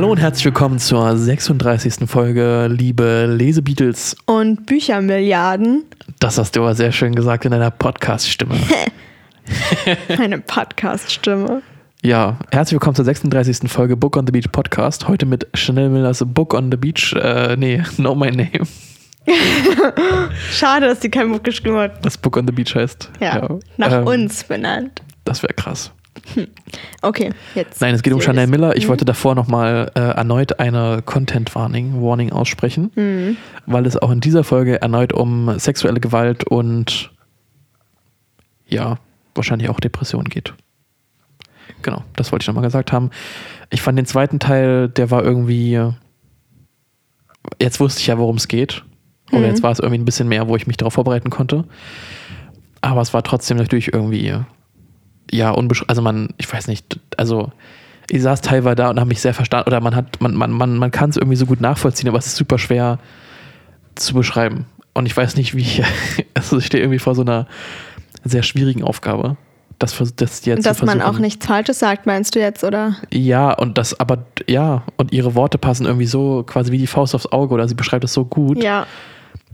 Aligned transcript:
Hallo 0.00 0.12
und 0.12 0.18
herzlich 0.18 0.46
willkommen 0.46 0.78
zur 0.78 1.14
36. 1.14 2.08
Folge 2.08 2.68
Liebe 2.70 3.26
Lesebeatles. 3.26 4.16
Und 4.24 4.64
Büchermilliarden. 4.64 5.84
Das 6.20 6.38
hast 6.38 6.56
du 6.56 6.62
aber 6.62 6.74
sehr 6.74 6.90
schön 6.90 7.14
gesagt 7.14 7.44
in 7.44 7.50
deiner 7.50 7.70
Podcast-Stimme. 7.70 8.54
Eine 10.18 10.38
Podcast-Stimme. 10.38 11.60
Ja, 12.02 12.38
herzlich 12.50 12.76
willkommen 12.76 12.94
zur 12.94 13.04
36. 13.04 13.70
Folge 13.70 13.94
Book 13.94 14.16
on 14.16 14.24
the 14.26 14.32
Beach 14.32 14.50
Podcast. 14.50 15.06
Heute 15.06 15.26
mit 15.26 15.46
Chanel 15.54 15.90
Millers 15.90 16.24
Book 16.26 16.54
on 16.54 16.70
the 16.70 16.78
Beach. 16.78 17.14
Äh, 17.20 17.56
nee, 17.58 17.82
Know 17.96 18.14
My 18.14 18.30
Name. 18.30 18.66
Schade, 20.50 20.86
dass 20.86 21.00
die 21.00 21.10
kein 21.10 21.30
Buch 21.30 21.42
geschrieben 21.42 21.76
hat. 21.76 22.02
Das 22.06 22.16
Book 22.16 22.38
on 22.38 22.46
the 22.46 22.54
Beach 22.54 22.74
heißt. 22.74 23.10
Ja, 23.20 23.58
nach 23.76 23.92
ähm, 23.92 24.06
uns 24.06 24.44
benannt. 24.44 25.02
Das 25.26 25.42
wäre 25.42 25.52
krass. 25.52 25.92
Okay, 27.02 27.30
jetzt. 27.54 27.80
Nein, 27.80 27.94
es 27.94 28.02
geht 28.02 28.12
um. 28.12 28.20
Chanel 28.20 28.46
Miller. 28.46 28.76
Ich 28.76 28.84
Mhm. 28.84 28.88
wollte 28.90 29.04
davor 29.04 29.34
nochmal 29.34 29.90
äh, 29.94 30.00
erneut 30.00 30.58
eine 30.60 31.02
Content 31.04 31.54
Warning, 31.54 32.02
Warning 32.02 32.30
aussprechen, 32.32 32.90
Mhm. 32.94 33.36
weil 33.66 33.86
es 33.86 33.96
auch 33.96 34.10
in 34.10 34.20
dieser 34.20 34.44
Folge 34.44 34.80
erneut 34.82 35.12
um 35.12 35.58
sexuelle 35.58 36.00
Gewalt 36.00 36.44
und 36.44 37.10
ja, 38.68 38.98
wahrscheinlich 39.34 39.68
auch 39.70 39.80
Depression 39.80 40.24
geht. 40.24 40.54
Genau, 41.82 42.04
das 42.16 42.30
wollte 42.32 42.42
ich 42.44 42.48
nochmal 42.48 42.64
gesagt 42.64 42.92
haben. 42.92 43.10
Ich 43.70 43.80
fand 43.82 43.96
den 43.98 44.06
zweiten 44.06 44.38
Teil, 44.38 44.88
der 44.88 45.10
war 45.10 45.22
irgendwie. 45.24 45.80
Jetzt 47.60 47.80
wusste 47.80 48.00
ich 48.00 48.06
ja, 48.08 48.18
worum 48.18 48.36
es 48.36 48.48
geht. 48.48 48.84
Oder 49.30 49.40
Mhm. 49.42 49.46
jetzt 49.46 49.62
war 49.62 49.70
es 49.72 49.78
irgendwie 49.78 49.98
ein 49.98 50.04
bisschen 50.04 50.28
mehr, 50.28 50.48
wo 50.48 50.56
ich 50.56 50.66
mich 50.66 50.76
darauf 50.76 50.92
vorbereiten 50.94 51.30
konnte. 51.30 51.64
Aber 52.82 53.00
es 53.00 53.14
war 53.14 53.22
trotzdem 53.22 53.56
natürlich 53.56 53.92
irgendwie 53.92 54.34
ja, 55.30 55.50
unbesch 55.50 55.84
also 55.86 56.02
man, 56.02 56.30
ich 56.38 56.52
weiß 56.52 56.66
nicht, 56.68 56.98
also 57.16 57.52
ich 58.10 58.22
saß 58.22 58.40
teilweise 58.40 58.76
da 58.76 58.90
und 58.90 58.98
habe 58.98 59.08
mich 59.08 59.20
sehr 59.20 59.34
verstanden, 59.34 59.68
oder 59.68 59.80
man 59.80 59.94
hat, 59.94 60.20
man, 60.20 60.34
man, 60.34 60.50
man, 60.50 60.76
man 60.76 60.90
kann 60.90 61.10
es 61.10 61.16
irgendwie 61.16 61.36
so 61.36 61.46
gut 61.46 61.60
nachvollziehen, 61.60 62.08
aber 62.08 62.18
es 62.18 62.26
ist 62.26 62.36
super 62.36 62.58
schwer 62.58 62.98
zu 63.94 64.14
beschreiben. 64.14 64.66
Und 64.94 65.06
ich 65.06 65.16
weiß 65.16 65.36
nicht, 65.36 65.54
wie 65.54 65.60
ich, 65.60 65.82
also 66.34 66.58
ich 66.58 66.66
stehe 66.66 66.82
irgendwie 66.82 66.98
vor 66.98 67.14
so 67.14 67.22
einer 67.22 67.46
sehr 68.24 68.42
schwierigen 68.42 68.82
Aufgabe. 68.82 69.36
Das, 69.78 69.96
das 70.16 70.44
jetzt 70.44 70.66
Dass 70.66 70.82
man 70.82 71.00
auch 71.00 71.18
nichts 71.18 71.46
Falsches 71.46 71.78
sagt, 71.78 72.04
meinst 72.04 72.34
du 72.34 72.40
jetzt, 72.40 72.64
oder? 72.64 72.96
Ja, 73.10 73.52
und 73.52 73.78
das, 73.78 73.98
aber 73.98 74.26
ja, 74.46 74.82
und 74.98 75.10
ihre 75.12 75.34
Worte 75.34 75.56
passen 75.56 75.86
irgendwie 75.86 76.06
so 76.06 76.42
quasi 76.42 76.70
wie 76.70 76.76
die 76.76 76.86
Faust 76.86 77.14
aufs 77.14 77.26
Auge, 77.32 77.54
oder 77.54 77.66
sie 77.66 77.74
beschreibt 77.74 78.04
es 78.04 78.12
so 78.12 78.26
gut, 78.26 78.62
Ja. 78.62 78.86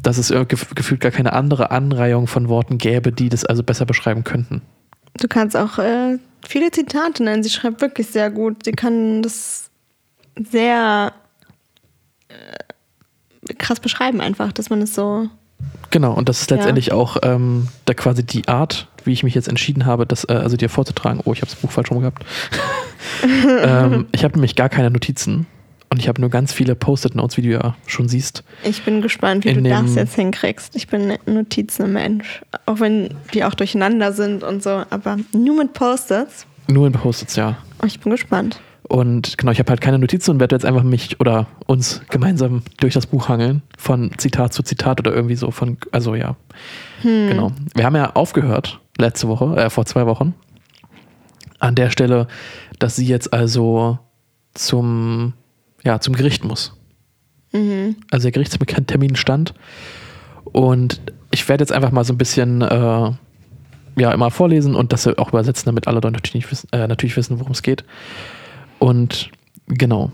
dass 0.02 0.18
es 0.18 0.34
gefühlt 0.48 1.00
gar 1.00 1.12
keine 1.12 1.32
andere 1.32 1.70
Anreihung 1.70 2.26
von 2.26 2.48
Worten 2.48 2.78
gäbe, 2.78 3.12
die 3.12 3.28
das 3.28 3.44
also 3.44 3.62
besser 3.62 3.86
beschreiben 3.86 4.24
könnten. 4.24 4.62
Du 5.18 5.28
kannst 5.28 5.56
auch 5.56 5.78
äh, 5.78 6.18
viele 6.46 6.70
Zitate 6.70 7.22
nennen. 7.24 7.42
Sie 7.42 7.50
schreibt 7.50 7.80
wirklich 7.80 8.08
sehr 8.08 8.30
gut. 8.30 8.64
Sie 8.64 8.72
kann 8.72 9.22
das 9.22 9.70
sehr 10.50 11.12
äh, 12.28 13.54
krass 13.54 13.80
beschreiben, 13.80 14.20
einfach, 14.20 14.52
dass 14.52 14.70
man 14.70 14.82
es 14.82 14.94
so. 14.94 15.28
Genau, 15.90 16.12
und 16.12 16.28
das 16.28 16.42
ist 16.42 16.50
Ja. 16.50 16.56
letztendlich 16.56 16.92
auch 16.92 17.16
ähm, 17.22 17.68
da 17.86 17.94
quasi 17.94 18.24
die 18.24 18.46
Art, 18.48 18.88
wie 19.04 19.12
ich 19.12 19.22
mich 19.22 19.34
jetzt 19.34 19.48
entschieden 19.48 19.86
habe, 19.86 20.06
das 20.06 20.24
äh, 20.28 20.32
also 20.32 20.56
dir 20.56 20.68
vorzutragen. 20.68 21.20
Oh, 21.24 21.32
ich 21.32 21.40
habe 21.40 21.50
das 21.50 21.56
Buch 21.60 21.70
falsch 21.70 21.90
rum 21.90 22.00
gehabt. 22.00 22.24
ähm, 23.24 24.06
ich 24.12 24.24
habe 24.24 24.34
nämlich 24.34 24.56
gar 24.56 24.68
keine 24.68 24.90
Notizen 24.90 25.46
und 25.96 26.00
ich 26.00 26.08
habe 26.08 26.20
nur 26.20 26.28
ganz 26.28 26.52
viele 26.52 26.74
Post-it-Notes, 26.74 27.38
wie 27.38 27.40
du 27.40 27.48
ja 27.48 27.74
schon 27.86 28.06
siehst. 28.06 28.44
Ich 28.64 28.82
bin 28.82 29.00
gespannt, 29.00 29.46
wie 29.46 29.54
du 29.54 29.62
das 29.62 29.94
jetzt 29.94 30.14
hinkriegst. 30.14 30.76
Ich 30.76 30.88
bin 30.88 31.14
Notizenmensch. 31.24 32.42
Auch 32.66 32.80
wenn 32.80 33.14
die 33.32 33.44
auch 33.44 33.54
durcheinander 33.54 34.12
sind 34.12 34.44
und 34.44 34.62
so. 34.62 34.82
Aber 34.90 35.16
nur 35.32 35.56
mit 35.56 35.72
Post-its. 35.72 36.44
Nur 36.68 36.86
in 36.86 36.92
Post-its, 36.92 37.36
ja. 37.36 37.56
Ich 37.86 37.98
bin 37.98 38.12
gespannt. 38.12 38.60
Und 38.82 39.38
genau, 39.38 39.52
ich 39.52 39.58
habe 39.58 39.70
halt 39.70 39.80
keine 39.80 39.98
Notizen 39.98 40.32
und 40.32 40.40
werde 40.40 40.54
jetzt 40.54 40.66
einfach 40.66 40.82
mich 40.82 41.18
oder 41.18 41.46
uns 41.64 42.02
gemeinsam 42.10 42.60
durch 42.76 42.92
das 42.92 43.06
Buch 43.06 43.30
hangeln, 43.30 43.62
von 43.78 44.10
Zitat 44.18 44.52
zu 44.52 44.62
Zitat 44.62 45.00
oder 45.00 45.14
irgendwie 45.14 45.36
so 45.36 45.50
von, 45.50 45.78
also 45.92 46.14
ja. 46.14 46.36
Genau. 47.02 47.52
Wir 47.74 47.86
haben 47.86 47.96
ja 47.96 48.12
aufgehört 48.12 48.80
letzte 48.98 49.28
Woche, 49.28 49.56
äh, 49.56 49.70
vor 49.70 49.86
zwei 49.86 50.04
Wochen, 50.04 50.34
an 51.58 51.74
der 51.74 51.88
Stelle, 51.88 52.26
dass 52.78 52.96
sie 52.96 53.06
jetzt 53.06 53.32
also 53.32 53.98
zum, 54.52 55.32
ja, 55.86 56.00
zum 56.00 56.14
Gericht 56.14 56.44
muss. 56.44 56.74
Also 58.10 58.28
der 58.28 58.32
Gerichtstermin 58.32 59.16
stand 59.16 59.54
und 60.44 61.00
ich 61.30 61.48
werde 61.48 61.62
jetzt 61.62 61.72
einfach 61.72 61.90
mal 61.90 62.04
so 62.04 62.12
ein 62.12 62.18
bisschen 62.18 62.60
äh, 62.60 63.10
ja 63.98 64.12
immer 64.12 64.30
vorlesen 64.30 64.74
und 64.74 64.92
das 64.92 65.06
auch 65.06 65.28
übersetzen, 65.30 65.64
damit 65.66 65.86
alle 65.88 65.96
Leute 65.96 66.10
natürlich, 66.10 66.34
nicht 66.34 66.50
wissen, 66.50 66.68
äh, 66.72 66.86
natürlich 66.86 67.16
wissen, 67.16 67.38
worum 67.40 67.52
es 67.52 67.62
geht. 67.62 67.84
Und 68.78 69.30
genau, 69.68 70.10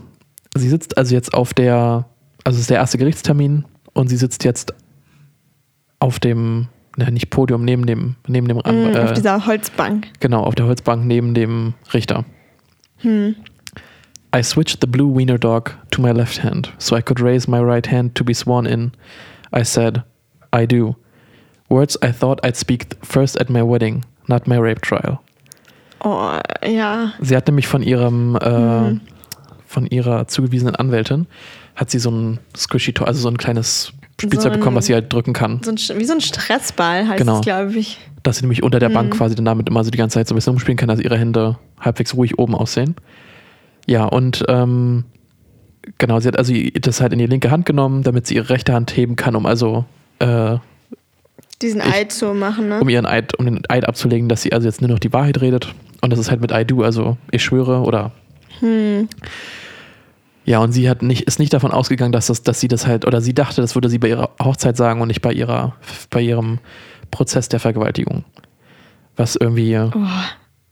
sie 0.55 0.69
sitzt 0.69 0.97
also 0.97 1.13
jetzt 1.13 1.33
auf 1.33 1.53
der, 1.53 2.05
also 2.45 2.55
es 2.55 2.61
ist 2.61 2.69
der 2.69 2.77
erste 2.77 2.97
Gerichtstermin 2.97 3.65
und 3.91 4.07
sie 4.07 4.15
sitzt 4.17 4.45
jetzt 4.45 4.73
auf 5.99 6.19
dem, 6.21 6.67
ne, 6.95 7.11
nicht 7.11 7.29
Podium, 7.29 7.65
neben 7.65 7.85
dem, 7.85 8.15
neben 8.27 8.47
dem, 8.47 8.61
An- 8.63 8.83
Mm, 8.91 8.95
auf 8.95 9.11
äh, 9.11 9.13
dieser 9.15 9.45
Holzbank. 9.45 10.07
genau, 10.21 10.43
auf 10.43 10.55
der 10.55 10.65
Holzbank 10.67 11.05
neben 11.05 11.33
dem 11.33 11.73
Richter. 11.93 12.23
Hm. 12.99 13.35
I 14.35 14.41
switched 14.41 14.79
the 14.81 14.87
blue 14.87 15.07
wiener 15.07 15.37
dog 15.37 15.71
to 15.91 16.01
my 16.01 16.11
left 16.11 16.39
hand 16.43 16.71
so 16.79 16.95
I 16.95 17.01
could 17.01 17.19
raise 17.19 17.47
my 17.47 17.59
right 17.59 17.85
hand 17.85 18.15
to 18.15 18.23
be 18.23 18.33
sworn 18.33 18.65
in. 18.65 18.91
I 19.51 19.63
said, 19.63 20.01
I 20.51 20.65
do. 20.65 20.95
Words 21.69 21.97
I 22.01 22.11
thought 22.11 22.43
I'd 22.43 22.55
speak 22.55 22.87
first 23.03 23.39
at 23.39 23.49
my 23.49 23.61
wedding, 23.61 24.05
not 24.27 24.47
my 24.47 24.57
rape 24.57 24.81
trial. 24.81 25.19
Oh, 26.03 26.39
ja. 26.65 27.13
Sie 27.21 27.35
hat 27.35 27.47
nämlich 27.47 27.67
von 27.67 27.81
ihrem, 27.83 28.35
äh, 28.41 28.49
Mhm. 28.91 29.01
von 29.67 29.85
ihrer 29.87 30.27
zugewiesenen 30.27 30.75
Anwältin, 30.75 31.27
hat 31.75 31.89
sie 31.91 31.99
so 31.99 32.11
ein 32.11 32.39
Squishy 32.57 32.93
also 32.99 33.21
so 33.21 33.29
ein 33.29 33.37
kleines 33.37 33.93
Spielzeug 34.19 34.41
So 34.41 34.49
ein- 34.49 34.59
bekommen, 34.59 34.77
was 34.77 34.87
sie 34.87 34.93
halt 34.93 35.11
drücken 35.13 35.33
kann. 35.33 35.61
So 35.63 35.71
ein, 35.71 35.77
wie 35.99 36.05
so 36.05 36.13
ein 36.13 36.21
Stressball 36.21 37.07
heißt 37.07 37.17
Genau. 37.19 37.35
es, 37.39 37.41
glaube 37.41 37.73
ich. 37.77 37.99
Dass 38.23 38.37
sie 38.37 38.43
nämlich 38.43 38.63
unter 38.63 38.79
der 38.79 38.89
Bank 38.89 39.13
Mhm. 39.13 39.17
quasi 39.17 39.35
dann 39.35 39.45
damit 39.45 39.67
immer 39.69 39.83
so 39.83 39.91
die 39.91 39.97
ganze 39.97 40.15
Zeit 40.15 40.27
so 40.27 40.33
ein 40.33 40.37
bisschen 40.37 40.53
umspielen 40.53 40.77
kann, 40.77 40.87
dass 40.89 40.99
ihre 40.99 41.17
Hände 41.17 41.57
halbwegs 41.79 42.15
ruhig 42.15 42.37
oben 42.39 42.55
aussehen. 42.55 42.95
Ja, 43.87 44.05
und 44.05 44.43
ähm, 44.47 45.03
genau, 45.97 46.19
sie 46.19 46.27
hat 46.29 46.37
also 46.37 46.53
das 46.81 47.01
halt 47.01 47.13
in 47.13 47.19
die 47.19 47.25
linke 47.25 47.51
Hand 47.51 47.65
genommen, 47.65 48.03
damit 48.03 48.27
sie 48.27 48.35
ihre 48.35 48.49
rechte 48.49 48.73
Hand 48.73 48.95
heben 48.95 49.15
kann, 49.15 49.35
um 49.35 49.45
also 49.45 49.85
äh, 50.19 50.57
Diesen 51.61 51.81
Ich- 51.81 51.93
Eid 51.93 52.11
zu 52.11 52.33
machen, 52.33 52.69
ne? 52.69 52.79
um 52.81 52.89
ihren 52.89 53.05
Eid, 53.05 53.37
um 53.39 53.45
den 53.45 53.61
Eid 53.69 53.85
abzulegen, 53.87 54.27
dass 54.29 54.41
sie 54.41 54.51
also 54.53 54.67
jetzt 54.67 54.81
nur 54.81 54.89
noch 54.89 54.99
die 54.99 55.13
Wahrheit 55.13 55.39
redet. 55.41 55.73
Und 56.01 56.11
das 56.11 56.19
ist 56.19 56.29
halt 56.29 56.41
mit 56.41 56.51
I 56.51 56.65
do, 56.65 56.81
also 56.83 57.17
ich 57.31 57.43
schwöre 57.43 57.81
oder 57.81 58.11
Hm. 58.59 59.07
ja, 60.45 60.59
und 60.59 60.71
sie 60.73 60.89
hat 60.89 61.01
nicht, 61.01 61.21
ist 61.23 61.39
nicht 61.39 61.53
davon 61.53 61.71
ausgegangen, 61.71 62.11
dass, 62.11 62.27
das, 62.27 62.43
dass 62.43 62.59
sie 62.59 62.67
das 62.67 62.85
halt, 62.85 63.05
oder 63.05 63.21
sie 63.21 63.33
dachte, 63.33 63.61
das 63.61 63.75
würde 63.75 63.89
sie 63.89 63.97
bei 63.97 64.09
ihrer 64.09 64.29
Hochzeit 64.41 64.75
sagen 64.77 65.01
und 65.01 65.07
nicht 65.07 65.21
bei 65.21 65.31
ihrer, 65.31 65.75
bei 66.09 66.21
ihrem 66.21 66.59
Prozess 67.11 67.47
der 67.49 67.59
Vergewaltigung. 67.59 68.23
Was 69.15 69.35
irgendwie, 69.35 69.77
Oh, 69.77 69.91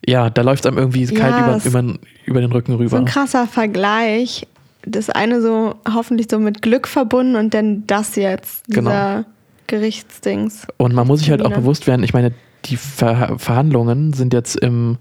ja, 0.07 0.29
da 0.29 0.41
läuft 0.41 0.65
es 0.65 0.67
einem 0.69 0.77
irgendwie 0.77 1.03
Ja, 1.05 1.19
kalt 1.19 1.63
über, 1.65 1.79
über, 1.81 1.99
über 2.25 2.41
den 2.41 2.51
Rücken 2.51 2.71
so 2.73 2.77
rüber. 2.77 2.97
ein 2.97 3.05
krasser 3.05 3.47
Vergleich. 3.47 4.47
Das 4.83 5.09
eine 5.11 5.41
so 5.41 5.75
hoffentlich 5.93 6.27
so 6.31 6.39
mit 6.39 6.61
Glück 6.63 6.87
verbunden 6.87 7.35
und 7.35 7.53
dann 7.53 7.85
das 7.85 8.15
jetzt, 8.15 8.67
dieser 8.67 8.81
Genau. 8.81 9.25
Gerichtsdings. 9.67 10.67
Und 10.77 10.93
man 10.93 11.07
muss 11.07 11.19
sich 11.19 11.29
halt 11.29 11.43
auch 11.43 11.53
bewusst 11.53 11.87
werden, 11.87 12.03
ich 12.03 12.13
meine, 12.13 12.33
die 12.65 12.77
Ver 12.77 13.37
Verhandlungen 13.37 14.13
sind 14.13 14.33
jetzt 14.33 14.55
im 14.57 14.97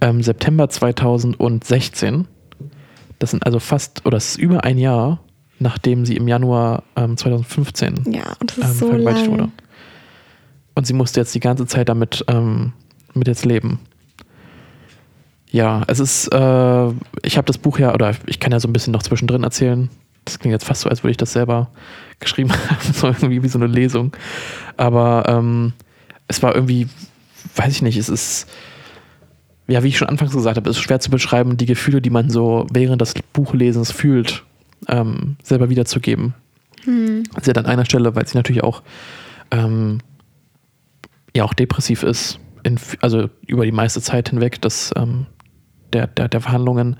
ähm, 0.00 0.22
September 0.22 0.68
2016. 0.68 2.26
Das 3.18 3.30
sind 3.32 3.44
also 3.44 3.58
fast, 3.60 4.04
oder 4.06 4.16
es 4.16 4.30
ist 4.30 4.38
über 4.38 4.64
ein 4.64 4.78
Jahr, 4.78 5.20
nachdem 5.58 6.06
sie 6.06 6.16
im 6.16 6.26
Januar 6.26 6.82
ähm, 6.96 7.16
2015 7.16 8.04
Ja, 8.12 8.22
und 8.40 8.50
das 8.50 8.58
ist 8.58 8.64
ähm, 8.64 8.72
so 8.78 8.88
vergewaltigt 8.88 9.26
lang. 9.26 9.38
wurde. 9.38 9.52
Und 10.74 10.86
sie 10.86 10.94
musste 10.94 11.20
jetzt 11.20 11.34
die 11.34 11.40
ganze 11.40 11.66
Zeit 11.66 11.88
damit 11.90 12.24
ähm, 12.28 12.72
mit 13.14 13.28
jetzt 13.28 13.44
leben. 13.44 13.78
Ja, 15.50 15.82
es 15.88 15.98
ist, 15.98 16.28
äh, 16.28 16.88
ich 17.22 17.36
habe 17.36 17.46
das 17.46 17.58
Buch 17.58 17.78
ja, 17.78 17.92
oder 17.92 18.14
ich 18.26 18.38
kann 18.38 18.52
ja 18.52 18.60
so 18.60 18.68
ein 18.68 18.72
bisschen 18.72 18.92
noch 18.92 19.02
zwischendrin 19.02 19.42
erzählen. 19.42 19.90
Das 20.24 20.38
klingt 20.38 20.52
jetzt 20.52 20.64
fast 20.64 20.82
so, 20.82 20.88
als 20.88 21.02
würde 21.02 21.10
ich 21.12 21.16
das 21.16 21.32
selber 21.32 21.70
geschrieben 22.20 22.52
haben, 22.68 22.92
so 22.92 23.08
irgendwie 23.08 23.42
wie 23.42 23.48
so 23.48 23.58
eine 23.58 23.66
Lesung. 23.66 24.12
Aber 24.76 25.24
ähm, 25.28 25.72
es 26.28 26.42
war 26.42 26.54
irgendwie, 26.54 26.88
weiß 27.56 27.72
ich 27.72 27.82
nicht, 27.82 27.96
es 27.96 28.08
ist, 28.08 28.48
ja, 29.66 29.82
wie 29.82 29.88
ich 29.88 29.98
schon 29.98 30.08
anfangs 30.08 30.32
gesagt 30.32 30.56
habe, 30.56 30.70
es 30.70 30.76
ist 30.76 30.82
schwer 30.82 31.00
zu 31.00 31.10
beschreiben, 31.10 31.56
die 31.56 31.66
Gefühle, 31.66 32.00
die 32.00 32.10
man 32.10 32.30
so 32.30 32.66
während 32.72 33.00
des 33.00 33.14
Buchlesens 33.32 33.90
fühlt, 33.90 34.44
ähm, 34.88 35.36
selber 35.42 35.68
wiederzugeben. 35.68 36.34
Hm. 36.84 37.24
Sie 37.42 37.50
hat 37.50 37.58
an 37.58 37.66
einer 37.66 37.84
Stelle, 37.84 38.14
weil 38.14 38.26
sie 38.26 38.36
natürlich 38.36 38.62
auch 38.62 38.82
ähm, 39.50 39.98
ja 41.34 41.44
auch 41.44 41.54
depressiv 41.54 42.02
ist, 42.02 42.38
in, 42.62 42.78
also 43.00 43.28
über 43.46 43.64
die 43.64 43.72
meiste 43.72 44.00
Zeit 44.00 44.30
hinweg, 44.30 44.60
dass 44.60 44.92
ähm, 44.96 45.26
der, 45.92 46.06
der, 46.06 46.28
der 46.28 46.40
Verhandlungen, 46.40 46.96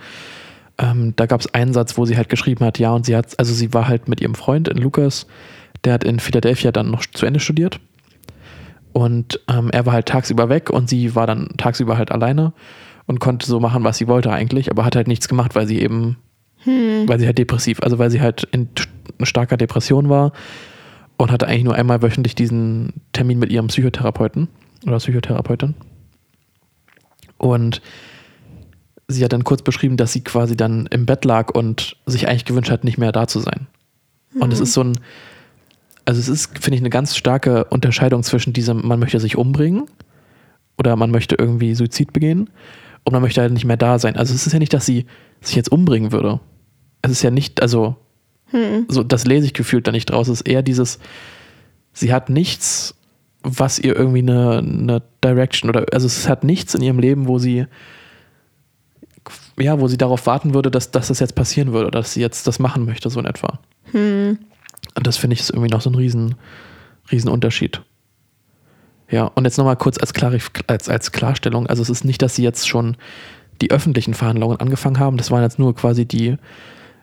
ähm, 0.78 1.14
da 1.16 1.26
gab 1.26 1.40
es 1.40 1.52
einen 1.54 1.72
Satz, 1.72 1.96
wo 1.98 2.04
sie 2.04 2.16
halt 2.16 2.28
geschrieben 2.28 2.64
hat, 2.64 2.78
ja, 2.78 2.92
und 2.92 3.06
sie 3.06 3.16
hat, 3.16 3.38
also 3.38 3.52
sie 3.52 3.72
war 3.74 3.88
halt 3.88 4.08
mit 4.08 4.20
ihrem 4.20 4.34
Freund 4.34 4.68
in 4.68 4.78
Lukas, 4.78 5.26
der 5.84 5.94
hat 5.94 6.04
in 6.04 6.20
Philadelphia 6.20 6.72
dann 6.72 6.90
noch 6.90 7.04
zu 7.06 7.26
Ende 7.26 7.40
studiert. 7.40 7.80
Und 8.92 9.40
ähm, 9.48 9.70
er 9.70 9.86
war 9.86 9.92
halt 9.92 10.06
tagsüber 10.06 10.48
weg 10.48 10.70
und 10.70 10.88
sie 10.88 11.14
war 11.14 11.26
dann 11.26 11.50
tagsüber 11.56 11.96
halt 11.96 12.10
alleine 12.10 12.52
und 13.06 13.20
konnte 13.20 13.46
so 13.46 13.60
machen, 13.60 13.84
was 13.84 13.98
sie 13.98 14.08
wollte 14.08 14.32
eigentlich, 14.32 14.70
aber 14.70 14.84
hat 14.84 14.96
halt 14.96 15.06
nichts 15.06 15.28
gemacht, 15.28 15.54
weil 15.54 15.66
sie 15.66 15.80
eben 15.80 16.16
Hm. 16.64 17.08
Weil 17.08 17.18
sie 17.18 17.26
halt 17.26 17.38
depressiv, 17.38 17.80
also 17.82 17.98
weil 17.98 18.10
sie 18.10 18.20
halt 18.20 18.44
in 18.52 18.68
starker 19.22 19.56
Depression 19.56 20.08
war 20.08 20.32
und 21.16 21.30
hatte 21.30 21.46
eigentlich 21.46 21.64
nur 21.64 21.74
einmal 21.74 22.02
wöchentlich 22.02 22.34
diesen 22.34 23.02
Termin 23.12 23.38
mit 23.38 23.50
ihrem 23.50 23.68
Psychotherapeuten 23.68 24.48
oder 24.86 24.98
Psychotherapeutin. 24.98 25.74
Und 27.38 27.80
sie 29.10 29.24
hat 29.24 29.32
dann 29.32 29.44
kurz 29.44 29.62
beschrieben, 29.62 29.96
dass 29.96 30.12
sie 30.12 30.22
quasi 30.22 30.56
dann 30.56 30.86
im 30.86 31.06
Bett 31.06 31.24
lag 31.24 31.54
und 31.54 31.96
sich 32.06 32.28
eigentlich 32.28 32.44
gewünscht 32.44 32.70
hat, 32.70 32.84
nicht 32.84 32.98
mehr 32.98 33.12
da 33.12 33.26
zu 33.26 33.40
sein. 33.40 33.66
Und 34.38 34.52
es 34.52 34.60
ist 34.60 34.72
so 34.72 34.84
ein, 34.84 34.98
also 36.04 36.20
es 36.20 36.28
ist, 36.28 36.58
finde 36.58 36.76
ich, 36.76 36.82
eine 36.82 36.90
ganz 36.90 37.16
starke 37.16 37.64
Unterscheidung 37.64 38.22
zwischen 38.22 38.52
diesem, 38.52 38.86
man 38.86 39.00
möchte 39.00 39.18
sich 39.18 39.36
umbringen 39.36 39.86
oder 40.78 40.94
man 40.96 41.10
möchte 41.10 41.34
irgendwie 41.36 41.74
Suizid 41.74 42.12
begehen 42.12 42.50
und 43.04 43.12
man 43.12 43.22
möchte 43.22 43.40
halt 43.40 43.52
nicht 43.52 43.64
mehr 43.64 43.76
da 43.76 43.98
sein. 43.98 44.16
Also 44.16 44.34
es 44.34 44.46
ist 44.46 44.52
ja 44.52 44.58
nicht, 44.58 44.72
dass 44.72 44.86
sie 44.86 45.06
sich 45.40 45.56
jetzt 45.56 45.72
umbringen 45.72 46.12
würde. 46.12 46.40
Es 47.02 47.10
ist 47.10 47.22
ja 47.22 47.30
nicht, 47.30 47.60
also 47.60 47.96
Hm. 48.50 48.86
so 48.88 49.02
das 49.02 49.26
lese 49.26 49.46
ich 49.46 49.54
gefühlt 49.54 49.86
da 49.86 49.92
nicht 49.92 50.10
draus. 50.10 50.28
Es 50.28 50.40
ist 50.40 50.48
eher 50.48 50.62
dieses, 50.62 50.98
sie 51.92 52.12
hat 52.12 52.30
nichts, 52.30 52.94
was 53.42 53.78
ihr 53.78 53.96
irgendwie 53.96 54.20
eine, 54.20 54.58
eine 54.58 55.02
Direction 55.24 55.70
oder 55.70 55.86
also 55.92 56.06
es 56.06 56.28
hat 56.28 56.44
nichts 56.44 56.74
in 56.74 56.82
ihrem 56.82 56.98
Leben, 56.98 57.26
wo 57.26 57.38
sie 57.38 57.66
ja, 59.58 59.80
wo 59.80 59.88
sie 59.88 59.98
darauf 59.98 60.26
warten 60.26 60.54
würde, 60.54 60.70
dass, 60.70 60.90
dass 60.90 61.08
das 61.08 61.20
jetzt 61.20 61.34
passieren 61.34 61.72
würde, 61.72 61.88
oder 61.88 62.00
dass 62.00 62.12
sie 62.12 62.20
jetzt 62.20 62.46
das 62.46 62.58
machen 62.58 62.84
möchte, 62.84 63.10
so 63.10 63.20
in 63.20 63.26
etwa. 63.26 63.58
Hm. 63.92 64.38
Und 64.94 65.06
das 65.06 65.16
finde 65.16 65.34
ich 65.34 65.40
ist 65.40 65.50
irgendwie 65.50 65.70
noch 65.70 65.80
so 65.80 65.90
ein 65.90 65.94
riesen, 65.94 66.34
riesen 67.10 67.28
Unterschied. 67.28 67.82
Ja, 69.10 69.24
und 69.24 69.44
jetzt 69.44 69.58
nochmal 69.58 69.76
kurz 69.76 69.98
als, 69.98 70.12
Klarif 70.12 70.50
als, 70.68 70.88
als 70.88 71.12
Klarstellung. 71.12 71.66
Also 71.66 71.82
es 71.82 71.90
ist 71.90 72.04
nicht, 72.04 72.22
dass 72.22 72.36
sie 72.36 72.44
jetzt 72.44 72.68
schon 72.68 72.96
die 73.60 73.70
öffentlichen 73.70 74.14
Verhandlungen 74.14 74.58
angefangen 74.58 74.98
haben. 74.98 75.16
Das 75.16 75.30
waren 75.30 75.42
jetzt 75.42 75.58
nur 75.58 75.74
quasi 75.74 76.06
die 76.06 76.36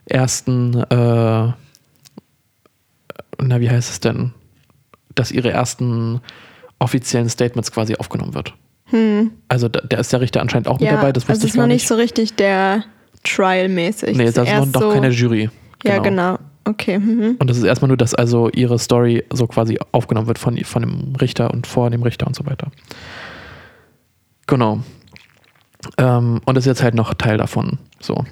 ersten, 0.06 0.74
äh, 0.74 1.52
na, 3.40 3.60
wie 3.60 3.70
heißt 3.70 3.90
es 3.90 4.00
denn? 4.00 4.32
Dass 5.14 5.30
ihre 5.30 5.50
ersten 5.50 6.20
offiziellen 6.78 7.28
Statements 7.28 7.72
quasi 7.72 7.96
aufgenommen 7.96 8.34
wird. 8.34 8.54
Hm. 8.90 9.32
Also 9.48 9.68
da, 9.68 9.80
da 9.80 9.98
ist 9.98 10.12
der 10.12 10.20
Richter 10.20 10.40
anscheinend 10.40 10.68
auch 10.68 10.80
mit 10.80 10.88
Ja, 10.88 10.96
dabei. 10.96 11.12
Das 11.12 11.28
also 11.28 11.46
ist 11.46 11.56
noch 11.56 11.66
nicht 11.66 11.86
so 11.86 11.94
richtig 11.94 12.34
der 12.36 12.84
Trial-mäßig. 13.24 14.16
nee, 14.16 14.24
Es 14.24 14.34
da 14.34 14.42
ist 14.42 14.72
noch, 14.74 14.80
so, 14.80 14.90
keine 14.90 15.10
Jury. 15.10 15.50
Ja, 15.84 15.98
genau. 15.98 16.38
Okay. 16.64 16.98
Mhm. 16.98 17.36
Und 17.38 17.48
das 17.48 17.56
ist 17.56 17.64
erstmal 17.64 17.88
nur, 17.88 17.96
dass 17.96 18.14
also 18.14 18.50
ihre 18.50 18.78
Story 18.78 19.24
so 19.32 19.46
quasi 19.46 19.78
aufgenommen 19.92 20.26
wird 20.26 20.38
von, 20.38 20.56
von 20.64 20.82
dem 20.82 21.16
Richter 21.16 21.50
und 21.50 21.66
vor 21.66 21.90
dem 21.90 22.02
Richter 22.02 22.26
und 22.26 22.36
so 22.36 22.44
weiter. 22.46 22.70
Genau. 24.46 24.80
Ähm, 25.96 26.40
und 26.44 26.54
das 26.54 26.64
ist 26.64 26.68
jetzt 26.68 26.82
halt 26.82 26.94
noch 26.94 27.14
Teil 27.14 27.38
davon. 27.38 27.78
So. 28.00 28.24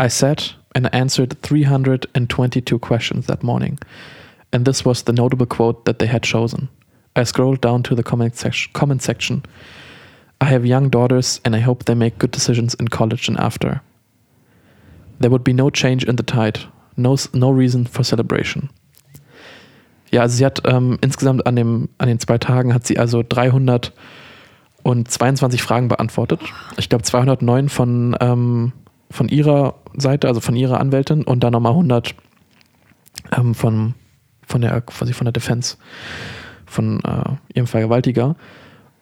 I 0.00 0.08
sat 0.08 0.58
and 0.74 0.92
answered 0.92 1.36
322 1.42 2.80
questions 2.80 3.26
that 3.26 3.42
morning. 3.42 3.78
And 4.52 4.66
this 4.66 4.84
was 4.84 5.04
the 5.06 5.12
notable 5.12 5.46
quote 5.46 5.84
that 5.84 5.98
they 5.98 6.08
had 6.08 6.22
chosen. 6.22 6.68
I 7.16 7.24
scrolled 7.24 7.60
down 7.60 7.82
to 7.84 7.94
the 7.94 8.02
comment, 8.02 8.36
sec 8.36 8.54
comment 8.72 9.02
section. 9.02 9.44
I 10.40 10.46
have 10.46 10.66
young 10.66 10.90
daughters 10.90 11.40
and 11.44 11.54
I 11.54 11.60
hope 11.60 11.84
they 11.84 11.94
make 11.94 12.18
good 12.18 12.32
decisions 12.32 12.74
in 12.74 12.88
college 12.88 13.28
and 13.28 13.38
after. 13.38 13.82
There 15.20 15.30
would 15.30 15.44
be 15.44 15.52
no 15.52 15.70
change 15.70 16.02
in 16.04 16.16
the 16.16 16.24
tide. 16.24 16.58
No, 16.96 17.16
no 17.32 17.50
reason 17.50 17.86
for 17.86 18.02
celebration. 18.04 18.70
Ja, 20.10 20.22
also 20.22 20.36
sie 20.36 20.44
hat 20.44 20.62
ähm, 20.64 20.98
insgesamt 21.00 21.46
an, 21.46 21.54
dem, 21.56 21.88
an 21.98 22.08
den 22.08 22.18
zwei 22.20 22.38
Tagen 22.38 22.74
hat 22.74 22.86
sie 22.86 22.98
also 22.98 23.22
322 23.22 25.62
Fragen 25.62 25.88
beantwortet. 25.88 26.40
Ich 26.76 26.88
glaube 26.88 27.04
209 27.04 27.68
von, 27.68 28.16
ähm, 28.20 28.72
von 29.10 29.28
ihrer 29.28 29.74
Seite, 29.96 30.26
also 30.28 30.40
von 30.40 30.56
ihrer 30.56 30.80
Anwältin 30.80 31.22
und 31.24 31.44
dann 31.44 31.52
nochmal 31.52 31.72
100 31.72 32.14
ähm, 33.36 33.54
von, 33.54 33.94
von 34.46 34.60
der 34.60 34.80
quasi 34.82 35.12
von 35.12 35.24
der 35.24 35.32
Defense 35.32 35.76
von 36.74 37.00
äh, 37.04 37.54
ihrem 37.54 37.66
Vergewaltiger. 37.66 38.36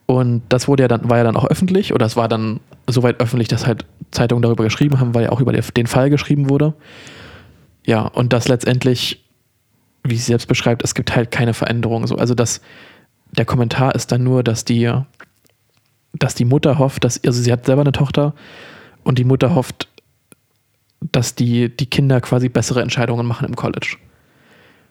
Und 0.07 0.43
das 0.49 0.69
wurde 0.69 0.85
ja 0.85 0.89
dann, 0.89 1.09
war 1.09 1.19
ja 1.19 1.25
dann 1.25 1.37
auch 1.37 1.47
öffentlich, 1.47 1.93
oder 1.95 2.07
es 2.07 2.17
war 2.17 2.29
dann 2.29 2.61
soweit 2.87 3.21
öffentlich, 3.21 3.49
dass 3.49 3.67
halt 3.67 3.85
Zeitungen 4.11 4.43
darüber 4.43 4.65
geschrieben 4.65 5.01
haben, 5.01 5.15
weil 5.15 5.25
ja 5.25 5.31
auch 5.31 5.41
über 5.41 5.53
den 5.53 5.87
Fall 5.87 6.11
geschrieben 6.11 6.51
wurde. 6.51 6.75
Ja, 7.87 8.03
und 8.03 8.33
das 8.33 8.49
letztendlich, 8.49 9.25
wie 10.05 10.17
sie 10.17 10.25
selbst 10.25 10.47
beschreibt, 10.47 10.85
es 10.85 10.95
gibt 10.95 11.17
halt 11.17 11.31
keine 11.31 11.55
Veränderung. 11.55 12.07
So. 12.07 12.17
Also 12.17 12.35
das, 12.35 12.61
der 13.31 13.45
Kommentar 13.45 13.95
ist 13.95 14.13
dann 14.13 14.23
nur, 14.23 14.43
dass 14.43 14.65
die, 14.65 14.93
dass 16.13 16.35
die 16.35 16.45
Mutter 16.45 16.79
hofft, 16.79 17.05
dass, 17.05 17.23
also 17.25 17.41
sie 17.41 17.53
hat 17.53 17.65
selber 17.65 17.83
eine 17.83 17.93
Tochter 17.93 18.35
und 19.05 19.19
die 19.19 19.25
Mutter 19.25 19.55
hofft, 19.55 19.89
dass 21.01 21.35
die, 21.35 21.75
die 21.75 21.87
Kinder 21.87 22.21
quasi 22.21 22.49
bessere 22.49 22.83
Entscheidungen 22.83 23.27
machen 23.27 23.49
im 23.49 23.57
College. 23.57 23.97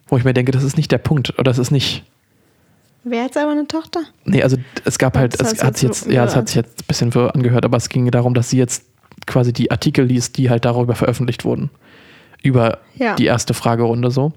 Wo 0.07 0.17
ich 0.17 0.25
mir 0.25 0.33
denke, 0.33 0.51
das 0.51 0.63
ist 0.63 0.75
nicht 0.75 0.91
der 0.91 0.97
Punkt, 0.97 1.31
oder 1.35 1.43
das 1.43 1.57
ist 1.57 1.71
nicht, 1.71 2.03
Wer 3.03 3.23
hat 3.25 3.33
selber 3.33 3.51
eine 3.51 3.67
Tochter? 3.67 4.01
Nee, 4.25 4.43
also 4.43 4.57
es 4.85 4.97
gab 4.99 5.17
halt, 5.17 5.39
Das 5.39 5.53
es 5.53 5.63
hat 5.63 5.77
sich 5.77 5.89
jetzt 5.89 6.01
jetzt, 6.01 6.03
so 6.05 6.11
ja, 6.11 6.23
es 6.23 6.35
hat 6.35 6.47
sich 6.47 6.55
jetzt 6.57 6.81
ein 6.81 6.85
bisschen 6.87 7.13
angehört, 7.13 7.65
aber 7.65 7.77
es 7.77 7.89
ging 7.89 8.09
darum, 8.11 8.33
dass 8.33 8.49
sie 8.51 8.57
jetzt 8.57 8.85
quasi 9.25 9.53
die 9.53 9.71
Artikel 9.71 10.05
liest, 10.05 10.37
die 10.37 10.49
halt 10.49 10.65
darüber 10.65 10.95
veröffentlicht 10.95 11.43
wurden. 11.45 11.69
Über 12.43 12.79
Ja. 12.95 13.15
die 13.15 13.25
erste 13.25 13.53
Fragerunde 13.53 14.11
so. 14.11 14.33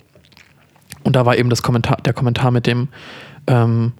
Und 1.02 1.16
da 1.16 1.26
war 1.26 1.36
eben 1.36 1.50
das 1.50 1.62
Kommentar, 1.62 1.98
der 1.98 2.12
Kommentar 2.14 2.50
mit 2.50 2.66
dem, 2.66 2.88
ähm, 3.46 3.92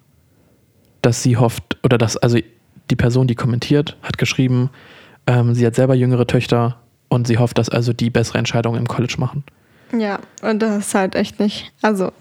dass 1.03 1.23
sie 1.23 1.37
hofft, 1.37 1.77
oder 1.83 1.99
dass, 1.99 2.17
also 2.17 2.39
die 2.91 2.97
Person, 2.97 3.27
die 3.27 3.35
kommentiert, 3.35 3.97
hat 4.03 4.17
geschrieben, 4.19 4.71
ähm, 5.27 5.55
sie 5.55 5.67
hat 5.67 5.75
selber 5.75 5.95
jüngere 5.95 6.27
Töchter 6.27 6.77
und 7.09 7.27
sie 7.27 7.37
hofft, 7.39 7.59
dass 7.59 7.69
also 7.69 7.93
die 7.93 8.09
bessere 8.11 8.39
Entscheidungen 8.39 8.79
im 8.79 8.89
College 8.89 9.17
machen. 9.19 9.45
Ja, 9.97 10.19
und 10.43 10.61
das 10.61 10.79
ist 10.87 10.95
halt 10.95 11.15
echt 11.15 11.39
nicht. 11.41 11.73
Also, 11.83 12.13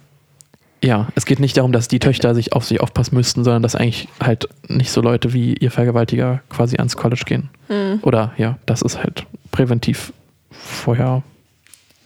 Ja, 0.84 1.08
es 1.16 1.26
geht 1.26 1.40
nicht 1.40 1.56
darum, 1.56 1.72
dass 1.72 1.88
die 1.88 2.00
Töchter 2.00 2.36
sich 2.36 2.52
auf 2.52 2.66
sich 2.66 2.82
aufpassen 2.82 3.16
müssten, 3.16 3.46
sondern 3.46 3.64
dass 3.64 3.74
eigentlich 3.74 4.10
halt 4.22 4.50
nicht 4.68 4.92
so 4.92 5.02
Leute 5.02 5.32
wie 5.32 5.54
ihr 5.54 5.72
Vergewaltiger 5.72 6.42
quasi 6.50 6.76
ans 6.76 6.98
College 6.98 7.24
gehen. 7.26 7.50
hm. 7.68 8.00
Oder 8.02 8.34
ja, 8.38 8.58
das 8.66 8.82
ist 8.82 9.02
halt 9.02 9.26
präventiv 9.52 10.12
vorher. 10.52 11.24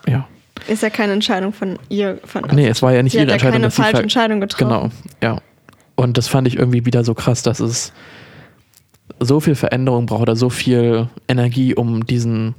Ja. 0.07 0.27
ist 0.67 0.83
ja 0.83 0.91
keine 0.91 1.13
Entscheidung 1.13 1.53
von 1.53 1.79
ihr. 1.89 2.19
Von 2.23 2.43
Nee, 2.53 2.67
es 2.67 2.83
war 2.83 2.93
ja 2.93 3.01
nicht 3.01 3.13
sie 3.13 3.19
hat 3.19 3.27
ihre 3.27 3.29
ja 3.29 3.33
Entscheidung, 3.33 3.53
keine 3.53 3.65
dass 3.65 3.75
sie 3.75 3.81
falsche 3.81 4.03
Entscheidung 4.03 4.41
getroffen. 4.41 4.67
Genau, 4.67 4.89
ja. 5.23 5.41
Und 5.95 6.19
das 6.19 6.27
fand 6.27 6.47
ich 6.47 6.57
irgendwie 6.57 6.85
wieder 6.85 7.03
so 7.03 7.15
krass, 7.15 7.41
dass 7.41 7.59
es 7.59 7.91
so 9.19 9.39
viel 9.39 9.55
Veränderung 9.55 10.05
braucht 10.05 10.21
oder 10.21 10.35
so 10.35 10.51
viel 10.51 11.09
Energie, 11.27 11.73
um 11.73 12.05
diesen, 12.05 12.53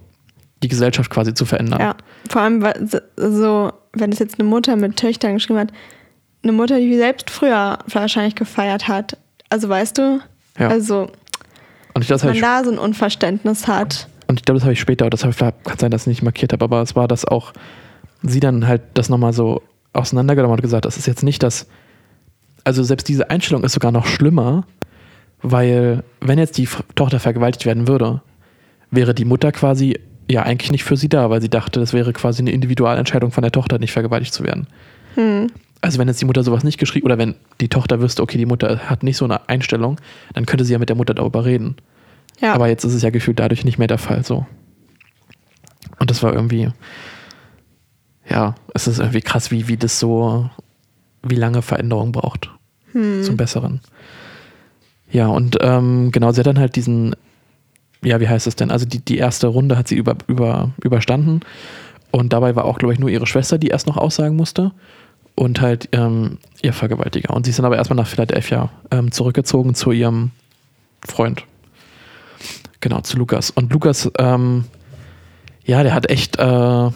die 0.65 0.69
Gesellschaft 0.69 1.11
quasi 1.11 1.33
zu 1.33 1.45
verändern. 1.45 1.79
Ja, 1.79 1.97
vor 2.29 2.43
allem 2.43 2.65
so, 3.17 3.73
wenn 3.93 4.11
es 4.11 4.19
jetzt 4.19 4.41
eine 4.41 4.49
Mutter 4.49 4.75
mit 4.75 4.97
Töchtern 4.97 5.35
geschrieben 5.35 5.61
hat, 5.61 5.73
eine 6.43 6.53
Mutter, 6.53 6.79
die 6.79 6.97
selbst 6.97 7.31
früher 7.31 7.79
wahrscheinlich 7.87 8.35
gefeiert 8.35 8.89
hat. 8.89 9.17
Also 9.51 9.69
weißt 9.69 9.99
du, 9.99 10.21
Ja. 10.59 10.69
also 10.69 11.11
Und 11.95 12.03
ich, 12.03 12.09
das 12.09 12.21
dass 12.23 12.25
man 12.25 12.35
ich, 12.35 12.41
da 12.41 12.63
so 12.65 12.71
ein 12.71 12.79
Unverständnis 12.79 13.67
hat. 13.67 14.09
und 14.29 14.39
ich 14.41 14.45
glaube, 14.45 14.59
das 14.59 14.65
habe 14.65 14.73
ich 14.73 14.81
später, 14.81 15.09
das 15.11 15.25
hab 15.25 15.31
ich, 15.31 15.39
kann 15.39 15.79
sein, 15.79 15.91
dass 15.91 16.03
ich 16.03 16.09
nicht 16.09 16.23
markiert 16.23 16.53
habe, 16.53 16.65
aber 16.65 16.83
es 16.83 16.95
war 16.97 17.09
das 17.09 17.25
auch, 17.25 17.53
sie 18.23 18.41
dann 18.41 18.67
halt 18.67 18.83
das 18.95 19.09
nochmal 19.09 19.33
so 19.33 19.63
auseinandergenommen 19.93 20.57
und 20.59 20.63
gesagt, 20.63 20.85
das 20.85 20.97
ist 20.97 21.07
jetzt 21.07 21.23
nicht 21.23 21.43
das, 21.43 21.67
also 22.65 22.83
selbst 22.83 23.09
diese 23.09 23.31
Einstellung 23.31 23.65
ist 23.65 23.73
sogar 23.73 23.91
noch 23.93 24.07
schlimmer, 24.07 24.65
weil 25.41 26.03
wenn 26.21 26.39
jetzt 26.39 26.59
die 26.59 26.69
Tochter 26.95 27.21
vergewaltigt 27.21 27.65
werden 27.67 27.89
würde, 27.89 28.23
wäre 28.91 29.15
die 29.15 29.25
Mutter 29.25 29.53
quasi 29.53 29.99
ja 30.31 30.43
eigentlich 30.43 30.73
nicht 30.73 30.85
für 30.85 30.97
sie 30.97 31.09
da, 31.09 31.31
weil 31.31 31.41
sie 31.41 31.49
dachte, 31.49 31.81
das 31.81 31.93
wäre 31.93 32.13
quasi 32.13 32.43
eine 32.43 32.51
Individualentscheidung 32.51 33.31
von 33.31 33.43
der 33.43 33.53
Tochter, 33.53 33.79
nicht 33.79 33.93
vergewaltigt 33.93 34.35
zu 34.35 34.45
werden. 34.45 34.67
Hm. 35.15 35.47
Also 35.81 35.99
wenn 35.99 36.09
jetzt 36.09 36.21
die 36.21 36.25
Mutter 36.25 36.43
sowas 36.43 36.65
nicht 36.65 36.79
geschrieben, 36.79 37.07
oder 37.07 37.19
wenn 37.19 37.37
die 37.61 37.69
Tochter 37.69 38.01
wüsste, 38.01 38.23
okay, 38.23 38.39
die 38.39 38.47
Mutter 38.47 38.79
hat 38.91 39.03
nicht 39.03 39.17
so 39.17 39.25
eine 39.25 39.49
Einstellung, 39.49 40.01
dann 40.35 40.47
könnte 40.47 40.65
sie 40.65 40.73
ja 40.73 40.79
mit 40.79 40.89
der 40.89 40.97
Mutter 40.97 41.15
darüber 41.15 41.45
reden. 41.45 41.77
Ja, 42.41 42.55
Aber 42.55 42.69
jetzt 42.69 42.85
ist 42.85 42.95
es 42.95 43.03
ja 43.03 43.11
gefühlt 43.11 43.39
dadurch 43.39 43.65
nicht 43.65 43.79
mehr 43.79 43.89
der 43.89 43.99
Fall 43.99 44.25
so. 44.25 44.47
Und 45.99 46.11
das 46.11 46.23
war 46.23 46.33
irgendwie, 46.33 46.71
ja, 48.29 48.55
es 48.75 48.87
ist 48.87 48.99
irgendwie 48.99 49.21
krass, 49.21 49.51
wie, 49.51 49.69
wie 49.69 49.77
das 49.77 49.99
so, 49.99 50.49
wie 51.23 51.35
lange 51.35 51.63
Veränderung 51.63 52.13
braucht 52.13 52.51
hm. 52.93 53.23
zum 53.23 53.37
Besseren. 53.37 53.81
Ja, 55.11 55.29
und 55.29 55.57
ähm, 55.61 56.11
genau, 56.13 56.33
sie 56.33 56.41
hat 56.41 56.47
dann 56.47 56.59
halt 56.59 56.77
diesen, 56.77 57.17
ja, 58.03 58.21
wie 58.21 58.29
heißt 58.29 58.47
es 58.47 58.57
denn? 58.57 58.71
Also 58.71 58.87
die, 58.87 59.05
die 59.05 59.19
erste 59.19 59.47
Runde 59.47 59.77
hat 59.77 59.89
sie 59.89 59.97
über, 59.97 60.17
über, 60.27 60.71
überstanden. 60.83 61.41
Und 62.11 62.33
dabei 62.33 62.57
war 62.57 62.65
auch, 62.65 62.79
glaube 62.79 62.95
ich, 62.95 63.01
nur 63.01 63.11
ihre 63.11 63.27
Schwester, 63.27 63.59
die 63.59 63.69
erst 63.69 63.87
noch 63.87 63.97
aussagen 63.97 64.37
musste. 64.37 64.73
Und 65.39 65.61
halt 65.61 65.89
ähm, 65.93 66.39
ihr 66.63 66.73
Vergewaltiger. 66.73 67.33
Und 67.33 67.45
sie 67.45 67.51
ist 67.51 67.61
dann 67.61 67.67
aber 67.67 67.77
erstmal 67.77 67.97
nach 67.97 68.09
Philadelphia 68.09 68.71
ähm, 68.91 69.13
zurückgezogen 69.13 69.77
zu 69.77 69.93
ihrem 69.93 70.33
Freund. 71.07 71.45
Genau, 72.81 73.03
zu 73.03 73.17
Lukas. 73.17 73.51
Und 73.53 73.73
Lukas, 73.73 74.11
ähm, 74.19 74.65
ja, 75.65 75.85
der 75.85 75.95
hat 75.95 76.11
echt, 76.11 76.41
äh, 76.41 76.87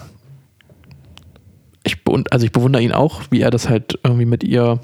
ich, 1.84 1.98
also 2.30 2.44
ich 2.44 2.50
bewundere 2.50 2.82
ihn 2.82 2.90
auch, 2.90 3.22
wie 3.30 3.42
er 3.42 3.52
das 3.52 3.68
halt 3.68 4.00
irgendwie 4.02 4.24
mit 4.24 4.42
ihr, 4.42 4.80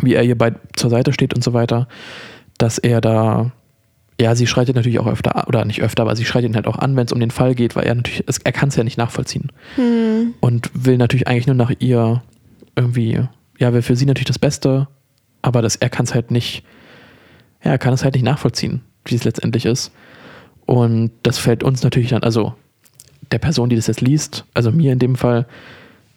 wie 0.00 0.14
er 0.14 0.22
ihr 0.22 0.38
bei, 0.38 0.54
zur 0.74 0.88
Seite 0.88 1.12
steht 1.12 1.34
und 1.34 1.44
so 1.44 1.52
weiter, 1.52 1.86
dass 2.56 2.78
er 2.78 3.02
da 3.02 3.52
ja, 4.20 4.34
sie 4.34 4.48
schreit 4.48 4.68
ihn 4.68 4.74
natürlich 4.74 4.98
auch 4.98 5.06
öfter, 5.06 5.46
oder 5.46 5.64
nicht 5.64 5.80
öfter, 5.80 6.02
aber 6.02 6.16
sie 6.16 6.24
schreit 6.24 6.44
ihn 6.44 6.56
halt 6.56 6.66
auch 6.66 6.78
an, 6.78 6.96
wenn 6.96 7.04
es 7.04 7.12
um 7.12 7.20
den 7.20 7.30
Fall 7.30 7.54
geht, 7.54 7.76
weil 7.76 7.84
er 7.84 7.94
natürlich, 7.94 8.24
er 8.42 8.52
kann 8.52 8.70
es 8.70 8.74
ja 8.74 8.82
nicht 8.82 8.98
nachvollziehen. 8.98 9.52
Hm. 9.76 10.34
Und 10.40 10.70
will 10.74 10.96
natürlich 10.96 11.28
eigentlich 11.28 11.46
nur 11.46 11.54
nach 11.54 11.70
ihr 11.78 12.22
irgendwie, 12.78 13.20
ja, 13.58 13.72
will 13.72 13.82
für 13.82 13.96
sie 13.96 14.06
natürlich 14.06 14.26
das 14.26 14.38
Beste, 14.38 14.88
aber 15.42 15.62
das, 15.62 15.76
er 15.76 15.90
kann 15.90 16.04
es 16.04 16.14
halt 16.14 16.30
nicht, 16.30 16.64
ja, 17.62 17.72
er 17.72 17.78
kann 17.78 17.92
es 17.92 18.04
halt 18.04 18.14
nicht 18.14 18.24
nachvollziehen, 18.24 18.82
wie 19.04 19.16
es 19.16 19.24
letztendlich 19.24 19.66
ist. 19.66 19.92
Und 20.64 21.10
das 21.22 21.38
fällt 21.38 21.62
uns 21.62 21.82
natürlich 21.82 22.10
dann, 22.10 22.22
also 22.22 22.54
der 23.32 23.38
Person, 23.38 23.68
die 23.68 23.76
das 23.76 23.88
jetzt 23.88 24.00
liest, 24.00 24.44
also 24.54 24.70
mir 24.70 24.92
in 24.92 24.98
dem 24.98 25.16
Fall, 25.16 25.46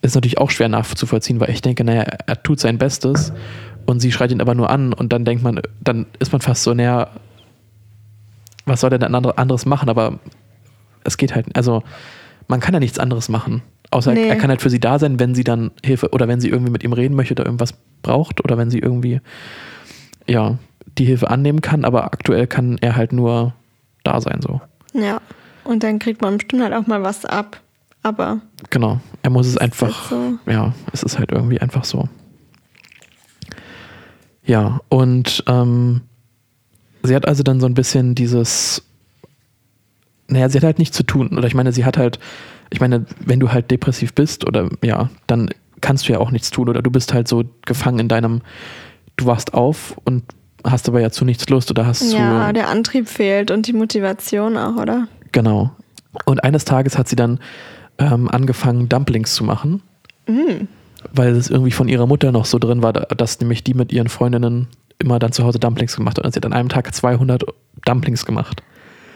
ist 0.02 0.14
natürlich 0.14 0.38
auch 0.38 0.50
schwer 0.50 0.68
nachzuvollziehen, 0.68 1.40
weil 1.40 1.50
ich 1.50 1.62
denke, 1.62 1.84
naja, 1.84 2.02
er 2.02 2.42
tut 2.42 2.60
sein 2.60 2.78
Bestes 2.78 3.32
und 3.86 4.00
sie 4.00 4.12
schreit 4.12 4.32
ihn 4.32 4.40
aber 4.40 4.54
nur 4.54 4.70
an 4.70 4.92
und 4.92 5.12
dann 5.12 5.24
denkt 5.24 5.42
man, 5.42 5.60
dann 5.80 6.06
ist 6.18 6.32
man 6.32 6.40
fast 6.40 6.62
so 6.62 6.74
näher, 6.74 7.10
was 8.66 8.80
soll 8.80 8.90
der 8.90 8.98
denn 8.98 9.14
anderes 9.14 9.66
machen? 9.66 9.88
Aber 9.88 10.18
es 11.04 11.16
geht 11.16 11.34
halt, 11.34 11.54
also 11.56 11.82
man 12.48 12.60
kann 12.60 12.74
ja 12.74 12.80
nichts 12.80 12.98
anderes 12.98 13.28
machen. 13.28 13.62
Außer 13.92 14.14
Nee. 14.14 14.28
er 14.28 14.36
kann 14.36 14.50
halt 14.50 14.62
für 14.62 14.70
sie 14.70 14.80
da 14.80 14.98
sein, 14.98 15.20
wenn 15.20 15.34
sie 15.34 15.44
dann 15.44 15.70
Hilfe 15.84 16.10
oder 16.10 16.26
wenn 16.28 16.40
sie 16.40 16.48
irgendwie 16.48 16.72
mit 16.72 16.82
ihm 16.82 16.92
reden 16.92 17.14
möchte 17.14 17.34
oder 17.34 17.44
irgendwas 17.44 17.74
braucht 18.02 18.42
oder 18.42 18.56
wenn 18.58 18.70
sie 18.70 18.78
irgendwie, 18.78 19.20
ja, 20.26 20.58
die 20.98 21.04
Hilfe 21.04 21.30
annehmen 21.30 21.60
kann. 21.60 21.84
Aber 21.84 22.04
aktuell 22.04 22.46
kann 22.46 22.78
er 22.80 22.96
halt 22.96 23.12
nur 23.12 23.54
da 24.02 24.20
sein, 24.20 24.40
so. 24.42 24.60
Ja. 24.94 25.20
Und 25.64 25.82
dann 25.84 25.98
kriegt 26.00 26.20
man 26.22 26.38
bestimmt 26.38 26.62
halt 26.62 26.74
auch 26.74 26.86
mal 26.88 27.02
was 27.02 27.24
ab. 27.24 27.60
Aber 28.02 28.40
Genau. 28.70 28.98
Er 29.22 29.30
muss 29.30 29.46
es 29.46 29.52
ist 29.52 29.60
einfach, 29.60 30.10
halt 30.10 30.38
so. 30.44 30.50
ja, 30.50 30.72
es 30.92 31.02
ist 31.04 31.18
halt 31.18 31.30
irgendwie 31.30 31.60
einfach 31.60 31.84
so. 31.84 32.08
Ja, 34.44 34.80
und 34.88 35.44
ähm, 35.46 36.00
sie 37.02 37.14
hat 37.14 37.28
also 37.28 37.42
dann 37.44 37.60
so 37.60 37.66
ein 37.66 37.74
bisschen 37.74 38.14
dieses, 38.16 38.82
naja, 40.28 40.48
sie 40.48 40.58
hat 40.58 40.64
halt 40.64 40.78
nichts 40.80 40.96
zu 40.96 41.04
tun. 41.04 41.36
Oder 41.38 41.46
ich 41.46 41.54
meine, 41.54 41.72
sie 41.72 41.84
hat 41.84 41.96
halt, 41.96 42.18
ich 42.70 42.80
meine, 42.80 43.04
wenn 43.24 43.40
du 43.40 43.52
halt 43.52 43.70
depressiv 43.70 44.14
bist 44.14 44.46
oder 44.46 44.68
ja, 44.82 45.10
dann 45.26 45.50
kannst 45.80 46.08
du 46.08 46.12
ja 46.12 46.18
auch 46.18 46.30
nichts 46.30 46.50
tun. 46.50 46.68
Oder 46.68 46.82
du 46.82 46.90
bist 46.90 47.12
halt 47.12 47.28
so 47.28 47.44
gefangen 47.66 47.98
in 47.98 48.08
deinem, 48.08 48.40
du 49.16 49.26
wachst 49.26 49.52
auf 49.52 49.96
und 50.04 50.24
hast 50.64 50.88
aber 50.88 51.00
ja 51.00 51.10
zu 51.10 51.24
nichts 51.24 51.48
Lust 51.48 51.70
oder 51.70 51.86
hast 51.86 52.12
ja, 52.12 52.46
zu. 52.46 52.52
der 52.54 52.68
Antrieb 52.68 53.08
fehlt 53.08 53.50
und 53.50 53.66
die 53.66 53.72
Motivation 53.72 54.56
auch, 54.56 54.76
oder? 54.76 55.08
Genau. 55.32 55.72
Und 56.24 56.44
eines 56.44 56.64
Tages 56.64 56.96
hat 56.96 57.08
sie 57.08 57.16
dann 57.16 57.40
ähm, 57.98 58.28
angefangen, 58.28 58.88
Dumplings 58.88 59.34
zu 59.34 59.44
machen. 59.44 59.82
Mm. 60.28 60.68
weil 61.12 61.34
es 61.34 61.50
irgendwie 61.50 61.72
von 61.72 61.88
ihrer 61.88 62.06
Mutter 62.06 62.30
noch 62.30 62.44
so 62.44 62.60
drin 62.60 62.80
war, 62.80 62.92
dass 62.92 63.40
nämlich 63.40 63.64
die 63.64 63.74
mit 63.74 63.92
ihren 63.92 64.08
Freundinnen 64.08 64.68
immer 64.98 65.18
dann 65.18 65.32
zu 65.32 65.42
Hause 65.42 65.58
Dumplings 65.58 65.96
gemacht 65.96 66.16
hat. 66.16 66.24
Und 66.24 66.32
sie 66.32 66.38
hat 66.38 66.46
an 66.46 66.52
einem 66.52 66.68
Tag 66.68 66.94
200 66.94 67.44
Dumplings 67.84 68.24
gemacht. 68.24 68.62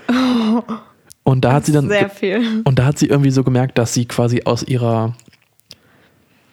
Und 1.26 1.44
da 1.44 1.54
hat 1.54 1.66
sie 1.66 1.72
dann 1.72 1.88
Sehr 1.88 2.08
viel. 2.08 2.62
und 2.62 2.78
da 2.78 2.84
hat 2.84 3.00
sie 3.00 3.06
irgendwie 3.06 3.32
so 3.32 3.42
gemerkt, 3.42 3.78
dass 3.78 3.92
sie 3.92 4.04
quasi 4.06 4.42
aus 4.44 4.62
ihrer 4.62 5.16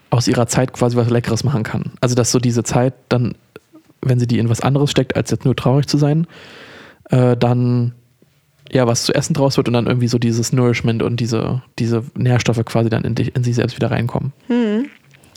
aus 0.10 0.28
ihrer 0.28 0.48
Zeit 0.48 0.74
quasi 0.74 0.98
was 0.98 1.12
Leckeres 1.12 1.44
machen 1.44 1.62
kann. 1.62 1.92
Also 2.02 2.16
dass 2.16 2.32
so 2.32 2.40
diese 2.40 2.64
Zeit 2.64 2.96
dann, 3.08 3.36
wenn 4.02 4.20
sie 4.20 4.26
die 4.26 4.40
in 4.40 4.50
was 4.50 4.62
anderes 4.62 4.90
steckt, 4.90 5.16
als 5.16 5.30
jetzt 5.30 5.46
nur 5.46 5.56
traurig 5.56 5.86
zu 5.86 6.00
sein, 6.00 6.26
äh, 7.12 7.38
dann 7.38 7.94
ja 8.72 8.88
was 8.88 9.04
zu 9.04 9.14
essen 9.14 9.36
draus 9.36 9.58
wird 9.58 9.68
und 9.68 9.76
dann 9.76 9.86
irgendwie 9.86 10.08
so 10.08 10.18
dieses 10.18 10.54
Nourishment 10.54 11.04
und 11.04 11.20
diese, 11.20 11.62
diese 11.78 12.04
Nährstoffe 12.16 12.66
quasi 12.66 12.90
dann 12.90 13.04
in, 13.04 13.14
dich, 13.14 13.36
in 13.36 13.44
sich 13.44 13.54
selbst 13.54 13.76
wieder 13.76 13.92
reinkommen. 13.92 14.34
Hm. 14.48 14.88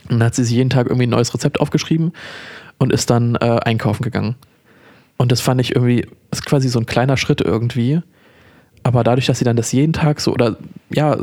Und 0.09 0.19
dann 0.19 0.23
hat 0.23 0.33
sie 0.33 0.45
sich 0.45 0.55
jeden 0.55 0.71
Tag 0.71 0.87
irgendwie 0.87 1.05
ein 1.05 1.11
neues 1.11 1.31
Rezept 1.31 1.59
aufgeschrieben 1.59 2.11
und 2.79 2.91
ist 2.91 3.11
dann 3.11 3.35
äh, 3.35 3.59
einkaufen 3.65 4.01
gegangen. 4.01 4.33
Und 5.17 5.31
das 5.31 5.41
fand 5.41 5.61
ich 5.61 5.75
irgendwie, 5.75 6.07
ist 6.31 6.43
quasi 6.43 6.69
so 6.69 6.79
ein 6.79 6.87
kleiner 6.87 7.17
Schritt 7.17 7.41
irgendwie. 7.41 8.01
Aber 8.87 9.03
dadurch, 9.03 9.25
dass 9.25 9.37
sie 9.39 9.43
dann 9.43 9.57
das 9.57 9.73
jeden 9.73 9.91
Tag 9.91 10.21
so, 10.21 10.31
oder 10.31 10.55
ja, 10.89 11.17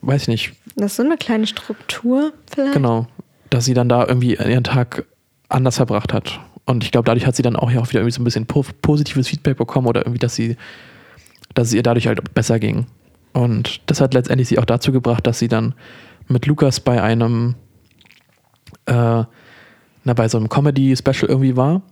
weiß 0.00 0.22
ich 0.22 0.28
nicht, 0.28 0.52
Das 0.76 0.92
ist 0.92 0.96
so 0.96 1.02
eine 1.02 1.18
kleine 1.18 1.46
Struktur 1.46 2.32
vielleicht. 2.50 2.72
genau, 2.72 3.08
dass 3.50 3.66
sie 3.66 3.74
dann 3.74 3.90
da 3.90 4.06
irgendwie 4.06 4.36
ihren 4.36 4.64
Tag 4.64 5.04
anders 5.50 5.76
verbracht 5.76 6.14
hat. 6.14 6.40
Und 6.64 6.82
ich 6.82 6.92
glaube, 6.92 7.04
dadurch 7.04 7.26
hat 7.26 7.36
sie 7.36 7.42
dann 7.42 7.56
auch 7.56 7.70
ja 7.70 7.78
auch 7.80 7.88
wieder 7.90 8.00
irgendwie 8.00 8.14
so 8.14 8.22
ein 8.22 8.24
bisschen 8.24 8.46
po 8.46 8.64
positives 8.80 9.28
Feedback 9.28 9.58
bekommen 9.58 9.86
oder 9.86 10.00
irgendwie, 10.00 10.18
dass 10.18 10.34
sie, 10.34 10.56
dass 11.52 11.68
es 11.68 11.74
ihr 11.74 11.82
dadurch 11.82 12.06
halt 12.06 12.32
besser 12.32 12.58
ging. 12.58 12.86
Und 13.34 13.82
das 13.84 14.00
hat 14.00 14.14
letztendlich 14.14 14.48
sie 14.48 14.58
auch 14.58 14.64
dazu 14.64 14.90
gebracht, 14.90 15.26
dass 15.26 15.38
sie 15.38 15.48
dann 15.48 15.74
mit 16.26 16.46
Lukas 16.46 16.80
bei 16.80 17.02
einem, 17.02 17.54
äh, 18.86 18.94
na, 18.94 20.14
bei 20.14 20.26
so 20.26 20.38
einem 20.38 20.48
Comedy-Special 20.48 21.28
irgendwie 21.28 21.54
war. 21.54 21.82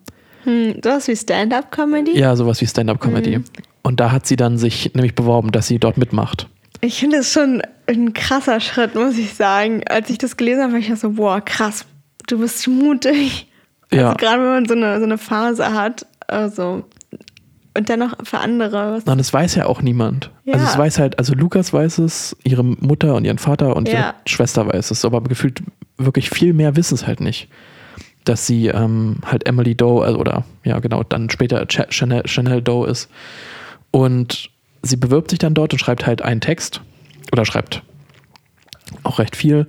Hm, 0.45 0.77
sowas 0.83 1.09
wie 1.09 1.17
Stand-up-Comedy? 1.17 2.19
Ja, 2.19 2.37
sowas 2.37 2.61
wie 2.61 2.67
Stand-Up-Comedy. 2.67 3.41
Und 3.83 4.01
da 4.01 4.13
hat 4.13 4.27
sie 4.27 4.37
dann 4.37 4.59
sich 4.59 4.93
nämlich 4.95 5.15
beworben, 5.15 5.53
dass 5.53 5.67
sie 5.67 5.79
dort 5.79 5.97
mitmacht. 5.99 6.49
Ich 6.81 7.01
finde 7.01 7.19
es 7.19 7.33
schon 7.33 7.63
ein 7.87 8.13
krasser 8.13 8.61
Schritt, 8.61 8.95
muss 8.95 9.19
ich 9.19 9.35
sagen. 9.35 9.83
Als 9.89 10.11
ich 10.11 10.19
das 10.19 10.37
gelesen 10.37 10.63
habe, 10.63 10.73
war 10.75 10.79
ich 10.79 10.95
so, 10.99 11.11
boah, 11.11 11.41
krass, 11.41 11.85
du 12.29 12.39
bist 12.39 12.67
mutig. 12.69 13.49
Ja. 13.93 14.09
Also 14.11 14.17
gerade 14.19 14.43
wenn 14.43 14.51
man 14.51 14.67
so 14.69 14.75
eine, 14.75 14.99
so 14.99 15.05
eine 15.05 15.19
Phase 15.19 15.73
hat, 15.73 16.07
also 16.27 16.85
und 17.77 17.89
dennoch 17.89 18.15
für 18.25 18.39
andere. 18.39 18.93
Was, 18.93 19.05
Und 19.05 19.19
das 19.19 19.33
weiß 19.33 19.55
ja 19.55 19.67
auch 19.67 19.83
niemand. 19.83 20.31
Ja. 20.45 20.55
Also 20.55 20.67
es 20.67 20.77
weiß 20.77 20.99
halt, 20.99 21.19
also 21.19 21.35
Lukas 21.35 21.73
weiß 21.73 21.99
es, 21.99 22.37
ihre 22.45 22.65
Mutter 22.65 23.15
und 23.15 23.25
ihren 23.25 23.39
Vater 23.39 23.77
und 23.77 23.89
ihre 23.89 23.97
Ja. 23.99 24.15
Schwester 24.27 24.67
weiß 24.67 24.91
es, 24.91 25.05
aber 25.05 25.23
gefühlt 25.23 25.63
wirklich 25.97 26.31
viel 26.31 26.53
mehr 26.53 26.77
wissen 26.77 26.95
es 26.95 27.07
halt 27.07 27.21
nicht. 27.21 27.49
Dass 28.29 28.47
sie 28.47 28.67
ähm, 28.67 29.17
halt 29.25 29.47
Emily 29.47 29.75
Doe, 29.75 30.05
also, 30.05 30.19
oder 30.19 30.45
ja 30.65 30.79
genau, 30.81 31.03
dann 31.03 31.31
später 31.31 31.67
Ch 31.67 31.81
Chanel, 31.89 32.27
Chanel 32.27 32.61
Doe 32.61 32.87
ist. 32.87 33.09
Und 33.91 34.51
sie 34.83 34.97
bewirbt 34.97 35.31
sich 35.31 35.39
dann 35.39 35.55
dort 35.55 35.73
und 35.73 35.79
schreibt 35.79 36.07
halt 36.07 36.23
einen 36.23 36.41
Text 36.41 36.83
oder 37.33 37.45
schreibt 37.45 37.83
auch 39.03 39.19
recht 39.19 39.37
viel 39.37 39.67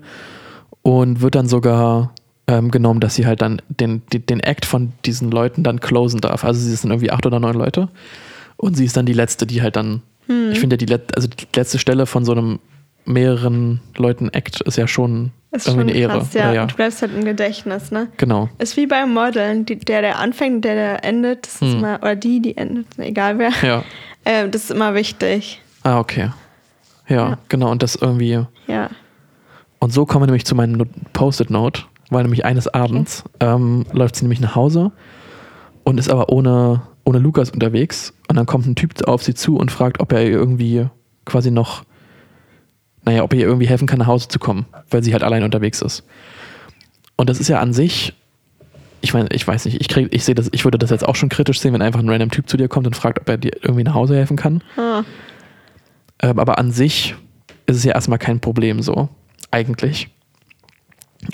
und 0.82 1.22
wird 1.22 1.36
dann 1.36 1.48
sogar 1.48 2.14
ähm, 2.48 2.72
genommen, 2.72 3.00
dass 3.00 3.16
sie 3.16 3.26
halt 3.26 3.42
dann 3.42 3.62
den, 3.70 4.02
den, 4.12 4.26
den 4.26 4.40
Act 4.40 4.66
von 4.66 4.92
diesen 5.06 5.32
Leuten 5.32 5.64
dann 5.64 5.80
closen 5.80 6.22
darf. 6.22 6.44
Also 6.44 6.60
sie 6.60 6.76
sind 6.76 6.90
irgendwie 6.92 7.12
acht 7.12 7.26
oder 7.26 7.40
neun 7.40 7.56
Leute 7.56 7.90
und 8.58 8.76
sie 8.76 8.86
ist 8.86 8.98
dann 8.98 9.06
die 9.06 9.14
letzte, 9.14 9.46
die 9.46 9.62
halt 9.62 9.76
dann, 9.76 10.02
ich 10.28 10.60
finde 10.60 10.76
ja 10.76 10.78
die, 10.78 10.86
Let 10.86 11.16
also 11.16 11.28
die 11.28 11.48
letzte 11.56 11.80
Stelle 11.80 12.06
von 12.06 12.26
so 12.26 12.34
einem 12.34 12.60
mehreren 13.06 13.82
Leuten 13.98 14.30
Act 14.30 14.62
ist 14.62 14.78
ja 14.78 14.88
schon 14.88 15.32
ist 15.52 15.68
irgendwie 15.68 15.90
schon 15.90 15.90
eine 15.90 16.00
Ehre. 16.00 16.20
krass, 16.20 16.34
ja. 16.34 16.66
Du 16.66 16.76
bleibst 16.76 17.02
halt 17.02 17.16
im 17.16 17.26
Gedächtnis, 17.26 17.92
ne? 17.92 18.08
Genau. 18.18 18.50
Ist 18.60 18.78
wie 18.78 18.86
beim 18.88 19.14
Modeln, 19.14 19.66
die, 19.66 19.78
der, 19.80 20.02
der 20.02 20.20
anfängt, 20.20 20.64
der, 20.66 20.76
der 20.76 21.04
endet, 21.06 21.46
das 21.46 21.56
ist 21.56 21.62
Hm. 21.62 21.78
immer, 21.80 22.00
oder 22.02 22.16
die, 22.16 22.42
die 22.42 22.56
endet, 22.58 22.88
egal 22.98 23.38
wer. 23.40 23.52
Ja. 23.64 23.84
Ähm, 24.26 24.52
das 24.52 24.66
ist 24.66 24.72
immer 24.72 24.94
wichtig. 24.96 25.62
Ah, 25.84 25.98
okay. 25.98 26.32
Ja, 27.08 27.16
Ja. 27.30 27.38
genau. 27.48 27.72
Und 27.72 27.82
das 27.82 27.96
irgendwie. 27.96 28.46
Ja. 28.68 28.90
Und 29.80 29.94
so 29.94 30.06
kommen 30.06 30.24
wir 30.24 30.28
nämlich 30.28 30.46
zu 30.46 30.56
meinem 30.56 30.74
Not- 30.74 30.90
Post-it-Note, 31.14 31.84
weil 32.10 32.24
nämlich 32.24 32.44
eines 32.44 32.68
Abends 32.68 33.24
ähm, 33.40 33.86
läuft 33.94 34.18
sie 34.18 34.26
nämlich 34.26 34.42
nach 34.42 34.56
Hause 34.56 34.92
und 35.86 35.98
ist 35.98 36.10
aber 36.10 36.30
ohne, 36.34 36.82
ohne 37.06 37.20
Lukas 37.20 37.50
unterwegs. 37.50 38.14
Und 38.28 38.36
dann 38.36 38.46
kommt 38.46 38.68
ein 38.68 38.76
Typ 38.76 39.08
auf 39.08 39.24
sie 39.24 39.34
zu 39.34 39.56
und 39.56 39.72
fragt, 39.72 40.02
ob 40.02 40.12
er 40.12 40.22
irgendwie 40.24 40.88
quasi 41.26 41.50
noch, 41.50 41.84
naja, 43.10 43.24
ob 43.24 43.34
er 43.34 43.40
ihr 43.40 43.48
irgendwie 43.48 43.68
helfen 43.68 43.88
kann, 43.88 43.98
nach 43.98 44.08
Hause 44.08 44.28
zu 44.28 44.38
kommen, 44.38 44.68
weil 44.92 45.04
sie 45.04 45.14
halt 45.14 45.24
allein 45.24 45.44
unterwegs 45.44 45.82
ist. 45.82 46.04
Und 47.16 47.28
das 47.28 47.40
ist 47.40 47.48
ja 47.48 47.60
an 47.60 47.74
sich, 47.74 48.14
ich 49.02 49.16
meine, 49.16 49.30
ich 49.32 49.48
weiß 49.48 49.66
nicht, 49.66 49.82
ich 49.82 49.88
krieg, 49.88 50.10
ich 50.12 50.24
sehe 50.24 50.36
das, 50.36 50.50
ich 50.52 50.64
würde 50.64 50.78
das 50.78 50.92
jetzt 50.92 51.08
auch 51.08 51.16
schon 51.16 51.30
kritisch 51.30 51.60
sehen, 51.60 51.74
wenn 51.74 51.82
einfach 51.82 52.02
ein 52.02 52.10
random 52.10 52.30
Typ 52.30 52.48
zu 52.48 52.56
dir 52.56 52.68
kommt 52.68 52.86
und 52.86 52.96
fragt, 52.96 53.20
ob 53.20 53.28
er 53.28 53.38
dir 53.38 53.52
irgendwie 53.64 53.84
nach 53.84 53.96
Hause 53.96 54.16
helfen 54.16 54.38
kann. 54.38 54.62
Ah, 54.78 55.04
Ähm, 56.22 56.38
aber 56.38 56.60
an 56.60 56.72
sich 56.72 57.16
ist 57.66 57.78
es 57.78 57.84
ja 57.84 57.94
erstmal 57.94 58.20
kein 58.20 58.42
Problem 58.42 58.82
so, 58.84 59.10
eigentlich. 59.50 60.10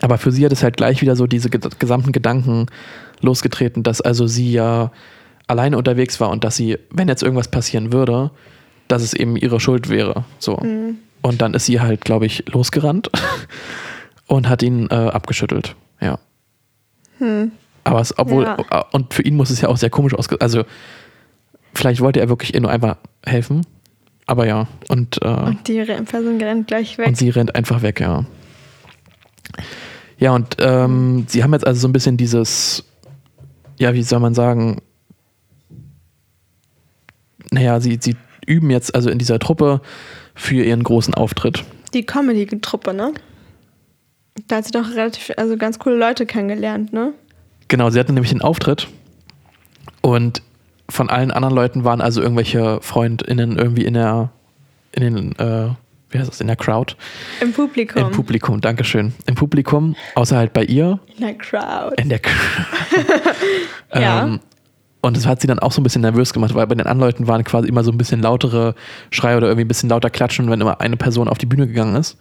Aber 0.01 0.17
für 0.17 0.31
sie 0.31 0.45
hat 0.45 0.53
es 0.53 0.63
halt 0.63 0.77
gleich 0.77 1.01
wieder 1.01 1.17
so 1.17 1.27
diese 1.27 1.49
gesamten 1.49 2.13
Gedanken 2.13 2.67
losgetreten, 3.19 3.83
dass 3.83 3.99
also 3.99 4.27
sie 4.27 4.51
ja 4.51 4.91
alleine 5.47 5.77
unterwegs 5.77 6.21
war 6.21 6.29
und 6.29 6.43
dass 6.45 6.55
sie, 6.55 6.77
wenn 6.89 7.09
jetzt 7.09 7.21
irgendwas 7.21 7.49
passieren 7.49 7.91
würde, 7.91 8.31
dass 8.87 9.01
es 9.01 9.13
eben 9.13 9.35
ihre 9.35 9.59
Schuld 9.59 9.89
wäre. 9.89 10.23
So. 10.39 10.57
Mhm. 10.57 10.99
Und 11.25 11.41
dann 11.41 11.55
ist 11.55 11.65
sie 11.65 11.81
halt, 11.81 12.05
glaube 12.05 12.27
ich, 12.27 12.43
losgerannt 12.51 13.09
und 14.27 14.47
hat 14.47 14.61
ihn 14.61 14.87
äh, 14.91 14.93
abgeschüttelt. 14.93 15.75
Ja. 15.99 16.19
Aber 17.83 17.99
es, 17.99 18.15
obwohl, 18.19 18.43
Ja. 18.43 18.57
äh, 18.69 18.83
und 18.91 19.11
für 19.11 19.23
ihn 19.23 19.35
muss 19.35 19.49
es 19.49 19.59
ja 19.59 19.69
auch 19.69 19.77
sehr 19.77 19.89
komisch 19.89 20.13
ausge... 20.13 20.39
Also, 20.39 20.65
vielleicht 21.73 21.99
wollte 22.01 22.19
er 22.19 22.29
wirklich 22.29 22.53
ihr 22.53 22.61
nur 22.61 22.69
einfach 22.69 22.97
helfen. 23.25 23.65
Aber 24.27 24.45
ja. 24.45 24.67
Und, 24.87 25.19
äh, 25.23 25.27
und 25.27 25.67
die 25.67 25.83
Person 25.83 26.39
rennt 26.39 26.67
gleich 26.67 26.99
weg. 26.99 27.07
und 27.07 27.17
sie 27.17 27.31
rennt 27.31 27.55
einfach 27.55 27.81
weg, 27.81 28.01
ja. 28.01 28.23
Ja, 30.19 30.35
und 30.35 30.57
ähm, 30.59 31.25
sie 31.27 31.43
haben 31.43 31.53
jetzt 31.53 31.65
also 31.65 31.81
so 31.81 31.87
ein 31.87 31.93
bisschen 31.93 32.17
dieses, 32.17 32.85
ja, 33.79 33.95
wie 33.95 34.03
soll 34.03 34.19
man 34.19 34.35
sagen, 34.35 34.79
naja, 37.49 37.79
sie, 37.79 37.97
sie 37.99 38.15
üben 38.45 38.69
jetzt 38.69 38.93
also 38.93 39.09
in 39.09 39.17
dieser 39.17 39.39
Truppe 39.39 39.81
für 40.35 40.63
ihren 40.63 40.83
großen 40.83 41.13
Auftritt. 41.13 41.63
Die 41.93 42.05
Comedy-Truppe, 42.05 42.93
ne? 42.93 43.13
Da 44.47 44.57
hat 44.57 44.65
sie 44.65 44.71
doch 44.71 44.91
relativ, 44.91 45.31
also 45.37 45.57
ganz 45.57 45.79
coole 45.79 45.95
Leute 45.95 46.25
kennengelernt, 46.25 46.91
ne? 46.93 47.13
Genau, 47.69 47.89
sie 47.89 47.99
hatten 47.99 48.13
nämlich 48.13 48.31
den 48.31 48.41
Auftritt 48.41 48.87
und 50.01 50.41
von 50.89 51.09
allen 51.09 51.31
anderen 51.31 51.55
Leuten 51.55 51.83
waren 51.83 52.01
also 52.01 52.21
irgendwelche 52.21 52.79
FreundInnen 52.81 53.57
irgendwie 53.57 53.85
in 53.85 53.95
der, 53.95 54.29
in 54.91 55.01
den, 55.01 55.31
äh, 55.39 55.69
wie 56.11 56.19
heißt 56.19 56.29
das, 56.29 56.41
in 56.41 56.47
der 56.47 56.57
Crowd? 56.57 56.95
Im 57.41 57.53
Publikum. 57.53 58.03
Im 58.03 58.11
Publikum, 58.11 58.61
Dankeschön. 58.61 59.13
Im 59.25 59.33
Publikum, 59.35 59.95
außer 60.13 60.37
halt 60.37 60.53
bei 60.53 60.63
ihr. 60.63 60.99
In 61.15 61.21
der 61.21 61.33
Crowd. 61.35 61.95
In 61.99 62.09
der 62.09 62.19
Crowd. 62.19 62.35
Ja. 63.95 64.25
ähm, 64.25 64.39
und 65.05 65.15
das 65.15 65.25
hat 65.25 65.41
sie 65.41 65.47
dann 65.47 65.59
auch 65.59 65.71
so 65.71 65.81
ein 65.81 65.83
bisschen 65.83 66.01
nervös 66.01 66.33
gemacht, 66.33 66.53
weil 66.55 66.65
bei 66.67 66.75
den 66.75 66.87
anderen 66.87 66.99
Leuten 66.99 67.27
waren 67.27 67.43
quasi 67.43 67.67
immer 67.67 67.83
so 67.83 67.91
ein 67.91 67.97
bisschen 67.97 68.21
lautere 68.21 68.75
Schreie 69.11 69.37
oder 69.37 69.47
irgendwie 69.47 69.65
ein 69.65 69.67
bisschen 69.67 69.89
lauter 69.89 70.09
Klatschen, 70.09 70.49
wenn 70.49 70.61
immer 70.61 70.81
eine 70.81 70.97
Person 70.97 71.27
auf 71.27 71.37
die 71.37 71.45
Bühne 71.45 71.67
gegangen 71.67 71.95
ist. 71.95 72.17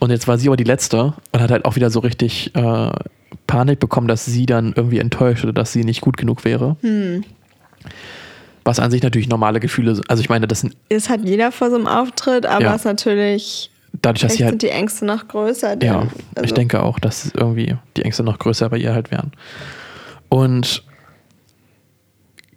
Und 0.00 0.10
jetzt 0.10 0.28
war 0.28 0.36
sie 0.36 0.48
aber 0.48 0.56
die 0.56 0.64
Letzte 0.64 1.14
und 1.32 1.40
hat 1.40 1.50
halt 1.50 1.64
auch 1.64 1.76
wieder 1.76 1.90
so 1.90 2.00
richtig 2.00 2.54
äh, 2.54 2.90
Panik 3.46 3.80
bekommen, 3.80 4.06
dass 4.08 4.24
sie 4.26 4.44
dann 4.46 4.74
irgendwie 4.76 4.98
enttäuscht 4.98 5.44
oder 5.44 5.52
dass 5.54 5.72
sie 5.72 5.82
nicht 5.84 6.02
gut 6.02 6.16
genug 6.16 6.44
wäre. 6.44 6.76
Hm. 6.82 7.24
Was 8.64 8.80
an 8.80 8.90
sich 8.90 9.02
natürlich 9.02 9.28
normale 9.28 9.60
Gefühle 9.60 9.94
sind. 9.94 10.08
Also 10.10 10.20
ich 10.22 10.28
meine, 10.28 10.46
das 10.46 10.60
sind 10.60 10.76
Das 10.88 11.08
hat 11.08 11.20
jeder 11.24 11.52
vor 11.52 11.70
so 11.70 11.76
einem 11.76 11.86
Auftritt, 11.86 12.46
aber 12.46 12.64
Ja. 12.64 12.70
es 12.74 12.82
ist 12.82 12.84
natürlich, 12.86 13.70
dadurch, 14.02 14.22
dass 14.22 14.34
sie 14.34 14.44
halt 14.44 14.52
sind 14.52 14.62
die 14.62 14.68
Ängste 14.70 15.04
noch 15.04 15.26
größer. 15.28 15.76
denn- 15.76 15.88
Ja, 15.90 16.06
ich 16.32 16.38
also- 16.42 16.54
denke 16.54 16.82
auch, 16.82 16.98
dass 16.98 17.30
irgendwie 17.34 17.76
die 17.96 18.02
Ängste 18.02 18.22
noch 18.24 18.38
größer 18.38 18.68
bei 18.70 18.78
ihr 18.78 18.92
halt 18.94 19.10
wären. 19.10 19.32
Und 20.28 20.82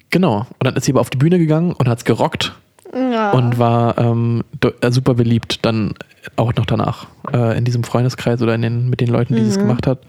genau, 0.09 0.39
und 0.39 0.63
dann 0.63 0.75
ist 0.75 0.85
sie 0.85 0.91
aber 0.91 1.01
auf 1.01 1.09
die 1.09 1.17
Bühne 1.17 1.37
gegangen 1.37 1.73
und 1.73 1.87
hat 1.87 1.99
es 1.99 2.05
gerockt 2.05 2.53
Ja. 2.93 3.31
und 3.31 3.59
war 3.59 3.97
ähm, 3.97 4.43
äh, 4.81 4.91
super 4.91 5.13
beliebt 5.15 5.65
dann 5.65 5.93
auch 6.35 6.53
noch 6.55 6.65
danach 6.65 7.07
äh, 7.33 7.57
in 7.57 7.63
diesem 7.65 7.83
Freundeskreis 7.83 8.41
oder 8.41 8.55
in 8.55 8.61
den, 8.61 8.89
mit 8.89 8.99
den 9.01 9.07
Leuten, 9.09 9.35
die 9.35 9.41
es 9.41 9.57
gemacht 9.57 9.87
hat. 9.87 9.99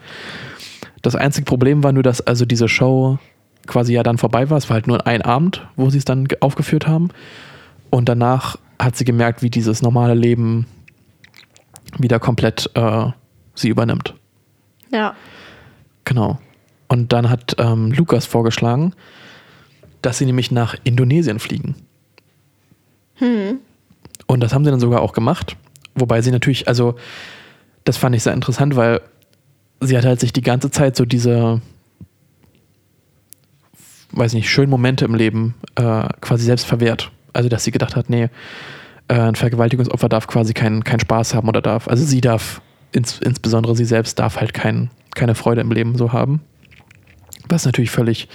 Das 1.02 1.14
einzige 1.14 1.44
Problem 1.44 1.84
war 1.84 1.92
nur, 1.92 2.02
dass 2.02 2.20
also 2.20 2.44
diese 2.44 2.68
Show 2.68 3.18
quasi 3.66 3.92
ja 3.92 4.02
dann 4.02 4.18
vorbei 4.18 4.50
war. 4.50 4.58
Es 4.58 4.68
war 4.68 4.74
halt 4.74 4.86
nur 4.88 5.06
ein 5.06 5.22
Abend, 5.22 5.64
wo 5.76 5.90
sie 5.90 5.98
es 5.98 6.04
dann 6.04 6.26
ge- 6.26 6.38
aufgeführt 6.40 6.86
haben. 6.88 7.10
Und 7.90 8.08
danach 8.08 8.56
hat 8.80 8.96
sie 8.96 9.04
gemerkt, 9.04 9.42
wie 9.42 9.50
dieses 9.50 9.80
normale 9.82 10.14
Leben 10.14 10.66
wieder 11.98 12.18
komplett 12.18 12.70
äh, 12.74 13.06
sie 13.54 13.68
übernimmt. 13.68 14.14
ja. 14.90 15.14
Genau. 16.04 16.38
Und 16.88 17.12
dann 17.12 17.28
hat 17.28 17.56
ähm, 17.58 17.92
Lukas 17.92 18.24
vorgeschlagen, 18.24 18.94
dass 20.02 20.18
sie 20.18 20.26
nämlich 20.26 20.50
nach 20.50 20.76
Indonesien 20.84 21.38
fliegen. 21.38 21.74
Und 24.26 24.40
das 24.40 24.52
haben 24.52 24.64
sie 24.64 24.70
dann 24.70 24.80
sogar 24.80 25.00
auch 25.00 25.12
gemacht. 25.12 25.56
Wobei 25.94 26.20
sie 26.22 26.30
natürlich, 26.30 26.68
also, 26.68 26.96
das 27.84 27.96
fand 27.96 28.14
ich 28.14 28.22
sehr 28.22 28.34
interessant, 28.34 28.76
weil 28.76 29.00
sie 29.80 29.96
hat 29.96 30.04
halt 30.04 30.20
sich 30.20 30.32
die 30.32 30.42
ganze 30.42 30.70
Zeit 30.70 30.96
so 30.96 31.04
diese, 31.04 31.60
weiß 34.12 34.34
nicht, 34.34 34.48
schönen 34.50 34.70
Momente 34.70 35.04
im 35.04 35.14
Leben 35.14 35.54
äh, 35.74 36.08
quasi 36.20 36.44
selbst 36.44 36.66
verwehrt. 36.66 37.10
Also, 37.32 37.48
dass 37.48 37.64
sie 37.64 37.70
gedacht 37.70 37.96
hat, 37.96 38.10
nee, 38.10 38.28
äh, 39.08 39.14
ein 39.14 39.34
Vergewaltigungsopfer 39.34 40.08
darf 40.08 40.26
quasi 40.26 40.52
keinen 40.54 40.84
keinen 40.84 41.00
Spaß 41.00 41.34
haben 41.34 41.48
oder 41.48 41.62
darf, 41.62 41.88
also 41.88 42.04
sie 42.04 42.20
darf, 42.20 42.60
ins, 42.92 43.18
insbesondere 43.18 43.74
sie 43.74 43.84
selbst 43.84 44.18
darf 44.18 44.36
halt 44.38 44.54
kein, 44.54 44.90
keine 45.14 45.34
Freude 45.34 45.60
im 45.60 45.72
Leben 45.72 45.96
so 45.96 46.12
haben. 46.12 46.42
Was 47.48 47.64
natürlich 47.64 47.90
völlig 47.90 48.28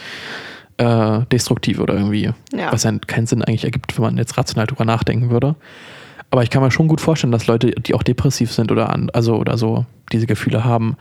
äh, 0.78 1.20
destruktiv 1.32 1.80
oder 1.80 1.94
irgendwie, 1.96 2.32
Ja. 2.54 2.72
was 2.72 2.84
ja 2.84 2.92
keinen 3.08 3.28
Sinn 3.28 3.44
eigentlich 3.44 3.64
ergibt, 3.64 3.96
wenn 3.98 4.04
man 4.04 4.18
jetzt 4.18 4.38
rational 4.38 4.68
drüber 4.68 4.86
nachdenken 4.86 5.30
würde. 5.30 5.56
Aber 6.32 6.42
ich 6.44 6.50
kann 6.50 6.64
mir 6.64 6.72
schon 6.72 6.88
gut 6.88 7.00
vorstellen, 7.02 7.32
dass 7.32 7.46
Leute, 7.48 7.72
die 7.72 7.94
auch 7.94 8.02
depressiv 8.04 8.52
sind 8.52 8.72
oder 8.72 8.90
an, 8.90 9.10
also 9.14 9.36
oder 9.36 9.58
so 9.58 9.86
diese 10.12 10.26
Gefühle 10.26 10.64
haben, 10.64 10.98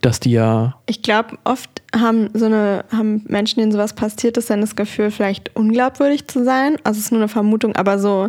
dass 0.00 0.18
die 0.18 0.32
ja, 0.32 0.74
Ich 0.86 1.02
glaube, 1.02 1.38
oft 1.44 1.70
haben 1.96 2.28
so 2.34 2.46
eine, 2.46 2.84
haben 2.92 3.22
Menschen, 3.28 3.60
denen 3.60 3.70
sowas 3.70 3.92
passiert 3.92 4.36
ist, 4.36 4.50
dann 4.50 4.60
das 4.60 4.74
Gefühl, 4.74 5.12
vielleicht 5.12 5.54
unglaubwürdig 5.54 6.26
zu 6.26 6.44
sein. 6.44 6.76
Also 6.82 6.98
es 6.98 7.04
ist 7.04 7.12
nur 7.12 7.20
eine 7.20 7.28
Vermutung, 7.28 7.76
aber 7.76 8.00
so, 8.00 8.28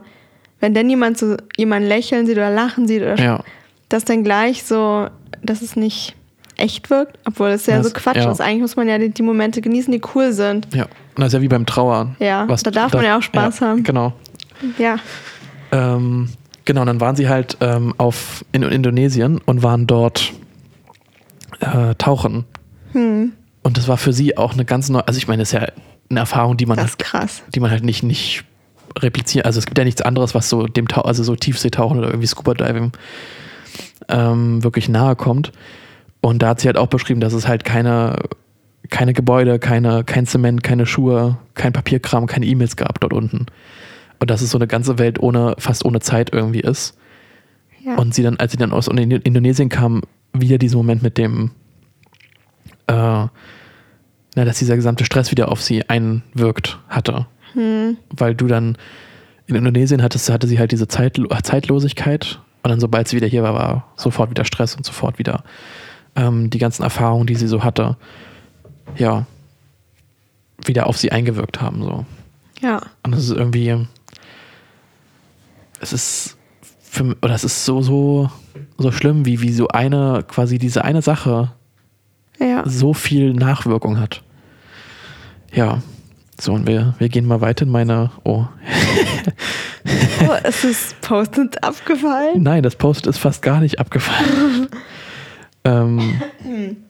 wenn 0.60 0.76
denn 0.76 0.88
jemand 0.90 1.18
so 1.18 1.36
jemanden 1.58 1.88
lächeln 1.88 2.28
sieht 2.28 2.38
oder 2.38 2.52
lachen 2.52 2.88
sieht 2.88 3.02
oder 3.02 3.18
ja, 3.18 3.44
dass 3.90 4.06
dann 4.06 4.24
gleich 4.24 4.64
so, 4.64 5.08
dass 5.42 5.64
es 5.64 5.76
nicht 5.76 6.16
echt 6.58 6.90
wirkt, 6.90 7.18
obwohl 7.26 7.50
es 7.50 7.66
ja 7.66 7.78
Das- 7.78 7.88
so 7.88 7.94
Quatsch 7.94 8.18
ja. 8.18 8.32
ist. 8.32 8.42
Eigentlich 8.42 8.62
muss 8.62 8.76
man 8.76 8.88
ja 8.88 8.98
die, 8.98 9.10
die 9.10 9.22
Momente 9.24 9.62
genießen, 9.62 9.92
die 9.92 10.02
cool 10.16 10.32
sind. 10.34 10.68
ja. 10.74 10.88
Das 11.16 11.28
ist 11.28 11.34
ja 11.34 11.42
wie 11.42 11.48
beim 11.48 11.68
Trauern. 11.68 12.16
Ja, 12.18 12.48
da 12.48 12.72
darf 12.72 12.92
man 12.94 13.04
ja 13.06 13.18
auch 13.20 13.22
Spaß 13.22 13.60
ja, 13.60 13.68
haben. 13.68 13.84
Genau. 13.84 14.14
Ja. 14.80 14.98
Ähm, 15.72 16.30
genau, 16.66 16.86
dann 16.86 17.00
waren 17.02 17.16
sie 17.16 17.30
halt 17.30 17.56
ähm, 17.62 17.94
auf, 18.00 18.44
in 18.52 18.64
Indonesien 18.64 19.40
und 19.46 19.62
waren 19.62 19.86
dort 19.86 20.34
äh, 21.60 21.94
tauchen. 22.00 22.46
Hm. 22.94 23.34
Und 23.62 23.78
das 23.78 23.88
war 23.88 23.98
für 23.98 24.12
sie 24.12 24.38
auch 24.38 24.54
eine 24.54 24.66
ganz 24.66 24.90
neue, 24.90 25.08
also 25.08 25.20
ich 25.20 25.28
meine, 25.28 25.44
das 25.44 25.50
ist 25.54 25.60
ja 25.62 25.68
eine 26.10 26.20
Erfahrung, 26.20 26.58
die 26.58 26.66
man, 26.66 26.78
Das 26.78 26.84
halt, 26.84 26.90
ist 26.92 27.00
krass. 27.00 27.44
die 27.54 27.60
man 27.60 27.70
halt 27.70 27.84
nicht, 27.84 28.02
nicht 28.02 28.44
replizieren, 28.98 29.46
also 29.46 29.60
es 29.60 29.66
gibt 29.68 29.78
ja 29.78 29.84
nichts 29.84 30.02
anderes, 30.02 30.34
was 30.34 30.50
so 30.50 30.66
dem 30.68 30.88
Tau 30.88 31.02
also 31.02 31.24
so 31.24 31.36
Tiefseetauchen 31.36 31.98
oder 32.00 32.08
irgendwie 32.08 32.28
Scuba 32.28 32.54
Diving 32.56 32.92
ähm, 34.10 34.64
wirklich 34.64 34.90
nahe 34.90 35.16
kommt. 35.16 35.52
Und 36.24 36.42
da 36.42 36.48
hat 36.48 36.62
sie 36.62 36.68
halt 36.70 36.78
auch 36.78 36.88
beschrieben, 36.88 37.20
dass 37.20 37.34
es 37.34 37.50
halt 37.50 37.66
keine, 37.66 38.16
keine 38.90 39.12
Gebäude, 39.12 39.60
keine, 39.60 40.06
kein 40.06 40.26
Zement, 40.26 40.64
keine 40.64 40.86
Schuhe, 40.86 41.38
kein 41.54 41.74
Papierkram, 41.74 42.28
keine 42.28 42.46
E-Mails 42.46 42.78
gab 42.78 43.02
dort 43.02 43.12
unten. 43.12 43.48
Und 44.20 44.30
dass 44.30 44.42
es 44.42 44.50
so 44.50 44.58
eine 44.58 44.68
ganze 44.68 44.98
Welt 45.00 45.20
ohne, 45.20 45.56
fast 45.58 45.84
ohne 45.84 46.00
Zeit 46.00 46.32
irgendwie 46.32 46.62
ist. 46.62 46.98
Ja. 47.84 47.98
Und 47.98 48.16
sie 48.16 48.24
dann, 48.24 48.38
als 48.38 48.54
sie 48.54 48.58
dann 48.58 48.72
aus 48.72 48.88
Indo- 48.88 49.20
Indonesien 49.22 49.68
kam, 49.68 50.04
wieder 50.32 50.58
diesen 50.58 50.78
Moment 50.78 51.04
mit 51.04 51.18
dem, 51.18 51.52
äh, 52.88 52.94
na, 52.94 53.30
dass 54.34 54.60
dieser 54.60 54.78
gesamte 54.78 55.04
Stress 55.04 55.30
wieder 55.30 55.52
auf 55.52 55.62
sie 55.62 55.90
einwirkt 55.90 56.80
hatte. 56.88 57.28
Hm. 57.52 57.98
Weil 58.12 58.34
du 58.34 58.48
dann 58.48 58.78
in 59.48 59.56
Indonesien 59.56 60.02
hattest, 60.02 60.30
hatte 60.30 60.48
sie 60.48 60.58
halt 60.58 60.72
diese 60.72 60.88
Zeitlo 60.88 61.28
Zeitlosigkeit 61.44 62.40
und 62.64 62.70
dann, 62.70 62.80
sobald 62.80 63.10
sie 63.10 63.18
wieder 63.18 63.28
hier 63.28 63.44
war, 63.44 63.54
war 63.54 63.92
sofort 63.98 64.30
wieder 64.30 64.46
Stress 64.46 64.74
und 64.78 64.86
sofort 64.86 65.20
wieder 65.20 65.44
ähm, 66.16 66.50
die 66.50 66.60
ganzen 66.60 66.84
Erfahrungen, 66.84 67.28
die 67.28 67.36
sie 67.36 67.48
so 67.48 67.64
hatte, 67.64 67.98
ja, 68.96 69.26
wieder 70.66 70.88
auf 70.88 70.98
sie 70.98 71.12
eingewirkt 71.12 71.62
haben. 71.62 71.82
So. 71.84 72.06
ja. 72.62 72.82
Und 73.04 73.14
das 73.14 73.24
ist 73.26 73.32
irgendwie, 73.32 73.88
es 75.80 75.94
ist 75.94 76.38
für, 76.82 77.16
oder 77.22 77.34
es 77.34 77.44
ist 77.44 77.66
so, 77.66 77.82
so, 77.82 78.30
so 78.78 78.92
schlimm, 78.92 79.26
wie, 79.26 79.42
wie 79.42 79.52
so 79.52 79.68
eine, 79.68 80.24
quasi 80.28 80.58
diese 80.60 80.84
eine 80.86 81.02
Sache 81.02 81.52
Ja. 82.40 82.64
so 82.66 82.94
viel 82.94 83.34
Nachwirkung 83.34 84.00
hat. 84.00 84.22
Ja. 85.52 85.82
So, 86.40 86.54
und 86.54 86.66
wir, 86.68 86.96
wir 86.98 87.10
gehen 87.10 87.26
mal 87.26 87.42
weiter 87.42 87.64
in 87.64 87.72
meine. 87.72 88.12
Oh. 88.24 88.46
Oh, 90.28 90.48
ist 90.48 90.64
das 90.64 90.96
Post-it 91.02 91.64
abgefallen? 91.64 92.42
Nein, 92.42 92.64
das 92.64 92.76
Post 92.76 93.06
ist 93.08 93.18
fast 93.20 93.42
gar 93.42 93.60
nicht 93.60 93.80
abgefallen. 93.80 94.68
ähm, 95.66 96.22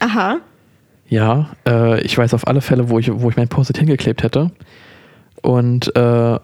Aha. 0.00 0.38
ja, 1.08 1.50
äh, 1.66 2.00
ich 2.02 2.16
weiß 2.16 2.34
auf 2.34 2.46
alle 2.46 2.60
Fälle, 2.60 2.88
wo 2.88 2.98
ich, 2.98 3.10
wo 3.12 3.30
ich 3.30 3.36
mein 3.36 3.48
Post-it 3.48 3.78
hingeklebt 3.78 4.22
hätte. 4.22 4.50
Und 5.42 5.94
äh, 5.96 6.38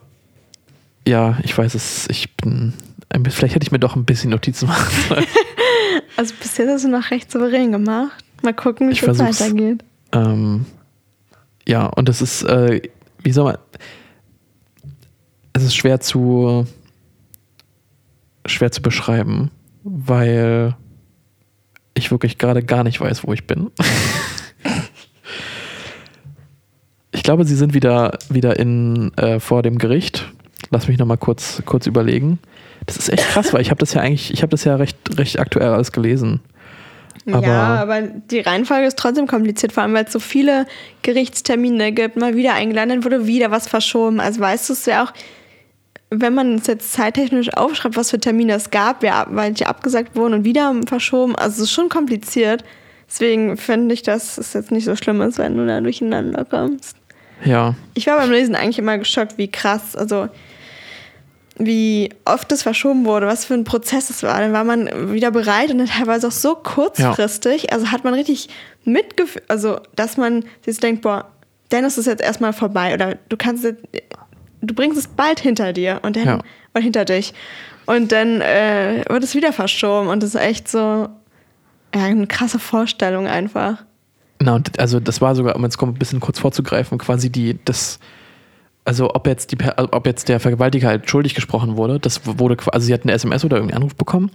ja, 1.06 1.38
ich 1.42 1.56
weiß 1.56 1.74
es, 1.74 2.08
ich 2.10 2.36
bin. 2.36 2.74
Vielleicht 3.30 3.54
hätte 3.54 3.64
ich 3.64 3.72
mir 3.72 3.78
doch 3.78 3.96
ein 3.96 4.04
bisschen 4.04 4.30
Notizen 4.30 4.66
machen 4.68 4.94
sollen. 5.08 5.24
Also 6.16 6.34
bis 6.40 6.56
jetzt 6.56 6.68
hast 6.68 6.84
du 6.84 6.88
noch 6.88 7.12
recht 7.12 7.30
souverän 7.30 7.70
gemacht. 7.70 8.24
Mal 8.42 8.52
gucken, 8.52 8.88
wie 8.88 8.92
Ich 8.92 9.02
es 9.04 9.18
weitergeht. 9.20 9.84
Ähm, 10.10 10.66
ja, 11.66 11.86
und 11.86 12.08
das 12.08 12.20
ist, 12.20 12.42
äh, 12.42 12.82
wie 13.22 13.30
soll 13.30 13.44
man, 13.44 13.58
es 15.52 15.62
ist 15.62 15.76
schwer 15.76 16.00
zu, 16.00 16.66
schwer 18.46 18.72
zu 18.72 18.82
beschreiben, 18.82 19.52
weil 19.84 20.74
ich 21.98 22.10
wirklich 22.10 22.38
gerade 22.38 22.62
gar 22.62 22.84
nicht 22.84 23.00
weiß, 23.00 23.26
wo 23.26 23.32
ich 23.32 23.46
bin. 23.46 23.70
ich 27.12 27.22
glaube, 27.22 27.44
sie 27.44 27.56
sind 27.56 27.74
wieder, 27.74 28.18
wieder 28.28 28.58
in, 28.58 29.12
äh, 29.16 29.40
vor 29.40 29.62
dem 29.62 29.78
Gericht. 29.78 30.26
Lass 30.70 30.88
mich 30.88 30.98
nochmal 30.98 31.16
kurz, 31.18 31.62
kurz 31.64 31.86
überlegen. 31.86 32.38
Das 32.86 32.96
ist 32.96 33.08
echt 33.08 33.28
krass, 33.28 33.52
weil 33.52 33.60
ich 33.62 33.70
habe 33.70 33.80
das 33.80 33.94
ja 33.94 34.00
eigentlich, 34.00 34.32
ich 34.32 34.42
habe 34.42 34.50
das 34.50 34.64
ja 34.64 34.76
recht, 34.76 34.96
recht 35.18 35.38
aktuell 35.38 35.68
alles 35.68 35.92
gelesen. 35.92 36.40
Aber- 37.30 37.46
ja, 37.46 37.76
aber 37.82 38.02
die 38.02 38.40
Reihenfolge 38.40 38.86
ist 38.86 38.98
trotzdem 38.98 39.26
kompliziert, 39.26 39.72
vor 39.72 39.82
allem 39.82 39.92
weil 39.94 40.04
es 40.04 40.12
so 40.12 40.20
viele 40.20 40.66
Gerichtstermine 41.02 41.92
gibt, 41.92 42.16
mal 42.16 42.36
wieder 42.36 42.54
eingeladen, 42.54 42.88
dann 42.90 43.04
wurde 43.04 43.26
wieder 43.26 43.50
was 43.50 43.68
verschoben. 43.68 44.20
Also 44.20 44.40
weißt 44.40 44.68
du, 44.68 44.72
es 44.72 44.86
wäre 44.86 45.02
auch, 45.02 45.12
wenn 46.10 46.34
man 46.34 46.56
es 46.56 46.66
jetzt 46.66 46.92
zeittechnisch 46.92 47.52
aufschreibt, 47.54 47.96
was 47.96 48.10
für 48.10 48.18
Termine 48.18 48.54
es 48.54 48.70
gab, 48.70 49.02
wer, 49.02 49.26
welche 49.30 49.66
abgesagt 49.66 50.16
wurden 50.16 50.34
und 50.34 50.44
wieder 50.44 50.74
verschoben, 50.86 51.36
also 51.36 51.56
es 51.56 51.68
ist 51.68 51.72
schon 51.72 51.88
kompliziert. 51.88 52.64
Deswegen 53.08 53.56
finde 53.56 53.94
ich, 53.94 54.02
dass 54.02 54.38
es 54.38 54.52
jetzt 54.52 54.70
nicht 54.70 54.84
so 54.84 54.94
schlimm 54.96 55.20
ist, 55.22 55.38
wenn 55.38 55.56
du 55.56 55.66
da 55.66 55.80
durcheinander 55.80 56.44
kommst. 56.44 56.96
Ja, 57.44 57.74
Ich 57.94 58.06
war 58.06 58.18
beim 58.18 58.30
Lesen 58.30 58.54
eigentlich 58.54 58.78
immer 58.78 58.98
geschockt, 58.98 59.38
wie 59.38 59.48
krass, 59.48 59.96
also 59.96 60.28
wie 61.56 62.10
oft 62.24 62.50
es 62.52 62.62
verschoben 62.62 63.04
wurde, 63.04 63.26
was 63.26 63.44
für 63.44 63.54
ein 63.54 63.64
Prozess 63.64 64.10
es 64.10 64.22
war. 64.22 64.38
Dann 64.40 64.52
war 64.52 64.64
man 64.64 65.12
wieder 65.12 65.30
bereit 65.30 65.70
und 65.70 65.78
dann 65.78 65.88
teilweise 65.88 66.28
auch 66.28 66.32
so 66.32 66.54
kurzfristig. 66.54 67.72
Also 67.72 67.90
hat 67.90 68.04
man 68.04 68.14
richtig 68.14 68.48
mitgefühlt, 68.84 69.44
also 69.48 69.80
dass 69.96 70.16
man 70.16 70.44
sich 70.64 70.78
denkt, 70.78 71.02
boah, 71.02 71.30
Dennis 71.70 71.98
ist 71.98 72.06
jetzt 72.06 72.22
erstmal 72.22 72.52
vorbei 72.52 72.94
oder 72.94 73.16
du 73.28 73.36
kannst 73.36 73.64
jetzt, 73.64 73.82
du 74.60 74.74
bringst 74.74 74.98
es 74.98 75.06
bald 75.08 75.40
hinter 75.40 75.72
dir 75.72 76.00
und 76.02 76.16
dann 76.16 76.24
Ja. 76.26 76.38
oder 76.74 76.82
hinter 76.82 77.04
dich. 77.04 77.34
Und 77.86 78.12
dann 78.12 78.40
äh, 78.42 79.04
wird 79.08 79.24
es 79.24 79.34
wieder 79.34 79.52
verschoben 79.52 80.08
und 80.08 80.22
das 80.22 80.34
ist 80.34 80.40
echt 80.40 80.68
so 80.68 81.08
ja, 81.94 82.04
eine 82.04 82.26
krasse 82.26 82.58
Vorstellung 82.58 83.26
einfach. 83.26 83.84
Na, 84.40 84.54
und 84.56 84.78
also 84.78 85.00
das 85.00 85.20
war 85.20 85.34
sogar, 85.34 85.56
um 85.56 85.62
jetzt 85.64 85.82
ein 85.82 85.94
bisschen 85.94 86.20
kurz 86.20 86.38
vorzugreifen, 86.38 86.98
quasi 86.98 87.30
die, 87.30 87.58
das, 87.64 87.98
also 88.84 89.14
ob 89.14 89.26
jetzt 89.26 89.52
die, 89.52 89.58
ob 89.76 90.06
jetzt 90.06 90.28
der 90.28 90.38
Vergewaltiger 90.38 90.88
halt 90.88 91.08
schuldig 91.10 91.34
gesprochen 91.34 91.76
wurde, 91.76 91.98
das 91.98 92.20
wurde, 92.24 92.56
also 92.72 92.86
sie 92.86 92.92
hat 92.94 93.02
eine 93.04 93.12
SMS 93.12 93.44
oder 93.44 93.56
irgendeinen 93.56 93.78
Anruf 93.82 93.96
bekommen, 93.96 94.30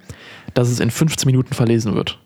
dass 0.55 0.69
es 0.69 0.79
in 0.79 0.91
15 0.91 1.25
Minuten 1.27 1.53
verlesen 1.53 1.95
wird. 1.95 2.19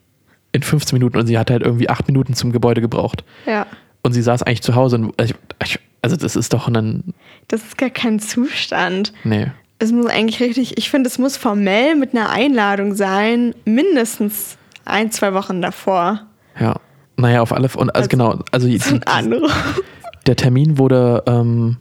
In 0.53 0.63
15 0.63 0.95
Minuten 0.97 1.17
und 1.17 1.27
sie 1.27 1.37
hat 1.37 1.51
halt 1.51 1.61
irgendwie 1.61 1.89
acht 1.89 2.07
Minuten 2.07 2.33
zum 2.33 2.51
Gebäude 2.53 2.79
gebraucht. 2.81 3.23
Ja. 3.45 3.67
Und 4.01 4.13
sie 4.13 4.21
saß 4.21 4.43
eigentlich 4.43 4.61
zu 4.63 4.75
Hause 4.75 4.95
und 4.95 5.21
ich, 5.21 5.35
ich, 5.63 5.79
also 6.01 6.15
das 6.15 6.35
ist 6.35 6.53
doch 6.53 6.67
ein, 6.67 7.13
Das 7.47 7.63
ist 7.63 7.77
gar 7.77 7.89
kein 7.89 8.19
Zustand. 8.19 9.13
nee. 9.23 9.47
Es 9.79 9.91
muss 9.91 10.07
eigentlich 10.07 10.39
richtig, 10.39 10.75
ich 10.79 10.89
finde, 10.89 11.07
es 11.07 11.19
muss 11.19 11.37
formell 11.37 11.93
mit 11.95 12.15
einer 12.15 12.31
Einladung 12.31 12.95
sein, 12.95 13.53
mindestens 13.63 14.57
ein, 14.85 15.11
zwei 15.11 15.35
Wochen 15.35 15.61
davor. 15.61 16.21
Ja. 16.59 16.77
Naja, 17.15 17.41
auf 17.41 17.53
alle 17.53 17.69
Fälle. 17.69 17.93
Also, 17.93 17.93
Also, 17.93 18.09
genau, 18.09 18.39
also 18.51 18.67
So 18.79 18.95
ein 18.95 19.03
Anruf. 19.03 19.83
der 20.25 20.35
Termin 20.35 20.79
wurde, 20.79 21.21
ähm, 21.27 21.77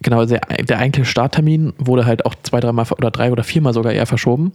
genau, 0.00 0.24
der, 0.24 0.40
der 0.40 0.78
eigentliche 0.78 1.04
Starttermin 1.04 1.74
wurde 1.76 2.06
halt 2.06 2.24
auch 2.24 2.34
zwei, 2.42 2.60
dreimal 2.60 2.86
oder 2.96 3.10
drei 3.10 3.30
oder 3.30 3.44
viermal 3.44 3.74
sogar 3.74 3.92
eher 3.92 4.06
verschoben. 4.06 4.52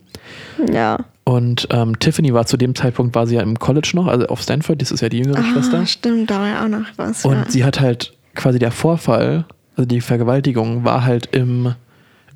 Ja. 0.71 0.97
Und 1.25 1.67
ähm, 1.69 1.99
Tiffany 1.99 2.33
war 2.33 2.47
zu 2.47 2.57
dem 2.57 2.73
Zeitpunkt, 2.73 3.13
war 3.13 3.27
sie 3.27 3.35
ja 3.35 3.41
im 3.43 3.59
College 3.59 3.91
noch, 3.93 4.07
also 4.07 4.25
auf 4.27 4.41
Stanford, 4.41 4.81
das 4.81 4.91
ist 4.91 5.01
ja 5.01 5.09
die 5.09 5.19
jüngere 5.19 5.43
Schwester. 5.43 5.81
Ah, 5.81 5.85
stimmt, 5.85 6.31
da 6.31 6.39
war 6.39 6.47
ja 6.47 6.63
auch 6.65 6.69
noch 6.69 6.85
was. 6.97 7.23
Und 7.23 7.33
ja. 7.35 7.45
sie 7.49 7.63
hat 7.63 7.79
halt 7.79 8.13
quasi 8.35 8.59
der 8.59 8.71
Vorfall, 8.71 9.45
also 9.75 9.87
die 9.87 10.01
Vergewaltigung, 10.01 10.83
war 10.83 11.03
halt 11.03 11.27
im, 11.35 11.73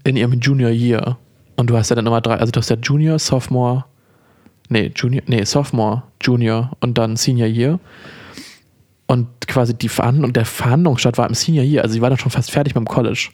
in 0.03 0.15
ihrem 0.17 0.39
Junior 0.39 0.71
Year. 0.71 1.17
Und 1.55 1.69
du 1.69 1.77
hast 1.77 1.89
ja 1.89 1.95
dann 1.95 2.05
immer 2.05 2.21
drei, 2.21 2.35
also 2.35 2.51
du 2.51 2.59
hast 2.59 2.69
ja 2.69 2.77
Junior, 2.81 3.17
Sophomore, 3.19 3.85
nee, 4.69 4.91
Junior, 4.95 5.23
nee, 5.27 5.43
Sophomore, 5.43 6.03
Junior 6.21 6.71
und 6.79 6.97
dann 6.97 7.15
Senior 7.15 7.47
Year. 7.47 7.79
Und 9.07 9.27
quasi 9.47 9.73
die 9.73 9.89
Verhandlung, 9.89 10.33
der 10.33 10.45
Verhandlungsstart 10.45 11.17
war 11.17 11.27
im 11.27 11.33
Senior 11.33 11.63
Year, 11.63 11.83
also 11.83 11.93
sie 11.93 12.01
war 12.01 12.09
dann 12.09 12.19
schon 12.19 12.31
fast 12.31 12.51
fertig 12.51 12.75
mit 12.75 12.85
dem 12.85 12.87
College. 12.87 13.29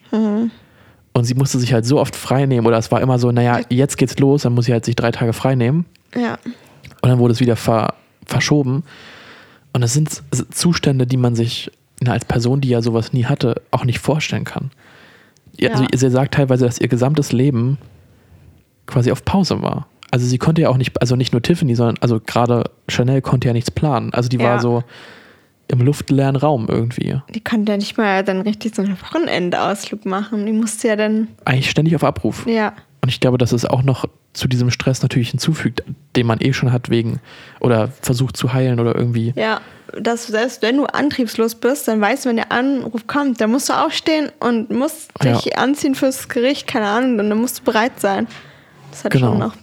Und 1.14 1.26
sie 1.26 1.34
musste 1.34 1.60
sich 1.60 1.74
halt 1.74 1.86
so 1.86 2.00
oft 2.00 2.16
frei 2.16 2.46
nehmen, 2.46 2.66
oder 2.66 2.78
es 2.78 2.92
war 2.92 3.02
immer 3.02 3.20
so, 3.20 3.32
naja, 3.32 3.60
jetzt 3.70 3.98
geht's 3.98 4.18
los, 4.20 4.44
dann 4.44 4.54
muss 4.54 4.66
sie 4.66 4.72
halt 4.74 4.86
sich 4.86 4.96
drei 4.96 5.12
Tage 5.12 5.34
frei 5.34 5.56
nehmen. 5.56 5.86
ja. 6.16 6.38
Und 7.02 7.10
dann 7.10 7.20
wurde 7.20 7.34
es 7.34 7.42
wieder 7.42 7.58
ver 7.58 7.96
verschoben. 8.26 8.84
Und 9.74 9.82
das 9.82 9.94
sind 9.94 10.24
Zustände, 10.52 11.06
die 11.06 11.18
man 11.18 11.36
sich 11.36 11.70
na, 12.04 12.12
als 12.14 12.26
Person, 12.26 12.62
die 12.62 12.70
ja 12.70 12.82
sowas 12.82 13.14
nie 13.14 13.26
hatte, 13.26 13.62
auch 13.72 13.86
nicht 13.86 14.00
vorstellen 14.00 14.44
kann. 14.44 14.72
Ja. 15.60 15.72
Also, 15.72 15.86
sie 15.94 16.10
sagt 16.10 16.34
teilweise, 16.34 16.66
dass 16.66 16.80
ihr 16.80 16.88
gesamtes 16.88 17.32
Leben 17.32 17.78
quasi 18.86 19.12
auf 19.12 19.24
Pause 19.26 19.62
war. 19.62 19.88
Also 20.12 20.28
sie 20.28 20.38
konnte 20.38 20.62
ja 20.62 20.70
auch 20.70 20.78
nicht, 20.78 21.02
also 21.02 21.16
nicht 21.16 21.32
nur 21.34 21.42
Tiffany, 21.42 21.74
sondern 21.74 21.98
also 22.02 22.20
gerade 22.20 22.66
Chanel 22.88 23.22
konnte 23.22 23.48
ja 23.48 23.54
nichts 23.54 23.72
planen. 23.72 24.14
Also 24.14 24.30
die 24.30 24.38
war 24.40 24.56
Ja. 24.56 24.60
so 24.60 24.84
im 25.70 25.80
luftleeren 25.82 26.36
Raum 26.36 26.68
irgendwie. 26.70 27.20
Die 27.34 27.44
konnte 27.44 27.72
ja 27.72 27.78
nicht 27.78 27.98
mal 27.98 28.24
dann 28.24 28.42
richtig 28.42 28.76
so 28.76 28.84
einen 28.84 28.96
Wochenendausflug 29.02 30.06
machen. 30.06 30.46
Die 30.46 30.52
musste 30.52 30.90
ja 30.90 30.96
dann, 30.96 31.30
Eigentlich 31.46 31.70
ständig 31.72 31.96
auf 31.96 32.04
Abruf. 32.04 32.46
ja, 32.46 32.74
Und 33.04 33.10
ich 33.10 33.20
glaube, 33.20 33.38
dass 33.38 33.52
es 33.52 33.66
auch 33.66 33.84
noch 33.84 34.06
zu 34.32 34.48
diesem 34.48 34.72
Stress 34.72 35.02
natürlich 35.02 35.30
hinzufügt, 35.32 35.84
den 36.16 36.26
man 36.26 36.40
eh 36.40 36.54
schon 36.54 36.72
hat 36.72 36.90
wegen 36.90 37.20
oder 37.60 37.90
versucht 38.02 38.38
zu 38.38 38.54
heilen 38.54 38.80
oder 38.80 38.96
irgendwie. 38.96 39.34
ja, 39.36 39.60
dass 40.00 40.26
selbst 40.26 40.62
wenn 40.62 40.78
du 40.78 40.86
antriebslos 40.86 41.54
bist, 41.56 41.88
dann 41.90 42.00
weißt 42.00 42.24
du, 42.26 42.30
wenn 42.30 42.38
der 42.38 42.52
Anruf 42.52 43.06
kommt, 43.06 43.42
dann 43.42 43.52
musst 43.52 43.68
du 43.70 43.74
aufstehen 43.74 44.32
und 44.40 44.70
musst 44.72 45.12
Ja. 45.22 45.34
dich 45.38 45.58
anziehen 45.58 45.94
fürs 45.96 46.30
Gericht, 46.30 46.66
keine 46.66 46.88
Ahnung, 46.88 47.20
und 47.20 47.30
dann 47.30 47.38
musst 47.40 47.60
du 47.60 47.64
bereit 47.64 48.00
sein. 48.00 48.26
Das 48.90 49.04
hat 49.04 49.12
Genau. 49.12 49.32
schon 49.32 49.40
noch 49.40 49.56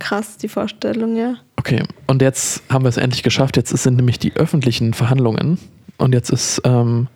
krass, 0.00 0.36
die 0.36 0.48
Vorstellung, 0.48 1.16
ja. 1.16 1.36
Okay, 1.56 1.84
und 2.08 2.20
jetzt 2.20 2.62
haben 2.68 2.84
wir 2.84 2.88
es 2.88 2.96
endlich 2.96 3.22
geschafft. 3.22 3.56
Jetzt 3.56 3.70
sind 3.76 3.96
nämlich 3.96 4.18
die 4.18 4.34
öffentlichen 4.34 4.92
Verhandlungen. 4.92 5.58
Und 5.98 6.14
jetzt 6.14 6.30
ist, 6.30 6.60
ähm, 6.64 7.06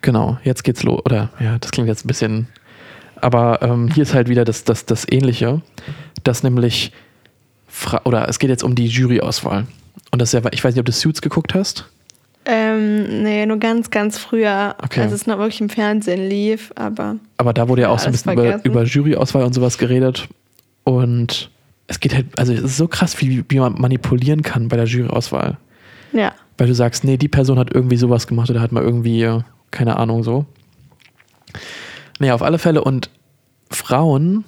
genau, 0.00 0.38
jetzt 0.44 0.64
geht's 0.64 0.82
los. 0.82 1.00
Oder, 1.04 1.30
ja, 1.38 1.58
das 1.58 1.70
klingt 1.70 1.88
jetzt 1.88 2.04
ein 2.04 2.08
bisschen. 2.08 2.48
Aber 3.20 3.60
ähm, 3.62 3.88
hier 3.92 4.02
ist 4.02 4.14
halt 4.14 4.28
wieder 4.28 4.44
das, 4.44 4.64
das, 4.64 4.86
das 4.86 5.06
Ähnliche, 5.10 5.62
dass 6.24 6.42
nämlich, 6.42 6.92
Fra 7.68 8.00
oder 8.04 8.28
es 8.28 8.38
geht 8.38 8.50
jetzt 8.50 8.64
um 8.64 8.74
die 8.74 8.86
Juryauswahl. 8.86 9.66
Und 10.10 10.20
das 10.20 10.32
ist 10.34 10.44
ja, 10.44 10.50
ich 10.52 10.62
weiß 10.64 10.74
nicht, 10.74 10.80
ob 10.80 10.86
du 10.86 10.92
Suits 10.92 11.22
geguckt 11.22 11.54
hast. 11.54 11.86
Ähm, 12.46 13.22
nee, 13.22 13.44
nur 13.46 13.58
ganz, 13.58 13.90
ganz 13.90 14.18
früher, 14.18 14.74
Okay. 14.82 15.02
als 15.02 15.12
es 15.12 15.26
noch 15.26 15.38
wirklich 15.38 15.60
im 15.60 15.68
Fernsehen 15.68 16.28
lief, 16.28 16.72
aber 16.74 17.16
Aber 17.36 17.52
da 17.52 17.68
wurde 17.68 17.82
ja 17.82 17.90
auch 17.90 17.98
so 17.98 18.06
ein 18.06 18.12
bisschen 18.12 18.32
über, 18.32 18.42
vergessen. 18.42 18.66
über 18.66 18.82
Juryauswahl 18.84 19.44
und 19.44 19.52
sowas 19.52 19.76
geredet. 19.78 20.26
Und 20.84 21.50
es 21.86 22.00
geht 22.00 22.14
halt, 22.14 22.26
also 22.38 22.52
es 22.54 22.60
ist 22.62 22.76
so 22.78 22.88
krass, 22.88 23.20
wie, 23.20 23.44
wie 23.48 23.58
man 23.60 23.74
manipulieren 23.74 24.42
kann 24.42 24.68
bei 24.68 24.76
der 24.76 24.86
Juryauswahl. 24.86 25.58
ja. 26.12 26.32
Weil 26.58 26.66
du 26.66 26.74
sagst, 26.74 27.04
nee, 27.04 27.16
die 27.16 27.28
Person 27.28 27.58
hat 27.58 27.72
irgendwie 27.74 27.96
sowas 27.96 28.26
gemacht 28.26 28.50
oder 28.50 28.60
hat 28.60 28.70
mal 28.70 28.82
irgendwie, 28.82 29.22
äh, 29.22 29.40
keine 29.70 29.96
Ahnung, 29.96 30.22
so. 30.22 30.44
Nee, 32.20 32.30
auf 32.30 32.42
alle 32.42 32.58
Fälle. 32.58 32.84
Und 32.84 33.10
Frauen, 33.70 34.44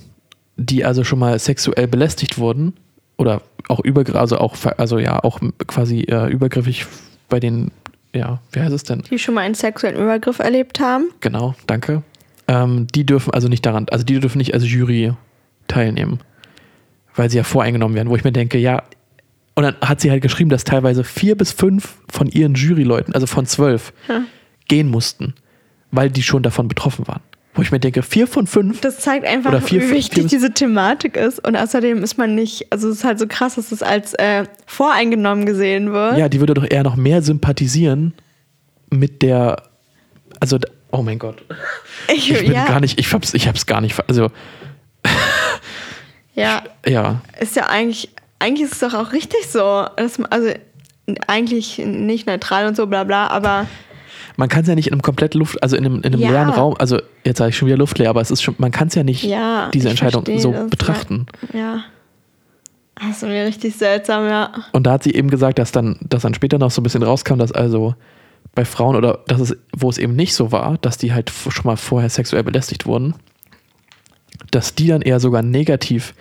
die 0.57 0.85
also 0.85 1.03
schon 1.03 1.19
mal 1.19 1.37
sexuell 1.39 1.89
belästigt 1.89 2.39
wurden 2.39 2.75
oder 3.17 3.43
auch 3.69 3.81
übergriffig, 3.81 4.21
also 4.21 4.39
auch, 4.39 4.57
also 4.79 4.99
ja, 4.99 5.23
auch 5.25 5.41
quasi 5.67 6.01
äh, 6.03 6.31
übergriffig 6.31 6.87
bei 7.29 7.41
den, 7.41 7.71
ja, 8.15 8.41
wie 8.53 8.61
heißt 8.61 8.73
es 8.75 8.85
denn? 8.85 9.03
Die 9.11 9.19
schon 9.19 9.35
mal 9.35 9.41
einen 9.41 9.55
sexuellen 9.55 9.97
Übergriff 10.01 10.39
erlebt 10.39 10.79
haben. 10.81 11.07
Genau, 11.21 11.55
danke. 11.67 12.03
Ähm, 12.49 12.87
die 12.95 13.07
dürfen 13.07 13.33
also 13.33 13.49
nicht 13.49 13.65
daran, 13.65 13.87
also 13.91 14.05
die 14.05 14.19
dürfen 14.21 14.39
nicht 14.39 14.53
als 14.55 14.71
Jury 14.71 15.15
teilnehmen, 15.69 16.21
weil 17.15 17.31
sie 17.31 17.39
ja 17.39 17.45
voreingenommen 17.45 17.95
werden, 17.97 18.09
wo 18.11 18.17
ich 18.17 18.25
mir 18.25 18.33
denke, 18.33 18.59
ja, 18.59 18.83
und 19.55 19.63
dann 19.63 19.77
hat 19.81 20.01
sie 20.01 20.11
halt 20.11 20.23
geschrieben, 20.23 20.51
dass 20.51 20.65
teilweise 20.65 21.05
vier 21.05 21.37
bis 21.37 21.53
fünf 21.53 21.97
von 22.11 22.27
ihren 22.29 22.55
Juryleuten, 22.55 23.15
also 23.15 23.27
von 23.27 23.47
zwölf, 23.47 23.93
Ja. 24.09 24.23
gehen 24.67 24.91
mussten, 24.91 25.35
weil 25.91 26.11
die 26.11 26.23
schon 26.23 26.43
davon 26.43 26.69
betroffen 26.69 27.07
waren. 27.07 27.21
Wo 27.55 27.61
ich 27.61 27.71
mir 27.71 27.81
denke, 27.81 28.03
vier 28.03 28.27
von 28.27 28.47
fünf, 28.47 28.81
Das 28.81 28.99
zeigt 29.01 29.27
einfach, 29.27 29.51
Oder 29.51 29.61
vier- 29.61 29.83
wie 29.83 29.91
wichtig 29.91 30.21
vier- 30.21 30.29
diese 30.29 30.53
Thematik 30.53 31.17
ist. 31.19 31.47
Und 31.47 31.55
außerdem 31.55 32.03
ist 32.03 32.17
man 32.17 32.35
nicht, 32.35 32.73
also 32.73 32.89
es 32.89 32.99
ist 32.99 33.05
halt 33.05 33.19
so 33.19 33.27
krass, 33.27 33.57
dass 33.57 33.73
es 33.73 33.83
als 33.83 34.15
äh, 34.15 34.45
voreingenommen 34.67 35.45
gesehen 35.45 35.93
wird. 35.93 36.17
ja, 36.17 36.29
die 36.31 36.41
würde 36.41 36.55
doch 36.55 36.65
eher 36.69 36.83
noch 36.83 36.97
mehr 36.97 37.21
sympathisieren 37.23 38.15
mit 38.91 39.21
der, 39.23 39.63
also, 40.41 40.59
oh 40.93 41.03
mein 41.03 41.19
Gott, 41.19 41.43
ich, 42.15 42.31
ich 42.31 42.39
bin 42.39 42.53
ja, 42.53 42.65
gar 42.67 42.81
nicht, 42.81 42.99
ich 42.99 43.13
hab's, 43.13 43.35
ich 43.35 43.47
hab's 43.49 43.67
gar 43.67 43.81
nicht, 43.83 44.03
also, 44.09 44.31
ja, 46.35 46.63
ja, 46.87 47.21
ist 47.41 47.57
ja 47.57 47.67
eigentlich, 47.69 48.09
eigentlich 48.39 48.67
ist 48.71 48.73
es 48.75 48.79
doch 48.81 48.95
auch 48.95 49.13
richtig 49.13 49.47
so. 49.51 49.87
Dass 49.97 50.19
man, 50.19 50.31
also 50.33 50.51
eigentlich 51.27 51.79
nicht 51.79 52.27
neutral 52.27 52.67
und 52.67 52.77
so, 52.77 52.87
bla 52.87 53.05
bla, 53.05 53.27
aber 53.29 53.67
man 54.37 54.49
kann 54.49 54.63
es 54.63 54.69
ja 54.69 54.75
nicht 54.75 54.87
in 54.89 54.93
einem 54.93 55.03
komplett 55.03 55.35
Luft, 55.35 55.63
also 55.63 55.77
in 55.77 55.85
einem, 55.85 55.97
in 55.97 56.07
einem 56.07 56.21
Ja. 56.21 56.31
leeren 56.31 56.51
Raum, 56.51 56.75
also 56.79 57.01
jetzt 57.25 57.39
sage 57.39 57.51
ich 57.51 57.57
schon 57.57 57.67
wieder 57.67 57.79
luftleer, 57.79 58.11
aber 58.11 58.21
es 58.21 58.31
ist 58.31 58.43
schon, 58.43 58.55
man 58.59 58.71
kann 58.71 58.89
es 58.89 58.95
ja 58.95 59.05
nicht 59.05 59.25
ja. 59.25 59.71
diese 59.73 59.89
Entscheidung 59.89 60.25
so 60.39 60.53
das, 60.53 60.71
betrachten. 60.71 61.27
Ja. 61.53 61.59
ja. 61.59 61.85
Das 62.95 63.17
ist 63.17 63.23
mir 63.23 63.47
richtig 63.47 63.75
seltsam, 63.75 64.27
ja. 64.27 64.53
Und 64.73 64.87
da 64.87 64.93
hat 64.93 65.03
sie 65.03 65.15
eben 65.15 65.31
gesagt, 65.31 65.59
dass 65.59 65.73
dann, 65.73 65.99
dass 66.03 66.23
dann 66.23 66.35
später 66.35 66.59
noch 66.59 66.71
so 66.71 66.81
ein 66.81 66.85
bisschen 66.85 67.03
rauskam, 67.03 67.39
dass 67.39 67.51
also 67.51 67.95
bei 68.55 68.65
Frauen 68.65 68.97
oder 68.97 69.21
dass 69.27 69.41
es, 69.41 69.57
wo 69.77 69.89
es 69.89 69.99
eben 69.99 70.15
nicht 70.15 70.35
so 70.35 70.53
war, 70.53 70.77
dass 70.79 70.99
die 70.99 71.13
halt 71.13 71.31
schon 71.31 71.67
mal 71.67 71.77
vorher 71.77 72.11
sexuell 72.11 72.45
belästigt 72.45 72.87
wurden, 72.87 73.15
dass 74.51 74.75
die 74.75 74.89
dann 74.89 75.03
eher 75.03 75.21
sogar 75.21 75.43
negativ 75.43 76.15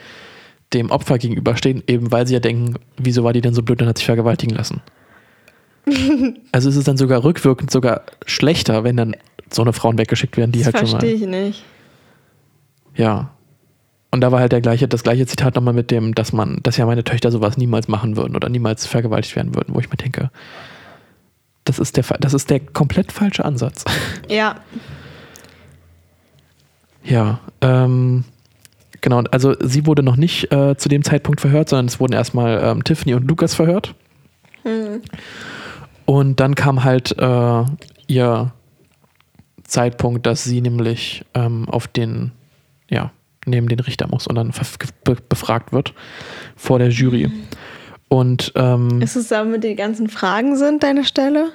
dem 0.74 0.90
Opfer 0.90 1.18
gegenüberstehen, 1.18 1.84
eben 1.88 2.12
weil 2.12 2.26
sie 2.26 2.34
ja 2.34 2.40
denken, 2.40 2.76
wieso 2.98 3.24
war 3.24 3.34
die 3.34 3.42
denn 3.42 3.54
so 3.54 3.62
blöd 3.62 3.82
und 3.82 3.90
hat 3.90 3.98
sich 3.98 4.06
vergewaltigen 4.06 4.56
lassen. 4.56 4.82
also 6.52 6.70
ist 6.70 6.76
es 6.76 6.84
dann 6.84 6.98
sogar 6.98 7.24
rückwirkend 7.24 7.72
sogar 7.72 8.04
schlechter, 8.26 8.84
wenn 8.84 8.98
dann 8.98 9.16
so 9.52 9.62
eine 9.62 9.74
Frauen 9.74 9.98
weggeschickt 9.98 10.38
werden, 10.38 10.52
die 10.52 10.60
Das 10.60 10.68
halt 10.68 10.80
schon 10.80 10.92
mal. 10.92 11.00
verstehe 11.00 11.16
ich 11.16 11.28
nicht. 11.28 11.64
Ja. 12.96 13.32
Und 14.12 14.22
da 14.22 14.32
war 14.32 14.40
halt 14.42 14.52
der 14.52 14.62
gleiche, 14.62 14.88
das 14.88 15.04
gleiche 15.04 15.26
Zitat 15.26 15.56
nochmal 15.56 15.74
mit 15.74 15.90
dem, 15.90 16.14
dass 16.14 16.34
man, 16.34 16.60
dass 16.64 16.78
ja 16.78 16.86
meine 16.86 17.04
Töchter 17.04 17.32
sowas 17.32 17.58
niemals 17.58 17.88
machen 17.88 18.18
würden 18.18 18.36
oder 18.36 18.50
niemals 18.50 18.86
vergewaltigt 18.86 19.36
werden 19.36 19.56
würden, 19.56 19.74
wo 19.74 19.80
ich 19.80 19.90
mir 19.90 19.96
denke, 19.96 20.32
das 21.64 21.80
ist 21.80 21.96
der, 21.96 22.04
das 22.20 22.34
ist 22.34 22.50
der 22.50 22.60
komplett 22.60 23.12
falsche 23.12 23.46
Ansatz. 23.46 23.86
Ja, 24.30 24.56
ja, 27.04 27.40
ähm, 27.62 28.24
genau. 29.02 29.24
Also 29.32 29.56
sie 29.60 29.86
wurde 29.86 30.04
noch 30.04 30.16
nicht 30.16 30.52
äh, 30.52 30.78
zu 30.78 30.90
dem 30.90 31.04
Zeitpunkt 31.04 31.42
verhört, 31.42 31.70
sondern 31.70 31.88
es 31.88 32.00
wurden 32.00 32.14
erstmal 32.14 32.62
ähm, 32.64 32.84
Tiffany 32.84 33.14
und 33.16 33.28
Lukas 33.28 33.56
verhört. 33.56 33.96
Und 36.06 36.40
dann 36.40 36.56
kam 36.56 36.84
halt 36.84 37.18
äh, 37.18 37.64
ihr 38.08 38.54
Zeitpunkt, 39.64 40.26
dass 40.26 40.44
sie 40.44 40.62
nämlich 40.62 41.24
ähm, 41.34 41.70
auf 41.70 41.88
den, 41.88 42.32
ja, 42.90 43.12
neben 43.46 43.68
den 43.70 43.80
Richter 43.80 44.08
muss 44.08 44.28
und 44.28 44.36
dann 44.36 44.52
be 45.04 45.16
befragt 45.30 45.72
wird 45.72 45.94
vor 46.56 46.80
der 46.80 46.90
Jury. 46.90 47.32
Und 48.10 48.52
ähm, 48.56 49.02
ist 49.02 49.16
es 49.16 49.30
damit 49.30 49.64
die 49.64 49.76
ganzen 49.76 50.10
Fragen 50.10 50.58
sind, 50.58 50.84
deine 50.84 51.06
Stelle? 51.06 51.50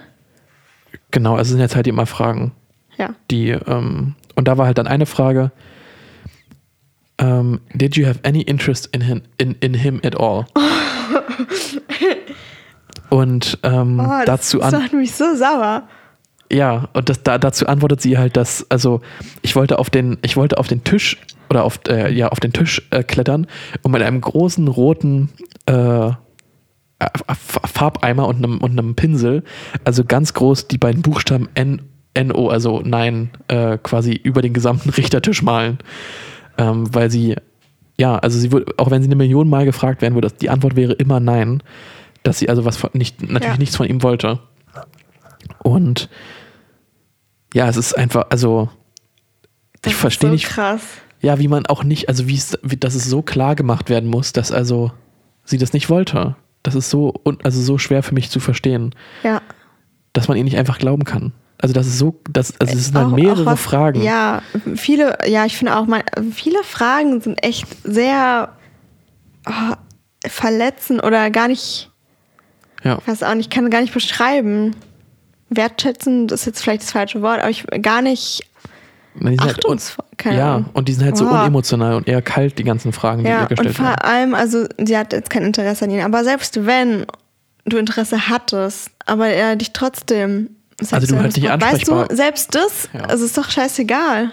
Genau, 1.11 1.32
also 1.32 1.42
es 1.42 1.48
sind 1.50 1.61
jetzt 1.61 1.76
halt 1.76 1.87
immer 1.87 2.06
Fragen, 2.06 2.52
Ja. 2.96 3.11
die, 3.30 3.50
ähm, 3.50 4.14
und 4.35 4.48
da 4.48 4.56
war 4.56 4.66
halt 4.66 4.78
dann 4.78 4.87
eine 4.87 5.04
Frage, 5.06 5.52
ähm, 7.18 7.61
did 7.74 7.96
you 7.96 8.06
have 8.06 8.20
any 8.24 8.40
interest 8.42 8.88
in 8.92 9.02
him, 9.02 9.22
in, 9.38 9.52
in 9.61 9.74
him 9.74 10.00
at 10.02 10.18
all? 10.18 10.46
und 13.10 13.58
ähm, 13.62 14.00
Oh, 14.00 14.22
dazu 14.24 14.58
das 14.58 14.74
an, 14.74 14.82
macht 14.82 14.92
mich 14.92 15.14
so 15.14 15.34
sauer. 15.34 15.84
Ja, 16.50 16.88
und 16.92 17.08
das, 17.08 17.22
da, 17.22 17.38
dazu 17.38 17.66
antwortet 17.66 18.00
sie 18.00 18.18
halt, 18.18 18.36
dass, 18.36 18.66
also 18.70 19.00
ich 19.42 19.56
wollte 19.56 19.78
auf 19.78 19.90
den, 19.90 20.18
ich 20.22 20.36
wollte 20.36 20.58
auf 20.58 20.68
den 20.68 20.84
Tisch 20.84 21.18
oder 21.50 21.64
auf, 21.64 21.80
äh, 21.88 22.12
ja, 22.12 22.28
auf 22.28 22.40
den 22.40 22.52
Tisch 22.52 22.82
äh, 22.90 23.02
klettern 23.02 23.46
und 23.82 23.90
mit 23.92 24.02
einem 24.02 24.20
großen 24.20 24.68
roten 24.68 25.30
äh, 25.66 26.10
Farbeimer 27.36 28.26
und 28.26 28.36
einem, 28.36 28.58
und 28.58 28.72
einem 28.72 28.94
Pinsel, 28.94 29.42
also 29.84 30.04
ganz 30.04 30.32
groß 30.34 30.68
die 30.68 30.78
beiden 30.78 31.02
Buchstaben 31.02 31.48
N, 31.54 31.82
NO, 32.16 32.48
also 32.48 32.80
Nein, 32.82 33.30
äh, 33.48 33.76
quasi 33.82 34.12
über 34.12 34.40
den 34.40 34.54
gesamten 34.54 34.90
Richtertisch 34.96 35.42
malen. 35.42 35.78
Ähm, 36.58 36.86
weil 36.94 37.10
sie, 37.10 37.36
ja, 37.98 38.16
also 38.16 38.38
sie 38.38 38.50
wurde, 38.50 38.72
auch 38.78 38.90
wenn 38.90 39.02
sie 39.02 39.08
eine 39.08 39.16
Million 39.16 39.48
Mal 39.48 39.66
gefragt 39.66 40.00
werden 40.00 40.14
würde, 40.14 40.30
die 40.40 40.48
Antwort 40.48 40.74
wäre 40.74 40.94
immer 40.94 41.20
Nein, 41.20 41.62
dass 42.26 42.38
sie 42.38 42.48
also 42.48 42.64
was 42.64 42.76
von, 42.76 42.90
nicht, 42.92 43.22
natürlich 43.22 43.44
Ja. 43.44 43.56
nichts 43.58 43.76
von 43.76 43.86
ihm 43.86 44.02
wollte. 44.02 44.40
Und 45.62 46.08
ja, 47.54 47.68
es 47.68 47.76
ist 47.76 47.96
einfach, 47.96 48.26
also 48.30 48.68
Das 49.82 49.92
ich 49.92 49.96
verstehe 49.98 50.28
so 50.30 50.32
nicht, 50.34 50.46
krass. 50.48 50.82
ja, 51.20 51.38
wie 51.38 51.48
man 51.48 51.66
auch 51.66 51.84
nicht, 51.84 52.08
also 52.08 52.26
wie 52.28 52.40
wie, 52.62 52.76
dass 52.76 52.94
es 52.94 53.04
so 53.04 53.22
klar 53.22 53.54
gemacht 53.54 53.88
werden 53.88 54.10
muss, 54.10 54.32
dass 54.32 54.52
also 54.52 54.92
sie 55.44 55.58
das 55.58 55.72
nicht 55.72 55.88
wollte. 55.88 56.36
Das 56.62 56.74
ist 56.74 56.90
so, 56.90 57.14
un- 57.24 57.38
also 57.44 57.62
so 57.62 57.78
schwer 57.78 58.02
für 58.02 58.14
mich 58.14 58.30
zu 58.30 58.40
verstehen, 58.40 58.94
Ja. 59.22 59.40
dass 60.12 60.26
man 60.28 60.36
ihr 60.36 60.44
nicht 60.44 60.58
einfach 60.58 60.78
glauben 60.78 61.04
kann. 61.04 61.32
Also 61.58 61.72
das 61.72 61.86
ist 61.86 61.98
so, 61.98 62.20
das, 62.30 62.60
also 62.60 62.74
es 62.76 62.86
sind 62.86 62.96
halt 62.96 63.06
Auch- 63.06 63.12
mehrere 63.16 63.46
was- 63.46 63.60
Fragen. 63.62 64.02
Ja, 64.02 64.42
viele, 64.74 65.16
ja, 65.26 65.46
ich 65.46 65.56
finde 65.56 65.76
auch 65.76 65.86
mal, 65.86 66.02
viele 66.32 66.62
Fragen 66.64 67.20
sind 67.20 67.42
echt 67.44 67.66
sehr 67.84 68.52
oh, 69.48 69.74
verletzend 70.26 71.02
oder 71.04 71.30
gar 71.30 71.48
nicht, 71.48 71.90
ja. 72.87 72.99
ich 73.01 73.07
weiß 73.09 73.22
auch 73.22 73.35
nicht, 73.35 73.46
ich 73.46 73.51
kann 73.51 73.68
gar 73.70 73.81
nicht 73.81 73.92
beschreiben. 73.94 74.75
Wertschätzend 75.49 76.33
ist 76.33 76.44
jetzt 76.46 76.62
vielleicht 76.62 76.83
das 76.83 76.90
falsche 76.92 77.22
Wort, 77.22 77.40
aber 77.40 77.51
ich 77.51 77.64
gar 77.83 78.03
nicht 78.03 78.42
Die 79.14 79.27
halt 79.27 79.40
un- 79.42 79.49
achtungsvoll. 79.51 80.05
Keine 80.16 80.38
ja, 80.38 80.55
Ahnung. 80.57 80.70
und 80.72 80.88
die 80.88 80.92
sind 80.94 81.05
halt 81.05 81.16
so 81.16 81.27
unemotional 81.29 81.94
und 81.94 82.09
eher 82.09 82.22
kalt, 82.22 82.59
die 82.59 82.64
ganzen 82.64 82.92
Fragen, 82.92 83.22
die 83.22 83.29
Ja, 83.31 83.37
ihr 83.37 83.40
und 83.42 83.49
gestellt 83.51 83.77
vor 83.77 83.85
werden. 83.87 83.99
allem, 84.03 84.35
also 84.35 84.66
sie 84.83 84.96
hat 84.96 85.12
jetzt 85.12 85.31
kein 85.31 85.42
Interesse 85.44 85.85
an 85.85 85.90
ihnen, 85.90 86.03
aber 86.03 86.25
selbst 86.25 86.66
wenn 86.66 87.07
du 87.64 87.77
Interesse 87.77 88.29
hattest, 88.29 88.90
aber 89.07 89.29
er 89.29 89.57
dich 89.57 89.72
trotzdem 89.72 90.51
Also 90.81 91.07
du 91.07 91.16
halt 91.20 91.37
nicht 91.37 91.42
missbraucht, 91.42 91.62
ansprechbar- 91.62 92.01
Weißt 92.03 92.11
du, 92.11 92.16
selbst 92.16 92.55
das, 92.55 92.88
Ja. 92.92 93.01
also 93.03 93.25
ist 93.25 93.37
doch 93.38 93.49
scheißegal. 93.51 94.33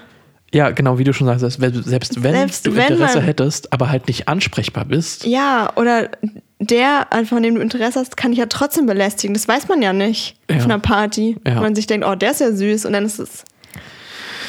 Ja, 0.54 0.70
genau, 0.72 0.98
wie 1.00 1.04
du 1.04 1.14
schon 1.14 1.26
sagst, 1.28 1.40
selbst 1.42 1.60
wenn, 1.62 1.84
selbst 1.84 2.22
wenn 2.24 2.34
Selbst 2.34 2.66
du 2.68 2.76
wenn 2.76 2.92
Interesse 2.94 3.18
man- 3.18 3.26
hättest, 3.26 3.74
aber 3.74 3.90
halt 3.90 4.08
nicht 4.08 4.28
ansprechbar 4.28 4.86
bist. 4.86 5.26
Ja, 5.26 5.72
oder 5.76 6.10
der, 6.68 7.08
von 7.26 7.44
dem 7.44 7.56
du 7.56 7.62
Interesse 7.62 8.00
hast, 8.00 8.18
kann 8.18 8.32
dich 8.32 8.40
ja 8.40 8.46
trotzdem 8.48 8.86
belästigen. 8.86 9.34
Das 9.34 9.48
weiß 9.48 9.68
man 9.68 9.82
ja 9.82 9.94
nicht 9.94 10.36
Ja. 10.50 10.58
auf 10.58 10.64
einer 10.66 10.80
Party. 10.80 11.38
Ja. 11.46 11.56
Wenn 11.56 11.62
man 11.64 11.76
sich 11.76 11.88
denkt, 11.88 12.06
oh, 12.08 12.16
der 12.16 12.32
ist 12.32 12.42
ja 12.42 12.52
süß 12.52 12.86
und 12.86 12.94
dann 12.94 13.06
ist 13.06 13.20
es. 13.20 13.44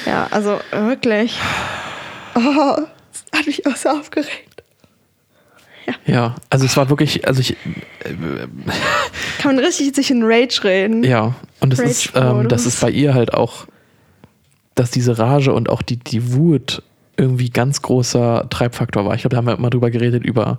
Ja, 0.06 0.26
also 0.30 0.58
wirklich. 0.70 1.38
Oh, 2.34 2.76
das 3.12 3.38
hat 3.40 3.46
mich 3.46 3.66
auch 3.66 3.76
so 3.76 3.88
aufgeregt. 3.90 4.62
Ja, 6.06 6.34
also 6.50 6.64
es 6.64 6.76
war 6.76 6.88
wirklich, 6.88 7.26
also 7.28 7.40
ich, 7.40 7.56
Kann 9.38 9.54
man 9.56 9.58
richtig 9.64 9.94
sich 9.94 10.10
in 10.10 10.22
Rage 10.24 10.64
reden. 10.64 11.04
Ja, 11.04 11.34
und 11.60 11.72
das 11.72 11.78
ist, 11.80 12.12
ähm, 12.14 12.48
das 12.48 12.64
ist 12.66 12.80
bei 12.80 12.90
ihr 12.90 13.12
halt 13.14 13.34
auch, 13.34 13.66
dass 14.74 14.90
diese 14.90 15.18
Rage 15.18 15.52
und 15.52 15.68
auch 15.68 15.82
die, 15.82 15.96
die 15.98 16.32
Wut 16.34 16.82
irgendwie 17.16 17.50
ganz 17.50 17.82
großer 17.82 18.46
Treibfaktor 18.50 19.04
war. 19.04 19.14
Ich 19.14 19.20
glaube, 19.22 19.34
da 19.34 19.36
haben 19.38 19.46
wir 19.46 19.54
immer 19.56 19.70
drüber 19.70 19.90
geredet, 19.90 20.24
über, 20.24 20.58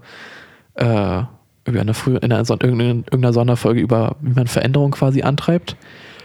äh, 0.76 1.24
über 1.66 1.82
eine 1.82 1.94
frühe, 1.94 2.18
in 2.18 2.32
einer, 2.32 2.46
Son 2.46 2.60
irgendeiner, 2.62 3.34
Sonderfolge 3.34 3.82
über, 3.82 4.16
wie 4.22 4.34
man 4.34 4.48
Veränderung 4.48 4.92
quasi 4.92 5.22
antreibt. 5.22 5.76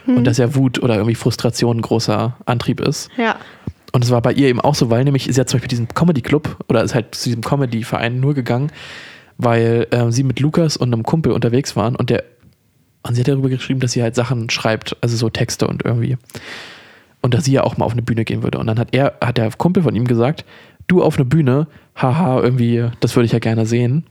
Und 0.06 0.24
dass 0.24 0.38
ja 0.38 0.54
Wut 0.54 0.82
oder 0.82 0.94
irgendwie 0.94 1.14
Frustration 1.14 1.78
ein 1.78 1.82
großer 1.82 2.36
Antrieb 2.46 2.80
ist. 2.80 3.10
Ja. 3.16 3.36
Und 3.92 4.02
es 4.02 4.10
war 4.10 4.22
bei 4.22 4.32
ihr 4.32 4.48
eben 4.48 4.60
auch 4.60 4.74
so, 4.74 4.90
weil 4.90 5.04
nämlich 5.04 5.28
sie 5.30 5.40
hat 5.40 5.48
zum 5.48 5.58
Beispiel 5.58 5.68
diesen 5.68 5.88
Comedy-Club 5.88 6.56
oder 6.68 6.82
ist 6.82 6.94
halt 6.94 7.14
zu 7.14 7.28
diesem 7.28 7.42
Comedy-Verein 7.42 8.18
nur 8.18 8.34
gegangen, 8.34 8.72
weil 9.36 9.86
ähm, 9.90 10.10
sie 10.10 10.22
mit 10.22 10.40
Lukas 10.40 10.76
und 10.76 10.92
einem 10.92 11.02
Kumpel 11.02 11.32
unterwegs 11.32 11.76
waren 11.76 11.96
und 11.96 12.10
der 12.10 12.24
und 13.02 13.14
sie 13.14 13.20
hat 13.20 13.28
darüber 13.28 13.48
geschrieben, 13.48 13.80
dass 13.80 13.92
sie 13.92 14.02
halt 14.02 14.14
Sachen 14.14 14.50
schreibt, 14.50 14.96
also 15.00 15.16
so 15.16 15.30
Texte 15.30 15.66
und 15.66 15.84
irgendwie. 15.84 16.18
Und 17.22 17.34
dass 17.34 17.44
sie 17.44 17.52
ja 17.52 17.64
auch 17.64 17.76
mal 17.76 17.86
auf 17.86 17.92
eine 17.92 18.02
Bühne 18.02 18.24
gehen 18.24 18.42
würde. 18.42 18.58
Und 18.58 18.66
dann 18.66 18.78
hat 18.78 18.88
er, 18.92 19.14
hat 19.20 19.38
der 19.38 19.50
Kumpel 19.52 19.82
von 19.82 19.94
ihm 19.94 20.06
gesagt, 20.06 20.44
du 20.86 21.02
auf 21.02 21.16
eine 21.16 21.24
Bühne, 21.24 21.66
haha, 21.96 22.40
irgendwie, 22.42 22.88
das 23.00 23.16
würde 23.16 23.26
ich 23.26 23.32
ja 23.32 23.38
gerne 23.38 23.66
sehen. 23.66 24.04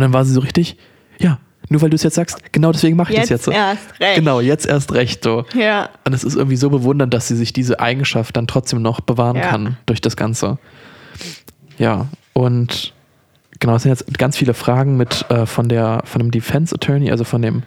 Und 0.00 0.04
dann 0.04 0.12
war 0.14 0.24
sie 0.24 0.32
so 0.32 0.40
richtig, 0.40 0.78
ja, 1.18 1.38
nur 1.68 1.82
weil 1.82 1.90
du 1.90 1.94
es 1.94 2.02
jetzt 2.02 2.14
sagst, 2.14 2.54
genau 2.54 2.72
deswegen 2.72 2.96
mache 2.96 3.12
ich 3.12 3.18
Jetzt, 3.18 3.30
das 3.30 3.44
jetzt. 3.44 3.54
erst 3.54 4.00
recht. 4.00 4.14
Genau, 4.16 4.40
jetzt 4.40 4.64
erst 4.66 4.94
recht 4.94 5.22
so. 5.22 5.44
Ja. 5.54 5.90
Und 6.06 6.14
es 6.14 6.24
ist 6.24 6.36
irgendwie 6.36 6.56
so 6.56 6.70
bewundernd, 6.70 7.12
dass 7.12 7.28
sie 7.28 7.36
sich 7.36 7.52
diese 7.52 7.80
Eigenschaft 7.80 8.34
dann 8.34 8.46
trotzdem 8.46 8.80
noch 8.80 9.00
bewahren 9.00 9.36
Ja. 9.36 9.42
kann 9.48 9.76
durch 9.84 10.00
das 10.00 10.16
Ganze. 10.16 10.58
Ja, 11.76 12.06
und 12.32 12.94
genau, 13.58 13.74
es 13.76 13.82
sind 13.82 13.90
jetzt 13.90 14.18
ganz 14.18 14.38
viele 14.38 14.54
Fragen 14.54 14.96
mit 14.96 15.26
äh, 15.28 15.44
von 15.44 15.68
der 15.68 16.00
von 16.06 16.20
dem 16.20 16.30
Defense 16.30 16.74
Attorney, 16.74 17.10
also 17.10 17.24
von 17.24 17.42
dem 17.42 17.62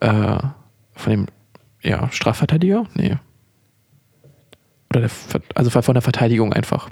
äh, 0.00 0.38
von 0.94 1.10
dem 1.10 1.26
ja, 1.82 2.10
Strafverteidiger? 2.10 2.86
Nee. 2.94 3.18
Oder 4.88 5.00
der, 5.02 5.10
also 5.54 5.68
von 5.68 5.92
der 5.94 6.00
Verteidigung 6.02 6.54
einfach. 6.54 6.88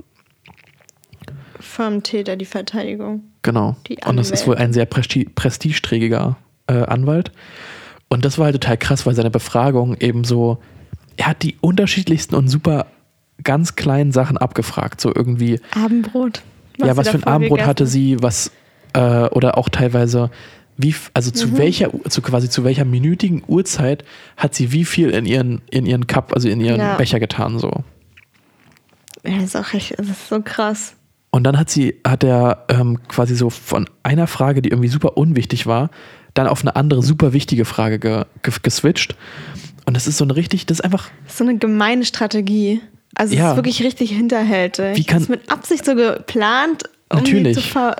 Vom 1.81 2.03
Täter 2.03 2.37
die 2.37 2.45
Verteidigung. 2.45 3.23
Genau. 3.41 3.75
Die 3.87 3.97
und 4.07 4.17
das 4.19 4.31
ist 4.31 4.47
wohl 4.47 4.57
ein 4.57 4.75
sehr 4.75 4.85
presti 4.85 5.25
prestigeträgiger 5.35 6.37
äh, 6.67 6.75
Anwalt. 6.75 7.33
Und 8.09 8.27
das 8.27 8.37
war 8.37 8.47
halt 8.47 8.57
total 8.61 8.77
krass, 8.77 9.07
weil 9.07 9.15
seine 9.15 9.31
Befragung 9.31 9.97
eben 9.99 10.25
so, 10.25 10.59
er 11.17 11.29
hat 11.29 11.43
die 11.43 11.57
unterschiedlichsten 11.63 12.35
und 12.35 12.49
super 12.49 12.87
ganz 13.43 13.77
kleinen 13.77 14.13
Sachen 14.13 14.37
abgefragt. 14.37 15.01
So 15.01 15.11
irgendwie, 15.15 15.59
Abendbrot. 15.75 16.43
ja, 16.77 16.93
sie 16.93 16.97
was 16.99 17.09
für 17.09 17.17
ein 17.17 17.25
Abendbrot 17.25 17.61
hatte 17.63 17.85
gegessen? 17.85 17.93
sie, 17.93 18.23
was, 18.23 18.51
äh, 18.93 19.29
oder 19.31 19.57
auch 19.57 19.71
teilweise, 19.71 20.31
wie, 20.77 20.95
also 21.15 21.31
Mhm. 21.31 21.35
zu 21.35 21.57
welcher, 21.57 21.95
U- 21.95 22.03
zu 22.09 22.21
quasi 22.21 22.51
zu 22.51 22.63
welcher 22.63 22.85
minütigen 22.85 23.43
Uhrzeit 23.49 24.05
hat 24.37 24.55
sie 24.55 24.71
wie 24.73 24.85
viel 24.85 25.09
in 25.11 25.25
ihren, 25.25 25.63
in 25.71 25.87
ihren 25.87 26.07
Cup, 26.07 26.35
also 26.35 26.47
in 26.51 26.61
ihren 26.61 26.79
Ja. 26.81 26.97
Becher 26.97 27.21
getan, 27.21 27.59
so. 27.59 27.71
Ja, 29.25 29.37
das 29.37 29.45
ist 29.45 29.57
auch 29.57 29.73
echt, 29.73 29.99
das 29.99 30.09
ist 30.09 30.29
so 30.29 30.43
krass. 30.43 30.95
Und 31.31 31.45
dann 31.45 31.59
hat 31.59 31.71
sie, 31.71 32.01
hat 32.07 32.25
er 32.25 32.65
ähm, 32.69 32.99
quasi 33.09 33.37
so 33.37 33.51
von 33.51 33.89
einer 34.03 34.27
Frage, 34.27 34.63
die 34.63 34.71
irgendwie 34.71 34.89
super 34.89 35.17
unwichtig 35.17 35.67
war, 35.67 35.91
dann 36.35 36.47
auf 36.49 36.63
eine 36.63 36.75
andere 36.77 37.03
super 37.03 37.33
wichtige 37.33 37.65
Frage 37.65 37.99
ge, 37.99 38.25
ge, 38.43 38.53
geswitcht. 38.63 39.15
Und 39.87 39.95
das 39.97 40.07
ist 40.07 40.17
so 40.19 40.25
eine 40.25 40.35
richtig, 40.37 40.67
das 40.67 40.79
ist 40.79 40.85
einfach, 40.85 41.09
Das 41.25 41.33
ist 41.35 41.39
so 41.39 41.45
eine 41.45 41.57
gemeine 41.59 42.05
Strategie. 42.05 42.81
Also 43.15 43.33
es 43.35 43.39
Ja. 43.39 43.51
ist 43.51 43.57
wirklich 43.57 43.83
richtig 43.83 44.11
hinterhältig. 44.11 44.97
Wie 44.97 45.05
kann- 45.05 45.19
das 45.19 45.23
ist 45.25 45.29
mit 45.31 45.51
Absicht 45.53 45.85
so 45.85 45.95
geplant, 45.95 46.85
um 47.11 47.19
Natürlich. 47.19 47.57
sie 47.57 47.63
zu 47.63 47.69
verwirren. 47.69 47.97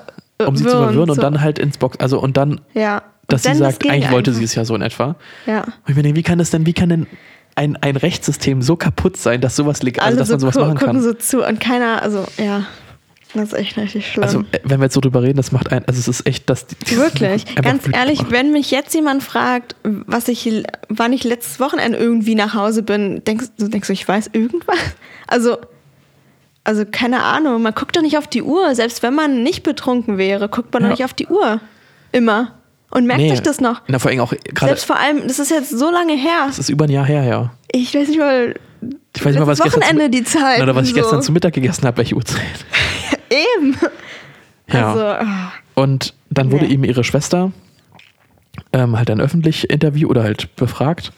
um 0.47 0.55
sie 0.55 0.63
zu 0.63 0.69
verwirren 0.69 1.09
und 1.09 1.15
so. 1.15 1.21
dann 1.21 1.41
halt 1.41 1.59
ins 1.59 1.77
Box, 1.77 1.97
also 1.99 2.19
und 2.19 2.35
dann, 2.37 2.61
ja. 2.73 2.97
Und 2.97 3.03
dass 3.27 3.43
sie 3.43 3.49
dann 3.49 3.57
sagt, 3.59 3.83
eigentlich 3.83 3.91
Gegenteil. 3.91 4.11
wollte 4.13 4.33
sie 4.33 4.43
es 4.43 4.55
ja 4.55 4.65
so 4.65 4.75
in 4.75 4.81
etwa. 4.81 5.15
Ja. 5.45 5.61
Und 5.63 5.71
ich 5.87 5.95
mir 5.95 6.03
denke, 6.03 6.17
wie 6.17 6.23
kann 6.23 6.39
das 6.39 6.49
denn, 6.49 6.65
wie 6.65 6.73
kann 6.73 6.89
denn 6.89 7.07
ein, 7.55 7.75
ein 7.77 7.95
Rechtssystem 7.97 8.61
so 8.61 8.75
kaputt 8.77 9.17
sein, 9.17 9.39
dass 9.41 9.55
sowas 9.57 9.83
legal, 9.83 10.05
also 10.05 10.19
dass 10.19 10.27
so 10.29 10.33
man 10.33 10.39
sowas 10.39 10.55
machen 10.55 10.77
gucken 10.77 10.93
kann? 10.95 11.01
so 11.01 11.13
zu 11.13 11.45
und 11.45 11.59
keiner, 11.59 12.01
also 12.01 12.25
ja, 12.37 12.63
das 13.33 13.53
ist 13.53 13.53
echt 13.53 13.77
richtig 13.77 14.07
schlimm. 14.11 14.23
Also, 14.23 14.39
äh, 14.51 14.59
wenn 14.63 14.79
wir 14.79 14.85
jetzt 14.85 14.93
so 14.93 15.01
drüber 15.01 15.21
reden, 15.23 15.37
das 15.37 15.51
macht 15.51 15.71
ein, 15.71 15.85
also 15.87 15.99
es 15.99 16.07
ist 16.07 16.25
echt, 16.27 16.49
dass 16.49 16.67
die, 16.67 16.97
Wirklich, 16.97 17.45
ganz 17.55 17.83
ehrlich, 17.91 18.19
macht. 18.23 18.31
wenn 18.31 18.51
mich 18.51 18.71
jetzt 18.71 18.93
jemand 18.93 19.23
fragt, 19.23 19.75
was 19.83 20.27
ich, 20.27 20.63
wann 20.89 21.13
ich 21.13 21.23
letztes 21.23 21.59
Wochenende 21.59 21.97
irgendwie 21.97 22.35
nach 22.35 22.53
Hause 22.53 22.83
bin, 22.83 23.23
denkst 23.23 23.47
du, 23.57 23.67
denkst 23.67 23.87
du, 23.87 23.93
ich 23.93 24.07
weiß 24.07 24.29
irgendwas? 24.33 24.77
Also, 25.27 25.57
also 26.63 26.83
keine 26.89 27.23
Ahnung, 27.23 27.61
man 27.61 27.73
guckt 27.73 27.95
doch 27.95 28.01
nicht 28.01 28.17
auf 28.17 28.27
die 28.27 28.43
Uhr. 28.43 28.75
Selbst 28.75 29.01
wenn 29.01 29.15
man 29.15 29.43
nicht 29.43 29.63
betrunken 29.63 30.17
wäre, 30.17 30.47
guckt 30.49 30.73
man 30.73 30.83
Ja. 30.83 30.89
doch 30.89 30.97
nicht 30.97 31.05
auf 31.05 31.13
die 31.13 31.27
Uhr. 31.27 31.59
Immer. 32.11 32.55
Und 32.91 33.05
merkt 33.07 33.21
Nee. 33.21 33.29
sich 33.31 33.41
das 33.41 33.61
noch. 33.61 33.81
Na, 33.87 33.99
vor 33.99 34.11
allem 34.11 34.19
auch 34.19 34.33
gerade, 34.43 34.67
Selbst 34.71 34.83
vor 34.85 34.99
allem, 34.99 35.25
das 35.27 35.39
ist 35.39 35.49
jetzt 35.49 35.69
so 35.69 35.89
lange 35.89 36.13
her. 36.13 36.43
das 36.47 36.59
ist 36.59 36.69
über 36.69 36.83
ein 36.85 36.91
Jahr 36.91 37.05
her, 37.05 37.23
ja. 37.23 37.51
Ich 37.71 37.95
weiß 37.95 38.09
nicht 38.09 38.19
mal. 38.19 38.53
Ich 39.15 39.23
weiß 39.23 39.31
nicht 39.33 39.39
mal, 39.39 39.47
was 39.47 39.59
ich 39.59 39.63
letztes 39.65 39.79
gestern, 39.81 39.81
Wochenende 39.97 40.17
zu, 40.17 40.23
die 40.23 40.23
Zeit. 40.23 40.61
oder 40.61 40.75
was 40.75 40.83
ich 40.87 40.93
so. 40.93 40.99
gestern 40.99 41.21
zu 41.21 41.31
Mittag 41.31 41.53
gegessen 41.53 41.85
habe, 41.85 41.97
welche 41.97 42.15
Uhrzeit. 42.15 42.41
Eben. 43.31 43.77
Ja. 44.71 44.89
Also, 44.89 45.03
ah. 45.05 45.51
Und 45.75 46.13
dann 46.29 46.51
wurde 46.51 46.65
Nee. 46.65 46.73
eben 46.73 46.83
ihre 46.83 47.03
Schwester 47.03 47.51
ähm, 48.73 48.97
halt 48.97 49.09
dann 49.09 49.19
öffentlich 49.21 49.69
interview 49.69 50.07
oder 50.09 50.23
halt 50.23 50.55
befragt. 50.55 51.11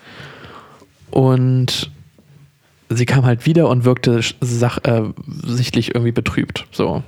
Und 1.11 1.91
sie 2.89 3.05
kam 3.05 3.25
halt 3.25 3.45
wieder 3.45 3.67
und 3.69 3.85
wirkte 3.85 4.21
sach, 4.41 4.79
äh, 4.83 5.03
sichtlich 5.45 5.93
irgendwie 5.93 6.11
betrübt. 6.11 6.65
So. 6.71 7.03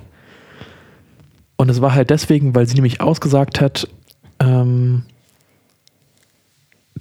Und 1.56 1.68
es 1.70 1.80
war 1.80 1.94
halt 1.94 2.10
deswegen, 2.10 2.54
weil 2.54 2.66
sie 2.66 2.74
nämlich 2.74 3.00
ausgesagt 3.00 3.60
hat, 3.60 3.88
ähm, 4.40 5.04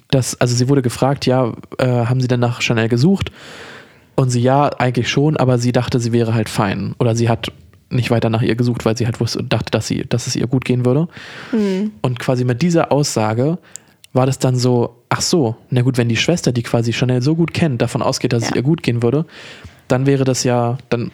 dass, 0.10 0.40
also 0.40 0.56
sie 0.56 0.70
wurde 0.70 0.82
gefragt, 0.82 1.26
ja, 1.26 1.54
äh, 1.78 2.06
haben 2.06 2.22
sie 2.22 2.28
denn 2.28 2.40
nach 2.40 2.62
Chanel 2.62 2.88
gesucht? 2.90 3.32
Und 4.16 4.30
sie, 4.30 4.42
ja, 4.42 4.70
eigentlich 4.70 5.10
schon, 5.10 5.36
aber 5.36 5.58
sie 5.58 5.72
dachte, 5.74 6.00
sie 6.00 6.14
wäre 6.14 6.34
halt 6.34 6.48
fein. 6.48 6.96
Oder 7.00 7.16
sie 7.16 7.28
hat 7.28 7.52
nicht 7.96 8.12
weiter 8.12 8.30
nach 8.30 8.42
ihr 8.42 8.56
gesucht, 8.56 8.86
weil 8.86 8.98
sie 8.98 9.06
halt 9.06 9.20
wusste, 9.20 9.44
dachte, 9.44 9.72
dass, 9.72 9.88
sie, 9.88 10.04
dass 10.08 10.28
es 10.28 10.36
ihr 10.36 10.48
gut 10.48 10.66
gehen 10.66 10.86
würde. 10.86 11.08
Mhm. 11.52 11.92
Und 12.02 12.20
quasi 12.20 12.44
mit 12.46 12.62
dieser 12.62 12.92
Aussage 12.92 13.58
war 14.14 14.26
das 14.26 14.40
dann 14.40 14.56
so, 14.56 15.04
ach 15.10 15.22
so, 15.22 15.56
na 15.70 15.82
gut, 15.82 15.98
wenn 15.98 16.08
die 16.10 16.16
Schwester, 16.18 16.52
die 16.52 16.64
quasi 16.64 16.94
Chanel 16.94 17.22
so 17.22 17.36
gut 17.36 17.54
kennt, 17.54 17.82
davon 17.82 18.02
ausgeht, 18.02 18.32
dass 18.34 18.44
es 18.44 18.50
Ja. 18.52 18.56
ihr 18.58 18.62
gut 18.62 18.82
gehen 18.84 19.04
würde, 19.04 19.26
dann 19.88 20.06
wäre 20.06 20.24
das 20.24 20.44
ja, 20.44 20.78
dann, 20.90 21.12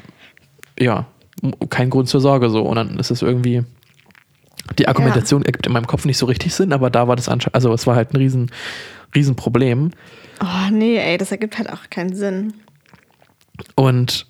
ja, 0.79 1.07
kein 1.69 1.89
Grund 1.89 2.07
zur 2.09 2.21
Sorge 2.21 2.49
so. 2.49 2.61
Und 2.61 2.75
dann 2.75 2.99
ist 2.99 3.09
es 3.09 3.21
irgendwie, 3.21 3.63
die 4.77 4.87
Argumentation 4.87 5.43
ergibt 5.43 5.65
in 5.65 5.73
meinem 5.73 5.87
Kopf 5.87 6.05
nicht 6.05 6.17
so 6.17 6.27
richtig 6.27 6.53
Sinn, 6.53 6.73
aber 6.73 6.89
da 6.89 7.07
war 7.07 7.15
das 7.15 7.27
anscheinend, 7.27 7.55
also 7.55 7.73
es 7.73 7.87
war 7.87 7.95
halt 7.95 8.13
ein 8.13 8.17
riesen, 8.17 8.51
riesen 9.15 9.35
Problem. 9.35 9.91
Oh, 10.39 10.71
nee, 10.71 10.97
ey, 10.97 11.17
das 11.17 11.31
ergibt 11.31 11.57
halt 11.57 11.69
auch 11.71 11.89
keinen 11.89 12.15
Sinn. 12.15 12.53
Und 13.75 14.27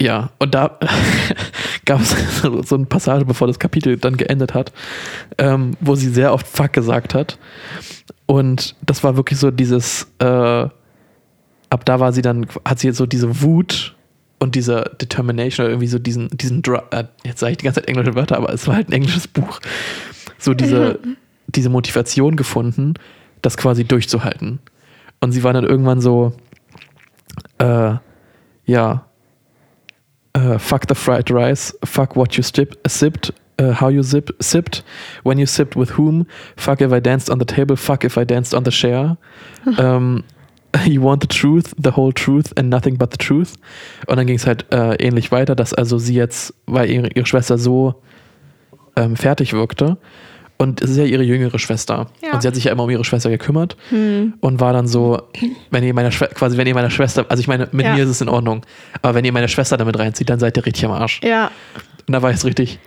ja, 0.00 0.30
und 0.38 0.54
da 0.54 0.78
gab 1.84 2.00
es 2.00 2.14
so 2.68 2.74
eine 2.74 2.86
Passage, 2.86 3.24
bevor 3.24 3.46
das 3.46 3.58
Kapitel 3.58 3.96
dann 3.96 4.16
geendet 4.16 4.54
hat, 4.54 4.72
ähm, 5.38 5.72
wo 5.80 5.94
sie 5.94 6.08
sehr 6.08 6.32
oft 6.32 6.46
Fuck 6.46 6.72
gesagt 6.72 7.14
hat. 7.14 7.38
Und 8.26 8.74
das 8.84 9.04
war 9.04 9.16
wirklich 9.16 9.38
so 9.38 9.50
dieses, 9.50 10.08
äh, 10.18 10.24
ab 10.26 11.84
da 11.84 12.00
war 12.00 12.12
sie 12.12 12.22
dann, 12.22 12.46
hat 12.64 12.78
sie 12.78 12.90
so 12.92 13.06
diese 13.06 13.42
Wut 13.42 13.94
und 14.38 14.54
diese 14.54 14.96
Determination 15.00 15.64
oder 15.64 15.72
irgendwie 15.72 15.88
so 15.88 15.98
diesen, 15.98 16.28
diesen, 16.28 16.62
äh, 16.90 17.04
jetzt 17.24 17.40
sage 17.40 17.52
ich 17.52 17.58
die 17.58 17.64
ganze 17.64 17.80
Zeit 17.80 17.88
englische 17.88 18.14
Wörter, 18.14 18.36
aber 18.36 18.52
es 18.52 18.66
war 18.66 18.76
halt 18.76 18.88
ein 18.88 18.92
englisches 18.92 19.28
Buch, 19.28 19.60
so 20.38 20.54
diese, 20.54 20.98
diese 21.46 21.68
Motivation 21.68 22.36
gefunden, 22.36 22.94
das 23.42 23.56
quasi 23.56 23.84
durchzuhalten. 23.84 24.58
Und 25.20 25.32
sie 25.32 25.44
war 25.44 25.52
dann 25.52 25.64
irgendwann 25.64 26.00
so, 26.00 26.32
äh, 27.58 27.94
ja, 28.66 29.06
äh, 30.44 30.58
fuck 30.58 30.86
the 30.88 30.94
fried 30.94 31.30
rice, 31.30 31.74
fuck 31.84 32.16
what 32.16 32.36
you 32.36 32.42
stip, 32.42 32.74
sipped, 32.86 33.32
uh, 33.58 33.72
how 33.72 33.88
you 33.88 34.02
zip, 34.02 34.30
sipped, 34.40 34.82
when 35.22 35.38
you 35.38 35.46
sipped 35.46 35.76
with 35.76 35.90
whom, 35.96 36.26
fuck 36.56 36.80
if 36.80 36.92
I 36.92 37.00
danced 37.00 37.30
on 37.30 37.38
the 37.38 37.44
table, 37.44 37.76
fuck 37.76 38.04
if 38.04 38.18
I 38.18 38.24
danced 38.24 38.54
on 38.54 38.64
the 38.64 38.70
chair. 38.70 39.16
um, 39.78 40.24
you 40.86 41.00
want 41.00 41.20
the 41.20 41.26
truth, 41.26 41.72
the 41.78 41.92
whole 41.92 42.12
truth 42.12 42.52
and 42.56 42.68
nothing 42.68 42.96
but 42.96 43.10
the 43.10 43.16
truth. 43.16 43.54
Und 44.06 44.16
dann 44.16 44.26
ging 44.26 44.36
es 44.36 44.46
halt 44.46 44.66
äh, 44.72 44.96
ähnlich 44.96 45.30
weiter, 45.30 45.54
dass 45.54 45.72
also 45.72 45.98
sie 45.98 46.14
jetzt, 46.14 46.52
weil 46.66 46.90
ihre, 46.90 47.08
ihre 47.14 47.26
Schwester 47.26 47.58
so 47.58 48.02
ähm, 48.96 49.16
fertig 49.16 49.52
wirkte, 49.52 49.98
und 50.58 50.80
es 50.82 50.90
ist 50.90 50.96
ja 50.98 51.04
ihre 51.04 51.22
jüngere 51.22 51.58
Schwester. 51.58 52.06
Ja. 52.22 52.32
Und 52.32 52.42
sie 52.42 52.48
hat 52.48 52.54
sich 52.54 52.64
ja 52.64 52.72
immer 52.72 52.84
um 52.84 52.90
ihre 52.90 53.04
Schwester 53.04 53.30
gekümmert 53.30 53.76
Hm. 53.90 54.34
und 54.40 54.60
war 54.60 54.72
dann 54.72 54.86
so, 54.86 55.20
wenn 55.70 55.82
ihr 55.84 55.94
meiner 55.94 56.12
Schwester, 56.12 56.34
quasi 56.34 56.56
wenn 56.56 56.66
ihr 56.66 56.74
meiner 56.74 56.90
Schwester, 56.90 57.26
also 57.28 57.40
ich 57.40 57.48
meine, 57.48 57.68
mit 57.72 57.86
Ja. 57.86 57.94
mir 57.94 58.04
ist 58.04 58.10
es 58.10 58.20
in 58.20 58.28
Ordnung, 58.28 58.64
aber 59.02 59.14
wenn 59.14 59.24
ihr 59.24 59.32
meine 59.32 59.48
Schwester 59.48 59.76
damit 59.76 59.98
reinzieht, 59.98 60.30
dann 60.30 60.38
seid 60.38 60.56
ihr 60.56 60.64
richtig 60.64 60.84
am 60.84 60.92
Arsch. 60.92 61.20
Ja, 61.24 61.50
Und 62.06 62.12
da 62.12 62.22
war 62.22 62.30
jetzt 62.30 62.44
richtig, 62.44 62.78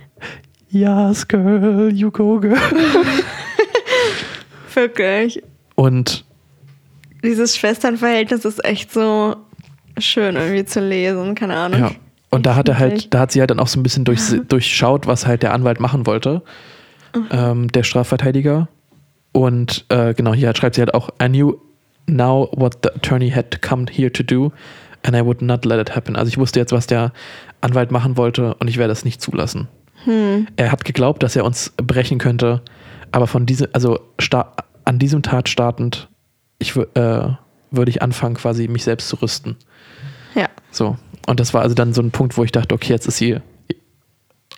yes, 0.69 1.27
girl, 1.27 1.91
you 1.93 2.09
go, 2.11 2.39
girl. 2.39 2.57
wirklich. 4.73 5.41
Und 5.75 6.25
Dieses 7.23 7.57
Schwesternverhältnis 7.57 8.45
ist 8.45 8.63
echt 8.63 8.93
so 8.93 9.35
schön 9.97 10.35
irgendwie 10.35 10.65
zu 10.65 10.79
lesen, 10.79 11.35
keine 11.35 11.57
Ahnung. 11.57 11.79
ja. 11.79 11.91
Und 12.29 12.45
da 12.45 12.55
hat 12.55 12.67
er 12.67 12.77
halt, 12.77 13.13
da 13.13 13.19
hat 13.19 13.31
sie 13.31 13.39
halt 13.39 13.51
dann 13.51 13.59
auch 13.59 13.67
so 13.67 13.79
ein 13.79 13.83
bisschen 13.83 14.03
durch, 14.03 14.19
durchschaut, 14.49 15.07
was 15.07 15.25
halt 15.25 15.43
der 15.43 15.53
Anwalt 15.53 15.79
machen 15.79 16.05
wollte, 16.05 16.41
ähm, 17.31 17.67
der 17.69 17.83
Strafverteidiger. 17.83 18.67
Und 19.31 19.85
äh, 19.89 20.13
genau, 20.13 20.33
hier 20.33 20.55
schreibt 20.55 20.75
sie 20.75 20.81
halt 20.81 20.93
auch, 20.93 21.09
I 21.21 21.27
knew 21.27 21.55
now 22.07 22.49
what 22.55 22.79
the 22.83 22.89
attorney 22.89 23.29
had 23.29 23.61
come 23.61 23.85
here 23.91 24.11
to 24.11 24.23
do 24.23 24.51
and 25.03 25.15
I 25.15 25.23
would 25.23 25.41
not 25.41 25.65
let 25.65 25.79
it 25.79 25.95
happen. 25.95 26.15
Also 26.15 26.29
ich 26.29 26.37
wusste 26.37 26.59
jetzt, 26.59 26.71
was 26.71 26.87
der 26.87 27.11
Anwalt 27.61 27.91
machen 27.91 28.17
wollte 28.17 28.55
und 28.55 28.67
ich 28.67 28.77
werde 28.77 28.93
es 28.93 29.05
nicht 29.05 29.21
zulassen. 29.21 29.67
Hm. 30.03 30.47
Er 30.55 30.71
hat 30.71 30.85
geglaubt, 30.85 31.23
dass 31.23 31.35
er 31.35 31.45
uns 31.45 31.73
brechen 31.77 32.17
könnte, 32.17 32.61
aber 33.11 33.27
von 33.27 33.45
diesem, 33.45 33.67
also 33.73 33.99
an 34.85 34.99
diesem 34.99 35.21
Tat 35.21 35.49
startend, 35.49 36.09
ich 36.59 36.75
äh, 36.75 37.29
würde 37.71 37.89
ich 37.89 38.01
anfangen, 38.01 38.35
quasi 38.35 38.67
mich 38.67 38.83
selbst 38.83 39.09
zu 39.09 39.17
rüsten. 39.17 39.57
Ja, 40.35 40.49
So. 40.71 40.97
Und 41.25 41.41
das 41.41 41.53
war 41.53 41.61
also 41.61 41.75
dann 41.75 41.93
so 41.93 42.01
ein 42.01 42.11
Punkt, 42.11 42.37
wo 42.37 42.43
ich 42.43 42.53
dachte, 42.53 42.73
okay, 42.73 42.93
jetzt 42.93 43.05
ist 43.05 43.17
sie. 43.17 43.39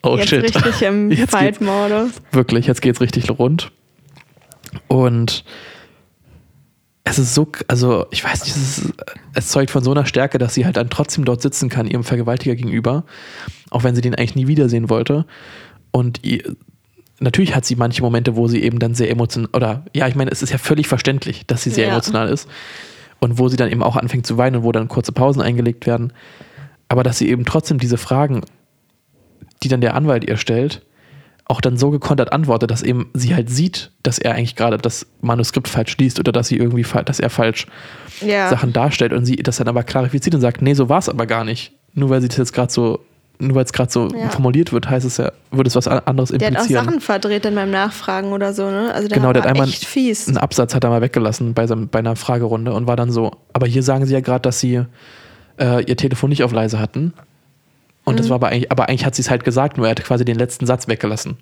Oh 0.04 0.18
jetzt 0.18 0.30
shit. 0.30 0.44
richtig 0.44 0.82
im 0.82 1.12
Fight-Modus. 1.28 2.12
Wirklich, 2.32 2.68
jetzt 2.68 2.82
geht's 2.82 3.02
richtig 3.02 3.30
rund. 3.32 3.72
Und 4.88 5.44
es 7.04 7.18
ist 7.20 7.34
so, 7.34 7.48
also 7.68 8.06
ich 8.12 8.24
weiß 8.24 8.44
nicht, 8.46 8.56
es, 8.56 8.78
ist, 8.80 8.94
es 9.34 9.48
zeugt 9.48 9.72
von 9.72 9.84
so 9.84 9.92
einer 9.92 10.06
Stärke, 10.06 10.38
dass 10.38 10.54
sie 10.54 10.66
halt 10.66 10.78
dann 10.78 10.90
trotzdem 10.90 11.26
dort 11.26 11.42
sitzen 11.42 11.70
kann, 11.70 11.88
ihrem 11.88 12.04
Vergewaltiger 12.04 12.56
gegenüber, 12.56 13.04
auch 13.72 13.84
wenn 13.84 13.96
sie 13.96 14.02
den 14.02 14.16
eigentlich 14.16 14.36
nie 14.36 14.48
wiedersehen 14.48 14.90
wollte. 14.90 15.26
Und 15.92 16.24
ihr, 16.24 16.44
natürlich 17.20 17.56
hat 17.56 17.66
sie 17.66 17.76
manche 17.76 18.02
Momente, 18.04 18.36
wo 18.36 18.48
sie 18.48 18.62
eben 18.62 18.78
dann 18.80 18.94
sehr 18.94 19.10
emotional, 19.10 19.50
oder 19.54 19.86
ja, 19.94 20.08
ich 20.08 20.16
meine, 20.16 20.30
es 20.32 20.44
ist 20.44 20.52
ja 20.52 20.60
völlig 20.60 20.88
verständlich, 20.88 21.46
dass 21.48 21.64
sie 21.64 21.72
sehr 21.72 21.86
Ja. 21.88 21.92
emotional 21.94 22.30
ist. 22.30 22.48
Und 23.22 23.38
wo 23.38 23.50
sie 23.50 23.58
dann 23.58 23.70
eben 23.70 23.84
auch 23.84 23.98
anfängt 23.98 24.26
zu 24.26 24.38
weinen 24.38 24.58
und 24.58 24.64
wo 24.64 24.72
dann 24.72 24.88
kurze 24.88 25.12
Pausen 25.12 25.42
eingelegt 25.42 25.86
werden. 25.88 26.14
Aber 26.88 27.04
dass 27.04 27.18
sie 27.18 27.28
eben 27.30 27.44
trotzdem 27.44 27.78
diese 27.80 27.98
Fragen, 27.98 28.42
die 29.64 29.68
dann 29.68 29.82
der 29.82 29.96
Anwalt 29.96 30.24
ihr 30.28 30.38
stellt, 30.38 30.82
auch 31.46 31.62
dann 31.62 31.78
so 31.78 31.90
gekontert 31.90 32.32
antwortet, 32.32 32.70
dass 32.70 32.84
eben 32.84 33.10
sie 33.14 33.34
halt 33.34 33.50
sieht, 33.50 33.92
dass 34.04 34.20
er 34.20 34.36
eigentlich 34.36 34.56
gerade 34.56 34.78
das 34.78 35.08
Manuskript 35.22 35.68
falsch 35.68 35.98
liest 35.98 36.20
oder 36.20 36.32
dass 36.32 36.48
sie 36.48 36.58
irgendwie, 36.58 36.86
dass 37.06 37.20
er 37.20 37.30
falsch 37.32 37.66
Ja. 38.22 38.50
Sachen 38.50 38.72
darstellt 38.74 39.14
und 39.14 39.26
sie 39.26 39.38
das 39.38 39.58
dann 39.58 39.68
aber 39.68 39.84
klarifiziert 39.84 40.36
und 40.36 40.42
sagt, 40.42 40.62
nee, 40.62 40.74
so 40.76 40.90
war 40.90 41.00
es 41.00 41.10
aber 41.10 41.26
gar 41.26 41.44
nicht. 41.44 41.72
Nur 41.96 42.10
weil 42.12 42.22
sie 42.22 42.28
das 42.28 42.38
jetzt 42.38 42.54
gerade 42.54 42.72
so, 42.72 43.00
nur 43.40 43.56
weil 43.56 43.66
es 43.66 43.74
gerade 43.74 43.92
so 43.92 44.10
Ja. 44.10 44.30
formuliert 44.30 44.72
wird, 44.74 44.88
heißt 44.90 45.06
es 45.08 45.18
ja, 45.18 45.32
würde 45.50 45.70
es 45.70 45.76
was 45.76 45.88
an- 45.88 46.02
anderes 46.06 46.30
Der 46.30 46.40
hat 46.40 46.44
auch 46.56 46.60
implizieren. 46.60 46.86
Sachen 46.86 47.02
verdreht 47.02 47.46
in 47.46 47.56
meinem 47.56 47.72
Nachfragen 47.72 48.32
oder 48.32 48.54
so, 48.54 48.70
ne? 48.70 48.94
Also 48.94 49.08
der 49.08 49.18
Genau, 49.18 49.34
der 49.34 49.42
hat 49.44 49.50
einmal 49.50 49.68
echt 49.68 49.86
fies. 49.86 50.28
Einen 50.28 50.38
Absatz 50.38 50.76
hat 50.76 50.84
er 50.84 50.92
mal 50.92 51.02
weggelassen 51.02 51.56
bei, 51.56 51.66
seinem, 51.66 51.88
bei 51.88 51.98
einer 52.00 52.16
Fragerunde 52.16 52.74
und 52.74 52.86
war 52.86 52.96
dann 52.96 53.12
so, 53.12 53.32
aber 53.54 53.66
hier 53.66 53.82
sagen 53.82 54.06
sie 54.06 54.14
ja 54.14 54.20
gerade, 54.20 54.42
dass 54.44 54.60
sie 54.60 54.84
äh, 55.60 55.84
ihr 55.86 55.98
Telefon 55.98 56.30
nicht 56.30 56.44
auf 56.44 56.52
leise 56.52 56.80
hatten. 56.80 57.14
Und 58.06 58.14
Mhm. 58.16 58.18
das 58.18 58.30
war 58.30 58.36
aber 58.36 58.48
eigentlich, 58.50 58.72
aber 58.72 58.90
eigentlich 58.90 59.06
hat 59.06 59.16
sie 59.16 59.22
es 59.22 59.30
halt 59.30 59.44
gesagt, 59.44 59.78
nur 59.78 59.88
er 59.88 59.92
hat 59.92 60.04
quasi 60.04 60.26
den 60.26 60.38
letzten 60.38 60.66
Satz 60.66 60.88
weggelassen. 60.88 61.38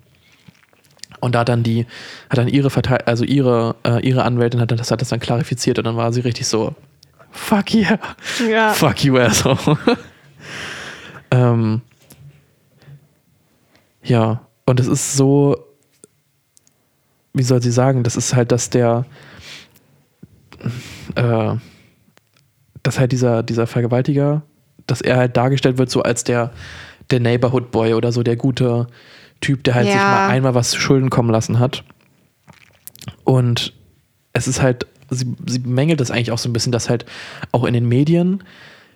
Und 1.19 1.33
da 1.35 1.39
hat 1.39 1.49
dann 1.49 1.63
die, 1.63 1.85
hat 2.29 2.37
dann 2.37 2.47
ihre 2.47 2.69
Verteil 2.69 2.99
also 3.05 3.23
ihre, 3.23 3.75
äh, 3.83 4.05
ihre 4.07 4.23
Anwältin 4.23 4.59
hat 4.61 4.69
dann, 4.71 4.77
das 4.77 4.91
hat 4.91 5.01
das 5.01 5.09
dann 5.09 5.19
klarifiziert 5.19 5.79
und 5.79 5.85
dann 5.85 5.95
war 5.97 6.11
sie 6.13 6.19
richtig 6.21 6.47
so, 6.47 6.75
fuck 7.31 7.73
yeah, 7.73 7.99
Ja. 8.47 8.69
fuck 8.73 9.03
you 9.03 9.17
asshole. 9.17 9.77
ähm, 11.31 11.81
ja, 14.03 14.41
und 14.65 14.79
es 14.79 14.87
ist 14.87 15.15
so, 15.15 15.57
wie 17.33 17.43
soll 17.43 17.61
sie 17.61 17.71
sagen, 17.71 18.03
das 18.03 18.15
ist 18.15 18.35
halt, 18.35 18.51
dass 18.51 18.69
der, 18.69 19.05
äh, 21.15 21.55
dass 22.83 22.99
halt 22.99 23.11
dieser, 23.11 23.43
dieser 23.43 23.67
Vergewaltiger, 23.67 24.43
dass 24.87 25.01
er 25.01 25.17
halt 25.17 25.37
dargestellt 25.37 25.77
wird 25.77 25.89
so 25.89 26.01
als 26.01 26.23
der, 26.23 26.51
der 27.11 27.19
Neighborhood 27.19 27.71
Boy 27.71 27.93
oder 27.93 28.11
so 28.11 28.23
der 28.23 28.35
gute 28.35 28.87
Typ, 29.41 29.63
der 29.63 29.75
halt 29.75 29.85
sich 29.87 29.95
Ja. 29.95 30.07
mal 30.09 30.27
einmal 30.29 30.55
was 30.55 30.71
zu 30.71 30.79
Schulden 30.79 31.09
kommen 31.09 31.29
lassen 31.29 31.59
hat. 31.59 31.83
Und 33.23 33.73
es 34.33 34.47
ist 34.47 34.61
halt, 34.61 34.87
sie, 35.09 35.35
sie 35.45 35.59
bemängelt 35.59 35.99
das 35.99 36.11
eigentlich 36.11 36.31
auch 36.31 36.37
so 36.37 36.49
ein 36.49 36.53
bisschen, 36.53 36.71
dass 36.71 36.89
halt 36.89 37.05
auch 37.51 37.63
in 37.65 37.73
den 37.73 37.87
Medien 37.87 38.43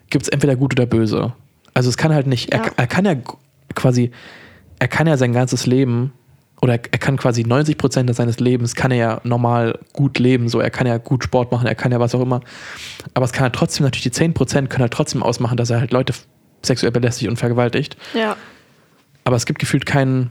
gibt 0.09 0.23
es 0.23 0.29
entweder 0.29 0.55
gut 0.55 0.73
oder 0.73 0.85
böse. 0.85 1.33
Also 1.73 1.89
es 1.89 1.97
kann 1.97 2.13
halt 2.13 2.27
nicht, 2.27 2.53
Ja. 2.53 2.63
er, 2.63 2.71
er 2.77 2.87
kann 2.87 3.05
ja 3.05 3.15
quasi, 3.75 4.11
er 4.79 4.87
kann 4.87 5.07
ja 5.07 5.17
sein 5.17 5.33
ganzes 5.33 5.65
Leben 5.65 6.11
oder 6.61 6.73
er 6.73 6.79
kann 6.79 7.17
quasi 7.17 7.43
90 7.43 7.77
Prozent 7.77 8.15
seines 8.15 8.39
Lebens 8.39 8.75
kann 8.75 8.91
er 8.91 8.97
ja 8.97 9.21
normal 9.23 9.79
gut 9.93 10.19
leben, 10.19 10.47
so 10.47 10.59
er 10.59 10.69
kann 10.69 10.85
ja 10.85 10.97
gut 10.97 11.23
Sport 11.23 11.51
machen, 11.51 11.67
er 11.67 11.75
kann 11.75 11.91
ja 11.91 11.99
was 11.99 12.13
auch 12.13 12.21
immer. 12.21 12.41
Aber 13.15 13.25
es 13.25 13.33
kann 13.33 13.43
halt 13.43 13.53
trotzdem 13.53 13.83
natürlich 13.83 14.03
die 14.03 14.11
10 14.11 14.33
Prozent 14.33 14.69
können 14.69 14.83
halt 14.83 14.93
trotzdem 14.93 15.23
ausmachen, 15.23 15.57
dass 15.57 15.71
er 15.71 15.79
halt 15.79 15.91
Leute 15.91 16.13
sexuell 16.63 16.91
belästigt 16.91 17.29
und 17.29 17.37
vergewaltigt. 17.37 17.97
Ja. 18.13 18.37
Aber 19.23 19.35
es 19.35 19.47
gibt 19.47 19.59
gefühlt 19.59 19.87
kein, 19.87 20.29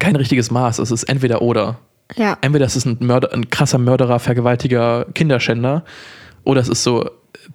kein 0.00 0.16
richtiges 0.16 0.50
Maß. 0.50 0.80
Es 0.80 0.90
ist 0.90 1.04
entweder 1.04 1.40
oder. 1.40 1.78
Ja. 2.16 2.36
Entweder 2.40 2.66
es 2.66 2.74
ist 2.74 2.86
ein, 2.86 2.98
Mörder, 3.00 3.32
ein 3.32 3.48
krasser 3.48 3.78
Mörderer, 3.78 4.18
Vergewaltiger, 4.18 5.06
Kinderschänder, 5.14 5.84
oder 6.44 6.60
es 6.60 6.68
ist 6.68 6.82
so 6.82 7.08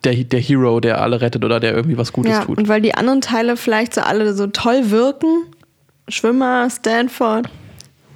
der, 0.04 0.16
der 0.16 0.40
Hero, 0.40 0.80
der 0.80 1.02
alle 1.02 1.22
rettet 1.22 1.44
oder 1.44 1.60
der 1.60 1.76
irgendwie 1.76 1.98
was 1.98 2.14
Gutes 2.14 2.32
ja. 2.32 2.46
tut. 2.46 2.58
Und 2.58 2.68
weil 2.68 2.82
die 2.82 2.96
anderen 2.96 3.22
Teile 3.22 3.58
vielleicht 3.58 3.94
so 3.94 4.02
alle 4.02 4.34
so 4.34 4.48
toll 4.48 4.90
wirken, 4.90 5.46
Schwimmer, 6.08 6.70
Stanford, 6.70 7.50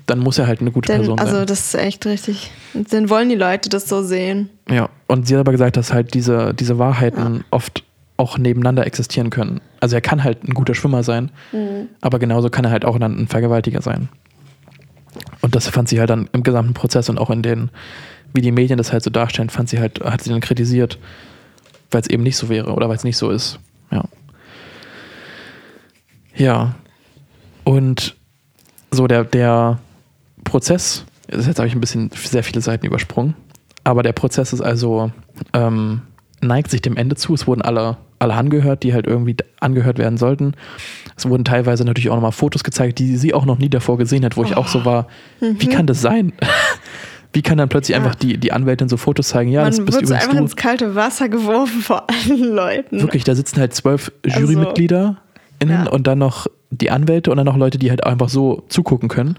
Dann 0.07 0.19
muss 0.19 0.37
er 0.37 0.47
halt 0.47 0.61
eine 0.61 0.71
gute 0.71 0.87
denn, 0.87 1.01
Person 1.01 1.19
also 1.19 1.37
sein. 1.37 1.45
das 1.47 1.59
ist 1.59 1.75
echt 1.75 2.05
richtig. 2.05 2.51
Dann 2.73 3.09
wollen 3.09 3.29
die 3.29 3.35
Leute 3.35 3.69
das 3.69 3.87
so 3.87 4.01
sehen. 4.03 4.49
Ja. 4.69 4.89
Und 5.07 5.27
sie 5.27 5.35
hat 5.35 5.41
aber 5.41 5.51
gesagt, 5.51 5.77
dass 5.77 5.93
halt 5.93 6.13
diese, 6.13 6.53
diese 6.53 6.79
Wahrheiten 6.79 7.43
oft 7.51 7.83
auch 8.17 8.37
nebeneinander 8.37 8.85
existieren 8.85 9.29
können. 9.29 9.61
Also 9.79 9.95
er 9.95 10.01
kann 10.01 10.23
halt 10.23 10.43
ein 10.43 10.53
guter 10.53 10.75
Schwimmer 10.75 11.03
sein, 11.03 11.31
Mhm. 11.51 11.87
aber 12.01 12.19
genauso 12.19 12.49
kann 12.49 12.65
er 12.65 12.71
halt 12.71 12.85
auch 12.85 12.97
dann 12.99 13.17
ein 13.19 13.27
Vergewaltiger 13.27 13.81
sein. 13.81 14.09
Und 15.41 15.55
das 15.55 15.67
fand 15.67 15.89
sie 15.89 15.99
halt 15.99 16.09
dann 16.09 16.29
im 16.33 16.43
gesamten 16.43 16.73
Prozess 16.73 17.09
und 17.09 17.17
auch 17.17 17.29
in 17.29 17.41
den 17.41 17.69
wie 18.33 18.41
die 18.41 18.51
Medien 18.53 18.77
das 18.77 18.93
halt 18.93 19.03
so 19.03 19.09
darstellen, 19.09 19.49
fand 19.49 19.67
sie 19.67 19.79
halt, 19.79 19.99
hat 20.05 20.21
sie 20.23 20.29
dann 20.29 20.39
kritisiert, 20.39 20.97
weil 21.89 21.99
es 22.01 22.07
eben 22.09 22.23
nicht 22.23 22.37
so 22.37 22.47
wäre 22.47 22.71
oder 22.71 22.87
weil 22.87 22.95
es 22.95 23.03
nicht 23.03 23.17
so 23.17 23.29
ist. 23.29 23.59
Ja. 23.91 24.05
Ja. 26.35 26.75
Und 27.63 28.15
so 28.91 29.07
der, 29.07 29.23
der 29.23 29.79
Prozess, 30.43 31.05
jetzt 31.31 31.57
habe 31.59 31.67
ich 31.67 31.75
ein 31.75 31.81
bisschen 31.81 32.09
sehr 32.13 32.43
viele 32.43 32.61
Seiten 32.61 32.85
übersprungen, 32.85 33.35
aber 33.83 34.03
der 34.03 34.13
Prozess 34.13 34.53
ist 34.53 34.61
also, 34.61 35.11
ähm, 35.53 36.01
neigt 36.41 36.71
sich 36.71 36.81
dem 36.81 36.97
Ende 36.97 37.15
zu. 37.15 37.33
Es 37.33 37.47
wurden 37.47 37.61
alle, 37.61 37.97
alle 38.19 38.33
angehört, 38.33 38.83
die 38.83 38.93
halt 38.93 39.05
irgendwie 39.07 39.35
angehört 39.59 39.97
werden 39.99 40.17
sollten. 40.17 40.53
Es 41.15 41.27
wurden 41.29 41.45
teilweise 41.45 41.85
natürlich 41.85 42.09
auch 42.09 42.15
nochmal 42.15 42.31
Fotos 42.31 42.63
gezeigt, 42.63 42.99
die 42.99 43.15
sie 43.17 43.33
auch 43.33 43.45
noch 43.45 43.59
nie 43.59 43.69
davor 43.69 43.97
gesehen 43.97 44.25
hat, 44.25 44.37
wo 44.37 44.43
ich 44.43 44.57
auch 44.57 44.67
so 44.67 44.83
war, 44.85 45.07
wie 45.39 45.67
kann 45.67 45.85
das 45.87 46.01
sein? 46.01 46.33
Wie 47.33 47.41
kann 47.41 47.57
dann 47.57 47.69
plötzlich 47.69 47.95
Ja. 47.95 48.03
einfach 48.03 48.15
die, 48.15 48.37
die 48.37 48.51
Anwältin 48.51 48.89
so 48.89 48.97
Fotos 48.97 49.29
zeigen? 49.29 49.49
Ja, 49.51 49.61
Man 49.61 49.69
das 49.71 49.77
bist 49.79 50.01
übrigens 50.01 50.11
einfach 50.11 50.33
du. 50.33 50.37
ins 50.39 50.57
kalte 50.57 50.95
Wasser 50.95 51.29
geworfen 51.29 51.79
vor 51.81 52.03
allen 52.09 52.43
Leuten. 52.53 52.99
Wirklich, 52.99 53.23
da 53.23 53.35
sitzen 53.35 53.57
halt 53.61 53.73
zwölf 53.73 54.11
Also, 54.25 54.41
Jurymitglieder 54.41 55.15
innen 55.59 55.85
ja. 55.85 55.89
und 55.89 56.07
dann 56.07 56.19
noch 56.19 56.47
die 56.71 56.89
Anwälte 56.89 57.29
und 57.31 57.37
dann 57.37 57.45
noch 57.45 57.57
Leute, 57.57 57.77
die 57.77 57.89
halt 57.89 58.03
einfach 58.05 58.29
so 58.29 58.63
zugucken 58.69 59.09
können. 59.09 59.37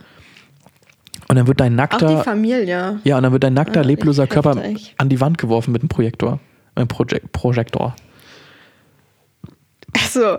Und 1.29 1.37
dann 1.37 1.47
wird 1.47 1.61
dein 1.61 1.73
Auch 1.81 1.87
die 1.89 2.05
nackter, 2.05 2.25
Familie. 2.25 3.01
ja, 3.05 3.17
und 3.17 3.23
dann 3.23 3.33
wird 3.33 3.43
dein 3.45 3.55
nackter, 3.55 3.81
Ja, 3.81 3.87
lebloser 3.87 4.27
Körper 4.27 4.55
heftig. 4.57 4.95
an 4.99 5.09
die 5.09 5.21
Wand 5.21 5.39
geworfen 5.39 5.73
mit 5.73 5.83
einem 5.83 5.89
Projektor. 5.89 6.41
Einem 6.75 6.89
Projek 6.89 7.33
Projektor. 7.33 7.95
Also, 9.95 10.39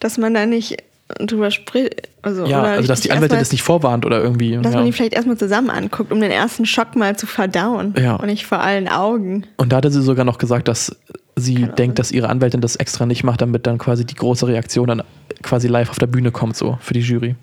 dass 0.00 0.18
man 0.18 0.34
da 0.34 0.46
nicht 0.46 0.82
drüber 1.18 1.50
spricht. 1.50 2.08
Also, 2.22 2.46
Ja, 2.46 2.62
also 2.62 2.88
dass 2.88 3.00
die 3.00 3.08
erstmal- 3.08 3.28
das 3.28 3.52
nicht 3.52 3.62
vorwarnt 3.62 4.06
oder 4.06 4.22
irgendwie. 4.22 4.56
Dass 4.56 4.72
ja. 4.72 4.78
man 4.78 4.86
die 4.86 4.92
vielleicht 4.92 5.12
erstmal 5.14 5.36
zusammen 5.36 5.70
anguckt, 5.70 6.12
um 6.12 6.20
den 6.20 6.30
ersten 6.30 6.64
Schock 6.66 6.96
mal 6.96 7.16
zu 7.16 7.26
verdauen. 7.26 7.94
Ja. 7.98 8.16
Und 8.16 8.26
nicht 8.26 8.46
vor 8.46 8.60
allen 8.60 8.88
Augen. 8.88 9.44
Und 9.56 9.72
da 9.72 9.76
hatte 9.78 9.90
sie 9.90 10.02
sogar 10.02 10.24
noch 10.24 10.38
gesagt, 10.38 10.68
dass 10.68 10.96
sie 11.36 11.66
denkt, 11.78 11.98
dass 11.98 12.12
ihre 12.12 12.28
Anwältin 12.28 12.60
das 12.60 12.76
extra 12.76 13.06
nicht 13.06 13.24
macht, 13.24 13.40
damit 13.40 13.66
dann 13.66 13.78
quasi 13.78 14.04
die 14.04 14.14
große 14.14 14.46
Reaktion 14.46 14.88
dann 14.88 15.02
quasi 15.42 15.66
live 15.68 15.90
auf 15.90 15.98
der 15.98 16.06
Bühne 16.06 16.30
kommt, 16.30 16.56
so 16.56 16.78
für 16.80 16.94
die 16.94 17.00
Jury. 17.00 17.36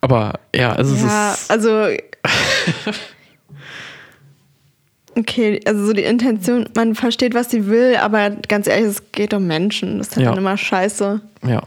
Aber 0.00 0.34
ja, 0.54 0.72
also 0.72 0.94
es 0.94 1.02
Ja, 1.02 1.32
ist. 1.32 1.50
also. 1.50 1.86
Okay, 5.16 5.60
also 5.66 5.86
so 5.86 5.92
die 5.92 6.02
Intention, 6.04 6.68
man 6.76 6.94
versteht, 6.94 7.34
was 7.34 7.50
sie 7.50 7.66
will, 7.66 7.96
aber 7.96 8.30
ganz 8.30 8.68
ehrlich, 8.68 8.86
es 8.86 9.02
geht 9.10 9.34
um 9.34 9.46
Menschen. 9.48 9.98
Das 9.98 10.08
ist 10.08 10.16
halt 10.16 10.24
Ja. 10.24 10.30
dann 10.30 10.38
immer 10.38 10.56
scheiße. 10.56 11.20
Ja. 11.44 11.62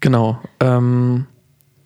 Genau. 0.00 0.38
Ähm, 0.60 1.26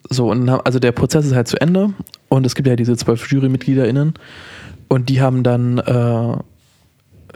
so, 0.09 0.31
und 0.31 0.49
also 0.49 0.79
der 0.79 0.93
Prozess 0.93 1.27
ist 1.27 1.35
halt 1.35 1.49
zu 1.49 1.61
Ende 1.61 1.93
und 2.29 2.47
es 2.47 2.55
gibt 2.55 2.69
ja 2.69 2.77
diese 2.77 2.97
zwölf 2.97 3.29
JurymitgliederInnen 3.33 4.15
und 4.89 5.09
die 5.09 5.21
haben 5.21 5.43
dann, 5.43 5.79
äh, 5.79 6.37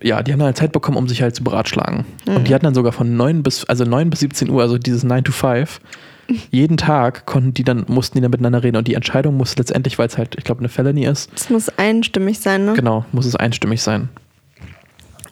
ja, 0.02 0.22
die 0.22 0.32
haben 0.32 0.38
dann 0.38 0.46
halt 0.46 0.56
Zeit 0.56 0.72
bekommen, 0.72 0.96
um 0.98 1.08
sich 1.08 1.22
halt 1.22 1.34
zu 1.34 1.44
beratschlagen. 1.44 2.04
Und 2.26 2.48
die 2.48 2.54
hatten 2.54 2.64
dann 2.64 2.74
sogar 2.74 2.92
von 2.92 3.16
9 3.16 3.42
bis, 3.42 3.64
also 3.64 3.84
9 3.84 4.10
bis 4.10 4.20
17 4.20 4.50
Uhr, 4.50 4.62
also 4.62 4.78
dieses 4.78 5.04
9 5.04 5.24
to 5.24 5.32
5, 5.32 5.80
jeden 6.50 6.76
Tag 6.76 7.24
konnten 7.26 7.54
die 7.54 7.64
dann, 7.64 7.84
mussten 7.88 8.18
die 8.18 8.22
dann 8.22 8.30
miteinander 8.30 8.62
reden 8.62 8.76
und 8.76 8.88
die 8.88 8.94
Entscheidung 8.94 9.36
muss 9.36 9.56
letztendlich, 9.56 9.98
weil 9.98 10.08
es 10.08 10.18
halt, 10.18 10.34
ich 10.36 10.44
glaube, 10.44 10.60
eine 10.60 10.68
Felony 10.68 11.04
ist, 11.04 11.30
Es 11.34 11.50
muss 11.50 11.68
einstimmig 11.78 12.40
sein, 12.40 12.64
ne? 12.64 12.74
Genau, 12.74 13.04
muss 13.12 13.26
es 13.26 13.36
einstimmig 13.36 13.80
sein. 13.82 14.08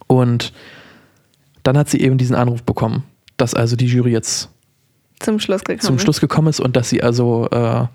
Und 0.06 0.52
dann 1.62 1.76
hat 1.78 1.88
sie 1.88 2.00
eben 2.00 2.18
diesen 2.18 2.36
Anruf 2.36 2.62
bekommen, 2.62 3.04
dass 3.36 3.54
also 3.54 3.74
die 3.76 3.86
Jury 3.86 4.12
jetzt 4.12 4.50
Zum 5.18 5.40
Schluss 5.40 5.64
gekommen. 5.64 5.80
zum 5.80 5.98
Schluss 5.98 6.20
gekommen 6.20 6.48
ist 6.48 6.60
und 6.60 6.76
dass 6.76 6.88
sie 6.90 7.02
also, 7.02 7.48
äh, 7.50 7.86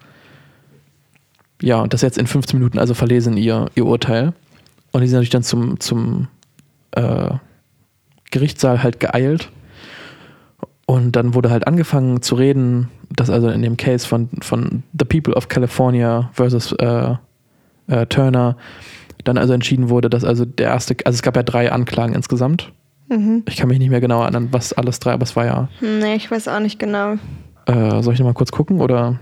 ja, 1.61 1.81
und 1.81 1.93
das 1.93 2.01
jetzt 2.01 2.17
in 2.17 2.27
15 2.27 2.57
Minuten 2.59 2.79
also 2.79 2.93
verlesen 2.93 3.37
ihr, 3.37 3.67
ihr 3.75 3.85
Urteil. 3.85 4.33
Und 4.91 5.01
die 5.01 5.07
sind 5.07 5.15
natürlich 5.15 5.29
dann 5.29 5.43
zum, 5.43 5.79
zum 5.79 6.27
äh, 6.91 7.29
Gerichtssaal 8.31 8.83
halt 8.83 8.99
geeilt. 8.99 9.49
Und 10.85 11.15
dann 11.15 11.35
wurde 11.35 11.51
halt 11.51 11.67
angefangen 11.67 12.21
zu 12.21 12.35
reden, 12.35 12.89
dass 13.09 13.29
also 13.29 13.49
in 13.49 13.61
dem 13.61 13.77
Case 13.77 14.07
von, 14.07 14.29
von 14.41 14.83
The 14.97 15.05
People 15.05 15.35
of 15.35 15.47
California 15.47 16.29
versus 16.33 16.71
äh, 16.73 17.15
äh, 17.87 18.05
Turner 18.07 18.57
dann 19.23 19.37
also 19.37 19.53
entschieden 19.53 19.89
wurde, 19.89 20.09
dass 20.09 20.23
also 20.23 20.45
der 20.45 20.67
erste, 20.67 20.95
also 21.05 21.15
es 21.15 21.21
gab 21.21 21.35
ja 21.35 21.43
drei 21.43 21.71
Anklagen 21.71 22.13
insgesamt. 22.13 22.71
Mhm. 23.09 23.43
Ich 23.47 23.57
kann 23.57 23.67
mich 23.67 23.79
nicht 23.79 23.89
mehr 23.89 24.01
genau 24.01 24.21
erinnern, 24.21 24.49
was 24.51 24.73
alles 24.73 24.99
drei, 24.99 25.13
aber 25.13 25.23
es 25.23 25.35
war 25.35 25.45
ja. 25.45 25.67
Nee, 25.81 26.15
ich 26.15 26.29
weiß 26.31 26.47
auch 26.47 26.59
nicht 26.59 26.79
genau. 26.79 27.15
Äh, 27.65 28.01
soll 28.01 28.13
ich 28.13 28.19
nochmal 28.19 28.33
kurz 28.33 28.51
gucken 28.51 28.79
oder? 28.79 29.19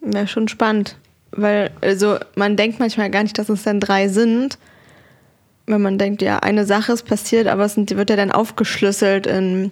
Wäre 0.00 0.26
schon 0.26 0.48
spannend. 0.48 0.96
Weil, 1.30 1.70
also, 1.80 2.18
man 2.36 2.56
denkt 2.56 2.78
manchmal 2.78 3.10
gar 3.10 3.22
nicht, 3.22 3.38
dass 3.38 3.48
es 3.48 3.62
dann 3.64 3.80
drei 3.80 4.08
sind. 4.08 4.58
Wenn 5.66 5.80
man 5.80 5.98
denkt, 5.98 6.20
ja, 6.22 6.38
eine 6.40 6.66
Sache 6.66 6.92
ist 6.92 7.04
passiert, 7.04 7.46
aber 7.46 7.64
es 7.64 7.76
wird 7.76 8.10
ja 8.10 8.16
dann 8.16 8.32
aufgeschlüsselt 8.32 9.26
in, 9.26 9.70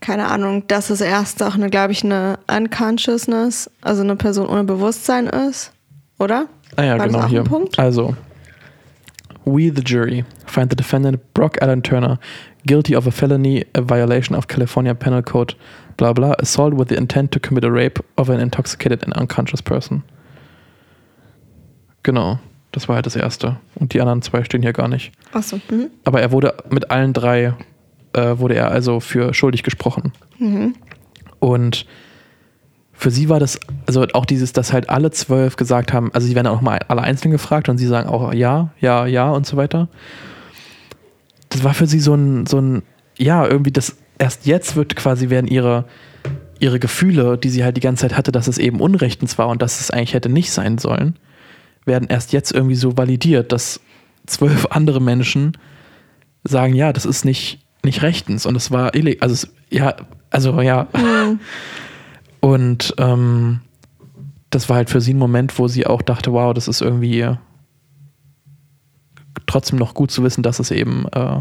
keine 0.00 0.26
Ahnung, 0.28 0.66
dass 0.68 0.88
das 0.88 1.00
erste 1.00 1.46
auch 1.46 1.54
eine, 1.54 1.68
glaube 1.68 1.92
ich, 1.92 2.04
eine 2.04 2.38
Unconsciousness, 2.48 3.70
also 3.80 4.02
eine 4.02 4.16
Person 4.16 4.46
ohne 4.46 4.64
Bewusstsein 4.64 5.26
ist. 5.26 5.72
Oder? 6.18 6.46
Ah 6.76 6.84
ja, 6.84 6.98
War 6.98 7.06
genau 7.06 7.26
hier. 7.26 7.44
Also, 7.76 8.14
we 9.44 9.72
the 9.74 9.82
jury 9.82 10.24
find 10.46 10.70
the 10.70 10.76
defendant 10.76 11.18
Brock 11.34 11.60
Allen 11.60 11.82
Turner 11.82 12.18
guilty 12.66 12.94
of 12.94 13.06
a 13.06 13.10
felony, 13.10 13.64
a 13.74 13.82
violation 13.82 14.36
of 14.36 14.46
California 14.46 14.94
Penal 14.94 15.22
Code, 15.22 15.54
bla 15.96 16.12
bla, 16.12 16.34
assault 16.38 16.74
with 16.74 16.88
the 16.88 16.96
intent 16.96 17.32
to 17.32 17.40
commit 17.40 17.64
a 17.64 17.70
rape 17.70 17.98
of 18.16 18.28
an 18.28 18.40
intoxicated 18.40 19.02
and 19.02 19.12
unconscious 19.14 19.60
person. 19.60 20.02
Genau, 22.02 22.38
das 22.72 22.88
war 22.88 22.96
halt 22.96 23.06
das 23.06 23.16
erste. 23.16 23.58
Und 23.74 23.92
die 23.92 24.00
anderen 24.00 24.22
zwei 24.22 24.42
stehen 24.44 24.62
hier 24.62 24.72
gar 24.72 24.88
nicht. 24.88 25.12
Achso. 25.32 25.60
Mhm. 25.70 25.90
Aber 26.04 26.20
er 26.20 26.32
wurde 26.32 26.54
mit 26.70 26.90
allen 26.90 27.12
drei, 27.12 27.54
äh, 28.14 28.38
wurde 28.38 28.54
er 28.54 28.70
also 28.70 29.00
für 29.00 29.34
schuldig 29.34 29.62
gesprochen. 29.62 30.12
Mhm. 30.38 30.74
Und 31.38 31.86
für 32.92 33.10
sie 33.10 33.28
war 33.28 33.40
das, 33.40 33.58
also 33.86 34.06
auch 34.12 34.24
dieses, 34.24 34.52
dass 34.52 34.72
halt 34.72 34.88
alle 34.88 35.10
zwölf 35.10 35.56
gesagt 35.56 35.92
haben, 35.92 36.12
also 36.14 36.26
sie 36.26 36.34
werden 36.34 36.46
auch 36.46 36.60
mal 36.60 36.80
alle 36.88 37.02
einzeln 37.02 37.30
gefragt 37.30 37.68
und 37.68 37.78
sie 37.78 37.86
sagen 37.86 38.08
auch 38.08 38.32
ja, 38.32 38.70
ja, 38.80 39.06
ja 39.06 39.30
und 39.30 39.46
so 39.46 39.56
weiter. 39.56 39.88
Das 41.48 41.64
war 41.64 41.74
für 41.74 41.86
sie 41.86 42.00
so 42.00 42.14
ein, 42.14 42.46
so 42.46 42.58
ein, 42.58 42.82
ja, 43.18 43.46
irgendwie 43.46 43.72
das, 43.72 43.96
erst 44.18 44.46
jetzt 44.46 44.76
wird 44.76 44.96
quasi 44.96 45.30
werden 45.30 45.48
ihre, 45.48 45.84
ihre 46.60 46.78
Gefühle, 46.78 47.36
die 47.36 47.50
sie 47.50 47.64
halt 47.64 47.76
die 47.76 47.80
ganze 47.80 48.02
Zeit 48.02 48.16
hatte, 48.16 48.30
dass 48.30 48.46
es 48.46 48.56
eben 48.56 48.80
unrechtens 48.80 49.36
war 49.36 49.48
und 49.48 49.60
dass 49.60 49.80
es 49.80 49.90
eigentlich 49.90 50.14
hätte 50.14 50.28
nicht 50.28 50.52
sein 50.52 50.78
sollen, 50.78 51.16
werden 51.84 52.08
erst 52.08 52.32
jetzt 52.32 52.52
irgendwie 52.52 52.74
so 52.74 52.96
validiert, 52.96 53.52
dass 53.52 53.80
zwölf 54.26 54.66
andere 54.70 55.00
Menschen 55.00 55.56
sagen, 56.44 56.74
ja, 56.74 56.92
das 56.92 57.04
ist 57.04 57.24
nicht, 57.24 57.60
nicht 57.84 58.02
rechtens 58.02 58.46
und 58.46 58.56
es 58.56 58.70
war 58.70 58.94
illegal. 58.94 59.22
Also, 59.22 59.34
es, 59.34 59.54
ja, 59.70 59.96
also 60.30 60.60
ja. 60.60 60.88
Und 62.40 62.92
ähm, 62.98 63.60
das 64.50 64.68
war 64.68 64.76
halt 64.76 64.90
für 64.90 65.00
sie 65.00 65.14
ein 65.14 65.18
Moment, 65.18 65.56
wo 65.60 65.68
sie 65.68 65.86
auch 65.86 66.02
dachte, 66.02 66.32
wow, 66.32 66.52
das 66.52 66.66
ist 66.66 66.80
irgendwie 66.80 67.24
trotzdem 69.46 69.78
noch 69.78 69.94
gut 69.94 70.10
zu 70.10 70.24
wissen, 70.24 70.42
dass 70.42 70.58
es 70.58 70.72
eben 70.72 71.06
äh, 71.12 71.40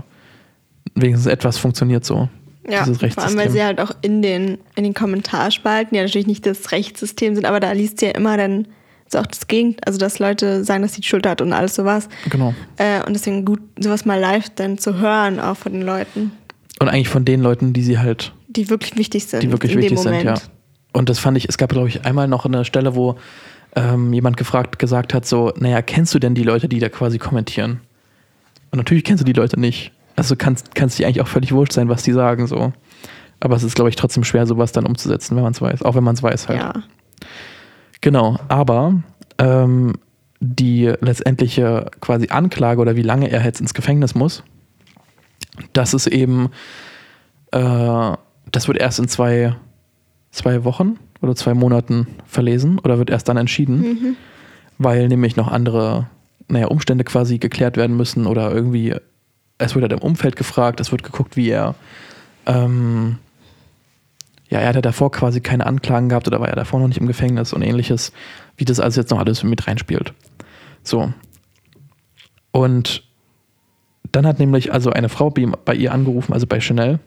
wenigstens 0.94 1.26
etwas 1.26 1.58
funktioniert 1.58 2.06
so. 2.06 2.30
Ja, 2.70 2.86
vor 2.86 3.24
allem, 3.24 3.38
weil 3.38 3.50
sie 3.50 3.64
halt 3.64 3.82
auch 3.82 3.92
in 4.04 4.22
den, 4.22 4.60
in 4.76 4.84
den 4.84 4.94
Kommentarspalten, 4.94 5.98
ja 5.98 6.04
natürlich 6.04 6.28
nicht 6.28 6.46
das 6.46 6.72
Rechtssystem 6.72 7.34
sind, 7.34 7.46
aber 7.46 7.60
da 7.60 7.72
liest 7.72 8.00
sie 8.00 8.06
ja 8.06 8.12
immer 8.12 8.38
dann 8.38 8.68
so 9.12 9.20
auch 9.20 9.26
das 9.26 9.48
Gegenteil, 9.48 9.84
also 9.86 10.00
dass 10.00 10.20
Leute 10.20 10.64
sagen, 10.64 10.82
dass 10.82 10.94
sie 10.94 11.02
die 11.02 11.08
Schuld 11.08 11.28
hat 11.28 11.42
und 11.42 11.54
alles 11.54 11.76
sowas. 11.76 12.08
Genau. 12.30 12.54
Äh, 12.78 13.06
und 13.06 13.14
deswegen 13.14 13.46
gut, 13.46 13.62
sowas 13.80 14.06
mal 14.06 14.20
live 14.20 14.50
dann 14.56 14.78
zu 14.78 15.00
hören, 15.00 15.40
auch 15.40 15.58
von 15.58 15.74
den 15.74 15.84
Leuten, 15.84 16.32
Und 16.80 16.90
eigentlich 16.90 17.10
von 17.10 17.26
den 17.26 17.42
Leuten, 17.42 17.74
die 17.74 17.84
sie 17.84 18.00
halt, 18.00 18.34
die 18.48 18.70
wirklich 18.70 18.98
wichtig 18.98 19.26
sind. 19.26 19.44
die 19.44 19.52
wirklich 19.52 19.76
wichtig 19.76 20.00
sind, 20.00 20.24
ja. 20.24 20.36
Und 20.94 21.10
das 21.10 21.20
fand 21.20 21.38
ich, 21.38 21.48
es 21.48 21.58
gab, 21.58 21.70
glaube 21.70 21.88
ich, 21.88 22.06
einmal 22.06 22.28
noch 22.28 22.46
eine 22.46 22.66
Stelle, 22.66 22.96
wo 22.96 23.16
ähm, 23.76 24.12
jemand 24.12 24.36
gefragt, 24.36 24.78
gesagt 24.78 25.14
hat, 25.14 25.26
so, 25.26 25.54
naja, 25.58 25.82
kennst 25.82 26.14
du 26.14 26.20
denn 26.20 26.36
die 26.36 26.44
Leute, 26.44 26.68
die 26.68 26.80
da 26.80 26.90
quasi 26.90 27.18
kommentieren? 27.18 27.80
Und 28.72 28.78
natürlich 28.78 29.04
kennst 29.04 29.22
du 29.22 29.26
die 29.26 29.34
Leute 29.34 29.60
nicht. 29.60 29.92
Also 30.16 30.36
kannst, 30.36 30.76
kannst 30.76 31.00
dir 31.00 31.08
eigentlich 31.08 31.22
auch 31.22 31.28
völlig 31.28 31.54
wurscht 31.54 31.74
sein, 31.74 31.88
was 31.88 32.04
die 32.04 32.12
sagen, 32.12 32.48
so. 32.48 32.74
Aber 33.40 33.56
es 33.56 33.64
ist, 33.64 33.76
glaube 33.76 33.90
ich, 33.90 33.96
trotzdem 33.96 34.24
schwer, 34.24 34.46
sowas 34.46 34.72
dann 34.72 34.86
umzusetzen, 34.86 35.36
wenn 35.36 35.44
man 35.44 35.54
es 35.54 35.62
weiß. 35.62 35.82
Auch 35.84 35.96
wenn 35.96 36.04
man 36.04 36.16
es 36.16 36.22
weiß 36.22 36.48
halt. 36.48 36.60
Ja. 36.60 36.74
Genau, 38.02 38.38
aber 38.48 39.02
ähm, 39.38 39.94
die 40.40 40.92
letztendliche 41.02 41.86
quasi 42.02 42.28
Anklage 42.30 42.82
oder 42.82 42.96
wie 42.96 43.04
lange 43.04 43.30
er 43.30 43.44
jetzt 43.44 43.62
ins 43.62 43.76
Gefängnis 43.76 44.16
muss, 44.16 44.44
das 45.74 45.94
ist 45.94 46.08
eben, 46.08 46.50
äh, 47.52 48.12
das 48.52 48.68
wird 48.68 48.80
erst 48.80 49.00
in 49.00 49.08
zwei, 49.08 49.56
zwei 50.32 50.64
Wochen 50.64 50.98
oder 51.22 51.36
zwei 51.36 51.54
Monaten 51.54 52.08
verlesen 52.26 52.80
oder 52.80 52.98
wird 52.98 53.12
erst 53.12 53.30
dann 53.30 53.38
entschieden, 53.38 54.18
weil 54.80 55.08
nämlich 55.08 55.36
noch 55.36 55.48
andere 55.48 56.08
naja, 56.48 56.68
Umstände 56.68 57.04
quasi 57.04 57.38
geklärt 57.38 57.78
werden 57.78 57.96
müssen 57.96 58.26
oder 58.26 58.52
irgendwie, 58.52 58.96
es 59.60 59.76
wird 59.76 59.84
halt 59.84 59.94
im 59.94 60.00
Umfeld 60.00 60.36
gefragt, 60.36 60.80
es 60.80 60.92
wird 60.92 61.04
geguckt, 61.04 61.38
wie 61.38 61.50
er 61.50 61.76
ähm, 62.48 63.18
ja, 64.52 64.60
er 64.60 64.68
hatte 64.68 64.82
davor 64.82 65.12
quasi 65.12 65.40
keine 65.40 65.66
Anklagen 65.66 66.10
gehabt 66.10 66.28
oder 66.28 66.42
war 66.42 66.50
er 66.50 66.58
davor 66.58 66.82
noch 66.82 66.88
nicht 66.88 67.00
im 67.00 67.08
Gefängnis 67.08 67.54
und 67.54 67.62
ähnliches, 67.62 68.12
wie 68.58 68.66
das 68.66 68.82
also 68.82 69.00
jetzt 69.00 69.10
noch 69.10 69.20
alles 69.20 69.44
mit 69.44 69.66
reinspielt. 69.66 70.14
So. 70.84 71.14
Und 72.52 73.04
dann 74.12 74.28
hat 74.28 74.40
nämlich 74.40 74.74
also 74.74 74.92
eine 74.92 75.08
Frau 75.08 75.30
bei, 75.30 75.74
ihr 75.74 75.94
angerufen, 75.94 76.34
also 76.34 76.48
bei 76.48 76.60
Chanel, 76.60 77.00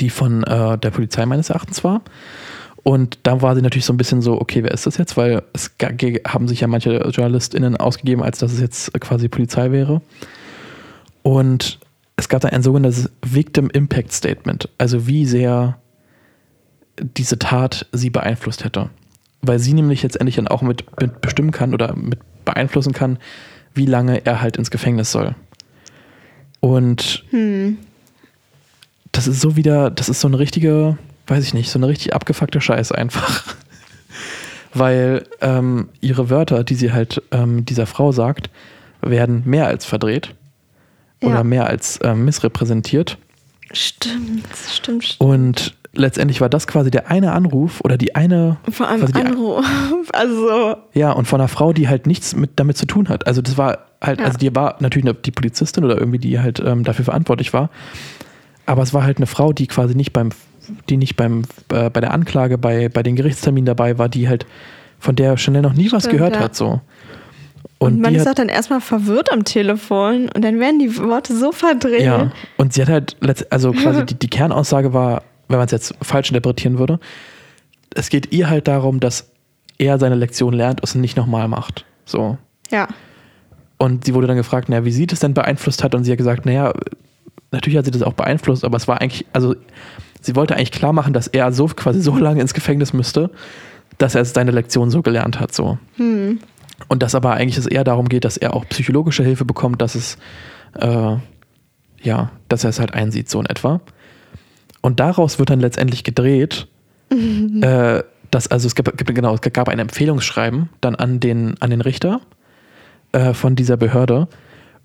die 0.00 0.08
von 0.08 0.44
äh, 0.44 0.78
der 0.78 0.90
Polizei 0.90 1.26
meines 1.26 1.50
Erachtens 1.50 1.84
war. 1.84 2.00
Und 2.82 3.18
da 3.24 3.42
war 3.42 3.54
sie 3.54 3.60
natürlich 3.60 3.84
so 3.84 3.92
ein 3.92 3.98
bisschen 3.98 4.22
so, 4.22 4.40
okay, 4.40 4.62
wer 4.62 4.70
ist 4.70 4.86
das 4.86 4.96
jetzt? 4.96 5.18
Weil 5.18 5.42
es 5.52 5.72
haben 6.26 6.48
sich 6.48 6.60
ja 6.60 6.68
manche 6.68 7.06
JournalistInnen 7.06 7.76
ausgegeben, 7.76 8.22
als 8.22 8.38
dass 8.38 8.52
es 8.52 8.60
jetzt 8.60 8.98
quasi 8.98 9.28
Polizei 9.28 9.72
wäre. 9.72 10.00
Und 11.22 11.80
es 12.16 12.30
gab 12.30 12.40
da 12.40 12.48
ein 12.48 12.62
sogenanntes 12.62 13.10
Victim 13.22 13.68
Impact 13.68 14.12
Statement, 14.12 14.70
also 14.78 15.06
wie 15.06 15.26
sehr 15.26 15.78
diese 16.98 17.38
Tat 17.38 17.86
sie 17.92 18.10
beeinflusst 18.10 18.64
hätte. 18.64 18.90
Weil 19.42 19.58
sie 19.58 19.74
nämlich 19.74 20.02
letztendlich 20.02 20.36
dann 20.36 20.48
auch 20.48 20.62
mit, 20.62 20.84
mit 21.00 21.20
bestimmen 21.20 21.50
kann 21.50 21.74
oder 21.74 21.94
mit 21.94 22.20
beeinflussen 22.44 22.92
kann, 22.92 23.18
wie 23.74 23.86
lange 23.86 24.24
er 24.24 24.40
halt 24.40 24.56
ins 24.56 24.70
Gefängnis 24.70 25.10
soll. 25.10 25.34
Und 26.60 27.24
hm. 27.30 27.78
das 29.12 29.26
ist 29.26 29.40
so 29.40 29.56
wieder, 29.56 29.90
das 29.90 30.08
ist 30.08 30.20
so 30.20 30.28
eine 30.28 30.38
richtige, 30.38 30.96
weiß 31.26 31.44
ich 31.44 31.54
nicht, 31.54 31.70
so 31.70 31.78
eine 31.78 31.88
richtig 31.88 32.14
abgefuckte 32.14 32.60
Scheiße 32.60 32.96
einfach. 32.96 33.54
Weil 34.74 35.26
ähm, 35.40 35.88
ihre 36.00 36.30
Wörter, 36.30 36.64
die 36.64 36.74
sie 36.74 36.92
halt 36.92 37.22
ähm, 37.30 37.64
dieser 37.64 37.86
Frau 37.86 38.12
sagt, 38.12 38.50
werden 39.02 39.42
mehr 39.44 39.66
als 39.66 39.84
verdreht 39.84 40.34
ja. 41.22 41.28
oder 41.28 41.44
mehr 41.44 41.66
als 41.66 42.00
ähm, 42.02 42.24
missrepräsentiert. 42.24 43.18
Stimmt, 43.72 44.46
stimmt, 44.68 45.04
stimmt. 45.04 45.20
Und 45.20 45.74
letztendlich 45.94 46.40
war 46.40 46.48
das 46.48 46.66
quasi 46.66 46.90
der 46.90 47.10
eine 47.10 47.32
Anruf 47.32 47.80
oder 47.82 47.96
die 47.96 48.14
eine. 48.14 48.58
Vor 48.70 48.88
allem 48.88 49.04
Anruf. 49.14 49.64
Also. 50.12 50.76
Ja, 50.92 51.12
und 51.12 51.26
von 51.26 51.40
einer 51.40 51.48
Frau, 51.48 51.72
die 51.72 51.88
halt 51.88 52.06
nichts 52.06 52.36
mit, 52.36 52.52
damit 52.56 52.76
zu 52.76 52.86
tun 52.86 53.08
hat. 53.08 53.26
Also 53.26 53.42
das 53.42 53.56
war 53.58 53.78
halt, 54.00 54.20
ja. 54.20 54.26
also 54.26 54.38
die 54.38 54.54
war 54.54 54.76
natürlich 54.78 55.12
die 55.24 55.32
Polizistin 55.32 55.82
oder 55.82 55.98
irgendwie, 55.98 56.18
die 56.18 56.38
halt 56.38 56.60
ähm, 56.60 56.84
dafür 56.84 57.06
verantwortlich 57.06 57.52
war. 57.52 57.70
Aber 58.66 58.82
es 58.82 58.94
war 58.94 59.02
halt 59.02 59.16
eine 59.16 59.26
Frau, 59.26 59.52
die 59.52 59.66
quasi 59.66 59.94
nicht 59.94 60.12
beim, 60.12 60.28
die 60.88 60.98
nicht 60.98 61.16
beim, 61.16 61.42
äh, 61.72 61.90
bei 61.90 62.00
der 62.00 62.12
Anklage, 62.12 62.58
bei, 62.58 62.88
bei 62.88 63.02
den 63.02 63.16
Gerichtsterminen 63.16 63.66
dabei 63.66 63.98
war, 63.98 64.08
die 64.08 64.28
halt, 64.28 64.46
von 65.04 65.16
der 65.16 65.36
Chanel 65.36 65.62
noch 65.62 65.74
nie 65.74 65.86
Stimmt, 65.88 65.92
was 65.92 66.08
gehört 66.08 66.34
ja. 66.34 66.40
hat. 66.40 66.56
So. 66.56 66.80
Und, 67.78 67.94
und 67.94 68.00
man 68.00 68.14
ist 68.14 68.26
auch 68.26 68.34
dann 68.34 68.48
erstmal 68.48 68.80
verwirrt 68.80 69.30
am 69.30 69.44
Telefon 69.44 70.30
und 70.34 70.42
dann 70.42 70.58
werden 70.58 70.78
die 70.78 70.96
Worte 70.98 71.36
so 71.36 71.52
verdreht. 71.52 72.02
Ja, 72.02 72.32
und 72.56 72.72
sie 72.72 72.82
hat 72.82 72.88
halt, 72.88 73.16
also 73.50 73.72
quasi 73.72 74.04
die, 74.06 74.14
die 74.14 74.28
Kernaussage 74.28 74.92
war, 74.92 75.22
wenn 75.48 75.58
man 75.58 75.66
es 75.66 75.72
jetzt 75.72 75.94
falsch 76.02 76.30
interpretieren 76.30 76.78
würde, 76.78 76.98
es 77.94 78.08
geht 78.08 78.32
ihr 78.32 78.50
halt 78.50 78.68
darum, 78.68 79.00
dass 79.00 79.30
er 79.78 79.98
seine 79.98 80.14
Lektion 80.14 80.54
lernt 80.54 80.80
und 80.80 80.88
es 80.88 80.94
nicht 80.94 81.16
nochmal 81.16 81.48
macht. 81.48 81.84
So. 82.04 82.38
Ja. 82.70 82.88
Und 83.78 84.04
sie 84.04 84.14
wurde 84.14 84.26
dann 84.26 84.36
gefragt, 84.36 84.68
naja, 84.68 84.84
wie 84.84 84.92
sie 84.92 85.06
das 85.06 85.20
denn 85.20 85.34
beeinflusst 85.34 85.82
hat 85.82 85.94
und 85.94 86.04
sie 86.04 86.12
hat 86.12 86.18
gesagt, 86.18 86.46
naja, 86.46 86.72
natürlich 87.50 87.76
hat 87.76 87.84
sie 87.84 87.90
das 87.90 88.02
auch 88.02 88.12
beeinflusst, 88.12 88.64
aber 88.64 88.76
es 88.76 88.88
war 88.88 89.00
eigentlich, 89.00 89.26
also 89.32 89.54
sie 90.20 90.36
wollte 90.36 90.56
eigentlich 90.56 90.72
klar 90.72 90.92
machen, 90.92 91.12
dass 91.12 91.26
er 91.26 91.52
so 91.52 91.66
quasi 91.66 92.00
so 92.00 92.16
lange 92.16 92.40
ins 92.40 92.54
Gefängnis 92.54 92.92
müsste, 92.92 93.30
dass 93.98 94.14
er 94.14 94.24
seine 94.24 94.50
Lektion 94.50 94.90
so 94.90 95.02
gelernt 95.02 95.40
hat. 95.40 95.54
So. 95.54 95.78
Hm. 95.96 96.40
Und 96.88 97.02
dass 97.02 97.14
aber 97.14 97.34
eigentlich 97.34 97.58
es 97.58 97.66
eher 97.66 97.84
darum 97.84 98.08
geht, 98.08 98.24
dass 98.24 98.36
er 98.36 98.54
auch 98.54 98.68
psychologische 98.68 99.22
Hilfe 99.22 99.44
bekommt, 99.44 99.80
dass 99.80 99.94
es, 99.94 100.18
äh, 100.74 101.16
ja, 102.02 102.30
dass 102.48 102.64
er 102.64 102.70
es 102.70 102.80
halt 102.80 102.94
einsieht, 102.94 103.30
so 103.30 103.40
in 103.40 103.46
etwa. 103.46 103.80
Und 104.84 105.00
daraus 105.00 105.38
wird 105.38 105.48
dann 105.48 105.60
letztendlich 105.60 106.04
gedreht, 106.04 106.66
mhm. 107.10 107.62
äh, 107.62 108.02
dass, 108.30 108.48
also 108.48 108.66
es 108.66 108.74
gab, 108.74 108.94
genau, 108.98 109.34
es 109.34 109.40
gab 109.40 109.70
ein 109.70 109.78
Empfehlungsschreiben 109.78 110.68
dann 110.82 110.94
an 110.94 111.20
den, 111.20 111.54
an 111.60 111.70
den 111.70 111.80
Richter 111.80 112.20
äh, 113.12 113.32
von 113.32 113.56
dieser 113.56 113.78
Behörde. 113.78 114.28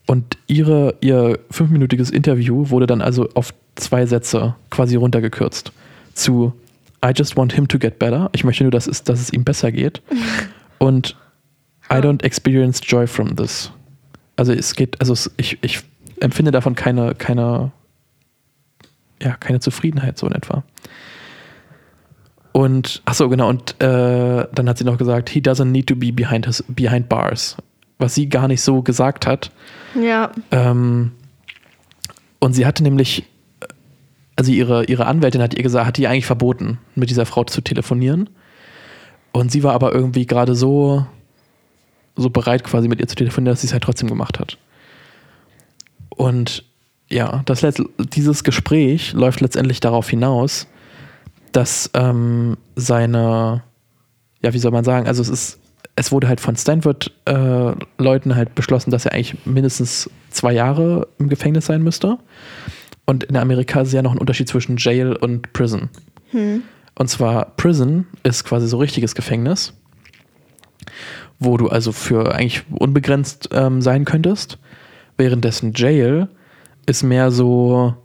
Und 0.08 0.38
ihre, 0.48 0.96
ihr 1.02 1.38
fünfminütiges 1.52 2.12
Interview 2.12 2.70
wurde 2.70 2.88
dann 2.88 3.02
also 3.02 3.28
auf 3.34 3.54
zwei 3.76 4.06
Sätze 4.06 4.56
quasi 4.70 4.96
runtergekürzt. 4.96 5.74
Zu 6.14 6.54
I 7.06 7.12
just 7.14 7.36
want 7.36 7.52
him 7.52 7.68
to 7.68 7.78
get 7.78 8.00
better. 8.00 8.30
Ich 8.32 8.46
möchte 8.46 8.64
nur, 8.64 8.72
dass 8.72 8.88
es, 8.88 9.04
dass 9.04 9.20
es 9.20 9.34
ihm 9.34 9.44
besser 9.44 9.74
geht. 9.74 10.02
Und 10.78 11.18
I 11.92 11.96
don't 11.96 12.24
experience 12.24 12.80
joy 12.82 13.06
from 13.06 13.36
this. 13.36 13.70
Also 14.38 14.54
es 14.54 14.76
geht, 14.76 14.98
also 15.02 15.12
es, 15.12 15.30
ich, 15.36 15.58
ich 15.62 15.82
empfinde 16.22 16.52
davon 16.52 16.74
keine, 16.76 17.16
keine, 17.16 17.74
ja, 19.22 19.36
keine 19.36 19.60
Zufriedenheit 19.60 20.18
so 20.18 20.28
in 20.28 20.34
etwa. 20.34 20.64
Und, 22.52 23.02
ach 23.06 23.14
so, 23.14 23.30
genau, 23.30 23.50
und 23.50 23.82
äh, 23.82 24.48
dann 24.52 24.68
hat 24.68 24.78
sie 24.78 24.84
noch 24.84 24.98
gesagt, 24.98 25.30
he 25.30 25.40
doesn't 25.40 25.66
need 25.66 25.88
to 25.88 25.96
be 25.96 26.12
behind, 26.12 26.46
his, 26.46 26.64
behind 26.68 27.08
bars. 27.08 27.58
Was 28.00 28.16
sie 28.16 28.28
gar 28.28 28.48
nicht 28.48 28.62
so 28.62 28.82
gesagt 28.82 29.28
hat. 29.28 29.52
Ja. 30.00 30.32
Ähm, 30.52 31.12
und 32.40 32.54
sie 32.54 32.66
hatte 32.66 32.84
nämlich, 32.84 33.26
also 34.36 34.52
ihre, 34.52 34.86
ihre 34.86 35.06
Anwältin 35.06 35.42
hat 35.42 35.54
ihr 35.54 35.64
gesagt, 35.64 35.86
hat 35.86 36.00
ihr 36.00 36.10
eigentlich 36.10 36.26
verboten, 36.26 36.80
mit 36.96 37.10
dieser 37.10 37.26
Frau 37.26 37.44
zu 37.44 37.62
telefonieren. 37.62 38.30
Und 39.32 39.52
sie 39.52 39.64
war 39.64 39.74
aber 39.74 39.94
irgendwie 39.94 40.26
gerade 40.26 40.56
so 40.56 41.06
so 42.20 42.30
bereit, 42.30 42.64
quasi 42.64 42.88
mit 42.88 43.00
ihr 43.00 43.08
zu 43.08 43.16
telefonieren, 43.16 43.54
dass 43.54 43.62
sie 43.62 43.68
es 43.68 43.74
halt 43.74 43.84
trotzdem 43.84 44.10
gemacht 44.10 44.40
hat. 44.40 44.58
Und 46.10 46.66
ja, 47.12 47.42
das, 47.46 47.66
dieses 47.98 48.44
Gespräch 48.44 49.14
läuft 49.14 49.42
letztendlich 49.42 49.80
darauf 49.80 50.10
hinaus, 50.10 50.68
dass 51.52 51.90
ähm, 51.94 52.58
seine, 52.76 53.64
ja, 54.44 54.54
wie 54.54 54.60
soll 54.60 54.72
man 54.72 54.84
sagen, 54.84 55.08
also 55.08 55.22
es 55.22 55.30
ist, 55.30 55.60
es 55.96 56.12
wurde 56.12 56.28
halt 56.28 56.40
von 56.40 56.56
Stanford-Leuten 56.56 58.32
äh, 58.32 58.36
halt 58.36 58.56
beschlossen, 58.56 58.92
dass 58.92 59.06
er 59.06 59.14
eigentlich 59.14 59.36
mindestens 59.46 60.10
zwei 60.30 60.54
Jahre 60.54 61.08
im 61.18 61.30
Gefängnis 61.30 61.66
sein 61.66 61.82
müsste. 61.82 62.18
Und 63.06 63.24
in 63.24 63.36
Amerika 63.36 63.82
ist 63.82 63.92
ja 63.92 64.02
noch 64.02 64.14
ein 64.14 64.20
Unterschied 64.20 64.48
zwischen 64.48 64.78
Jail 64.78 65.16
und 65.16 65.52
Prison. 65.52 65.90
Hm. 66.32 66.62
Und 66.96 67.10
zwar 67.10 67.46
Prison 67.58 68.06
ist 68.24 68.44
quasi 68.44 68.68
so 68.68 68.78
richtiges 68.78 69.16
Gefängnis 69.16 69.74
wo 71.40 71.58
du 71.58 71.70
also 71.70 71.92
für 71.92 72.34
eigentlich 72.36 72.64
unbegrenzt 72.70 73.50
ähm, 73.54 73.82
sein 73.82 74.06
könntest. 74.06 74.60
Währenddessen 75.18 75.74
Jail 75.74 76.28
ist 76.90 77.04
mehr 77.04 77.32
so, 77.32 77.96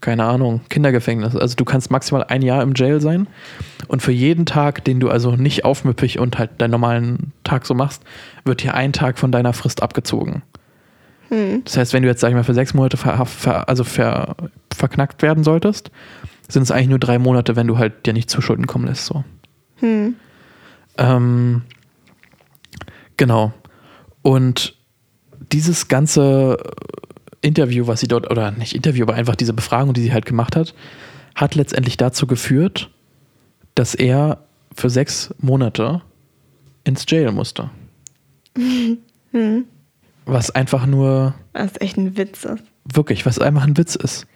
keine 0.00 0.24
Ahnung, 0.24 0.60
Kindergefängnis. 0.68 1.36
Also 1.36 1.56
du 1.56 1.64
kannst 1.64 1.90
maximal 1.90 2.24
ein 2.24 2.42
Jahr 2.42 2.62
im 2.62 2.72
Jail 2.74 3.00
sein 3.00 3.26
und 3.88 4.02
für 4.02 4.12
jeden 4.12 4.46
Tag, 4.46 4.84
den 4.84 5.00
du 5.00 5.10
also 5.10 5.32
nicht 5.36 5.64
aufmüppig 5.64 6.18
und 6.18 6.38
halt 6.38 6.50
deinen 6.58 6.70
normalen 6.70 7.32
Tag 7.42 7.66
so 7.66 7.74
machst, 7.74 8.02
wird 8.44 8.62
hier 8.62 8.74
ein 8.74 8.92
Tag 8.92 9.18
von 9.18 9.32
deiner 9.32 9.52
Frist 9.52 9.82
abgezogen. 9.82 10.42
Hm. 11.28 11.62
Das 11.64 11.76
heißt, 11.76 11.92
wenn 11.92 12.02
du 12.02 12.08
jetzt, 12.08 12.20
sag 12.20 12.28
ich 12.28 12.34
mal, 12.34 12.44
für 12.44 12.54
sechs 12.54 12.74
Monate 12.74 12.96
ver, 12.96 13.24
ver, 13.26 13.68
also 13.68 13.84
ver, 13.84 14.36
verknackt 14.74 15.22
werden 15.22 15.44
solltest, 15.44 15.90
sind 16.48 16.62
es 16.62 16.70
eigentlich 16.70 16.88
nur 16.88 16.98
drei 16.98 17.18
Monate, 17.18 17.56
wenn 17.56 17.66
du 17.66 17.78
halt 17.78 18.06
dir 18.06 18.12
nicht 18.12 18.30
zu 18.30 18.40
Schulden 18.40 18.66
kommen 18.66 18.86
lässt. 18.86 19.06
So. 19.06 19.24
Hm. 19.80 20.14
Ähm, 20.98 21.62
Genau. 23.16 23.52
Und 24.22 24.76
dieses 25.52 25.88
ganze 25.88 26.58
Interview, 27.44 27.86
was 27.86 28.00
sie 28.00 28.08
dort, 28.08 28.30
oder 28.30 28.50
nicht 28.50 28.74
Interview, 28.74 29.04
aber 29.04 29.14
einfach 29.14 29.36
diese 29.36 29.52
Befragung, 29.52 29.94
die 29.94 30.02
sie 30.02 30.12
halt 30.12 30.26
gemacht 30.26 30.56
hat, 30.56 30.74
hat 31.34 31.54
letztendlich 31.54 31.96
dazu 31.96 32.26
geführt, 32.26 32.90
dass 33.74 33.94
er 33.94 34.38
für 34.74 34.90
sechs 34.90 35.34
Monate 35.38 36.02
ins 36.84 37.04
Jail 37.08 37.32
musste. 37.32 37.70
Hm. 39.32 39.64
Was 40.26 40.52
einfach 40.52 40.86
nur. 40.86 41.34
Was 41.54 41.72
echt 41.80 41.96
ein 41.96 42.16
Witz 42.16 42.44
ist. 42.44 42.62
Wirklich, 42.84 43.26
was 43.26 43.40
einfach 43.40 43.64
ein 43.64 43.76
Witz 43.76 43.96
ist. 43.96 44.28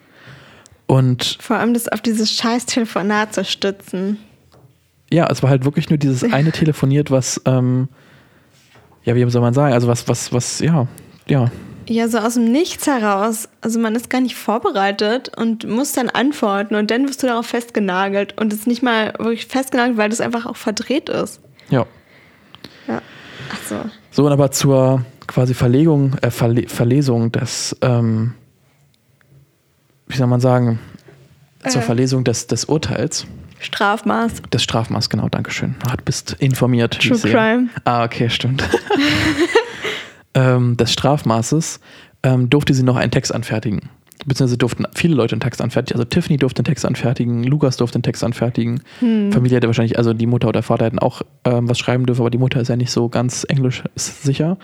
Und. 0.88 1.38
Vor 1.40 1.56
allem 1.56 1.72
das 1.72 1.86
auf 1.86 2.00
dieses 2.00 2.32
scheiß 2.32 2.66
Telefonat 2.66 3.32
zu 3.32 3.44
stützen. 3.44 4.18
Ja, 5.12 5.28
es 5.30 5.40
war 5.44 5.50
halt 5.50 5.64
wirklich 5.64 5.88
nur 5.88 5.98
dieses 5.98 6.24
eine 6.32 6.50
Telefoniert, 6.50 7.12
was 7.12 7.40
ähm, 7.44 7.86
ja, 9.08 9.14
wie 9.14 9.30
soll 9.30 9.40
man 9.40 9.54
sagen, 9.54 9.72
also 9.72 9.88
was, 9.88 10.06
was, 10.06 10.34
was, 10.34 10.60
ja, 10.60 10.86
ja. 11.28 11.50
Ja, 11.88 12.06
so 12.08 12.18
aus 12.18 12.34
dem 12.34 12.52
Nichts 12.52 12.86
heraus. 12.86 13.48
Also 13.62 13.78
man 13.78 13.94
ist 13.94 14.10
gar 14.10 14.20
nicht 14.20 14.36
vorbereitet 14.36 15.30
und 15.36 15.66
muss 15.66 15.92
dann 15.92 16.10
antworten 16.10 16.74
und 16.74 16.90
dann 16.90 17.08
wirst 17.08 17.22
du 17.22 17.26
darauf 17.26 17.46
festgenagelt 17.46 18.38
und 18.38 18.52
es 18.52 18.60
ist 18.60 18.66
nicht 18.66 18.82
mal 18.82 19.14
wirklich 19.18 19.46
festgenagelt, 19.46 19.96
weil 19.96 20.10
das 20.10 20.20
einfach 20.20 20.44
auch 20.44 20.56
verdreht 20.56 21.08
ist. 21.08 21.40
Ja. 21.70 21.86
Ja. 22.86 23.00
Ach 23.50 23.58
so. 23.66 23.76
So, 24.10 24.26
und 24.26 24.32
aber 24.32 24.50
zur 24.50 25.04
quasi 25.26 25.54
Verlegung, 25.54 26.16
äh, 26.20 26.30
Verle 26.30 26.68
Verlesung 26.68 27.32
des, 27.32 27.74
ähm, 27.80 28.34
wie 30.08 30.16
soll 30.16 30.26
man 30.26 30.40
sagen, 30.40 30.78
zur 31.66 31.80
äh. 31.80 31.84
Verlesung 31.84 32.22
des, 32.24 32.46
des 32.46 32.66
Urteils 32.66 33.26
Strafmaß. 33.60 34.42
Das 34.50 34.62
Strafmaß, 34.62 35.10
genau, 35.10 35.28
Dankeschön. 35.28 35.74
Du 35.80 36.04
bist 36.04 36.36
informiert. 36.38 37.00
True 37.00 37.18
Crime. 37.18 37.68
Ah, 37.84 38.04
okay, 38.04 38.30
stimmt. 38.30 38.62
ähm, 40.38 40.76
des 40.76 40.92
Strafmaßes 40.92 41.80
ähm, 42.22 42.48
durfte 42.48 42.72
sie 42.72 42.84
noch 42.84 42.96
einen 42.96 43.10
Text 43.10 43.34
anfertigen. 43.34 43.90
beziehungsweise 44.24 44.58
durften 44.58 44.86
viele 44.94 45.14
Leute 45.14 45.32
einen 45.32 45.40
Text 45.40 45.60
anfertigen. 45.60 45.98
Also 45.98 46.04
Tiffany 46.04 46.38
durfte 46.38 46.60
einen 46.60 46.66
Text 46.66 46.86
anfertigen, 46.86 47.44
Lukas 47.44 47.76
durfte 47.76 47.96
einen 47.96 48.02
Text 48.04 48.22
anfertigen. 48.22 48.80
Familie 49.32 49.56
hätte 49.56 49.66
wahrscheinlich, 49.66 49.96
also 49.98 50.12
die 50.12 50.26
Mutter 50.26 50.48
oder 50.48 50.58
der 50.58 50.62
Vater 50.62 50.86
hätten 50.86 50.98
auch 50.98 51.22
ähm, 51.44 51.68
was 51.68 51.78
schreiben 51.78 52.06
dürfen, 52.06 52.20
aber 52.20 52.30
die 52.30 52.38
Mutter 52.38 52.60
ist 52.60 52.68
ja 52.68 52.76
nicht 52.76 52.90
so 52.90 53.08
ganz 53.08 53.44
englisch 53.48 53.82
sicher. 53.96 54.58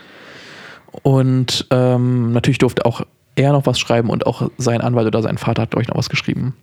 Und 1.02 1.66
ähm, 1.70 2.32
natürlich 2.32 2.58
durfte 2.58 2.84
auch 2.86 3.02
er 3.36 3.52
noch 3.52 3.66
was 3.66 3.80
schreiben 3.80 4.10
und 4.10 4.26
auch 4.26 4.50
sein 4.58 4.80
Anwalt 4.80 5.08
oder 5.08 5.22
sein 5.22 5.38
Vater 5.38 5.62
hat, 5.62 5.70
glaube 5.70 5.82
ich, 5.82 5.88
noch 5.88 5.96
was 5.96 6.08
geschrieben. 6.08 6.54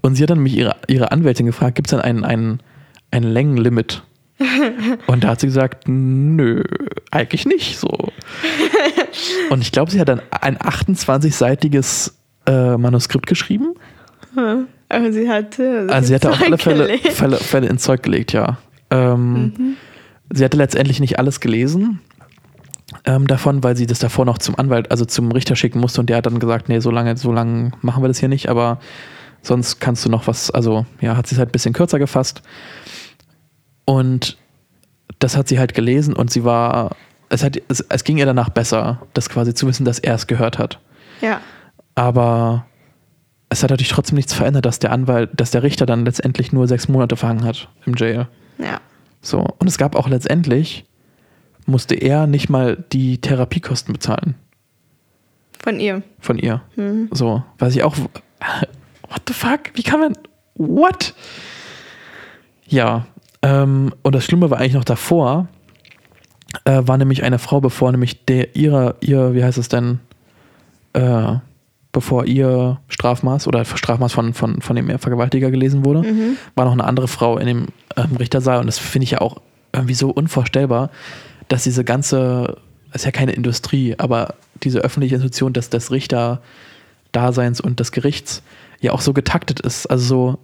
Und 0.00 0.14
sie 0.14 0.22
hat 0.22 0.30
dann 0.30 0.38
nämlich 0.38 0.56
ihre, 0.56 0.76
ihre 0.88 1.12
Anwältin 1.12 1.46
gefragt, 1.46 1.74
gibt 1.74 1.88
es 1.88 1.90
denn 1.90 2.00
ein, 2.00 2.24
ein, 2.24 2.60
ein 3.10 3.22
Längenlimit? 3.22 4.02
Und 5.06 5.24
da 5.24 5.28
hat 5.28 5.40
sie 5.40 5.46
gesagt, 5.46 5.84
nö, 5.86 6.62
eigentlich 7.10 7.46
nicht 7.46 7.78
so. 7.78 7.88
Und 9.50 9.60
ich 9.60 9.72
glaube, 9.72 9.90
sie 9.90 10.00
hat 10.00 10.08
dann 10.08 10.22
ein 10.30 10.56
28-seitiges 10.58 12.12
äh, 12.46 12.76
Manuskript 12.76 13.26
geschrieben. 13.26 13.74
Aber 14.88 15.12
sie 15.12 15.28
hatte. 15.28 15.86
Also 15.90 16.08
sie 16.08 16.14
hatte 16.14 16.30
auf 16.30 16.42
alle 16.42 16.58
Fälle. 16.58 16.98
Fälle, 16.98 17.36
Fälle 17.36 17.68
ins 17.68 17.82
Zeug 17.82 18.02
gelegt, 18.02 18.32
ja. 18.32 18.58
Ähm, 18.90 19.76
Sie 20.34 20.44
hatte 20.44 20.56
letztendlich 20.56 20.98
nicht 21.00 21.18
alles 21.18 21.40
gelesen 21.40 22.00
ähm, 23.04 23.26
davon, 23.26 23.62
weil 23.62 23.76
sie 23.76 23.86
das 23.86 23.98
davor 23.98 24.24
noch 24.24 24.38
zum 24.38 24.58
Anwalt, 24.58 24.90
also 24.90 25.04
zum 25.04 25.30
Richter 25.30 25.56
schicken 25.56 25.78
musste 25.78 26.00
und 26.00 26.08
der 26.08 26.16
hat 26.16 26.26
dann 26.26 26.38
gesagt, 26.38 26.68
nee, 26.68 26.80
so 26.80 26.90
lange, 26.90 27.16
so 27.16 27.32
lange 27.32 27.72
machen 27.82 28.02
wir 28.02 28.08
das 28.08 28.18
hier 28.18 28.28
nicht, 28.28 28.48
aber 28.48 28.78
sonst 29.42 29.80
kannst 29.80 30.04
du 30.04 30.08
noch 30.08 30.26
was, 30.26 30.50
also 30.50 30.86
ja, 31.00 31.16
hat 31.16 31.26
sie 31.26 31.34
es 31.34 31.38
halt 31.38 31.50
ein 31.50 31.52
bisschen 31.52 31.74
kürzer 31.74 31.98
gefasst. 31.98 32.42
Und 33.84 34.36
das 35.18 35.36
hat 35.36 35.48
sie 35.48 35.58
halt 35.58 35.74
gelesen 35.74 36.14
und 36.14 36.30
sie 36.30 36.44
war, 36.44 36.96
es, 37.28 37.42
hat, 37.42 37.56
es, 37.68 37.80
es 37.80 38.04
ging 38.04 38.18
ihr 38.18 38.26
danach 38.26 38.48
besser, 38.50 39.02
das 39.14 39.28
quasi 39.28 39.54
zu 39.54 39.66
wissen, 39.66 39.84
dass 39.84 39.98
er 39.98 40.14
es 40.14 40.26
gehört 40.26 40.58
hat. 40.58 40.80
Ja. 41.20 41.40
Aber 41.94 42.66
es 43.48 43.62
hat 43.62 43.70
natürlich 43.70 43.92
trotzdem 43.92 44.16
nichts 44.16 44.32
verändert, 44.32 44.64
dass 44.64 44.78
der 44.78 44.92
Anwalt, 44.92 45.30
dass 45.34 45.50
der 45.50 45.62
Richter 45.62 45.86
dann 45.86 46.04
letztendlich 46.04 46.52
nur 46.52 46.66
sechs 46.66 46.88
Monate 46.88 47.16
verhangen 47.16 47.44
hat 47.44 47.68
im 47.86 47.94
Jail. 47.94 48.28
Ja. 48.58 48.80
So. 49.20 49.46
Und 49.58 49.68
es 49.68 49.78
gab 49.78 49.94
auch 49.94 50.08
letztendlich, 50.08 50.84
musste 51.66 51.94
er 51.94 52.26
nicht 52.26 52.48
mal 52.48 52.82
die 52.92 53.20
Therapiekosten 53.20 53.92
bezahlen 53.92 54.34
Von 55.62 55.78
ihr. 55.78 56.02
von 56.18 56.38
ihr. 56.38 56.62
So. 57.10 57.44
Weiß 57.58 57.76
ich 57.76 57.82
auch, 57.82 57.96
what 59.08 59.22
the 59.28 59.34
fuck? 59.34 59.70
Wie 59.74 59.82
kann 59.82 60.00
man, 60.00 60.14
what? 60.54 61.14
Ja. 62.66 63.06
Ähm, 63.42 63.92
und 64.02 64.14
das 64.14 64.24
Schlimme 64.24 64.50
war 64.50 64.58
eigentlich 64.58 64.74
noch 64.74 64.84
davor, 64.84 65.48
äh, 66.64 66.82
war 66.84 66.98
nämlich 66.98 67.24
eine 67.24 67.38
Frau, 67.38 67.60
bevor 67.60 67.90
nämlich 67.90 68.24
der, 68.24 68.54
ihre, 68.56 68.96
ihr, 69.00 69.34
wie 69.34 69.42
heißt 69.42 69.58
es 69.58 69.68
denn, 69.68 70.00
äh, 70.92 71.34
bevor 71.92 72.24
ihr 72.24 72.80
Strafmaß 72.88 73.46
oder 73.46 73.64
Strafmaß 73.64 74.12
von, 74.12 74.32
von, 74.32 74.62
von 74.62 74.76
dem 74.76 74.98
Vergewaltiger 74.98 75.50
gelesen 75.50 75.84
wurde, 75.84 76.04
war 76.54 76.64
noch 76.64 76.72
eine 76.72 76.84
andere 76.84 77.08
Frau 77.08 77.36
in 77.36 77.46
dem 77.46 77.66
ähm, 77.96 78.16
Richtersaal 78.16 78.60
und 78.60 78.66
das 78.66 78.78
finde 78.78 79.04
ich 79.04 79.10
ja 79.12 79.20
auch 79.20 79.40
irgendwie 79.74 79.94
so 79.94 80.10
unvorstellbar, 80.10 80.90
dass 81.48 81.64
diese 81.64 81.84
ganze, 81.84 82.56
das 82.92 83.02
ist 83.02 83.04
ja 83.04 83.10
keine 83.10 83.32
Industrie, 83.32 83.94
aber 83.98 84.34
diese 84.62 84.80
öffentliche 84.80 85.16
Institution 85.16 85.52
des, 85.52 85.70
des 85.70 85.90
Richter-Daseins 85.90 87.60
und 87.60 87.80
des 87.80 87.92
Gerichts 87.92 88.42
ja 88.80 88.92
auch 88.92 89.00
so 89.00 89.12
getaktet 89.12 89.60
ist. 89.60 89.86
Also 89.86 90.04
so, 90.04 90.38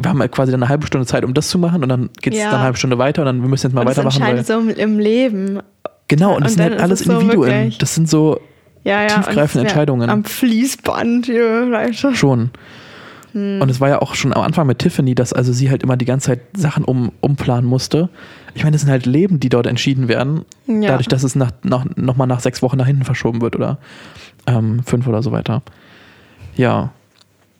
wir 0.00 0.10
haben 0.10 0.20
halt 0.20 0.32
quasi 0.32 0.52
dann 0.52 0.62
eine 0.62 0.68
halbe 0.68 0.86
Stunde 0.86 1.06
Zeit, 1.06 1.24
um 1.24 1.32
das 1.34 1.48
zu 1.48 1.58
machen 1.58 1.82
und 1.82 1.88
dann 1.88 2.10
geht 2.20 2.32
es 2.34 2.38
Ja. 2.38 2.46
dann 2.46 2.54
eine 2.56 2.64
halbe 2.64 2.78
Stunde 2.78 2.98
weiter 2.98 3.22
und 3.22 3.26
dann 3.26 3.42
wir 3.42 3.48
müssen 3.48 3.66
jetzt 3.68 3.74
mal 3.74 3.80
Und 3.80 3.88
das 3.88 3.96
weitermachen. 3.96 4.20
Weil, 4.22 4.38
entscheidet 4.38 4.76
so 4.76 4.82
im, 4.82 4.98
Leben. 4.98 5.60
genau, 6.08 6.34
und 6.36 6.44
das 6.44 6.52
und 6.52 6.58
sind 6.58 6.64
dann 6.64 6.72
halt 6.72 6.82
alles 6.82 7.00
so 7.00 7.12
Individuen. 7.12 7.48
wirklich- 7.50 7.78
Das 7.78 7.94
sind 7.94 8.08
so 8.08 8.40
Ja. 8.84 9.06
Tiefgreifende 9.06 9.66
Entscheidungen. 9.68 10.08
Am 10.10 10.24
Fließband, 10.24 11.28
ja, 11.28 11.70
weißt 11.70 12.04
du. 12.04 12.14
Schon. 12.14 12.50
Hm. 13.32 13.60
Und 13.60 13.70
es 13.70 13.80
war 13.80 13.88
ja 13.88 14.00
auch 14.00 14.14
schon 14.14 14.32
am 14.32 14.42
Anfang 14.42 14.66
mit 14.66 14.78
Tiffany, 14.78 15.14
dass 15.14 15.32
also 15.32 15.52
sie 15.52 15.70
halt 15.70 15.82
immer 15.82 15.96
die 15.96 16.04
ganze 16.04 16.26
Zeit 16.28 16.40
Sachen 16.56 16.84
um, 16.84 17.12
umplanen 17.20 17.68
musste. 17.68 18.08
Ich 18.54 18.62
meine, 18.64 18.72
das 18.74 18.82
sind 18.82 18.90
halt 18.90 19.04
Leben, 19.06 19.40
die 19.40 19.48
dort 19.48 19.66
entschieden 19.66 20.08
werden, 20.08 20.44
Ja. 20.66 20.88
dadurch, 20.90 21.08
dass 21.08 21.22
es 21.22 21.34
nach, 21.36 21.50
nach, 21.62 21.84
nochmal 21.96 22.26
nach 22.26 22.40
sechs 22.40 22.62
Wochen 22.62 22.76
nach 22.78 22.86
hinten 22.86 23.04
verschoben 23.04 23.40
wird 23.40 23.56
oder 23.56 23.78
ähm, 24.46 24.82
fünf 24.84 25.06
oder 25.08 25.22
so 25.22 25.32
weiter. 25.32 25.62
Ja. 26.56 26.92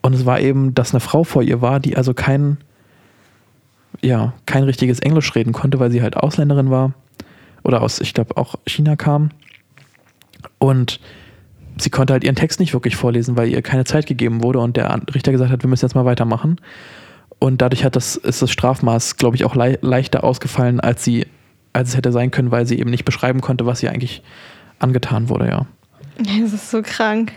Und 0.07 0.13
es 0.13 0.25
war 0.25 0.39
eben, 0.39 0.73
dass 0.73 0.93
eine 0.93 1.01
Frau 1.01 1.25
vor 1.25 1.43
ihr 1.43 1.61
war, 1.61 1.81
die 1.81 1.97
also 1.97 2.13
kein, 2.13 2.59
ja, 4.01 4.31
kein 4.45 4.63
richtiges 4.63 5.01
Englisch 5.01 5.35
reden 5.35 5.51
konnte, 5.51 5.81
weil 5.81 5.91
sie 5.91 6.01
halt 6.01 6.15
Ausländerin 6.15 6.71
war 6.71 6.93
oder 7.65 7.81
aus, 7.81 7.99
ich 7.99 8.13
glaube, 8.13 8.37
auch 8.37 8.55
China 8.65 8.95
kam. 8.95 9.31
Und 10.59 11.01
sie 11.77 11.89
konnte 11.89 12.13
halt 12.13 12.23
ihren 12.23 12.37
Text 12.37 12.61
nicht 12.61 12.71
wirklich 12.71 12.95
vorlesen, 12.95 13.35
weil 13.35 13.49
ihr 13.49 13.61
keine 13.61 13.83
Zeit 13.83 14.05
gegeben 14.05 14.43
wurde 14.43 14.59
und 14.59 14.77
der 14.77 14.97
Richter 15.13 15.33
gesagt 15.33 15.51
hat, 15.51 15.61
wir 15.61 15.69
müssen 15.69 15.83
jetzt 15.83 15.95
mal 15.95 16.05
weitermachen. 16.05 16.61
Und 17.39 17.61
dadurch 17.61 17.83
hat 17.83 17.97
das, 17.97 18.15
ist 18.15 18.41
das 18.41 18.49
Strafmaß, 18.49 19.17
glaube 19.17 19.35
ich, 19.35 19.43
auch 19.43 19.55
lei 19.55 19.77
leichter 19.81 20.23
ausgefallen, 20.23 20.79
als 20.79 21.03
sie, 21.03 21.27
als 21.73 21.89
es 21.89 21.97
hätte 21.97 22.13
sein 22.13 22.31
können, 22.31 22.51
weil 22.51 22.65
sie 22.65 22.79
eben 22.79 22.91
nicht 22.91 23.03
beschreiben 23.03 23.41
konnte, 23.41 23.65
was 23.65 23.83
ihr 23.83 23.91
eigentlich 23.91 24.23
angetan 24.79 25.27
wurde. 25.27 25.49
Ja, 25.49 25.65
Das 26.17 26.53
ist 26.53 26.71
so 26.71 26.81
krank. 26.81 27.33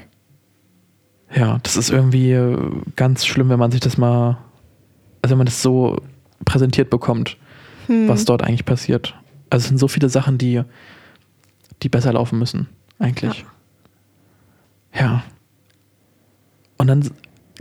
Ja, 1.34 1.58
das 1.62 1.76
ist 1.76 1.90
irgendwie 1.90 2.32
äh, 2.32 2.58
ganz 2.96 3.24
schlimm, 3.24 3.48
wenn 3.50 3.58
man 3.58 3.70
sich 3.70 3.80
das 3.80 3.96
mal, 3.96 4.38
also 5.22 5.32
wenn 5.32 5.38
man 5.38 5.46
das 5.46 5.62
so 5.62 5.96
präsentiert 6.44 6.90
bekommt, 6.90 7.36
Hm. 7.86 8.08
was 8.08 8.24
dort 8.24 8.42
eigentlich 8.42 8.64
passiert. 8.64 9.14
Also 9.50 9.64
es 9.64 9.68
sind 9.68 9.78
so 9.78 9.88
viele 9.88 10.08
Sachen, 10.08 10.38
die, 10.38 10.62
die 11.82 11.88
besser 11.88 12.12
laufen 12.12 12.38
müssen, 12.38 12.68
eigentlich. 13.00 13.44
Ja. 14.94 15.24
Und 16.78 16.86
dann 16.86 17.10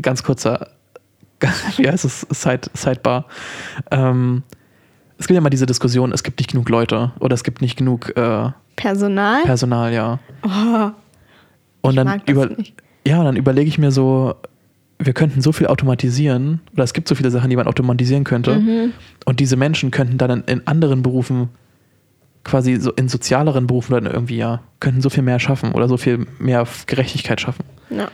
ganz 0.01 0.24
kurzer, 0.24 0.70
wie 1.78 1.88
heißt 1.89 2.05
es, 2.05 2.22
Side, 2.30 2.70
Sidebar. 2.74 3.26
Ähm, 3.91 4.43
es 5.17 5.28
gibt 5.28 5.36
ja 5.36 5.39
immer 5.39 5.49
diese 5.49 5.65
Diskussion, 5.65 6.11
es 6.11 6.24
gibt 6.24 6.39
nicht 6.39 6.51
genug 6.51 6.70
Leute 6.70 7.11
oder 7.20 7.34
es 7.34 7.43
gibt 7.43 7.61
nicht 7.61 7.76
genug 7.78 8.15
äh, 8.15 8.51
Personal? 8.76 9.43
Personal, 9.43 9.93
ja. 9.93 10.20
oh, 10.43 10.91
Und 11.82 11.95
dann 11.95 12.22
über, 12.28 12.45
nicht. 12.47 12.76
Ja, 13.06 13.20
und 13.20 13.26
dann 13.26 13.36
überlege 13.36 13.68
ich 13.68 13.78
mir 13.78 13.91
so, 13.91 14.36
wir 15.00 15.14
könnten 15.14 15.41
so 15.41 15.52
viel 15.52 15.68
automatisieren 15.68 16.60
oder 16.74 16.84
es 16.84 16.93
gibt 16.93 17.08
so 17.08 17.16
viele 17.16 17.32
Sachen, 17.32 17.50
die 17.50 17.56
man 17.56 17.68
automatisieren 17.68 18.26
könnte. 18.26 18.60
Mhm. 18.60 18.93
Und 19.26 19.39
diese 19.39 19.56
Menschen 19.56 19.91
könnten 19.91 20.18
dann 20.18 20.30
in, 20.32 20.43
in 20.60 20.68
anderen 20.68 21.02
Berufen, 21.02 21.50
quasi 22.43 22.78
so 22.78 22.91
in 22.91 23.08
sozialeren 23.10 23.68
Berufen 23.68 23.93
oder 23.93 24.12
irgendwie, 24.12 24.38
ja, 24.38 24.62
könnten 24.80 25.02
so 25.02 25.10
viel 25.10 25.24
mehr 25.24 25.39
schaffen 25.39 25.72
oder 25.72 25.88
so 25.88 25.97
viel 25.97 26.26
mehr 26.39 26.66
Gerechtigkeit 26.86 27.39
schaffen. 27.39 27.64
Ja. 27.89 28.10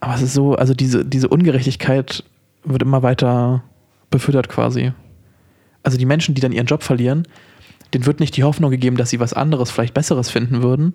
Aber 0.00 0.14
es 0.14 0.22
ist 0.22 0.34
so, 0.34 0.54
also 0.54 0.74
diese, 0.74 1.04
diese 1.04 1.28
Ungerechtigkeit 1.28 2.24
wird 2.64 2.82
immer 2.82 3.02
weiter 3.02 3.62
befüttert 4.10 4.48
quasi. 4.48 4.92
Also 5.82 5.98
die 5.98 6.06
Menschen, 6.06 6.34
die 6.34 6.40
dann 6.40 6.52
ihren 6.52 6.66
Job 6.66 6.82
verlieren, 6.82 7.26
denen 7.92 8.06
wird 8.06 8.20
nicht 8.20 8.36
die 8.36 8.44
Hoffnung 8.44 8.70
gegeben, 8.70 8.96
dass 8.96 9.10
sie 9.10 9.20
was 9.20 9.32
anderes, 9.32 9.70
vielleicht 9.70 9.94
Besseres 9.94 10.30
finden 10.30 10.62
würden, 10.62 10.94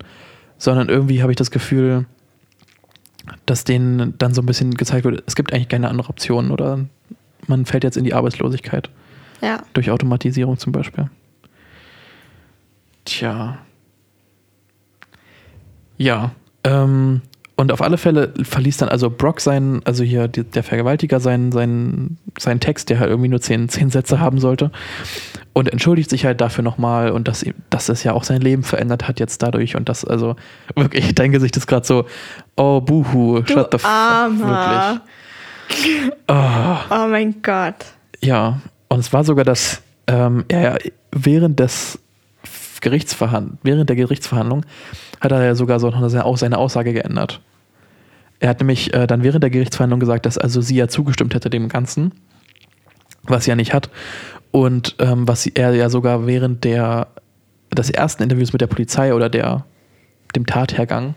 sondern 0.58 0.90
irgendwie 0.90 1.22
habe 1.22 1.32
ich 1.32 1.38
das 1.38 1.52
Gefühl, 1.52 2.06
dass 3.46 3.64
denen 3.64 4.18
dann 4.18 4.34
so 4.34 4.42
ein 4.42 4.46
bisschen 4.46 4.74
gezeigt 4.76 5.06
wird, 5.06 5.24
es 5.26 5.36
gibt 5.36 5.54
eigentlich 5.54 5.70
keine 5.70 5.90
andere 5.90 6.10
Option 6.10 6.52
oder 6.52 6.86
man 7.48 7.66
fällt 7.66 7.84
jetzt 7.84 7.98
in 7.98 8.04
die 8.04 8.14
Arbeitslosigkeit. 8.14 8.90
ja. 9.42 9.62
Durch 9.74 9.92
Automatisierung 9.92 10.58
zum 10.58 10.72
Beispiel. 10.72 11.10
Tja. 13.06 13.58
Ja. 15.98 16.32
Ähm, 16.64 17.22
und 17.60 17.74
auf 17.74 17.82
alle 17.82 17.98
Fälle 17.98 18.34
verließ 18.42 18.78
dann 18.78 18.88
also 18.88 19.10
Brock 19.10 19.42
seinen, 19.42 19.86
also 19.86 20.02
hier 20.02 20.30
der 20.30 20.64
Vergewaltiger 20.64 21.20
seinen, 21.20 21.52
seinen, 21.52 22.18
seinen 22.40 22.62
Text, 22.62 22.90
der 22.90 23.00
halt 23.02 23.10
irgendwie 23.10 23.28
nur 23.28 23.42
zehn, 23.42 23.68
zehn 23.68 23.90
Sätze 23.90 24.22
haben 24.22 24.40
sollte. 24.40 24.72
Und 25.52 25.68
entschuldigt 25.70 26.10
sich 26.10 26.24
halt 26.24 26.40
dafür 26.40 26.64
nochmal 26.64 27.12
und 27.12 27.28
dass, 27.28 27.44
ihm- 27.44 27.56
dass 27.70 27.90
es 27.90 28.02
ja 28.06 28.14
auch 28.14 28.24
sein 28.24 28.40
Leben 28.40 28.64
verändert 28.64 29.10
hat 29.10 29.20
jetzt 29.20 29.44
dadurch. 29.44 29.76
Und 29.76 29.90
das, 29.90 30.06
also 30.06 30.38
wirklich, 30.74 31.14
dein 31.16 31.34
Gesicht 31.34 31.58
ist 31.58 31.68
gerade 31.68 31.86
so, 31.86 32.06
oh, 32.56 32.80
buhu, 32.80 33.42
Du 33.42 33.52
shut 33.54 33.72
the 33.74 33.78
fuck. 33.78 33.90
Wirklich. 33.90 33.90
Armer. 33.90 35.02
Oh. 36.28 36.78
Oh 36.90 37.08
mein 37.10 37.42
Gott. 37.44 37.76
Ja, 38.22 38.60
und 38.88 39.00
es 39.00 39.12
war 39.14 39.24
sogar, 39.26 39.44
dass 39.46 39.82
ähm, 40.08 40.46
er 40.48 40.80
während 41.12 41.60
des 41.60 42.00
Gerichtsverhand 42.82 43.58
während 43.64 43.90
der 43.90 43.96
Gerichtsverhandlung 43.98 44.66
hat 45.20 45.32
er 45.32 45.44
ja 45.44 45.54
sogar 45.56 45.80
so 45.80 45.90
noch 45.90 46.08
seine, 46.10 46.26
auch 46.26 46.38
seine 46.38 46.58
Aussage 46.58 46.94
geändert. 46.94 47.42
Er 48.40 48.50
hat 48.50 48.60
nämlich 48.60 48.94
äh, 48.94 49.06
dann 49.08 49.24
während 49.24 49.44
der 49.44 49.50
Gerichtsverhandlung 49.50 50.00
gesagt, 50.00 50.26
dass 50.26 50.38
also 50.38 50.62
sie 50.62 50.76
ja 50.76 50.88
zugestimmt 50.88 51.34
hätte 51.36 51.50
dem 51.50 51.68
Ganzen, 51.68 52.14
was 53.24 53.44
sie 53.46 53.50
ja 53.52 53.56
nicht 53.56 53.74
hat. 53.74 53.90
Und 54.52 54.96
ähm, 55.00 55.28
was 55.28 55.44
sie, 55.44 55.52
er 55.56 55.74
ja 55.76 55.90
sogar 55.90 56.26
während 56.26 56.64
der 56.64 57.08
des 57.76 57.90
ersten 57.92 58.24
Interviews 58.24 58.52
mit 58.52 58.62
der 58.62 58.68
Polizei 58.68 59.14
oder 59.14 59.30
der 59.30 59.66
dem 60.36 60.46
Tathergang 60.48 61.14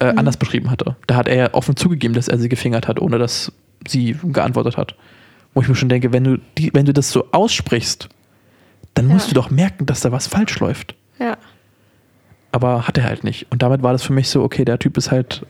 äh, 0.00 0.06
anders 0.06 0.36
beschrieben 0.36 0.70
hatte. 0.70 0.96
Da 1.06 1.14
hat 1.16 1.28
er 1.28 1.36
ja 1.36 1.54
offen 1.54 1.76
zugegeben, 1.76 2.14
dass 2.14 2.26
er 2.28 2.38
sie 2.38 2.48
gefingert 2.48 2.88
hat, 2.88 3.00
ohne 3.00 3.18
dass 3.18 3.52
sie 3.86 4.16
geantwortet 4.24 4.76
hat. 4.76 4.96
Wo 5.54 5.62
ich 5.62 5.68
mir 5.68 5.74
schon 5.76 5.88
denke, 5.88 6.12
wenn 6.12 6.24
du, 6.24 6.38
die, 6.58 6.72
wenn 6.74 6.86
du 6.86 6.92
das 6.92 7.10
so 7.10 7.28
aussprichst, 7.32 8.08
dann 8.94 9.06
musst 9.06 9.28
Ja. 9.28 9.34
du 9.34 9.40
doch 9.40 9.50
merken, 9.50 9.86
dass 9.86 10.00
da 10.00 10.10
was 10.10 10.26
falsch 10.26 10.58
läuft. 10.58 10.94
Ja. 11.18 11.36
aber 12.52 12.86
hat 12.88 12.98
er 12.98 13.04
halt 13.04 13.22
nicht. 13.24 13.46
Und 13.50 13.62
damit 13.62 13.82
war 13.82 13.92
das 13.92 14.02
für 14.02 14.12
mich 14.12 14.28
so, 14.28 14.42
okay, 14.42 14.64
der 14.64 14.78
Typ 14.78 14.96
ist 14.96 15.10
halt, 15.10 15.46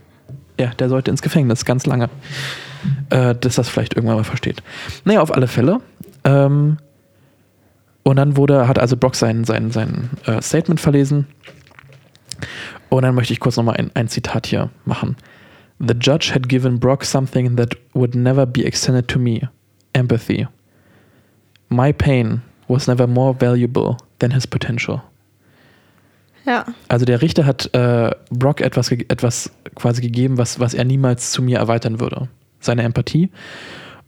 ja, 0.58 0.68
der 0.78 0.88
sollte 0.88 1.10
ins 1.10 1.22
Gefängnis 1.22 1.64
ganz 1.64 1.86
lange. 1.86 2.08
Äh, 3.10 3.34
dass 3.34 3.56
das 3.56 3.68
vielleicht 3.68 3.94
irgendwann 3.94 4.16
mal 4.16 4.24
versteht. 4.24 4.62
Naja, 5.04 5.20
auf 5.20 5.34
alle 5.34 5.48
Fälle. 5.48 5.80
Ähm, 6.24 6.78
und 8.02 8.16
dann 8.16 8.36
wurde, 8.36 8.68
hat 8.68 8.78
also 8.78 8.96
Brock 8.96 9.16
sein, 9.16 9.44
sein, 9.44 9.70
sein 9.70 10.10
äh, 10.26 10.40
Statement 10.40 10.80
verlesen. 10.80 11.26
Und 12.88 13.02
dann 13.02 13.14
möchte 13.14 13.32
ich 13.32 13.40
kurz 13.40 13.56
nochmal 13.56 13.76
ein, 13.76 13.90
ein 13.94 14.08
Zitat 14.08 14.46
hier 14.46 14.70
machen. 14.84 15.16
The 15.78 15.94
judge 15.94 16.30
had 16.32 16.48
given 16.48 16.78
Brock 16.78 17.04
something 17.04 17.56
that 17.56 17.76
would 17.94 18.14
never 18.14 18.46
be 18.46 18.64
extended 18.64 19.08
to 19.08 19.18
me 19.18 19.48
empathy. 19.92 20.46
My 21.68 21.92
pain 21.92 22.42
was 22.68 22.86
never 22.86 23.06
more 23.06 23.34
valuable 23.38 23.96
than 24.20 24.30
his 24.30 24.46
potential. 24.46 25.02
Ja. 26.46 26.64
Also 26.88 27.04
der 27.04 27.20
Richter 27.22 27.44
hat 27.44 27.74
äh, 27.74 28.10
Brock 28.30 28.60
etwas, 28.60 28.90
etwas 28.92 29.50
quasi 29.74 30.00
gegeben, 30.00 30.38
was, 30.38 30.60
was 30.60 30.74
er 30.74 30.84
niemals 30.84 31.32
zu 31.32 31.42
mir 31.42 31.58
erweitern 31.58 32.00
würde. 32.00 32.28
Seine 32.60 32.82
Empathie. 32.82 33.30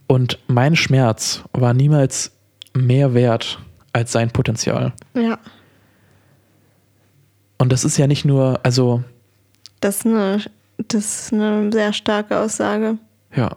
Und 0.07 0.39
mein 0.47 0.75
Schmerz 0.75 1.43
war 1.51 1.73
niemals 1.73 2.31
mehr 2.73 3.13
wert 3.13 3.59
als 3.93 4.11
sein 4.11 4.31
Potenzial. 4.31 4.93
Ja. 5.13 5.37
Und 7.57 7.71
das 7.71 7.83
ist 7.83 7.97
ja 7.97 8.07
nicht 8.07 8.23
nur, 8.25 8.59
also, 8.63 9.03
Das 9.81 9.97
ist 9.97 10.05
eine, 10.05 10.39
das 10.77 11.03
ist 11.03 11.33
eine 11.33 11.71
sehr 11.71 11.93
starke 11.93 12.39
Aussage. 12.39 12.97
ja. 13.35 13.55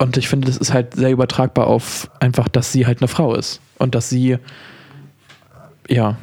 Und 0.00 0.16
ich 0.16 0.28
finde, 0.28 0.46
das 0.46 0.56
ist 0.58 0.72
halt 0.72 0.94
sehr 0.94 1.10
übertragbar 1.10 1.66
auf 1.66 2.08
einfach, 2.20 2.46
dass 2.46 2.70
sie 2.70 2.86
halt 2.86 3.00
eine 3.00 3.08
Frau 3.08 3.34
ist. 3.34 3.60
Und 3.78 3.96
dass 3.96 4.08
sie, 4.08 4.38
ja, 5.88 6.16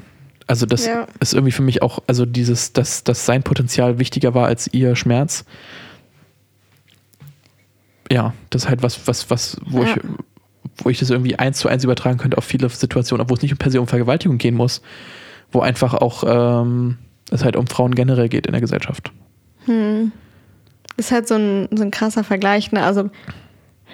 also 0.47 0.65
das 0.65 0.85
Ja. 0.85 1.07
ist 1.19 1.33
irgendwie 1.33 1.51
für 1.51 1.61
mich 1.61 1.81
auch, 1.81 1.99
also 2.07 2.25
dieses, 2.25 2.73
dass, 2.73 3.03
dass 3.03 3.25
sein 3.25 3.43
Potenzial 3.43 3.99
wichtiger 3.99 4.33
war 4.33 4.47
als 4.47 4.71
ihr 4.73 4.95
Schmerz. 4.95 5.45
Ja, 8.11 8.33
das 8.51 8.63
ist 8.63 8.69
halt 8.69 8.83
was, 8.83 9.07
was, 9.07 9.29
was, 9.29 9.57
wo 9.65 9.83
Ja. 9.83 9.89
ich, 9.95 10.01
wo 10.77 10.89
ich 10.89 10.99
das 10.99 11.09
irgendwie 11.09 11.37
eins 11.39 11.57
zu 11.59 11.67
eins 11.69 11.83
übertragen 11.83 12.17
könnte 12.17 12.37
auf 12.37 12.43
viele 12.43 12.69
Situationen, 12.69 13.23
obwohl 13.23 13.37
es 13.37 13.43
nicht 13.43 13.57
per 13.57 13.71
se 13.71 13.79
um 13.81 13.87
Vergewaltigung 13.87 14.37
gehen 14.37 14.55
muss, 14.55 14.81
wo 15.51 15.61
einfach 15.61 15.93
auch 15.93 16.23
ähm, 16.27 16.97
es 17.31 17.43
halt 17.43 17.55
um 17.55 17.65
Frauen 17.67 17.95
generell 17.95 18.29
geht 18.29 18.45
in 18.45 18.51
der 18.51 18.61
Gesellschaft. 18.61 19.11
Das 19.65 21.07
ist 21.07 21.11
halt 21.11 21.27
so 21.27 21.35
ein, 21.35 21.67
so 21.75 21.81
ein 21.83 21.91
krasser 21.91 22.23
Vergleich. 22.23 22.71
Ne? 22.71 22.83
Also 22.83 23.09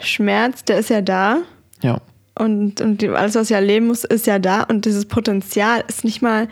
Schmerz, 0.02 0.66
der 0.66 0.80
ist 0.80 0.89
ja 0.89 1.02
da. 1.02 1.38
Ja. 1.82 2.02
Und, 2.38 2.79
und 2.82 3.03
alles, 3.03 3.36
was 3.36 3.49
ich 3.49 3.55
erleben 3.55 3.88
muss, 3.88 4.03
ist 4.03 4.25
ja 4.25 4.39
da. 4.39 4.63
Und 4.63 4.86
dieses 4.86 5.05
Potenzial 5.05 5.84
ist 5.88 6.03
nicht 6.03 6.21
mal, 6.21 6.47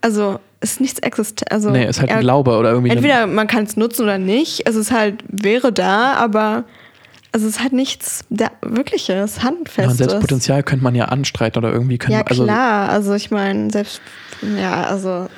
also 0.00 0.38
ist 0.60 0.80
nichts 0.80 0.98
existent. 1.00 1.50
Also, 1.52 1.70
Nee, 1.70 1.86
ist 1.86 2.00
halt 2.00 2.10
ein 2.10 2.20
Glaube 2.20 2.56
oder 2.56 2.70
irgendwie. 2.72 2.90
Entweder 2.90 3.26
man 3.26 3.46
kann 3.46 3.64
es 3.64 3.76
nutzen 3.76 4.02
oder 4.02 4.18
nicht. 4.18 4.68
Es 4.68 4.76
ist 4.76 4.90
halt, 4.90 5.22
wäre 5.28 5.72
da, 5.72 6.14
aber 6.14 6.64
es 7.32 7.42
ist 7.42 7.60
halt 7.60 7.72
nichts 7.72 8.24
da, 8.28 8.50
Wirkliches, 8.62 9.36
Ja, 9.36 9.42
und 9.42 9.56
Handfestes. 9.58 9.96
selbst 9.96 10.20
Potenzial 10.20 10.62
könnte 10.62 10.82
man 10.84 10.94
ja 10.94 11.06
anstreiten 11.06 11.58
oder 11.64 11.72
irgendwie 11.72 11.98
können. 11.98 12.14
Ja, 12.14 12.22
also, 12.26 12.44
klar. 12.44 12.88
Also 12.88 13.14
ich 13.14 13.30
meine, 13.30 13.70
selbst, 13.70 14.00
ja, 14.58 14.84
also, 14.84 15.28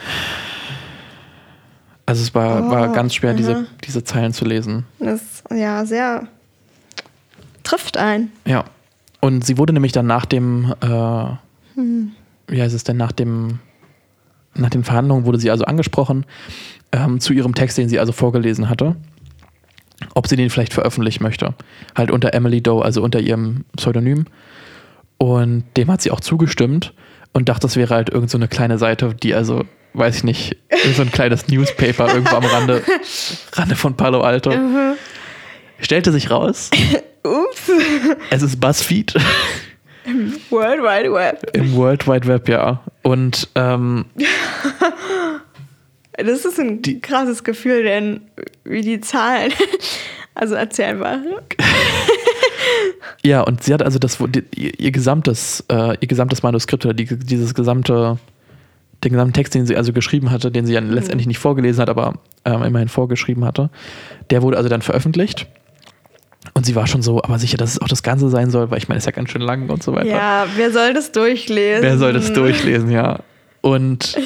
also 2.06 2.22
es 2.22 2.34
war, 2.34 2.66
Oh, 2.66 2.70
war 2.70 2.88
ganz 2.92 3.14
schwer, 3.14 3.34
diese, 3.34 3.52
aha. 3.56 3.64
diese 3.84 4.02
Zeilen 4.04 4.32
zu 4.32 4.44
lesen. 4.44 4.84
das 4.98 5.20
ist 5.22 5.44
ja 5.54 5.84
sehr, 5.84 6.26
trifft 7.62 7.96
ein. 7.96 8.32
Ja. 8.46 8.64
Und 9.20 9.44
sie 9.44 9.58
wurde 9.58 9.72
nämlich 9.72 9.92
dann 9.92 10.06
nach 10.06 10.24
dem, 10.26 10.74
äh, 10.80 11.24
Hm. 11.74 12.12
wie 12.48 12.60
heißt 12.60 12.74
es 12.74 12.84
denn, 12.84 12.96
nach 12.96 13.12
dem, 13.12 13.58
nach 14.54 14.70
den 14.70 14.84
Verhandlungen 14.84 15.24
wurde 15.24 15.38
sie 15.38 15.50
also 15.50 15.64
angesprochen 15.64 16.26
ähm, 16.92 17.20
zu 17.20 17.32
ihrem 17.32 17.54
Text, 17.54 17.78
den 17.78 17.88
sie 17.88 17.98
also 18.00 18.12
vorgelesen 18.12 18.68
hatte, 18.68 18.96
ob 20.14 20.26
sie 20.26 20.36
den 20.36 20.50
vielleicht 20.50 20.72
veröffentlichen 20.72 21.22
möchte. 21.22 21.54
Halt 21.94 22.10
unter 22.10 22.34
Emily 22.34 22.60
Doe, 22.62 22.82
also 22.84 23.02
unter 23.02 23.20
ihrem 23.20 23.64
Pseudonym. 23.76 24.26
Und 25.18 25.64
dem 25.76 25.90
hat 25.90 26.00
sie 26.02 26.10
auch 26.10 26.20
zugestimmt 26.20 26.94
und 27.32 27.48
dachte, 27.48 27.62
das 27.62 27.76
wäre 27.76 27.94
halt 27.94 28.08
irgend 28.10 28.30
so 28.30 28.38
eine 28.38 28.48
kleine 28.48 28.78
Seite, 28.78 29.14
die 29.14 29.34
also, 29.34 29.64
weiß 29.92 30.16
ich 30.16 30.24
nicht, 30.24 30.56
so 30.96 31.02
ein 31.02 31.12
kleines 31.12 31.46
Newspaper 31.48 32.12
irgendwo 32.12 32.36
am 32.36 32.44
Rande, 32.44 32.82
Rande 33.52 33.76
von 33.76 33.94
Palo 33.94 34.22
Alto. 34.22 34.50
Stellte 35.80 36.12
sich 36.12 36.30
raus, 36.30 36.70
Ups. 37.22 37.70
es 38.30 38.42
ist 38.42 38.60
BuzzFeed. 38.60 39.14
World 40.50 40.80
Wide 40.82 41.12
Web. 41.12 41.50
Im 41.54 41.74
World 41.74 42.06
Wide 42.08 42.26
Web, 42.26 42.48
ja. 42.48 42.80
Und 43.02 43.48
ähm, 43.54 44.06
Das 46.24 46.44
ist 46.44 46.58
ein 46.58 46.82
krasses 47.00 47.44
Gefühl, 47.44 47.82
denn 47.82 48.22
wie 48.64 48.82
die 48.82 49.00
Zahlen. 49.00 49.52
Also 50.32 50.54
erzähl 50.54 50.94
mal. 50.94 51.22
ja, 53.24 53.42
und 53.42 53.64
sie 53.64 53.74
hat 53.74 53.82
also 53.82 53.98
das, 53.98 54.16
die, 54.28 54.44
ihr, 54.54 54.78
ihr 54.78 54.90
gesamtes, 54.92 55.64
äh, 55.68 55.96
ihr 56.00 56.08
gesamtes 56.08 56.42
Manuskript 56.44 56.86
oder 56.86 56.94
die, 56.94 57.04
dieses 57.04 57.52
gesamte, 57.52 58.16
den 59.02 59.10
gesamten 59.10 59.34
Text, 59.34 59.54
den 59.54 59.66
sie 59.66 59.76
also 59.76 59.92
geschrieben 59.92 60.30
hatte, 60.30 60.52
den 60.52 60.66
sie 60.66 60.72
ja 60.72 60.80
letztendlich 60.80 61.26
nicht 61.26 61.40
vorgelesen 61.40 61.82
hat, 61.82 61.90
aber 61.90 62.14
ähm, 62.44 62.62
immerhin 62.62 62.88
vorgeschrieben 62.88 63.44
hatte, 63.44 63.70
der 64.30 64.40
wurde 64.40 64.56
also 64.56 64.68
dann 64.70 64.82
veröffentlicht. 64.82 65.46
Und 66.60 66.66
sie 66.66 66.74
war 66.74 66.86
schon 66.86 67.00
so, 67.00 67.22
aber 67.22 67.38
sicher, 67.38 67.56
dass 67.56 67.70
es 67.70 67.80
auch 67.80 67.88
das 67.88 68.02
Ganze 68.02 68.28
sein 68.28 68.50
soll, 68.50 68.70
weil 68.70 68.76
ich 68.76 68.86
meine, 68.86 68.98
es 68.98 69.04
ist 69.04 69.06
ja 69.06 69.12
ganz 69.12 69.30
schön 69.30 69.40
lang 69.40 69.70
und 69.70 69.82
so 69.82 69.94
weiter. 69.94 70.10
Ja, 70.10 70.46
wer 70.56 70.70
soll 70.70 70.92
das 70.92 71.10
durchlesen? 71.10 71.82
Wer 71.82 71.96
soll 71.96 72.12
das 72.12 72.34
durchlesen, 72.34 72.90
ja. 72.90 73.20
Und 73.62 74.18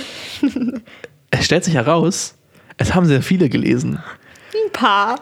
es 1.31 1.45
stellt 1.45 1.63
sich 1.63 1.75
heraus, 1.75 2.35
es 2.77 2.93
haben 2.93 3.07
sehr 3.07 3.23
viele 3.23 3.49
gelesen. 3.49 4.01
Ein 4.53 4.73
paar. 4.73 5.21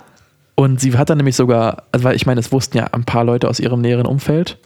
Und 0.54 0.80
sie 0.80 0.96
hat 0.96 1.10
dann 1.10 1.18
nämlich 1.18 1.36
sogar, 1.36 1.82
also 1.92 2.04
weil 2.04 2.16
ich 2.16 2.24
meine, 2.24 2.40
es 2.40 2.50
wussten 2.50 2.78
ja 2.78 2.84
ein 2.84 3.04
paar 3.04 3.24
Leute 3.24 3.46
aus 3.50 3.60
ihrem 3.60 3.82
näheren 3.82 4.06
Umfeld, 4.06 4.56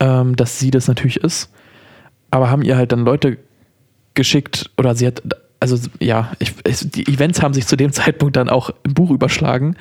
ähm, 0.00 0.36
dass 0.36 0.58
sie 0.58 0.70
das 0.70 0.88
natürlich 0.88 1.18
ist, 1.18 1.52
aber 2.30 2.48
haben 2.50 2.62
ihr 2.62 2.78
halt 2.78 2.92
dann 2.92 3.04
Leute 3.04 3.36
geschickt 4.14 4.70
oder 4.78 4.94
sie 4.94 5.06
hat, 5.06 5.20
also 5.60 5.76
ja, 5.98 6.32
ich, 6.38 6.54
die 6.64 7.06
Events 7.08 7.42
haben 7.42 7.54
sich 7.54 7.66
zu 7.66 7.76
dem 7.76 7.92
Zeitpunkt 7.92 8.36
dann 8.36 8.48
auch 8.48 8.70
im 8.84 8.94
Buch 8.94 9.10
überschlagen, 9.10 9.76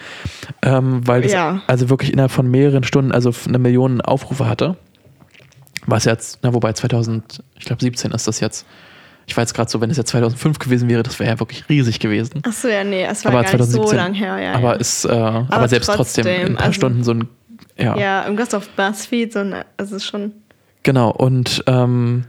ähm, 0.61 1.05
weil 1.07 1.21
das 1.21 1.32
Ja. 1.34 1.61
also 1.67 1.89
wirklich 1.89 2.11
innerhalb 2.11 2.32
von 2.32 2.49
mehreren 2.49 2.84
Stunden 2.84 3.11
also 3.11 3.32
eine 3.47 3.59
Million 3.59 4.01
Aufrufe 4.01 4.47
hatte. 4.47 4.78
Was 5.86 6.05
jetzt, 6.05 6.39
na 6.41 6.53
wobei 6.53 6.73
2000, 6.73 7.43
ich 7.57 7.65
glaube 7.65 7.82
17 7.82 8.11
ist 8.11 8.28
das 8.28 8.39
jetzt. 8.39 8.65
Ich 9.25 9.36
war 9.38 9.43
jetzt 9.43 9.53
gerade 9.53 9.69
so, 9.69 9.80
wenn 9.82 9.89
es 9.89 9.97
jetzt 9.97 10.09
2005 10.09 10.57
gewesen 10.59 10.89
wäre, 10.89 11.03
das 11.03 11.19
wäre 11.19 11.30
ja 11.32 11.39
wirklich 11.39 11.67
riesig 11.69 11.99
gewesen. 11.99 12.41
Achso, 12.43 12.67
ja, 12.69 12.84
nee, 12.84 13.03
es 13.03 13.23
war 13.25 13.34
aber 13.34 13.43
gar 13.43 13.53
nicht 13.53 13.65
so 13.71 13.84
2017. 13.84 13.97
lang 13.97 14.13
her. 14.13 14.39
Ja, 14.39 14.53
aber 14.53 14.73
ja. 14.73 14.80
ist, 14.80 15.05
äh, 15.05 15.09
aber, 15.09 15.67
selbst 15.67 15.91
trotzdem, 15.93 16.25
in 16.28 16.34
ein 16.34 16.55
paar 16.55 16.65
also- 16.67 16.73
Stunden 16.73 17.03
so 17.03 17.11
ein, 17.11 17.28
ja, 17.78 17.97
ja, 17.97 18.23
irgendwas 18.23 18.53
auf 18.53 18.67
BuzzFeed, 18.69 19.34
so 19.34 19.39
ein, 19.39 19.55
also 19.78 19.99
schon. 19.99 20.32
genau. 20.84 21.11
Und 21.11 21.63
ähm, 21.67 22.25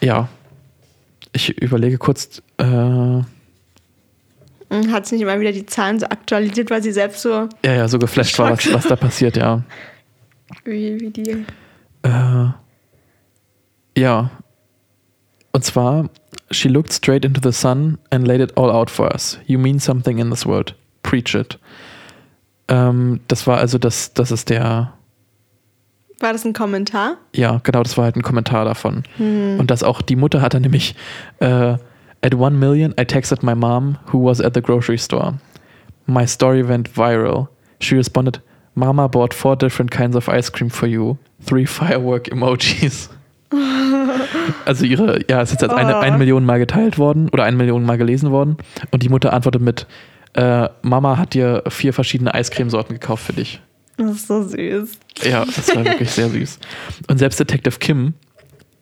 ja, 0.00 0.28
ich 1.32 1.60
überlege 1.60 1.98
kurz, 1.98 2.42
äh, 2.58 2.64
ja, 2.64 3.24
Hm, 4.70 4.92
Hat 4.92 5.06
sie 5.06 5.16
nicht 5.16 5.22
immer 5.22 5.38
wieder 5.40 5.52
die 5.52 5.66
Zahlen 5.66 5.98
so 5.98 6.06
aktualisiert, 6.06 6.70
weil 6.70 6.82
sie 6.82 6.92
selbst 6.92 7.22
so 7.22 7.48
ja, 7.64 7.88
so 7.88 7.98
geflasht 7.98 8.38
war, 8.38 8.52
was, 8.52 8.72
was 8.72 8.86
da 8.86 8.96
passiert, 8.96 9.36
ja. 9.36 9.62
wie, 10.64 10.98
wie 11.00 11.10
die. 11.10 11.44
Äh, 12.02 12.50
ja. 13.98 14.30
Und 15.52 15.64
zwar, 15.64 16.08
she 16.52 16.68
looked 16.68 16.92
straight 16.92 17.24
into 17.24 17.40
the 17.42 17.52
sun 17.52 17.98
and 18.10 18.26
laid 18.26 18.40
it 18.40 18.56
all 18.56 18.70
out 18.70 18.88
for 18.88 19.12
us. 19.12 19.38
You 19.46 19.58
mean 19.58 19.80
something 19.80 20.18
in 20.18 20.30
this 20.30 20.46
world. 20.46 20.76
Preach 21.02 21.34
it. 21.34 21.58
Ähm, 22.68 23.18
das 23.26 23.48
war 23.48 23.58
also 23.58 23.78
das, 23.78 24.14
das 24.14 24.30
ist 24.30 24.48
der, 24.50 24.92
War 26.20 26.32
das 26.32 26.44
ein 26.44 26.52
Kommentar? 26.52 27.16
ja, 27.34 27.60
genau, 27.62 27.82
das 27.82 27.96
war 27.96 28.04
halt 28.04 28.16
ein 28.16 28.22
Kommentar 28.22 28.64
davon. 28.64 29.02
Und 29.18 29.66
das 29.70 29.82
auch, 29.82 30.02
die 30.02 30.16
Mutter 30.16 30.42
hat 30.42 30.52
dann 30.54 30.62
nämlich, 30.62 30.94
äh, 31.40 31.76
at 32.22 32.34
one 32.34 32.56
million, 32.56 32.94
I 33.00 33.04
texted 33.06 33.42
my 33.42 33.54
mom, 33.54 33.96
who 34.12 34.22
was 34.24 34.40
at 34.40 34.52
the 34.54 34.60
grocery 34.60 34.98
store. 34.98 35.34
My 36.06 36.26
story 36.26 36.66
went 36.68 36.96
viral. 36.96 37.48
She 37.80 37.94
responded, 37.96 38.40
Mama 38.74 39.08
bought 39.08 39.32
four 39.34 39.56
different 39.56 39.90
kinds 39.90 40.14
of 40.14 40.28
ice 40.28 40.50
cream 40.52 40.68
for 40.70 40.86
you. 40.86 41.16
Three 41.46 41.64
firework 41.78 42.30
emojis. 42.30 43.08
also 44.64 44.84
ihre, 44.84 45.20
ja, 45.28 45.40
es 45.40 45.52
ist 45.52 45.62
jetzt 45.62 45.72
eine, 45.74 45.96
Oh. 45.96 46.00
eine 46.00 46.18
Million 46.18 46.44
Mal 46.44 46.58
geteilt 46.58 46.98
worden 46.98 47.28
oder 47.30 47.44
eine 47.44 47.56
Million 47.56 47.84
Mal 47.84 47.98
gelesen 47.98 48.30
worden. 48.30 48.58
Und 48.90 49.02
die 49.02 49.08
Mutter 49.08 49.32
antwortet 49.32 49.62
mit, 49.62 49.86
äh, 50.34 50.68
Mama 50.82 51.16
hat 51.16 51.34
dir 51.34 51.62
vier 51.68 51.92
verschiedene 51.92 52.34
Eiscremesorten 52.34 52.94
gekauft 52.94 53.24
für 53.24 53.32
dich. 53.32 53.60
Das 53.96 54.12
ist 54.16 54.28
so 54.28 54.42
süß. 54.42 54.92
Ja, 55.22 55.44
das 55.44 55.74
war 55.74 55.84
wirklich 55.84 56.10
sehr 56.10 56.28
süß. 56.30 56.58
Und 57.08 57.18
selbst 57.18 57.38
Detective 57.38 57.78
Kim, 57.78 58.14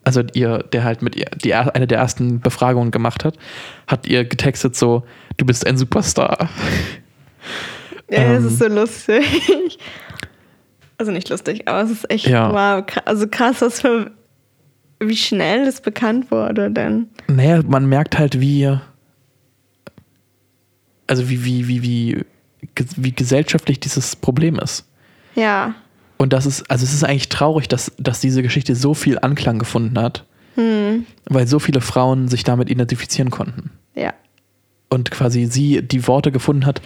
also 0.05 0.23
ihr, 0.33 0.59
der 0.71 0.83
halt 0.83 1.01
mit 1.01 1.15
ihr 1.15 1.25
die, 1.43 1.53
eine 1.53 1.87
der 1.87 1.97
ersten 1.97 2.39
Befragungen 2.39 2.91
gemacht 2.91 3.25
hat, 3.25 3.37
hat 3.87 4.07
ihr 4.07 4.23
getextet 4.25 4.75
so, 4.75 5.03
du 5.37 5.45
bist 5.45 5.67
ein 5.67 5.77
Superstar. 5.77 6.49
Ja, 8.09 8.33
das 8.33 8.43
Ähm. 8.43 8.47
ist 8.47 8.59
so 8.59 8.67
lustig. 8.67 9.77
Also 10.97 11.11
nicht 11.11 11.29
lustig, 11.29 11.67
aber 11.67 11.81
es 11.83 11.91
ist 11.91 12.09
echt 12.11 12.27
Ja. 12.27 12.51
wow, 12.51 12.85
also 13.05 13.27
krass, 13.27 13.61
was 13.61 13.81
für 13.81 14.11
wie 15.01 15.15
schnell 15.15 15.63
das 15.65 15.79
bekannt 15.79 16.29
wurde 16.29 16.69
denn. 16.71 17.07
Naja, 17.27 17.61
man 17.65 17.85
merkt 17.85 18.17
halt, 18.17 18.41
wie. 18.41 18.77
Also, 21.07 21.29
wie, 21.29 21.45
wie, 21.45 21.67
wie, 21.69 21.81
wie, 21.83 22.25
wie 22.97 23.11
gesellschaftlich 23.13 23.79
dieses 23.79 24.15
Problem 24.17 24.59
ist. 24.59 24.85
Ja. 25.39 25.75
Und 26.17 26.33
das 26.33 26.45
ist, 26.45 26.69
also 26.69 26.83
es 26.83 26.93
ist 26.93 27.03
eigentlich 27.03 27.29
traurig, 27.29 27.67
dass, 27.69 27.91
dass 27.97 28.19
diese 28.19 28.41
Geschichte 28.43 28.75
so 28.75 28.93
viel 28.93 29.19
Anklang 29.19 29.57
gefunden 29.59 29.97
hat, 29.99 30.25
Hm. 30.55 31.05
weil 31.25 31.47
so 31.47 31.59
viele 31.59 31.79
Frauen 31.79 32.27
sich 32.27 32.43
damit 32.43 32.69
identifizieren 32.69 33.29
konnten. 33.29 33.69
Ja. 33.95 34.13
Und 34.89 35.11
quasi 35.11 35.45
sie 35.45 35.81
die 35.81 36.07
Worte 36.07 36.31
gefunden 36.31 36.65
hat, 36.65 36.81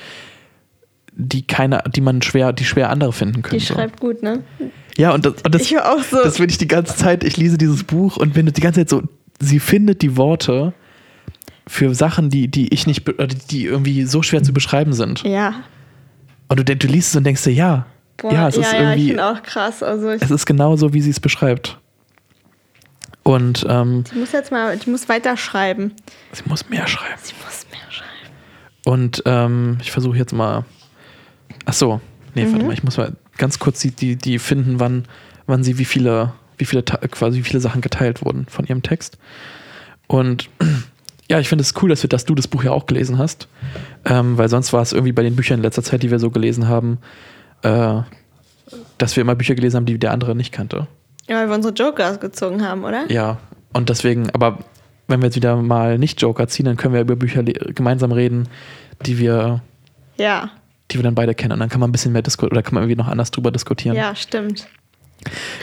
die 1.16 1.48
keine, 1.48 1.84
die 1.96 2.02
man 2.02 2.22
schwer, 2.22 2.54
die 2.54 2.66
schwer 2.66 2.90
andere 2.90 3.14
finden 3.14 3.42
können. 3.42 3.60
Die 3.60 3.66
so. 3.66 3.74
schreibt 3.76 4.00
gut, 4.00 4.22
ne? 4.22 4.44
Ja, 4.98 5.14
und 5.14 5.26
das, 5.26 5.36
und 5.44 5.56
das, 5.56 5.62
Ich 5.64 5.80
auch 5.80 6.04
so. 6.04 6.18
das 6.24 6.38
bin 6.38 6.50
ich 6.50 6.58
die 6.58 6.68
ganze 6.68 6.96
Zeit, 6.96 7.24
ich 7.24 7.38
lese 7.38 7.58
dieses 7.58 7.84
Buch 7.84 8.18
und 8.18 8.34
bin 8.34 8.46
die 8.46 8.62
ganze 8.62 8.82
Zeit 8.82 8.90
so, 8.90 9.04
sie 9.40 9.60
findet 9.60 10.02
die 10.02 10.18
Worte 10.18 10.74
für 11.68 11.96
Sachen, 11.96 12.30
die, 12.30 12.50
die 12.50 12.72
ich 12.74 12.86
nicht, 12.88 13.04
die 13.50 13.66
irgendwie 13.66 14.04
so 14.04 14.22
schwer 14.22 14.44
zu 14.44 14.54
beschreiben 14.54 14.94
sind. 14.94 15.24
ja. 15.24 15.56
Und 16.50 16.60
du, 16.70 16.76
du 16.76 16.88
liest 16.88 17.10
es 17.10 17.16
und 17.16 17.24
denkst 17.24 17.44
dir, 17.46 17.54
ja, 17.54 17.86
Boah, 18.24 18.34
ja, 18.34 18.48
es 18.48 18.58
ist 18.58 18.74
ich 18.74 18.80
irgendwie, 18.80 19.08
finde 19.10 19.26
auch 19.28 19.44
krass. 19.44 19.84
Also 19.84 20.10
ich, 20.12 20.22
es 20.22 20.32
ist 20.32 20.46
genau 20.48 20.76
so, 20.76 20.94
wie 20.94 21.02
sie 21.02 21.12
es 21.12 21.20
beschreibt. 21.20 21.78
Und 23.24 23.66
ähm, 23.70 24.04
ich 24.08 24.16
muss 24.16 24.32
jetzt 24.32 24.52
mal, 24.52 24.76
ich 24.76 24.88
muss 24.88 25.08
weiterschreiben. 25.08 25.94
sie 26.32 26.44
muss 26.48 26.68
mehr 26.70 26.88
schreiben. 26.88 27.14
Sie 27.22 27.34
muss 27.46 27.66
mehr 27.72 27.92
schreiben. 27.92 28.34
Und 28.86 29.24
ähm, 29.26 29.78
ich 29.82 29.92
versuche 29.92 30.18
jetzt 30.18 30.34
mal. 30.34 30.66
Ach 31.66 31.74
so, 31.74 32.02
nee, 32.36 32.46
Mhm. 32.46 32.52
warte 32.54 32.66
mal, 32.66 32.74
ich 32.74 32.84
muss 32.84 32.98
mal 32.98 33.14
ganz 33.38 33.60
kurz 33.60 33.80
die, 33.80 33.92
die, 33.92 34.16
die 34.16 34.40
finden, 34.40 34.80
wann, 34.80 35.06
wann 35.48 35.64
sie 35.64 35.78
wie 35.78 35.86
viele, 35.86 36.34
wie 36.58 36.66
viele 36.66 36.84
quasi 36.84 37.40
wie 37.40 37.44
viele 37.44 37.60
Sachen 37.62 37.82
geteilt 37.82 38.24
wurden 38.26 38.46
von 38.50 38.66
ihrem 38.66 38.82
Text. 38.84 39.18
Und 40.08 40.50
ja, 41.30 41.40
ich 41.40 41.48
finde 41.48 41.62
es 41.62 41.74
cool, 41.82 41.90
dass, 41.90 42.04
wir, 42.04 42.10
dass 42.10 42.26
du 42.26 42.36
das 42.36 42.48
Buch 42.50 42.64
ja 42.64 42.72
auch 42.72 42.86
gelesen 42.86 43.18
hast, 43.18 43.48
ähm, 44.06 44.38
weil 44.38 44.50
sonst 44.50 44.74
war 44.74 44.82
es 44.82 44.92
irgendwie 44.92 45.14
bei 45.14 45.24
den 45.24 45.36
Büchern 45.38 45.60
in 45.60 45.64
letzter 45.64 45.84
Zeit, 45.84 46.04
die 46.04 46.12
wir 46.12 46.20
so 46.20 46.30
gelesen 46.30 46.68
haben, 46.68 46.98
äh, 47.64 48.02
dass 48.98 49.16
wir 49.16 49.22
immer 49.22 49.36
Bücher 49.36 49.56
gelesen 49.56 49.78
haben, 49.78 49.86
die 49.86 49.98
der 49.98 50.12
andere 50.12 50.36
nicht 50.36 50.52
kannte. 50.52 50.88
Ja, 51.28 51.38
weil 51.38 51.48
wir 51.48 51.56
unsere 51.56 51.74
Jokers 51.74 52.20
gezogen 52.20 52.68
haben, 52.68 52.84
oder? 52.84 53.10
Ja, 53.12 53.38
und 53.74 53.90
deswegen, 53.90 54.30
aber 54.32 54.60
wenn 55.08 55.22
wir 55.22 55.28
jetzt 55.28 55.36
wieder 55.36 55.56
mal 55.56 55.98
nicht 55.98 56.22
Joker 56.22 56.48
ziehen, 56.48 56.66
dann 56.66 56.78
können 56.78 56.94
wir 56.94 57.02
über 57.02 57.16
Bücher 57.16 57.44
gemeinsam 57.44 58.12
reden, 58.12 58.48
die 59.06 59.20
wir 59.20 59.62
Ja. 60.18 60.50
die 60.92 60.98
wir 60.98 61.04
dann 61.04 61.16
beide 61.16 61.34
kennen. 61.36 61.54
Und 61.54 61.60
dann 61.60 61.70
kann 61.70 61.80
man 61.80 61.90
ein 61.90 61.92
bisschen 61.92 62.14
mehr 62.14 62.22
diskutieren 62.22 62.52
oder 62.54 62.62
kann 62.64 62.74
man 62.76 62.84
irgendwie 62.84 62.98
noch 63.02 63.08
anders 63.08 63.32
drüber 63.32 63.52
diskutieren. 63.52 63.96
Ja, 63.96 64.16
stimmt. 64.16 64.68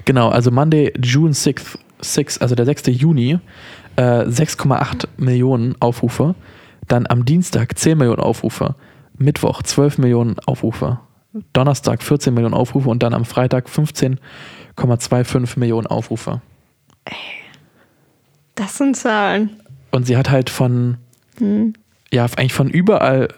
Genau, 0.05 0.29
also 0.31 0.51
Monday, 0.51 0.93
June 1.03 1.33
6th, 1.33 1.79
6, 2.01 2.39
also 2.39 2.55
der 2.55 2.65
6. 2.65 2.87
Juni, 2.89 3.39
äh, 3.97 4.03
6,8 4.27 5.07
Millionen 5.19 5.75
Aufrufe. 5.81 6.35
Dann 6.89 7.07
am 7.07 7.25
Dienstag 7.25 7.79
10 7.79 7.99
Millionen 7.99 8.21
Aufrufe. 8.21 8.75
Mittwoch 9.19 9.63
12 9.63 9.99
Millionen 9.99 10.39
Aufrufe. 10.41 10.99
Donnerstag 11.53 12.03
14 12.03 12.35
Millionen 12.35 12.55
Aufrufe 12.55 12.89
und 12.89 13.03
dann 13.03 13.15
am 13.15 13.25
Freitag 13.25 13.69
15,25 13.69 15.59
Millionen 15.59 15.87
Aufrufe. 15.87 16.41
Das 18.55 18.77
sind 18.77 18.97
Zahlen. 18.97 19.51
Und 19.91 20.07
sie 20.07 20.17
hat 20.17 20.31
halt 20.31 20.51
von, 20.51 20.99
ja, 22.13 22.25
eigentlich 22.25 22.53
von 22.53 22.69
überall 22.69 23.29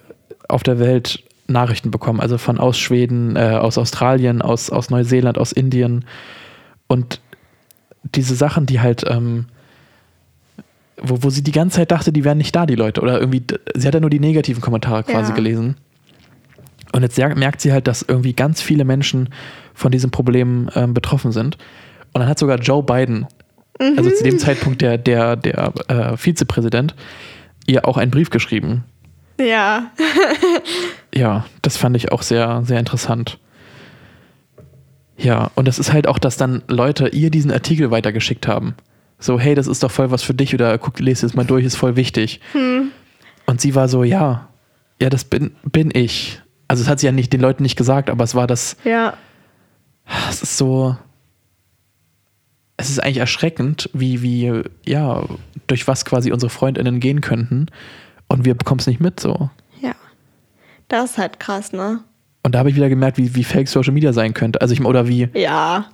auf 0.48 0.62
der 0.62 0.78
Welt 0.78 1.22
Nachrichten 1.46 1.90
bekommen. 1.90 2.20
Also 2.20 2.38
von 2.38 2.58
aus 2.58 2.78
Schweden, 2.78 3.36
äh, 3.36 3.58
aus 3.60 3.78
Australien, 3.78 4.42
aus, 4.42 4.70
aus 4.70 4.90
Neuseeland, 4.90 5.38
aus 5.38 5.52
Indien. 5.52 6.04
Und 6.88 7.20
diese 8.14 8.34
Sachen, 8.34 8.66
die 8.66 8.80
halt, 8.80 9.04
ähm, 9.08 9.46
wo, 11.00 11.22
wo 11.22 11.30
sie 11.30 11.42
die 11.42 11.52
ganze 11.52 11.76
Zeit 11.76 11.90
dachte, 11.90 12.12
die 12.12 12.24
wären 12.24 12.38
nicht 12.38 12.54
da, 12.54 12.66
die 12.66 12.74
Leute. 12.74 13.00
Oder 13.00 13.20
irgendwie, 13.20 13.42
sie 13.74 13.86
hat 13.86 13.94
ja 13.94 14.00
nur 14.00 14.10
die 14.10 14.20
negativen 14.20 14.60
Kommentare 14.62 15.04
quasi 15.04 15.30
Ja. 15.30 15.36
gelesen. 15.36 15.76
Und 16.92 17.02
jetzt 17.02 17.18
merkt 17.18 17.60
sie 17.60 17.72
halt, 17.72 17.88
dass 17.88 18.02
irgendwie 18.02 18.34
ganz 18.34 18.60
viele 18.60 18.84
Menschen 18.84 19.30
von 19.74 19.90
diesem 19.90 20.10
Problem 20.10 20.70
ähm, 20.74 20.94
betroffen 20.94 21.32
sind. 21.32 21.56
Und 22.12 22.20
dann 22.20 22.28
hat 22.28 22.38
sogar 22.38 22.58
Joe 22.58 22.82
Biden, 22.82 23.26
also 23.78 24.10
zu 24.10 24.22
dem 24.22 24.38
Zeitpunkt 24.38 24.82
der, 24.82 24.98
der, 24.98 25.36
der 25.36 25.72
äh, 25.88 26.16
Vizepräsident, 26.16 26.94
ihr 27.66 27.88
auch 27.88 27.96
einen 27.96 28.10
Brief 28.10 28.30
geschrieben. 28.30 28.84
Ja. 29.40 29.90
Ja, 31.14 31.44
das 31.60 31.76
fand 31.76 31.94
ich 31.94 32.10
auch 32.10 32.22
sehr, 32.22 32.62
sehr 32.64 32.78
interessant. 32.78 33.38
Ja, 35.18 35.50
und 35.54 35.68
das 35.68 35.78
ist 35.78 35.92
halt 35.92 36.06
auch, 36.06 36.18
dass 36.18 36.36
dann 36.36 36.62
Leute 36.68 37.08
ihr 37.08 37.30
diesen 37.30 37.50
Artikel 37.52 37.90
weitergeschickt 37.90 38.48
haben. 38.48 38.74
So, 39.18 39.38
hey, 39.38 39.54
das 39.54 39.66
ist 39.66 39.82
doch 39.82 39.90
voll 39.90 40.10
was 40.10 40.22
für 40.22 40.34
dich 40.34 40.54
oder 40.54 40.78
guck, 40.78 40.98
lese 40.98 41.26
es 41.26 41.34
mal 41.34 41.44
durch, 41.44 41.64
ist 41.64 41.76
voll 41.76 41.96
wichtig. 41.96 42.40
Und 43.46 43.60
sie 43.60 43.74
war 43.74 43.88
so, 43.88 44.04
ja, 44.04 44.48
ja, 45.00 45.10
das 45.10 45.24
bin, 45.24 45.54
bin 45.64 45.90
ich. 45.92 46.41
Also, 46.72 46.84
das 46.84 46.90
hat 46.90 47.00
sie 47.00 47.06
ja 47.06 47.12
nicht 47.12 47.32
den 47.34 47.40
Leuten 47.42 47.62
nicht 47.62 47.76
gesagt, 47.76 48.08
aber 48.08 48.24
es 48.24 48.34
war 48.34 48.46
das, 48.46 48.76
Ja. 48.82 49.12
es 50.30 50.42
ist 50.42 50.56
so, 50.56 50.96
es 52.78 52.88
ist 52.88 52.98
eigentlich 53.02 53.18
erschreckend, 53.18 53.90
wie, 53.92 54.22
wie, 54.22 54.62
ja, 54.86 55.22
durch 55.66 55.86
was 55.86 56.04
quasi 56.06 56.32
unsere 56.32 56.48
FreundInnen 56.50 56.98
gehen 56.98 57.20
könnten 57.20 57.66
und 58.28 58.44
wir 58.46 58.54
bekommen 58.54 58.80
es 58.80 58.86
nicht 58.86 59.00
mit, 59.00 59.20
so. 59.20 59.50
Ja. 59.82 59.92
Das 60.88 61.10
ist 61.12 61.18
halt 61.18 61.38
krass, 61.40 61.72
ne? 61.72 62.00
Und 62.42 62.54
da 62.54 62.60
habe 62.60 62.70
ich 62.70 62.74
wieder 62.76 62.88
gemerkt, 62.88 63.18
wie, 63.18 63.34
wie 63.34 63.44
fake 63.44 63.68
Social 63.68 63.92
Media 63.92 64.12
sein 64.14 64.32
könnte. 64.34 64.60
Also 64.62 64.72
ich 64.74 64.82
oder 64.82 65.06
wie, 65.06 65.28
Ja. 65.34 65.90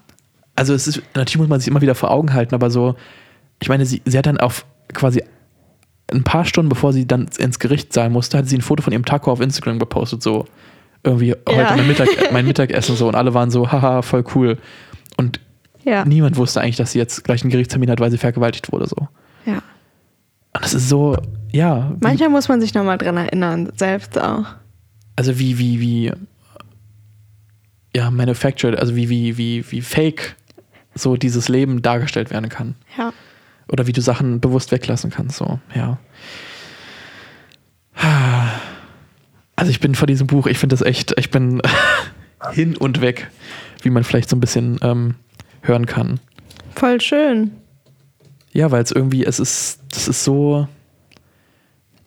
also 0.54 0.72
es 0.74 0.86
ist, 0.86 1.02
natürlich 1.14 1.38
muss 1.38 1.48
man 1.48 1.58
sich 1.60 1.68
immer 1.68 1.80
wieder 1.82 1.96
vor 1.96 2.10
Augen 2.12 2.32
halten, 2.32 2.54
aber 2.54 2.70
so, 2.70 2.94
ich 3.60 3.68
meine, 3.68 3.84
sie, 3.84 4.00
sie 4.04 4.16
hat 4.16 4.26
dann 4.26 4.38
auf 4.38 4.64
quasi 4.94 5.24
ein 6.12 6.24
paar 6.24 6.44
Stunden, 6.44 6.68
bevor 6.68 6.92
sie 6.92 7.06
dann 7.06 7.28
ins 7.38 7.58
Gericht 7.58 7.92
sein 7.92 8.12
musste, 8.12 8.38
hat 8.38 8.48
sie 8.48 8.56
ein 8.56 8.62
Foto 8.62 8.82
von 8.82 8.92
ihrem 8.92 9.04
Taco 9.04 9.30
auf 9.30 9.40
Instagram 9.40 9.78
gepostet, 9.78 10.22
so 10.22 10.46
irgendwie 11.04 11.32
heute 11.48 11.60
Ja. 11.60 11.76
mein, 11.76 11.86
Mittag, 11.86 12.08
mein 12.32 12.46
Mittagessen 12.46 12.96
so 12.96 13.08
und 13.08 13.14
alle 13.14 13.34
waren 13.34 13.50
so, 13.50 13.70
haha, 13.70 14.02
voll 14.02 14.24
cool. 14.34 14.58
Und 15.16 15.40
Ja. 15.84 16.04
niemand 16.04 16.36
wusste 16.36 16.60
eigentlich, 16.60 16.76
dass 16.76 16.92
sie 16.92 16.98
jetzt 16.98 17.24
gleich 17.24 17.42
einen 17.42 17.50
Gerichtstermin 17.50 17.90
hat, 17.90 18.00
weil 18.00 18.10
sie 18.10 18.18
vergewaltigt 18.18 18.72
wurde, 18.72 18.86
so. 18.86 19.08
Ja. 19.44 19.56
Und 20.54 20.64
das 20.64 20.74
ist 20.74 20.88
so, 20.88 21.16
ja, 21.52 21.92
Manchmal 22.00 22.30
muss 22.30 22.48
man 22.48 22.60
sich 22.60 22.74
nochmal 22.74 22.98
dran 22.98 23.16
erinnern, 23.16 23.70
selbst 23.76 24.18
auch. 24.18 24.46
also 25.16 25.38
wie, 25.38 25.58
wie, 25.58 25.80
wie, 25.80 26.12
ja, 27.94 28.10
manufactured, 28.10 28.78
also 28.78 28.96
wie, 28.96 29.08
wie, 29.08 29.36
wie, 29.38 29.64
wie 29.70 29.80
fake 29.82 30.36
so 30.94 31.16
dieses 31.16 31.48
Leben 31.48 31.80
dargestellt 31.82 32.30
werden 32.30 32.48
kann. 32.48 32.74
Ja. 32.96 33.12
Oder 33.68 33.86
wie 33.86 33.92
du 33.92 34.00
Sachen 34.00 34.40
bewusst 34.40 34.72
weglassen 34.72 35.10
kannst, 35.10 35.36
so, 35.36 35.58
ja. 35.74 35.98
Also 39.56 39.70
ich 39.70 39.80
bin 39.80 39.94
vor 39.94 40.06
diesem 40.06 40.26
Buch, 40.26 40.46
ich 40.46 40.58
finde 40.58 40.74
das 40.74 40.82
echt, 40.82 41.14
ich 41.18 41.30
bin 41.30 41.60
hin 42.52 42.76
und 42.76 43.00
weg, 43.00 43.30
wie 43.82 43.90
man 43.90 44.04
vielleicht 44.04 44.28
so 44.28 44.36
ein 44.36 44.40
bisschen 44.40 44.78
ähm, 44.82 45.16
hören 45.62 45.86
kann. 45.86 46.20
Voll 46.74 47.00
schön. 47.00 47.50
Ja, 48.52 48.70
weil 48.70 48.82
es 48.82 48.92
irgendwie, 48.92 49.24
es 49.24 49.40
ist, 49.40 49.80
das 49.90 50.08
ist 50.08 50.24
so, 50.24 50.68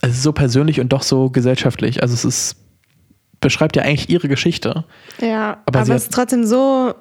es 0.02 0.12
ist 0.12 0.24
so 0.24 0.32
persönlich 0.32 0.80
und 0.80 0.90
doch 0.94 1.04
so 1.04 1.30
gesellschaftlich. 1.30 2.02
Also 2.02 2.14
es 2.14 2.26
ist, 2.26 2.56
beschreibt 3.40 3.76
ja 3.76 3.84
eigentlich 3.84 4.10
ihre 4.10 4.28
Geschichte. 4.28 4.86
Ja. 5.20 5.62
Aber 5.66 5.80
Aber, 5.80 5.96
es 5.96 6.04
ist 6.04 6.14
trotzdem 6.14 6.46
so 6.46 6.94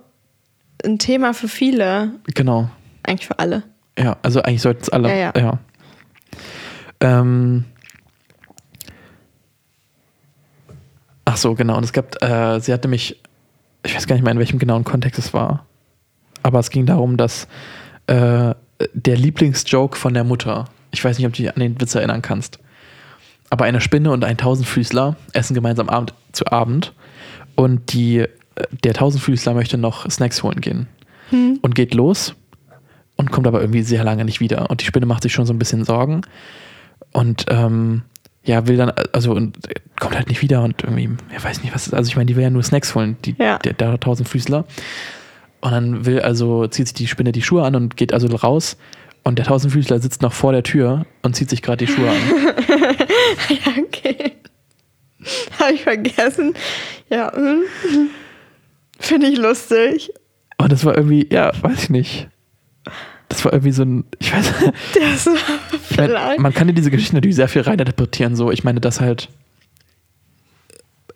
ein 0.85 0.99
Thema 0.99 1.33
für 1.33 1.49
viele. 1.49 2.15
Genau. 2.35 2.71
Eigentlich 3.03 3.27
für 3.27 3.39
alle. 3.39 3.63
Ja, 4.01 4.17
also 4.23 4.43
eigentlich 4.43 4.63
sollten 4.63 4.83
es 4.83 4.89
alle. 4.89 5.09
Ja, 5.11 5.15
ja. 5.15 5.33
ja. 5.37 5.59
Ähm, 7.01 7.65
ach 11.25 11.37
so, 11.37 11.55
genau. 11.55 11.77
Und 11.77 11.85
es 11.85 11.93
gab, 11.93 12.23
äh, 12.23 12.61
sie 12.61 12.73
hat 12.73 12.85
nämlich, 12.85 13.21
ich 13.85 13.95
weiß 13.95 14.07
gar 14.07 14.15
nicht 14.15 14.25
mehr, 14.25 14.33
in 14.33 14.39
welchem 14.39 14.59
genauen 14.59 14.85
Kontext 14.85 15.19
es 15.19 15.35
war, 15.35 15.67
aber 16.43 16.61
es 16.61 16.71
ging 16.71 16.87
darum, 16.87 17.17
dass 17.19 17.47
äh, 18.07 18.55
der 18.95 19.17
Lieblingsjoke 19.17 19.99
von 19.99 20.15
der 20.15 20.25
Mutter, 20.25 20.65
ich 20.93 21.05
weiß 21.05 21.19
nicht, 21.19 21.27
ob 21.27 21.35
du 21.35 21.43
dich 21.43 21.55
an 21.55 21.61
den 21.61 21.79
Witz 21.81 21.95
erinnern 21.95 22.23
kannst, 22.23 22.59
aber 23.51 23.67
eine 23.67 23.83
Spinne 23.83 24.13
und 24.13 24.25
ein 24.25 24.39
Tausendfüßler 24.39 25.17
essen 25.35 25.55
gemeinsam 25.55 25.91
Abend 25.91 26.15
zu 26.33 26.47
Abend 26.47 26.95
und 27.55 27.93
die, 27.93 28.19
äh, 28.21 28.29
der 28.85 28.95
Tausendfüßler 28.95 29.53
möchte 29.53 29.77
noch 29.77 30.11
Snacks 30.11 30.43
holen 30.43 30.63
gehen 30.63 30.89
und 31.63 31.75
geht 31.75 31.95
los 31.95 32.35
und 33.21 33.31
kommt 33.31 33.47
aber 33.47 33.61
irgendwie 33.61 33.83
sehr 33.83 34.03
lange 34.03 34.25
nicht 34.25 34.41
wieder. 34.41 34.71
Und 34.71 34.81
die 34.81 34.87
Spinne 34.87 35.07
macht 35.07 35.23
sich 35.23 35.33
schon 35.33 35.47
so 35.47 35.53
ein 35.53 35.59
bisschen 35.59 35.85
Sorgen 35.85 36.23
und 37.13 37.45
ähm, 37.49 38.03
ja, 38.43 38.67
will 38.67 38.77
dann, 38.79 38.91
also 39.13 39.33
und 39.33 39.59
kommt 40.01 40.17
halt 40.17 40.29
nicht 40.29 40.41
wieder 40.41 40.63
und 40.63 40.83
irgendwie, 40.83 41.11
er 41.33 41.45
weiß 41.45 41.63
nicht, 41.63 41.75
was 41.75 41.87
ist. 41.87 41.95
Also 41.95 42.09
ich 42.09 42.17
meine, 42.17 42.27
die 42.27 42.37
will 42.37 42.43
ja 42.43 42.51
nur 42.51 42.63
Snacks 42.63 42.95
holen, 42.95 43.17
die, 43.27 43.37
Ja. 43.39 43.59
der, 43.59 43.75
der 43.75 44.01
Tausendfüßler. 44.01 44.65
Und 45.61 45.71
dann 45.73 46.07
will 46.07 46.21
also, 46.21 46.67
zieht 46.69 46.89
sich 46.89 46.95
die 46.95 47.07
Spinne 47.07 47.33
die 47.33 47.43
Schuhe 47.43 47.65
an 47.65 47.75
und 47.77 47.99
geht 47.99 48.15
also 48.15 48.27
raus. 48.35 48.79
Und 49.25 49.39
der 49.39 49.45
Tausendfüßler 49.45 50.01
sitzt 50.01 50.23
noch 50.23 50.33
vor 50.33 50.53
der 50.53 50.63
Tür 50.63 51.05
und 51.21 51.37
zieht 51.37 51.51
sich 51.51 51.61
gerade 51.61 51.85
die 51.85 51.93
Schuhe 51.93 52.09
an. 52.09 52.17
Ja, 53.51 53.73
okay. 53.83 54.33
Habe 55.59 55.73
ich 55.75 55.83
vergessen. 55.83 56.55
Ja. 57.11 57.31
hm. 57.35 57.63
Finde 58.99 59.27
ich 59.27 59.37
lustig. 59.39 60.11
Und 60.57 60.73
das 60.73 60.85
war 60.85 60.97
irgendwie, 60.97 61.27
ja, 61.31 61.53
weiß 61.63 61.85
ich 61.85 61.91
nicht. 61.91 62.29
Das 63.29 63.45
war 63.45 63.53
irgendwie 63.53 63.73
so 63.73 63.83
ein, 63.85 64.05
ich 64.19 64.33
weiß, 64.33 64.53
ich 65.91 65.97
mein, 65.97 66.11
man 66.39 66.53
kann 66.55 66.69
in 66.69 66.75
diese 66.75 66.91
Geschichte 66.91 67.15
natürlich 67.15 67.37
sehr 67.37 67.49
viel 67.49 67.63
reininterpretieren. 67.63 68.35
So, 68.35 68.51
ich 68.51 68.65
meine, 68.65 68.81
dass 68.81 69.01
halt 69.01 69.29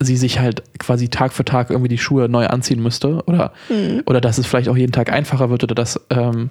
sie 0.01 0.17
sich 0.17 0.39
halt 0.39 0.62
quasi 0.79 1.09
Tag 1.09 1.33
für 1.33 1.45
Tag 1.45 1.71
irgendwie 1.71 1.89
die 1.89 1.99
Schuhe 1.99 2.29
neu 2.29 2.47
anziehen 2.47 2.83
müsste 2.83 3.25
oder, 3.27 3.53
Mhm. 3.69 4.03
oder 4.07 4.21
dass 4.21 4.39
es 4.39 4.47
vielleicht 4.47 4.69
auch 4.69 4.77
jeden 4.77 4.93
Tag 4.93 5.11
einfacher 5.11 5.51
wird 5.51 5.65
oder 5.65 5.75
dass 5.75 6.01
ähm, 6.11 6.51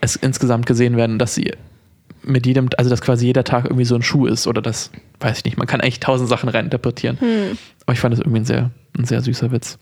es 0.00 0.16
insgesamt 0.16 0.66
gesehen 0.66 0.96
werden, 0.96 1.18
dass 1.18 1.34
sie 1.34 1.52
mit 2.24 2.46
jedem, 2.46 2.68
also 2.76 2.90
dass 2.90 3.00
quasi 3.00 3.26
jeder 3.26 3.44
Tag 3.44 3.64
irgendwie 3.64 3.84
so 3.84 3.94
ein 3.94 4.02
Schuh 4.02 4.26
ist 4.26 4.46
oder 4.46 4.60
das, 4.62 4.90
weiß 5.20 5.38
ich 5.38 5.44
nicht, 5.44 5.58
man 5.58 5.66
kann 5.66 5.80
eigentlich 5.80 6.00
tausend 6.00 6.28
Sachen 6.28 6.48
reininterpretieren. 6.48 7.18
Hm. 7.20 7.58
Aber 7.86 7.92
ich 7.94 8.00
fand 8.00 8.12
das 8.12 8.20
irgendwie 8.20 8.40
ein 8.40 8.44
sehr, 8.44 8.70
ein 8.96 9.04
sehr 9.04 9.20
süßer 9.22 9.50
Witz. 9.50 9.78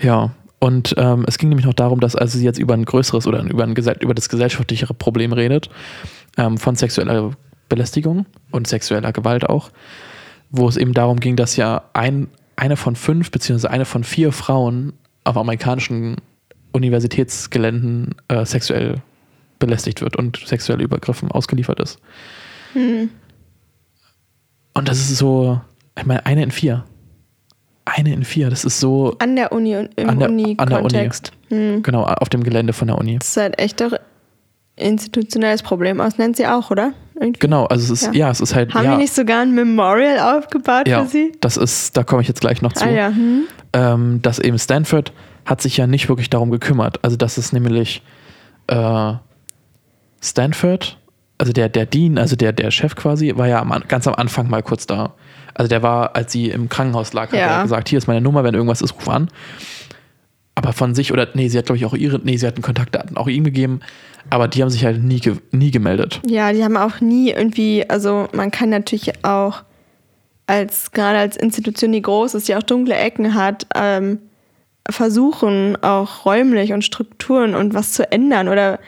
Ja, 0.00 0.32
und 0.60 0.94
ähm, 0.98 1.24
es 1.26 1.38
ging 1.38 1.48
nämlich 1.48 1.66
noch 1.66 1.74
darum, 1.74 2.00
dass 2.00 2.14
also 2.14 2.38
sie 2.38 2.44
jetzt 2.44 2.58
über 2.58 2.74
ein 2.74 2.84
größeres 2.84 3.26
oder 3.26 3.42
über, 3.42 3.64
ein, 3.64 3.74
über 3.74 4.14
das 4.14 4.28
gesellschaftlichere 4.28 4.92
Problem 4.92 5.32
redet, 5.32 5.70
ähm, 6.36 6.58
von 6.58 6.76
sexueller 6.76 7.32
Belästigung 7.70 8.26
und 8.50 8.66
sexueller 8.66 9.12
Gewalt 9.12 9.48
auch, 9.48 9.70
wo 10.50 10.68
es 10.68 10.76
eben 10.76 10.92
darum 10.92 11.18
ging, 11.18 11.36
dass 11.36 11.56
ja 11.56 11.84
ein, 11.94 12.28
eine 12.56 12.76
von 12.76 12.94
fünf 12.94 13.30
beziehungsweise 13.30 13.70
eine 13.70 13.86
von 13.86 14.04
vier 14.04 14.32
Frauen 14.32 14.92
auf 15.24 15.38
amerikanischen 15.38 16.16
Universitätsgeländen 16.72 18.14
äh, 18.28 18.44
sexuell 18.44 19.02
belästigt 19.58 20.02
wird 20.02 20.16
und 20.16 20.36
sexuelle 20.44 20.84
Übergriffen 20.84 21.30
ausgeliefert 21.30 21.80
ist. 21.80 21.98
Hm. 22.74 23.08
Und 24.74 24.88
das 24.88 24.98
ist 24.98 25.16
so, 25.16 25.60
ich 25.98 26.04
meine, 26.04 26.26
eine 26.26 26.42
in 26.42 26.50
vier. 26.50 26.84
Eine 27.84 28.12
in 28.12 28.24
vier, 28.24 28.50
das 28.50 28.64
ist 28.64 28.78
so, 28.78 29.16
An 29.18 29.36
der 29.36 29.52
Uni 29.52 29.76
und 29.76 29.90
im 29.96 30.08
An 30.10 30.18
der- 30.18 30.28
an 30.28 30.68
der 30.68 30.82
Uni. 30.84 31.10
Hm. 31.48 31.82
genau, 31.82 32.04
auf 32.04 32.28
dem 32.28 32.44
Gelände 32.44 32.72
von 32.72 32.86
der 32.88 32.98
Uni. 32.98 33.18
Das 33.18 33.30
ist 33.30 33.36
halt 33.36 33.58
echt 33.58 33.80
doch 33.80 33.92
institutionelles 34.76 35.62
Problem. 35.62 35.98
Das 35.98 36.16
nennt 36.18 36.36
sie 36.36 36.46
auch, 36.46 36.70
oder? 36.70 36.92
Irgendwie. 37.18 37.40
Genau, 37.40 37.64
also 37.66 37.92
es 37.92 38.02
ist, 38.02 38.14
ja, 38.14 38.26
Ja. 38.26 38.30
es 38.30 38.40
ist 38.40 38.54
halt, 38.54 38.72
Haben 38.74 38.84
ja, 38.84 38.92
die 38.92 39.02
nicht 39.02 39.14
sogar 39.14 39.40
ein 39.42 39.52
Memorial 39.54 40.38
aufgebaut 40.38 40.88
ja, 40.88 41.02
für 41.04 41.08
sie? 41.10 41.32
das 41.40 41.56
ist, 41.56 41.96
da 41.96 42.02
komme 42.04 42.22
ich 42.22 42.28
jetzt 42.28 42.40
gleich 42.40 42.62
noch 42.62 42.72
zu. 42.72 42.84
Ah 42.84 42.90
ja. 42.90 43.08
Hm. 43.08 43.42
ähm, 43.72 44.22
dass 44.22 44.38
eben 44.38 44.58
Stanford 44.58 45.12
hat 45.44 45.60
sich 45.60 45.76
ja 45.76 45.86
nicht 45.86 46.08
wirklich 46.08 46.30
darum 46.30 46.50
gekümmert. 46.50 46.98
Also 47.02 47.16
das 47.16 47.36
ist 47.38 47.52
nämlich 47.52 48.02
äh, 48.68 49.12
Stanford, 50.22 50.98
also 51.38 51.52
der, 51.52 51.68
der 51.68 51.86
Dean, 51.86 52.18
also 52.18 52.36
der, 52.36 52.52
der 52.52 52.70
Chef 52.70 52.94
quasi, 52.94 53.32
war 53.36 53.48
ja 53.48 53.60
am, 53.60 53.72
An- 53.72 53.84
ganz 53.88 54.06
am 54.06 54.14
Anfang 54.14 54.48
mal 54.48 54.62
kurz 54.62 54.86
da. 54.86 55.14
Also 55.60 55.68
der 55.68 55.82
war, 55.82 56.16
als 56.16 56.32
sie 56.32 56.48
im 56.48 56.70
Krankenhaus 56.70 57.12
lag, 57.12 57.26
hat 57.32 57.38
Ja. 57.38 57.58
er 57.58 57.62
gesagt, 57.64 57.90
hier 57.90 57.98
ist 57.98 58.06
meine 58.06 58.22
Nummer, 58.22 58.44
wenn 58.44 58.54
irgendwas 58.54 58.80
ist, 58.80 58.94
ruf 58.94 59.10
an. 59.10 59.28
Aber 60.54 60.72
von 60.72 60.94
sich, 60.94 61.12
oder 61.12 61.28
nee, 61.34 61.48
sie 61.48 61.58
hat 61.58 61.66
glaube 61.66 61.76
ich 61.76 61.84
auch 61.84 61.92
ihre, 61.92 62.18
nee, 62.24 62.38
sie 62.38 62.46
hatten 62.46 62.62
Kontaktdaten 62.62 63.18
auch 63.18 63.28
ihm 63.28 63.44
gegeben, 63.44 63.80
aber 64.30 64.48
die 64.48 64.62
haben 64.62 64.70
sich 64.70 64.86
halt 64.86 65.04
nie, 65.04 65.20
ge, 65.20 65.34
nie 65.50 65.70
gemeldet. 65.70 66.22
Ja, 66.26 66.54
die 66.54 66.64
haben 66.64 66.78
auch 66.78 67.02
nie 67.02 67.28
irgendwie, 67.32 67.84
also 67.90 68.26
man 68.32 68.50
kann 68.50 68.70
natürlich 68.70 69.22
auch 69.22 69.62
als, 70.46 70.92
gerade 70.92 71.18
als 71.18 71.36
Institution, 71.36 71.92
die 71.92 72.00
groß 72.00 72.32
ist, 72.36 72.48
die 72.48 72.56
auch 72.56 72.62
dunkle 72.62 72.94
Ecken 72.94 73.34
hat, 73.34 73.66
ähm, 73.74 74.18
versuchen 74.88 75.76
auch 75.82 76.24
räumlich 76.24 76.72
und 76.72 76.86
Strukturen 76.86 77.54
und 77.54 77.74
was 77.74 77.92
zu 77.92 78.10
ändern 78.10 78.48
oder 78.48 78.78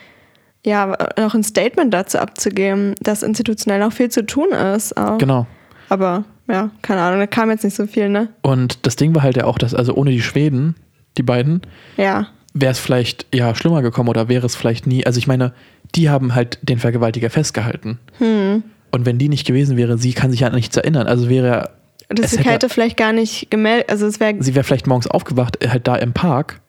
ja, 0.64 0.96
noch 1.18 1.34
ein 1.34 1.42
Statement 1.44 1.92
dazu 1.92 2.18
abzugeben, 2.18 2.94
dass 3.02 3.22
institutionell 3.22 3.80
noch 3.80 3.92
viel 3.92 4.08
zu 4.10 4.24
tun 4.24 4.52
ist. 4.52 4.96
Auch. 4.96 5.18
Genau. 5.18 5.46
Aber 5.90 6.24
ja, 6.48 6.70
keine 6.82 7.00
Ahnung, 7.02 7.20
da 7.20 7.26
kam 7.26 7.50
jetzt 7.50 7.64
nicht 7.64 7.76
so 7.76 7.86
viel, 7.86 8.08
ne? 8.08 8.28
Und 8.42 8.86
das 8.86 8.96
Ding 8.96 9.14
war 9.14 9.22
halt 9.22 9.36
ja 9.36 9.44
auch, 9.44 9.58
dass 9.58 9.74
also 9.74 9.94
ohne 9.94 10.10
die 10.10 10.22
Schweden, 10.22 10.74
die 11.18 11.22
beiden, 11.22 11.62
Ja, 11.96 12.28
wäre 12.54 12.72
es 12.72 12.78
vielleicht 12.78 13.26
ja 13.34 13.54
schlimmer 13.54 13.80
gekommen 13.82 14.08
oder 14.08 14.28
wäre 14.28 14.44
es 14.46 14.56
vielleicht 14.56 14.86
nie. 14.86 15.06
Also 15.06 15.18
ich 15.18 15.26
meine, 15.26 15.52
die 15.94 16.10
haben 16.10 16.34
halt 16.34 16.58
den 16.62 16.78
Vergewaltiger 16.78 17.30
festgehalten. 17.30 17.98
hm. 18.18 18.62
Und 18.94 19.06
wenn 19.06 19.16
die 19.16 19.30
nicht 19.30 19.46
gewesen 19.46 19.78
wäre, 19.78 19.96
sie 19.96 20.12
kann 20.12 20.30
sich 20.30 20.40
ja 20.40 20.48
an 20.48 20.54
nichts 20.54 20.76
erinnern. 20.76 21.06
Also 21.06 21.30
wäre 21.30 21.70
Das 22.10 22.32
Es 22.34 22.38
hätte, 22.40 22.50
hätte- 22.50 22.68
vielleicht 22.68 22.98
gar 22.98 23.12
nicht 23.14 23.50
gemeldet, 23.50 23.88
also 23.90 24.06
es 24.06 24.20
wäre, 24.20 24.34
sie 24.42 24.54
wäre 24.54 24.64
vielleicht 24.64 24.86
morgens 24.86 25.06
aufgewacht, 25.06 25.64
äh, 25.64 25.68
halt 25.70 25.88
da 25.88 25.96
im 25.96 26.12
Park 26.12 26.60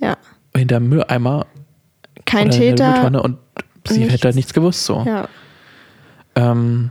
ja, 0.00 0.16
hinter 0.56 0.78
dem 0.78 0.88
Mülleimer 0.88 1.46
kein 2.26 2.50
Täter. 2.50 3.04
Und 3.24 3.38
sie 3.88 3.98
nichts. 4.00 4.12
hätte 4.14 4.28
halt 4.28 4.36
nichts 4.36 4.54
gewusst 4.54 4.84
so. 4.84 5.02
Ja, 5.04 5.28
Ähm, 6.36 6.90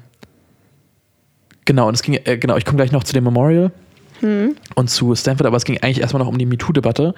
genau, 1.65 1.87
und 1.87 1.93
es 1.93 2.01
ging, 2.01 2.19
äh, 2.23 2.37
genau, 2.37 2.57
ich 2.57 2.65
komme 2.65 2.77
gleich 2.77 2.91
noch 2.91 3.03
zu 3.03 3.13
dem 3.13 3.23
Memorial 3.23 3.71
hm. 4.19 4.55
und 4.75 4.89
zu 4.89 5.15
Stanford, 5.15 5.47
aber 5.47 5.57
es 5.57 5.65
ging 5.65 5.77
eigentlich 5.81 6.01
erstmal 6.01 6.23
noch 6.23 6.29
um 6.29 6.37
die 6.37 6.45
MeToo-Debatte 6.45 7.13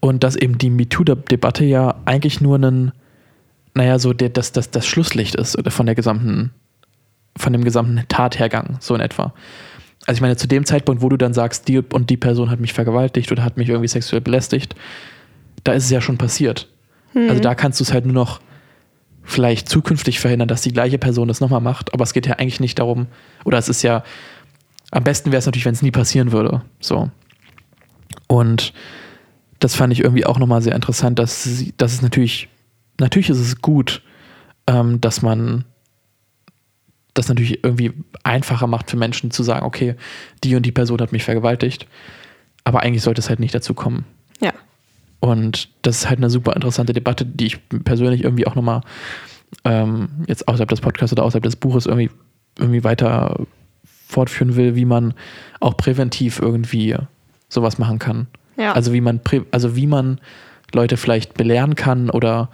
und 0.00 0.24
dass 0.24 0.36
eben 0.36 0.58
die 0.58 0.70
MeToo-Debatte 0.70 1.64
ja 1.64 1.96
eigentlich 2.04 2.40
nur 2.40 2.58
ein, 2.58 2.92
naja, 3.74 3.98
so 3.98 4.12
der, 4.12 4.28
das, 4.28 4.52
das, 4.52 4.70
das 4.70 4.86
Schlusslicht 4.86 5.34
ist 5.34 5.56
von 5.68 5.86
der 5.86 5.94
gesamten, 5.94 6.50
von 7.36 7.52
dem 7.52 7.64
gesamten 7.64 8.02
Tathergang, 8.08 8.76
so 8.80 8.94
in 8.94 9.00
etwa. 9.00 9.32
Also 10.06 10.18
ich 10.18 10.22
meine, 10.22 10.36
zu 10.36 10.48
dem 10.48 10.66
Zeitpunkt, 10.66 11.02
wo 11.02 11.08
du 11.08 11.16
dann 11.16 11.32
sagst, 11.32 11.68
die 11.68 11.78
und 11.78 12.10
die 12.10 12.16
Person 12.16 12.50
hat 12.50 12.58
mich 12.58 12.72
vergewaltigt 12.72 13.30
oder 13.30 13.44
hat 13.44 13.56
mich 13.56 13.68
irgendwie 13.68 13.88
sexuell 13.88 14.20
belästigt, 14.20 14.74
da 15.62 15.72
ist 15.72 15.84
es 15.84 15.90
ja 15.90 16.00
schon 16.00 16.18
passiert. 16.18 16.68
Also 17.14 17.40
da 17.40 17.54
kannst 17.54 17.78
du 17.78 17.84
es 17.84 17.92
halt 17.92 18.06
nur 18.06 18.14
noch 18.14 18.40
vielleicht 19.22 19.68
zukünftig 19.68 20.20
verhindern, 20.20 20.48
dass 20.48 20.62
die 20.62 20.72
gleiche 20.72 20.98
Person 20.98 21.28
das 21.28 21.40
nochmal 21.40 21.60
macht, 21.60 21.94
aber 21.94 22.04
es 22.04 22.12
geht 22.12 22.26
ja 22.26 22.34
eigentlich 22.34 22.60
nicht 22.60 22.78
darum, 22.78 23.06
oder 23.44 23.58
es 23.58 23.68
ist 23.68 23.82
ja, 23.82 24.02
am 24.90 25.04
besten 25.04 25.30
wäre 25.30 25.38
es 25.38 25.46
natürlich, 25.46 25.64
wenn 25.64 25.74
es 25.74 25.82
nie 25.82 25.90
passieren 25.90 26.32
würde. 26.32 26.62
So. 26.80 27.10
Und 28.26 28.72
das 29.58 29.74
fand 29.74 29.92
ich 29.92 30.00
irgendwie 30.00 30.26
auch 30.26 30.38
nochmal 30.38 30.62
sehr 30.62 30.74
interessant, 30.74 31.18
dass, 31.18 31.44
sie, 31.44 31.72
dass 31.76 31.92
es 31.92 32.02
natürlich, 32.02 32.48
natürlich 32.98 33.30
ist 33.30 33.38
es 33.38 33.62
gut, 33.62 34.02
ähm, 34.66 35.00
dass 35.00 35.22
man 35.22 35.64
das 37.14 37.28
natürlich 37.28 37.62
irgendwie 37.62 37.92
einfacher 38.24 38.66
macht 38.66 38.90
für 38.90 38.96
Menschen 38.96 39.30
zu 39.30 39.42
sagen, 39.42 39.64
okay, 39.64 39.96
die 40.44 40.56
und 40.56 40.64
die 40.64 40.72
Person 40.72 41.00
hat 41.00 41.12
mich 41.12 41.24
vergewaltigt, 41.24 41.86
aber 42.64 42.80
eigentlich 42.80 43.02
sollte 43.02 43.20
es 43.20 43.28
halt 43.28 43.40
nicht 43.40 43.54
dazu 43.54 43.74
kommen. 43.74 44.04
Und 45.22 45.68
das 45.82 45.98
ist 45.98 46.08
halt 46.08 46.18
eine 46.18 46.30
super 46.30 46.56
interessante 46.56 46.92
Debatte, 46.92 47.24
die 47.24 47.46
ich 47.46 47.68
persönlich 47.84 48.24
irgendwie 48.24 48.44
auch 48.44 48.56
nochmal 48.56 48.80
ähm, 49.64 50.08
jetzt 50.26 50.48
außerhalb 50.48 50.68
des 50.68 50.80
Podcasts 50.80 51.12
oder 51.12 51.22
außerhalb 51.22 51.44
des 51.44 51.54
Buches 51.54 51.86
irgendwie, 51.86 52.10
irgendwie 52.58 52.82
weiter 52.82 53.46
fortführen 53.84 54.56
will, 54.56 54.74
wie 54.74 54.84
man 54.84 55.14
auch 55.60 55.76
präventiv 55.76 56.40
irgendwie 56.40 56.96
sowas 57.48 57.78
machen 57.78 58.00
kann. 58.00 58.26
Ja. 58.56 58.72
Also 58.72 58.92
wie 58.92 59.00
man 59.00 59.22
prä 59.22 59.42
also 59.52 59.76
wie 59.76 59.86
man 59.86 60.20
Leute 60.74 60.96
vielleicht 60.96 61.34
belehren 61.34 61.76
kann 61.76 62.10
oder 62.10 62.50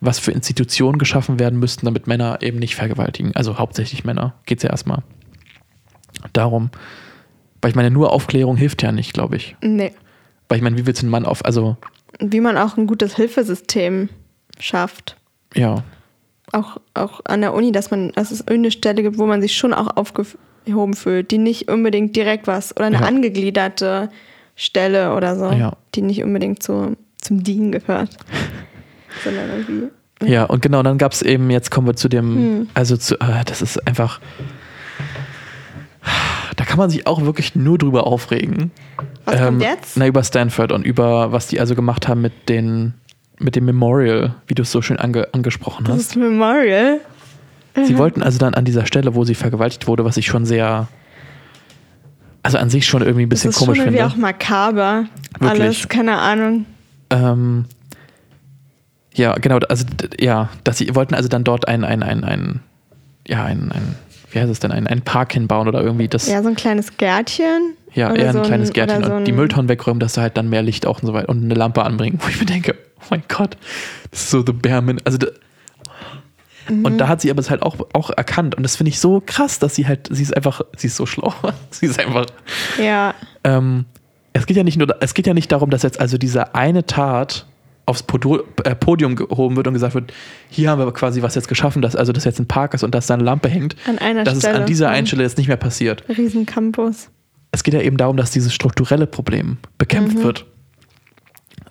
was 0.00 0.18
für 0.18 0.32
Institutionen 0.32 0.98
geschaffen 0.98 1.38
werden 1.38 1.58
müssten, 1.58 1.84
damit 1.84 2.06
Männer 2.06 2.38
eben 2.40 2.58
nicht 2.58 2.74
vergewaltigen. 2.74 3.36
Also 3.36 3.58
hauptsächlich 3.58 4.02
Männer 4.02 4.32
geht 4.46 4.60
es 4.60 4.62
ja 4.62 4.70
erstmal 4.70 5.02
darum. 6.32 6.70
Weil 7.60 7.68
ich 7.68 7.76
meine, 7.76 7.90
nur 7.90 8.12
Aufklärung 8.12 8.56
hilft 8.56 8.82
ja 8.82 8.92
nicht, 8.92 9.12
glaube 9.12 9.36
ich. 9.36 9.56
Nee. 9.60 9.92
Weil 10.52 10.58
ich 10.58 10.62
meine, 10.62 10.76
wie 10.76 10.84
willst 10.86 11.00
du 11.00 11.06
einen 11.06 11.10
Mann 11.12 11.24
auf, 11.24 11.42
also 11.46 11.78
Wie 12.20 12.40
man 12.40 12.58
auch 12.58 12.76
ein 12.76 12.86
gutes 12.86 13.16
Hilfesystem 13.16 14.10
schafft. 14.58 15.16
ja, 15.54 15.82
Auch, 16.52 16.76
auch 16.92 17.22
an 17.24 17.40
der 17.40 17.54
Uni, 17.54 17.72
dass 17.72 17.90
man, 17.90 18.12
dass 18.12 18.30
es 18.30 18.40
irgendeine 18.40 18.70
Stelle 18.70 19.02
gibt, 19.02 19.16
wo 19.16 19.24
man 19.24 19.40
sich 19.40 19.56
schon 19.56 19.72
auch 19.72 19.96
aufgehoben 19.96 20.92
fühlt, 20.92 21.30
die 21.30 21.38
nicht 21.38 21.70
unbedingt 21.70 22.14
direkt 22.14 22.46
was 22.46 22.76
oder 22.76 22.84
eine 22.84 22.96
Ja. 23.00 23.06
angegliederte 23.06 24.10
Stelle 24.56 25.14
oder 25.16 25.36
so, 25.38 25.50
Ja. 25.52 25.72
die 25.94 26.02
nicht 26.02 26.22
unbedingt 26.22 26.62
zu, 26.62 26.98
zum 27.16 27.42
Dean 27.42 27.72
gehört. 27.72 28.10
sondern 29.24 29.48
irgendwie. 29.48 29.88
Ja, 30.30 30.44
und 30.44 30.60
genau, 30.60 30.82
dann 30.82 30.98
gab 30.98 31.12
es 31.12 31.22
eben, 31.22 31.48
jetzt 31.50 31.70
kommen 31.70 31.86
wir 31.86 31.96
zu 31.96 32.10
dem, 32.10 32.34
Hm. 32.36 32.68
also 32.74 32.98
zu, 32.98 33.14
äh, 33.20 33.42
das 33.46 33.62
ist 33.62 33.86
einfach, 33.86 34.20
da 36.56 36.64
kann 36.64 36.76
man 36.78 36.90
sich 36.90 37.06
auch 37.06 37.22
wirklich 37.22 37.54
nur 37.56 37.78
drüber 37.78 38.06
aufregen. 38.06 38.70
Was 39.24 39.40
kommt 39.40 39.62
jetzt? 39.62 39.96
Na, 39.96 40.06
über 40.06 40.22
Stanford 40.24 40.72
und 40.72 40.84
über, 40.84 41.32
was 41.32 41.46
die 41.46 41.60
also 41.60 41.74
gemacht 41.74 42.08
haben 42.08 42.20
mit 42.22 42.48
den, 42.48 42.94
mit 43.38 43.56
dem 43.56 43.64
Memorial, 43.64 44.34
wie 44.46 44.54
du 44.54 44.62
es 44.62 44.70
so 44.72 44.82
schön 44.82 44.98
ange, 44.98 45.28
angesprochen 45.32 45.84
Das 45.84 45.94
hast. 45.94 46.00
ist 46.02 46.16
Memorial. 46.16 47.00
Sie 47.74 47.96
wollten 47.96 48.22
also 48.22 48.38
dann 48.38 48.54
an 48.54 48.64
dieser 48.64 48.84
Stelle, 48.86 49.14
wo 49.14 49.24
sie 49.24 49.34
vergewaltigt 49.34 49.86
wurde, 49.86 50.04
was 50.04 50.16
ich 50.18 50.26
schon 50.26 50.44
sehr, 50.44 50.88
also 52.42 52.58
an 52.58 52.68
sich 52.68 52.84
schon 52.86 53.00
irgendwie 53.02 53.24
ein 53.24 53.28
bisschen 53.30 53.50
das 53.50 53.56
ist 53.60 53.64
komisch 53.64 53.78
schon 53.78 53.86
irgendwie 53.86 54.02
finde. 54.02 54.14
auch 54.14 54.18
makaber. 54.18 55.04
Wirklich. 55.38 55.60
Alles, 55.62 55.88
keine 55.88 56.18
Ahnung. 56.18 56.66
Ähm, 57.10 57.64
ja, 59.14 59.34
genau, 59.34 59.58
also 59.68 59.84
ja, 60.18 60.48
dass 60.64 60.78
sie 60.78 60.94
wollten 60.94 61.14
also 61.14 61.28
dann 61.28 61.44
dort 61.44 61.68
ein, 61.68 61.84
ein, 61.84 62.02
ein, 62.02 62.24
ein 62.24 62.60
ja, 63.26 63.44
ein, 63.44 63.70
ein, 63.72 63.94
wie 64.32 64.40
heißt 64.40 64.50
es 64.50 64.60
denn, 64.60 64.72
ein, 64.72 64.86
ein 64.86 65.02
Park 65.02 65.32
hinbauen 65.32 65.68
oder 65.68 65.82
irgendwie 65.82 66.08
das, 66.08 66.28
Ja, 66.28 66.42
so 66.42 66.48
ein 66.48 66.56
kleines 66.56 66.96
Gärtchen. 66.96 67.74
Oder 67.94 68.16
eher 68.16 68.28
ein 68.28 68.32
so 68.34 68.42
kleines 68.42 68.72
Gärtchen 68.72 69.04
so 69.04 69.12
und 69.14 69.24
die 69.26 69.32
ein- 69.32 69.36
Mülltonnen 69.36 69.68
wegräumen, 69.68 70.00
dass 70.00 70.14
da 70.14 70.22
halt 70.22 70.36
dann 70.36 70.48
mehr 70.48 70.62
Licht 70.62 70.86
auch 70.86 71.00
und 71.02 71.06
so 71.06 71.12
weiter 71.14 71.28
und 71.28 71.42
eine 71.44 71.54
Lampe 71.54 71.82
anbringen, 71.84 72.18
wo 72.22 72.28
ich 72.28 72.38
mir 72.40 72.46
denke, 72.46 72.74
oh 73.00 73.04
mein 73.10 73.22
Gott, 73.28 73.56
das 74.10 74.22
ist 74.22 74.30
so 74.30 74.42
the 74.44 74.52
bare 74.52 74.82
min 74.82 75.00
also 75.04 75.18
da, 75.18 75.26
Mhm. 76.68 76.84
und 76.84 76.98
da 76.98 77.08
hat 77.08 77.20
sie 77.20 77.28
aber 77.30 77.40
es 77.40 77.50
halt 77.50 77.60
auch, 77.62 77.76
auch 77.92 78.10
erkannt 78.10 78.54
und 78.54 78.62
das 78.62 78.76
finde 78.76 78.90
ich 78.90 79.00
so 79.00 79.20
krass, 79.24 79.58
dass 79.58 79.74
sie 79.74 79.86
halt, 79.88 80.08
sie 80.12 80.22
ist 80.22 80.36
einfach, 80.36 80.60
sie 80.76 80.86
ist 80.86 80.94
so 80.96 81.06
schlau, 81.06 81.34
sie 81.70 81.86
ist 81.86 81.98
einfach, 81.98 82.26
Ja, 82.80 83.14
ähm, 83.42 83.84
es 84.32 84.46
geht 84.46 84.56
ja 84.56 84.62
nicht 84.62 84.76
nur, 84.78 84.86
es 85.00 85.12
geht 85.14 85.26
ja 85.26 85.34
nicht 85.34 85.50
darum, 85.50 85.70
dass 85.70 85.82
jetzt 85.82 85.98
also 86.00 86.18
diese 86.18 86.54
eine 86.54 86.86
Tat 86.86 87.46
aufs 87.84 88.04
Podo 88.04 88.44
äh, 88.62 88.76
Podium 88.76 89.16
gehoben 89.16 89.56
wird 89.56 89.66
und 89.66 89.72
gesagt 89.74 89.94
wird, 89.96 90.12
hier 90.50 90.70
haben 90.70 90.78
wir 90.78 90.92
quasi 90.92 91.20
was 91.20 91.34
jetzt 91.34 91.48
geschaffen, 91.48 91.82
dass 91.82 91.96
also 91.96 92.12
das 92.12 92.22
jetzt 92.22 92.38
ein 92.38 92.46
Park 92.46 92.74
ist 92.74 92.84
und 92.84 92.94
dass 92.94 93.08
da 93.08 93.14
eine 93.14 93.24
Lampe 93.24 93.48
hängt, 93.48 93.74
An 93.88 93.98
einer 93.98 94.22
dass 94.22 94.38
Stelle. 94.38 94.54
es 94.54 94.60
an 94.60 94.66
dieser 94.66 94.88
Mhm. 94.90 94.94
einen 94.94 95.06
Stelle 95.08 95.22
jetzt 95.24 95.38
nicht 95.38 95.48
mehr 95.48 95.56
passiert. 95.56 96.04
Riesencampus. 96.08 97.10
Es 97.52 97.62
geht 97.62 97.74
ja 97.74 97.80
eben 97.80 97.96
darum, 97.96 98.16
dass 98.16 98.30
dieses 98.30 98.52
strukturelle 98.54 99.06
Problem 99.06 99.58
bekämpft 99.78 100.18
Mhm. 100.18 100.22
wird. 100.24 100.46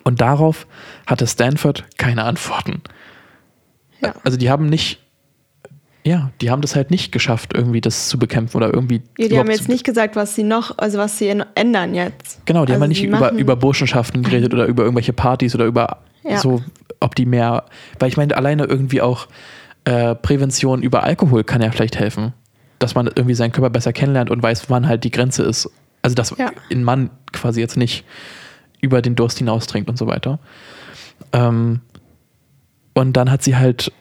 Und 0.04 0.20
darauf 0.20 0.66
hatte 1.06 1.26
Stanford 1.26 1.84
keine 1.98 2.24
Antworten. 2.24 2.82
Ja. 4.00 4.14
Also 4.24 4.36
die 4.36 4.50
haben 4.50 4.66
nicht, 4.66 5.00
ja, 6.04 6.30
die 6.40 6.50
haben 6.50 6.60
das 6.62 6.74
halt 6.74 6.90
nicht 6.90 7.12
geschafft, 7.12 7.52
irgendwie 7.54 7.80
das 7.80 8.08
zu 8.08 8.18
bekämpfen 8.18 8.56
oder 8.56 8.72
irgendwie. 8.74 9.02
Ja, 9.18 9.28
die 9.28 9.38
haben 9.38 9.50
jetzt 9.50 9.68
nicht 9.68 9.84
gesagt, 9.84 10.16
was 10.16 10.34
sie 10.34 10.42
noch, 10.42 10.78
also 10.78 10.98
was 10.98 11.18
sie 11.18 11.28
ändern 11.54 11.94
jetzt. 11.94 12.44
Genau, 12.46 12.64
die 12.64 12.72
haben 12.72 12.82
also 12.82 12.84
ja 12.84 12.88
nicht 12.88 12.98
sie 13.00 13.06
über, 13.06 13.32
über 13.32 13.54
Burschenschaften 13.56 14.22
geredet 14.24 14.52
oder 14.54 14.66
über 14.66 14.82
irgendwelche 14.82 15.12
Partys 15.12 15.54
oder 15.54 15.66
über 15.66 15.98
Ja. 16.24 16.38
so, 16.38 16.62
ob 16.98 17.14
die 17.14 17.26
mehr, 17.26 17.64
weil 18.00 18.08
ich 18.08 18.16
meine, 18.16 18.36
alleine 18.36 18.64
irgendwie 18.64 19.00
auch 19.00 19.28
äh, 19.84 20.14
Prävention 20.16 20.82
über 20.82 21.02
Alkohol 21.04 21.44
kann 21.44 21.60
ja 21.62 21.70
vielleicht 21.70 21.96
helfen. 21.98 22.32
Dass 22.82 22.94
man 22.94 23.06
irgendwie 23.06 23.34
seinen 23.34 23.52
Körper 23.52 23.70
besser 23.70 23.92
kennenlernt 23.92 24.30
und 24.30 24.42
weiß, 24.42 24.68
wann 24.68 24.88
halt 24.88 25.04
die 25.04 25.10
Grenze 25.10 25.42
ist. 25.44 25.70
Also, 26.02 26.14
dass 26.16 26.34
Ja. 26.36 26.50
ein 26.70 26.82
Mann 26.82 27.10
quasi 27.32 27.60
jetzt 27.60 27.76
nicht 27.76 28.04
über 28.80 29.00
den 29.02 29.14
Durst 29.14 29.38
hinaus 29.38 29.66
trinkt 29.68 29.88
und 29.88 29.96
so 29.96 30.06
weiter. 30.08 30.40
Ähm, 31.32 31.80
und 32.94 33.12
dann 33.16 33.30
hat 33.30 33.42
sie 33.44 33.56
halt 33.56 33.92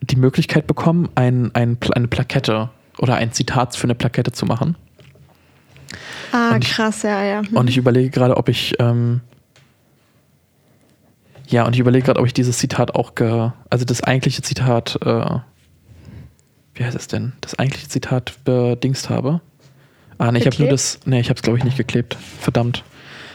die 0.00 0.16
Möglichkeit 0.16 0.66
bekommen, 0.66 1.10
ein, 1.14 1.54
ein, 1.54 1.76
eine 1.94 2.08
Plakette 2.08 2.70
oder 2.98 3.16
ein 3.16 3.32
Zitat 3.32 3.76
für 3.76 3.84
eine 3.84 3.94
Plakette 3.94 4.32
zu 4.32 4.46
machen. 4.46 4.76
Ah, 6.32 6.56
ich- 6.58 6.70
krass, 6.70 7.02
ja, 7.02 7.22
ja. 7.22 7.42
Hm. 7.42 7.56
Und 7.56 7.68
ich 7.68 7.76
überlege 7.76 8.08
gerade, 8.08 8.36
ob 8.38 8.48
ich. 8.48 8.74
Ähm, 8.78 9.20
ja, 11.48 11.66
und 11.66 11.74
ich 11.74 11.80
überlege 11.80 12.06
gerade, 12.06 12.20
ob 12.20 12.26
ich 12.26 12.32
dieses 12.34 12.56
Zitat 12.58 12.94
auch. 12.94 13.14
Ge, 13.14 13.50
also 13.68 13.84
das 13.84 14.02
eigentliche 14.02 14.40
Zitat. 14.40 14.98
Äh, 15.04 15.40
wie 16.80 16.84
heißt 16.86 16.96
es 16.96 17.08
denn? 17.08 17.34
Das 17.42 17.58
eigentliche 17.58 17.88
Zitat 17.88 18.42
bedingst 18.44 19.10
habe. 19.10 19.42
Ah, 20.16 20.32
nee, 20.32 20.38
ich 20.38 20.46
habe 20.46 20.56
nur 20.60 20.70
das. 20.70 20.98
Nee, 21.04 21.20
ich 21.20 21.28
habe 21.28 21.36
es, 21.36 21.42
glaube 21.42 21.58
ich, 21.58 21.64
nicht 21.64 21.76
geklebt. 21.76 22.16
Verdammt. 22.40 22.84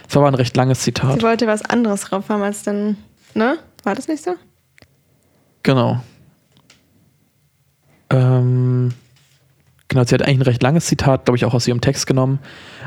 Es 0.10 0.16
war 0.16 0.24
aber 0.24 0.32
ein 0.32 0.36
recht 0.36 0.58
langes 0.58 0.80
Zitat. 0.80 1.20
Sie 1.20 1.22
wollte 1.22 1.46
was 1.46 1.62
anderes 1.62 2.02
drauf 2.02 2.28
haben 2.30 2.42
als 2.42 2.64
dann, 2.64 2.98
ne? 3.36 3.60
War 3.84 3.94
das 3.94 4.08
nicht 4.08 4.24
so? 4.24 4.34
Genau. 5.62 6.02
Ähm, 8.10 8.94
genau, 9.90 10.04
sie 10.06 10.16
hat 10.16 10.24
eigentlich 10.24 10.40
ein 10.40 10.50
recht 10.50 10.64
langes 10.64 10.88
Zitat, 10.88 11.26
glaube 11.26 11.38
ich, 11.38 11.46
auch 11.46 11.54
aus 11.54 11.68
ihrem 11.68 11.82
Text 11.82 12.08
genommen. 12.08 12.40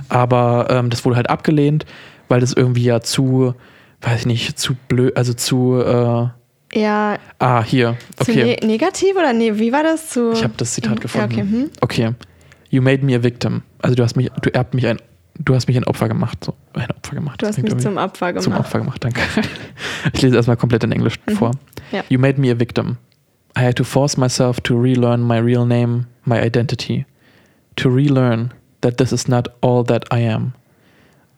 Aber 0.08 0.66
ähm, 0.70 0.90
das 0.90 1.04
wurde 1.04 1.14
halt 1.14 1.30
abgelehnt, 1.30 1.86
weil 2.26 2.40
das 2.40 2.52
irgendwie 2.52 2.82
ja 2.82 3.00
zu, 3.00 3.54
weiß 4.00 4.22
ich 4.22 4.26
nicht, 4.26 4.58
zu 4.58 4.74
blöd, 4.88 5.16
also 5.16 5.34
zu, 5.34 5.80
äh, 5.80 6.26
Ja, 6.74 7.18
ah, 7.38 7.62
hier, 7.62 7.96
zu 8.16 8.30
okay. 8.30 8.58
ne 8.60 8.66
negativ 8.66 9.16
oder 9.16 9.32
nee, 9.32 9.52
wie 9.58 9.72
war 9.72 9.82
das? 9.82 10.10
Zu 10.10 10.32
Ich 10.32 10.44
habe 10.44 10.54
das 10.56 10.74
Zitat 10.74 10.96
Ja, 10.96 11.00
gefunden. 11.00 11.32
okay, 11.32 11.40
hm. 11.40 11.70
okay. 11.80 12.14
You 12.70 12.82
made 12.82 13.04
me 13.04 13.14
a 13.14 13.22
victim. 13.22 13.62
Also 13.80 13.94
du 13.96 14.02
hast 14.02 14.16
mich, 14.16 14.30
du 14.42 14.50
erbt 14.50 14.74
mich 14.74 14.86
ein, 14.86 14.98
du 15.38 15.54
hast 15.54 15.66
mich 15.66 15.76
ein 15.78 15.84
Opfer 15.84 16.08
gemacht. 16.08 16.44
So, 16.44 16.54
ein 16.74 16.90
Opfer 16.90 17.14
gemacht. 17.14 17.40
Du 17.40 17.46
hast 17.46 17.62
mich 17.62 17.74
zum 17.78 17.96
Opfer 17.96 18.32
gemacht. 18.32 18.44
zum 18.44 18.52
Opfer 18.54 18.78
gemacht, 18.80 19.02
danke. 19.02 19.20
Ich 20.12 20.22
lese 20.22 20.36
erstmal 20.36 20.56
komplett 20.56 20.84
in 20.84 20.92
Englisch 20.92 21.18
vor. 21.36 21.52
Ja. 21.90 22.04
You 22.08 22.18
made 22.18 22.40
me 22.40 22.50
a 22.50 22.58
victim. 22.58 22.98
I 23.56 23.62
had 23.62 23.76
to 23.76 23.84
force 23.84 24.16
myself 24.16 24.60
to 24.60 24.78
relearn 24.80 25.26
my 25.26 25.38
real 25.38 25.66
name, 25.66 26.06
my 26.24 26.38
identity. 26.38 27.06
To 27.76 27.88
relearn 27.88 28.52
that 28.82 28.98
this 28.98 29.10
is 29.12 29.26
not 29.26 29.48
all 29.60 29.82
that 29.84 30.04
I 30.12 30.20
am. 30.20 30.52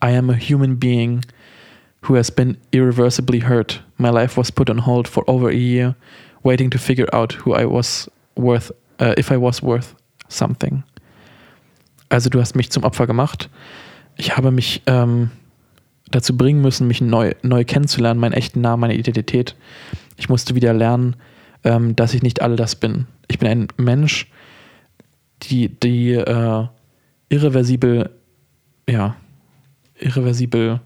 I 0.03 0.11
am 0.11 0.29
a 0.29 0.35
human 0.35 0.79
being 0.79 1.25
who 2.03 2.15
has 2.15 2.31
been 2.31 2.57
irreversibly 2.73 3.41
hurt. 3.41 3.83
My 3.99 4.11
life 4.11 4.37
was 4.37 4.51
put 4.51 4.71
on 4.71 4.79
hold 4.79 5.07
for 5.07 5.25
over 5.29 5.49
a 5.49 5.55
year, 5.55 5.95
waiting 6.43 6.71
to 6.71 6.79
figure 6.79 7.09
out 7.13 7.33
who 7.45 7.55
I 7.55 7.67
was 7.67 8.09
worth, 8.37 8.73
uh, 8.99 9.15
if 9.17 9.31
I 9.31 9.37
was 9.37 9.63
worth 9.63 9.95
something. 10.29 10.83
Also 12.09 12.29
du 12.31 12.41
hast 12.41 12.57
mich 12.57 12.71
zum 12.71 12.85
Opfer 12.85 13.07
gemacht. 13.07 13.49
Ich 14.17 14.37
habe 14.37 14.51
mich 14.51 14.83
ähm, 14.87 15.31
dazu 16.11 16.37
bringen 16.37 16.61
müssen, 16.61 16.87
mich 16.87 17.01
neu, 17.01 17.33
neu 17.43 17.65
kennenzulernen, 17.65 18.19
meinen 18.19 18.33
echten 18.33 18.61
Namen, 18.61 18.81
meine 18.81 18.97
Identität. 18.97 19.55
Ich 20.17 20.29
musste 20.29 20.55
wieder 20.55 20.73
lernen, 20.73 21.17
ähm, 21.65 21.95
dass 21.95 22.15
ich 22.15 22.23
nicht 22.23 22.43
all 22.43 22.57
das 22.57 22.75
bin. 22.75 23.07
Ich 23.29 23.39
bin 23.39 23.49
ein 23.49 23.69
Mensch, 23.77 24.27
die, 25.43 25.69
die 25.69 26.13
äh, 26.13 26.67
irreversibel, 27.29 28.11
ja, 28.89 29.17
irreversibel 29.99 30.81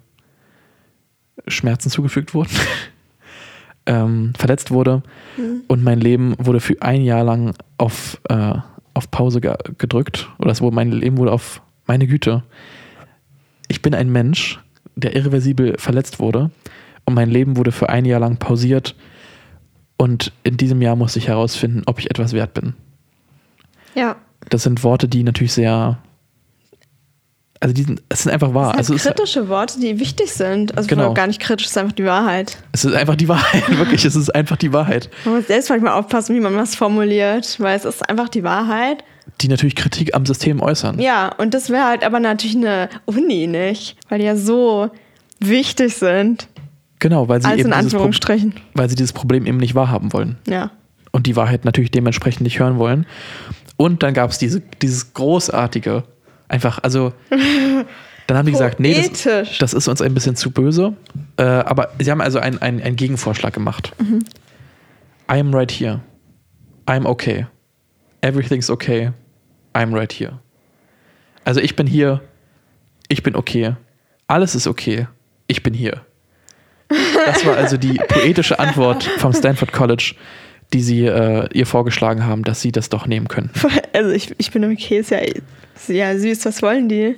Schmerzen 1.46 1.90
zugefügt 1.90 2.34
wurden, 2.34 2.50
ähm, 3.86 4.32
verletzt 4.36 4.70
wurde 4.70 5.02
und 5.68 5.82
mein 5.82 6.00
Leben 6.00 6.34
wurde 6.38 6.60
für 6.60 6.80
ein 6.80 7.02
Jahr 7.02 7.24
lang 7.24 7.54
auf, 7.78 8.20
äh, 8.28 8.54
auf 8.94 9.10
Pause 9.10 9.40
ge 9.40 9.54
gedrückt 9.78 10.30
oder 10.38 10.50
es 10.50 10.60
wurde, 10.60 10.76
mein 10.76 10.92
Leben 10.92 11.18
wurde 11.18 11.32
auf 11.32 11.60
meine 11.86 12.06
Güte. 12.06 12.42
Ich 13.68 13.82
bin 13.82 13.94
ein 13.94 14.10
Mensch, 14.10 14.60
der 14.96 15.16
irreversibel 15.16 15.76
verletzt 15.78 16.18
wurde 16.20 16.50
und 17.04 17.14
mein 17.14 17.30
Leben 17.30 17.56
wurde 17.56 17.72
für 17.72 17.88
ein 17.88 18.04
Jahr 18.04 18.20
lang 18.20 18.38
pausiert 18.38 18.94
und 19.96 20.32
in 20.42 20.56
diesem 20.56 20.82
Jahr 20.82 20.96
musste 20.96 21.18
ich 21.18 21.28
herausfinden, 21.28 21.82
ob 21.86 21.98
ich 21.98 22.10
etwas 22.10 22.32
wert 22.32 22.54
bin. 22.54 22.74
Ja, 23.94 24.16
Das 24.50 24.62
sind 24.64 24.82
Worte, 24.84 25.08
die 25.08 25.22
natürlich 25.22 25.52
sehr, 25.52 25.98
also 27.64 27.72
die 27.74 27.82
sind, 27.84 28.02
es 28.10 28.24
sind 28.24 28.32
einfach 28.32 28.52
wahr. 28.52 28.74
also 28.76 28.88
sind 28.92 28.96
es, 28.96 29.06
ist, 29.06 29.16
kritische 29.16 29.48
Worte, 29.48 29.80
die 29.80 29.98
wichtig 29.98 30.30
sind. 30.32 30.76
Also 30.76 30.86
Genau. 30.86 31.14
gar 31.14 31.26
nicht 31.26 31.40
kritisch, 31.40 31.64
es 31.64 31.72
ist 31.72 31.78
einfach 31.78 31.94
die 31.94 32.04
Wahrheit. 32.04 32.58
es 32.72 32.84
ist 32.84 32.94
einfach 32.94 33.16
die 33.16 33.26
Wahrheit, 33.28 33.62
wirklich, 33.78 34.04
es 34.04 34.14
ist 34.14 34.34
einfach 34.34 34.58
die 34.58 34.72
Wahrheit, 34.74 35.08
Man 35.24 35.36
muss 35.36 35.46
selbst 35.46 35.70
manchmal 35.70 35.94
aufpassen, 35.94 36.36
wie 36.36 36.40
man 36.40 36.54
was 36.56 36.74
formuliert, 36.74 37.56
weil 37.58 37.74
es 37.76 37.86
ist 37.86 38.06
einfach 38.06 38.28
die 38.28 38.44
Wahrheit. 38.44 39.02
die 39.40 39.48
natürlich 39.48 39.76
Kritik 39.76 40.14
am 40.14 40.26
System 40.26 40.60
äußern. 40.60 40.98
Ja, 41.00 41.32
und 41.38 41.54
das 41.54 41.70
wäre 41.70 41.86
halt 41.86 42.04
aber 42.04 42.20
natürlich 42.20 42.56
eine 42.56 42.90
Uni 43.06 43.46
nicht, 43.46 43.96
weil 44.10 44.18
die 44.18 44.26
ja 44.26 44.36
so 44.36 44.90
wichtig 45.40 45.94
sind. 45.96 46.46
Genau, 46.98 47.28
weil 47.28 47.40
sie, 47.40 47.48
Als 47.48 47.58
eben 47.60 47.72
in 47.72 47.78
dieses 47.78 47.92
Pro 47.92 47.96
Anführungsstrichen. 47.98 48.54
weil 48.74 48.88
sie 48.90 48.94
dieses 48.94 49.12
Problem 49.14 49.46
eben 49.46 49.56
nicht 49.58 49.74
wahrhaben 49.74 50.12
wollen. 50.12 50.36
Ja. 50.46 50.70
und 51.12 51.26
die 51.26 51.36
Wahrheit 51.36 51.64
natürlich 51.64 51.90
dementsprechend 51.92 52.42
nicht 52.42 52.58
hören 52.58 52.76
wollen. 52.78 53.06
Und 53.76 54.02
dann 54.02 54.14
gab 54.14 54.30
es 54.30 54.38
diese, 54.38 54.60
dieses 54.82 55.14
großartige, 55.14 56.04
einfach, 56.48 56.78
also, 56.82 57.12
dann 58.26 58.38
haben 58.38 58.46
die 58.46 58.52
gesagt, 58.52 58.80
nee, 58.80 59.10
das, 59.24 59.58
das 59.58 59.74
ist 59.74 59.88
uns 59.88 60.00
ein 60.00 60.14
bisschen 60.14 60.36
zu 60.36 60.50
böse. 60.50 60.94
Äh, 61.36 61.42
aber 61.42 61.90
sie 61.98 62.10
haben 62.10 62.20
also 62.20 62.38
einen, 62.38 62.58
einen 62.60 62.96
Gegenvorschlag 62.96 63.52
gemacht. 63.52 63.92
I 65.30 65.38
am 65.38 65.54
right 65.54 65.70
here. 65.70 66.00
I'm 66.86 67.06
okay. 67.06 67.46
Everything's 68.20 68.70
okay. 68.70 69.12
I'm 69.74 69.94
right 69.94 70.12
here. 70.12 70.38
Also 71.44 71.60
ich 71.60 71.76
bin 71.76 71.86
hier. 71.86 72.22
Ich 73.08 73.22
bin 73.22 73.36
okay. 73.36 73.76
Alles 74.26 74.54
ist 74.54 74.66
okay. 74.66 75.08
Ich 75.46 75.62
bin 75.62 75.74
hier. 75.74 76.00
Das 76.88 77.44
war 77.44 77.56
also 77.56 77.76
die 77.76 77.94
poetische 78.08 78.58
Antwort 78.58 79.04
vom 79.04 79.32
Stanford 79.32 79.72
College, 79.72 80.14
die 80.74 80.82
sie 80.82 81.06
äh, 81.06 81.48
ihr 81.52 81.66
vorgeschlagen 81.66 82.26
haben, 82.26 82.42
dass 82.42 82.60
sie 82.60 82.72
das 82.72 82.88
doch 82.90 83.06
nehmen 83.06 83.28
können. 83.28 83.50
Also 83.92 84.10
ich, 84.10 84.34
ich 84.38 84.50
bin 84.50 84.64
okay, 84.64 84.98
ist 84.98 85.12
ja, 85.12 85.18
ist 85.18 85.88
ja 85.88 86.18
süß, 86.18 86.44
was 86.46 86.62
wollen 86.62 86.88
die? 86.88 87.16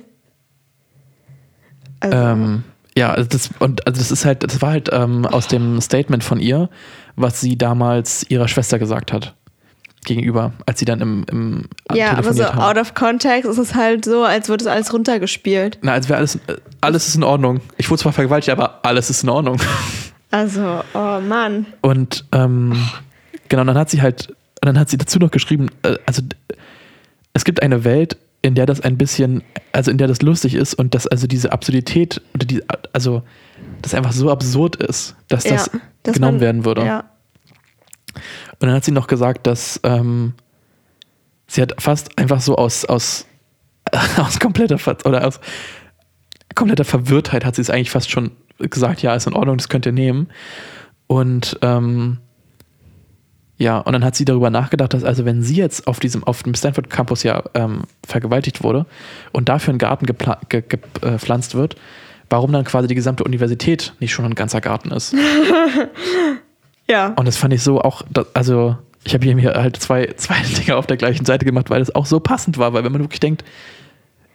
Also, 1.99 2.15
Ähm, 2.15 2.63
ja, 2.95 3.11
also 3.11 3.27
das, 3.27 3.49
und 3.57 3.87
also 3.87 3.99
das 3.99 4.11
ist 4.11 4.25
halt, 4.25 4.43
das 4.43 4.61
war 4.61 4.69
halt 4.69 4.89
ähm, 4.93 5.25
aus 5.25 5.47
dem 5.47 5.81
Statement 5.81 6.23
von 6.23 6.39
ihr, 6.39 6.69
was 7.15 7.41
sie 7.41 7.57
damals 7.57 8.29
ihrer 8.29 8.47
Schwester 8.47 8.77
gesagt 8.77 9.11
hat. 9.11 9.33
Gegenüber, 10.05 10.53
als 10.67 10.77
sie 10.79 10.85
dann 10.85 11.01
im, 11.01 11.25
im 11.29 11.63
ja, 11.93 12.11
aber 12.15 12.31
so 12.31 12.45
haben. 12.45 12.59
out 12.59 12.77
of 12.77 12.93
context 12.93 13.49
ist 13.49 13.57
es 13.57 13.73
halt 13.73 14.05
so, 14.05 14.23
als 14.23 14.49
würde 14.49 14.63
es 14.63 14.67
alles 14.67 14.93
runtergespielt. 14.93 15.79
Na, 15.81 15.93
als 15.93 16.07
wäre 16.07 16.19
alles, 16.19 16.39
alles 16.79 17.07
ist 17.07 17.15
in 17.15 17.23
Ordnung. 17.23 17.59
Ich 17.77 17.89
wurde 17.89 18.03
zwar 18.03 18.13
vergewaltigt, 18.13 18.51
aber 18.51 18.85
alles 18.85 19.09
ist 19.09 19.23
in 19.23 19.29
Ordnung. 19.29 19.57
Also, 20.29 20.83
oh 20.93 21.21
Mann. 21.21 21.67
Und 21.79 22.25
ähm, 22.33 22.75
genau, 23.49 23.63
dann 23.63 23.77
hat 23.77 23.89
sie 23.89 24.01
halt, 24.01 24.35
dann 24.61 24.77
hat 24.79 24.89
sie 24.89 24.97
dazu 24.97 25.19
noch 25.19 25.31
geschrieben, 25.31 25.67
äh, 25.83 25.97
also 26.05 26.21
es 27.33 27.43
gibt 27.45 27.61
eine 27.61 27.83
Welt, 27.83 28.17
in 28.41 28.55
der 28.55 28.65
das 28.65 28.81
ein 28.81 28.97
bisschen, 28.97 29.43
also 29.71 29.91
in 29.91 29.97
der 29.97 30.07
das 30.07 30.21
lustig 30.21 30.53
ist 30.55 30.73
und 30.73 30.93
dass 30.95 31.07
also 31.07 31.27
diese 31.27 31.51
Absurdität 31.51 32.21
oder 32.33 32.45
die, 32.45 32.63
also 32.93 33.23
das 33.81 33.93
einfach 33.93 34.11
so 34.11 34.31
absurd 34.31 34.75
ist, 34.77 35.15
dass 35.27 35.43
das 35.43 35.69
ja, 35.73 35.79
dass 36.03 36.13
genommen 36.15 36.35
man- 36.35 36.41
werden 36.41 36.65
würde. 36.65 36.85
Ja. 36.85 37.09
Und 38.59 38.67
dann 38.67 38.71
hat 38.71 38.85
sie 38.85 38.91
noch 38.91 39.07
gesagt, 39.07 39.45
dass 39.45 39.79
ähm, 39.83 40.33
sie 41.47 41.61
hat 41.61 41.75
fast 41.79 42.17
einfach 42.17 42.41
so 42.41 42.55
aus, 42.55 42.85
aus, 42.85 43.25
aus 44.17 44.39
kompletter 44.39 44.77
Ver 44.77 44.97
oder 45.05 45.25
aus 45.27 45.39
kompletter 46.55 46.85
Verwirrtheit 46.85 47.45
hat 47.45 47.55
sie 47.55 47.61
es 47.61 47.69
eigentlich 47.69 47.91
fast 47.91 48.09
schon 48.09 48.31
gesagt, 48.57 49.03
ja, 49.03 49.13
ist 49.13 49.27
in 49.27 49.33
Ordnung, 49.33 49.57
das 49.57 49.69
könnt 49.69 49.85
ihr 49.85 49.91
nehmen. 49.91 50.27
Und 51.05 51.59
ähm, 51.61 52.17
ja, 53.57 53.79
und 53.79 53.93
dann 53.93 54.03
hat 54.05 54.15
sie 54.15 54.25
darüber 54.25 54.49
nachgedacht, 54.49 54.93
dass 54.93 55.03
also 55.03 55.25
wenn 55.25 55.41
sie 55.41 55.55
jetzt 55.55 55.87
auf 55.87 55.99
diesem, 55.99 56.23
auf 56.23 56.43
dem 56.43 56.53
Stanford 56.53 56.89
Campus 56.89 57.23
ja 57.23 57.43
ähm, 57.55 57.81
vergewaltigt 58.05 58.61
wurde 58.63 58.85
und 59.31 59.49
dafür 59.49 59.73
ein 59.73 59.77
Garten 59.79 60.05
ge- 60.05 60.15
ge- 60.49 60.63
gepflanzt 60.67 61.55
wird, 61.55 61.75
warum 62.29 62.51
dann 62.51 62.65
quasi 62.65 62.87
die 62.87 62.95
gesamte 62.95 63.23
Universität 63.23 63.93
nicht 63.99 64.13
schon 64.13 64.25
ein 64.25 64.35
ganzer 64.35 64.61
Garten 64.61 64.91
ist. 64.91 65.15
Ja. 66.89 67.07
Und 67.17 67.27
das 67.27 67.35
fand 67.35 67.53
ich 67.53 67.61
so 67.63 67.81
auch, 67.81 68.01
also 68.33 68.77
ich 69.03 69.13
habe 69.13 69.25
hier 69.25 69.53
halt 69.55 69.75
zwei, 69.77 70.13
zwei 70.15 70.35
Dinge 70.57 70.77
auf 70.77 70.87
der 70.87 70.95
gleichen 70.97 71.25
Seite 71.25 71.43
gemacht, 71.45 71.69
weil 71.69 71.79
das 71.79 71.93
auch 71.93 72.05
so 72.05 72.19
passend 72.21 72.57
war, 72.57 72.71
weil 72.73 72.83
wenn 72.85 72.91
man 72.93 73.01
wirklich 73.01 73.19
denkt, 73.19 73.43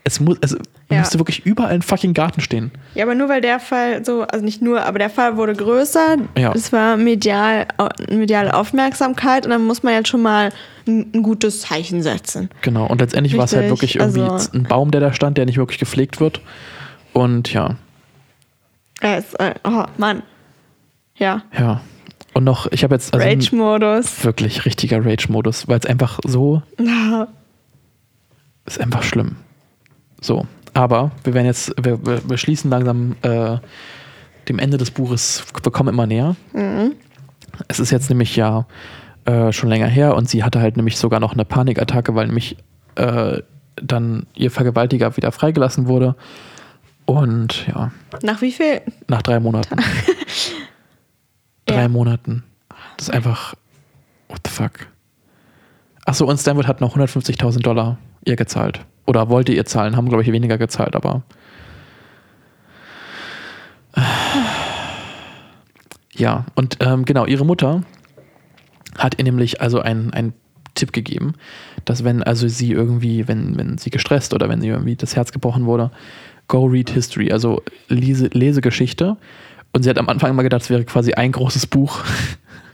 es 0.05 0.19
muss, 0.21 0.37
es 0.41 0.57
Ja. 0.91 0.99
müsste 0.99 1.19
wirklich 1.19 1.47
überall 1.47 1.73
ein 1.73 1.83
fucking 1.83 2.13
Garten 2.13 2.41
stehen. 2.41 2.71
Ja, 2.95 3.05
aber 3.05 3.15
nur 3.15 3.29
weil 3.29 3.41
der 3.41 3.61
Fall 3.61 4.05
so, 4.05 4.23
also 4.23 4.45
nicht 4.45 4.61
nur, 4.61 4.85
aber 4.85 4.99
der 4.99 5.11
Fall 5.11 5.37
wurde 5.37 5.55
größer. 5.55 6.17
Ja. 6.37 6.53
Es 6.53 6.73
war 6.73 6.97
medial, 6.97 7.67
mediale 8.11 8.53
Aufmerksamkeit 8.55 9.45
und 9.47 9.51
dann 9.51 9.65
muss 9.65 9.83
man 9.83 9.95
jetzt 9.95 10.09
schon 10.09 10.23
mal 10.23 10.51
ein, 10.89 11.11
ein 11.15 11.23
gutes 11.23 11.61
Zeichen 11.63 12.03
setzen. 12.03 12.51
Genau. 12.63 12.87
Und 12.87 13.01
letztendlich 13.01 13.37
war 13.37 13.45
es 13.45 13.55
halt 13.55 13.69
wirklich 13.69 13.97
irgendwie 13.97 14.23
also- 14.23 14.51
ein 14.53 14.65
Baum, 14.65 14.91
der 14.91 15.01
da 15.01 15.13
stand, 15.13 15.39
der 15.39 15.47
nicht 15.47 15.59
wirklich 15.59 15.79
gepflegt 15.79 16.21
wird. 16.21 16.41
Und 17.13 17.53
ja, 17.53 17.77
es, 19.01 19.35
äh, 19.35 19.55
oh 19.65 19.85
Mann. 19.99 20.23
Ja. 21.17 21.43
ja. 21.57 21.81
Und 22.35 22.45
noch, 22.45 22.67
ich 22.73 22.83
habe 22.83 22.95
jetzt 22.95 23.13
also 23.15 23.25
Rage-Modus. 23.27 24.25
wirklich 24.25 24.65
richtiger 24.65 25.05
Rage-Modus, 25.05 25.69
weil 25.69 25.79
es 25.79 25.87
einfach 25.87 26.19
so 26.27 26.63
ist 28.67 28.81
einfach 28.81 29.03
schlimm. 29.03 29.37
So, 30.23 30.47
aber 30.73 31.11
wir 31.25 31.35
werden 31.35 31.47
jetzt, 31.47 31.75
wir, 31.83 31.99
wir, 32.07 32.39
schließen 32.39 32.71
langsam 32.71 33.17
äh, 33.23 33.59
dem 34.49 34.59
Ende 34.59 34.79
des 34.79 34.91
Buches, 34.91 35.45
wir 35.63 35.71
kommen 35.73 35.91
immer 35.91 36.07
näher. 36.07 36.37
Es 37.69 37.79
ist 37.81 37.91
jetzt 37.91 38.09
nämlich 38.09 38.35
ja 38.37 38.67
äh, 39.27 39.53
schon 39.53 39.69
länger 39.69 39.87
her 39.89 40.17
und 40.17 40.29
sie 40.31 40.43
hatte 40.43 40.61
halt 40.61 40.77
nämlich 40.77 40.97
sogar 40.97 41.21
noch 41.21 41.35
eine 41.35 41.45
Panikattacke, 41.45 42.15
weil 42.15 42.27
nämlich 42.29 42.57
äh, 42.95 43.43
dann 43.77 44.27
ihr 44.35 44.51
Vergewaltiger 44.51 45.17
wieder 45.17 45.33
freigelassen 45.33 45.87
wurde. 45.89 46.17
Und 47.05 47.67
ja, 47.67 47.91
Nach 48.23 48.41
wie 48.41 48.53
viel? 48.53 48.81
nach 49.09 49.23
drei 49.23 49.41
Monaten. 49.41 49.77
drei 51.67 51.83
Ja. 51.83 51.89
Monaten. 51.89 52.45
Das 52.97 53.09
ist 53.09 53.15
einfach, 53.15 53.55
what 54.29 54.41
the 54.47 54.53
fuck. 54.53 54.73
Achso, 56.05 56.27
und 56.27 56.39
Stanford 56.39 56.67
hat 56.67 56.81
noch 56.81 56.97
150.000 56.97 57.61
Dollar 57.63 57.99
ihr 58.25 58.37
gezahlt. 58.37 58.81
Oder 59.07 59.29
wollte 59.29 59.53
ihr 59.53 59.65
zahlen, 59.65 59.97
haben, 59.97 60.09
glaube 60.09 60.23
ich, 60.23 60.33
weniger 60.33 60.59
gezahlt, 60.59 60.95
aber. 60.95 61.23
Ja, 66.15 66.47
und 66.55 66.79
ähm, 66.81 67.05
genau, 67.05 67.27
ihre 67.27 67.45
Mutter 67.45 67.83
hat 68.97 69.19
ihr 69.19 69.25
nämlich 69.25 69.61
also 69.61 69.81
einen, 69.81 70.35
Tipp 70.75 70.93
gegeben, 70.93 71.35
dass 71.85 72.03
wenn 72.03 72.23
also 72.23 72.49
sie 72.49 72.73
irgendwie, 72.73 73.29
wenn, 73.29 73.59
wenn 73.59 73.77
sie 73.77 73.91
gestresst 73.91 74.33
oder 74.33 74.49
wenn 74.49 74.63
sie 74.63 74.69
irgendwie 74.69 74.97
das 74.97 75.17
Herz 75.17 75.31
gebrochen 75.31 75.67
wurde, 75.67 75.91
go 76.49 76.65
read 76.65 76.89
history, 76.89 77.31
also 77.31 77.63
lese, 77.89 78.29
lese 78.33 78.63
Geschichte. 78.63 79.19
Und 79.73 79.83
sie 79.83 79.91
hat 79.91 79.99
am 79.99 80.09
Anfang 80.09 80.31
immer 80.31 80.43
gedacht, 80.43 80.63
es 80.63 80.71
wäre 80.71 80.85
quasi 80.85 81.13
ein 81.13 81.33
großes 81.33 81.67
Buch, 81.67 82.03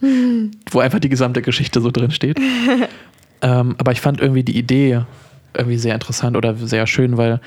wo 0.70 0.78
einfach 0.78 1.00
die 1.00 1.08
gesamte 1.08 1.42
Geschichte 1.42 1.80
so 1.80 1.90
drin 1.90 2.12
steht. 2.12 2.38
ähm, 3.42 3.74
aber 3.78 3.92
ich 3.92 4.00
fand 4.00 4.20
irgendwie 4.20 4.44
die 4.44 4.56
Idee 4.56 5.02
irgendwie 5.54 5.78
sehr 5.78 5.94
interessant 5.94 6.36
oder 6.36 6.54
sehr 6.54 6.86
schön, 6.86 7.16
weil 7.16 7.40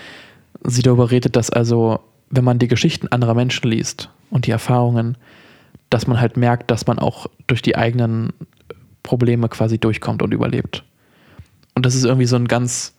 sie 0.63 0.81
darüber 0.81 1.11
redet, 1.11 1.35
dass 1.35 1.49
also, 1.49 1.99
wenn 2.29 2.43
man 2.43 2.59
die 2.59 2.67
Geschichten 2.67 3.07
anderer 3.07 3.33
Menschen 3.33 3.69
liest 3.69 4.09
und 4.29 4.47
die 4.47 4.51
Erfahrungen, 4.51 5.17
dass 5.89 6.07
man 6.07 6.19
halt 6.19 6.37
merkt, 6.37 6.71
dass 6.71 6.87
man 6.87 6.99
auch 6.99 7.27
durch 7.47 7.61
die 7.61 7.75
eigenen 7.75 8.33
Probleme 9.03 9.49
quasi 9.49 9.77
durchkommt 9.77 10.21
und 10.21 10.33
überlebt. 10.33 10.83
Und 11.75 11.85
das 11.85 11.95
ist 11.95 12.05
irgendwie 12.05 12.25
so 12.25 12.35
ein 12.35 12.47
ganz, 12.47 12.95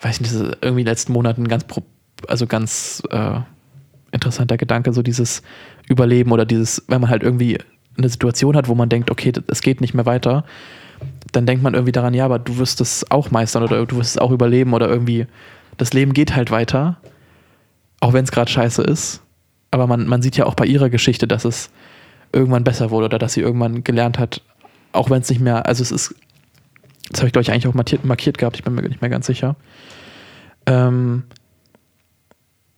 weiß 0.00 0.20
nicht, 0.20 0.32
irgendwie 0.32 0.66
in 0.68 0.76
den 0.76 0.86
letzten 0.86 1.12
Monaten 1.12 1.48
ganz, 1.48 1.64
also 2.28 2.46
ganz 2.46 3.02
äh, 3.10 3.40
interessanter 4.12 4.56
Gedanke, 4.56 4.92
so 4.92 5.02
dieses 5.02 5.42
Überleben 5.88 6.32
oder 6.32 6.46
dieses, 6.46 6.84
wenn 6.88 7.00
man 7.00 7.10
halt 7.10 7.22
irgendwie 7.22 7.58
eine 7.96 8.08
Situation 8.08 8.56
hat, 8.56 8.68
wo 8.68 8.74
man 8.74 8.88
denkt, 8.88 9.10
okay, 9.10 9.32
es 9.48 9.60
geht 9.60 9.80
nicht 9.80 9.94
mehr 9.94 10.06
weiter, 10.06 10.44
dann 11.32 11.46
denkt 11.46 11.62
man 11.62 11.74
irgendwie 11.74 11.92
daran, 11.92 12.14
ja, 12.14 12.24
aber 12.24 12.38
du 12.38 12.58
wirst 12.58 12.80
es 12.80 13.10
auch 13.10 13.30
meistern 13.30 13.62
oder 13.62 13.84
du 13.86 13.96
wirst 13.96 14.12
es 14.12 14.18
auch 14.18 14.30
überleben 14.30 14.72
oder 14.72 14.88
irgendwie, 14.88 15.26
das 15.76 15.92
Leben 15.92 16.12
geht 16.12 16.34
halt 16.34 16.50
weiter, 16.50 16.98
auch 18.00 18.12
wenn 18.12 18.24
es 18.24 18.32
gerade 18.32 18.50
scheiße 18.50 18.82
ist. 18.82 19.20
Aber 19.70 19.86
man, 19.86 20.06
man 20.06 20.22
sieht 20.22 20.36
ja 20.36 20.46
auch 20.46 20.54
bei 20.54 20.66
ihrer 20.66 20.90
Geschichte, 20.90 21.26
dass 21.26 21.44
es 21.44 21.70
irgendwann 22.32 22.64
besser 22.64 22.90
wurde 22.90 23.06
oder 23.06 23.18
dass 23.18 23.32
sie 23.32 23.40
irgendwann 23.40 23.82
gelernt 23.82 24.18
hat, 24.18 24.42
auch 24.92 25.10
wenn 25.10 25.22
es 25.22 25.28
nicht 25.28 25.40
mehr, 25.40 25.66
also 25.66 25.82
es 25.82 25.90
ist, 25.90 26.14
das 27.10 27.20
habe 27.20 27.28
ich 27.28 27.32
glaube 27.32 27.42
ich 27.42 27.50
eigentlich 27.50 27.66
auch 27.66 27.74
markiert, 27.74 28.04
markiert 28.04 28.38
gehabt, 28.38 28.56
ich 28.56 28.64
bin 28.64 28.74
mir 28.74 28.82
nicht 28.82 29.00
mehr 29.00 29.10
ganz 29.10 29.26
sicher. 29.26 29.56
Ähm, 30.66 31.24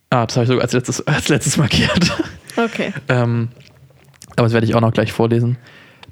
ah, 0.09 0.25
das 0.25 0.35
habe 0.35 0.43
ich 0.43 0.47
sogar 0.47 0.63
als 0.63 0.73
letztes, 0.73 1.05
als 1.07 1.29
letztes 1.29 1.57
markiert. 1.57 2.17
Okay. 2.55 2.93
ähm, 3.07 3.49
aber 4.35 4.45
das 4.45 4.53
werde 4.53 4.65
ich 4.65 4.75
auch 4.75 4.81
noch 4.81 4.93
gleich 4.93 5.11
vorlesen, 5.11 5.57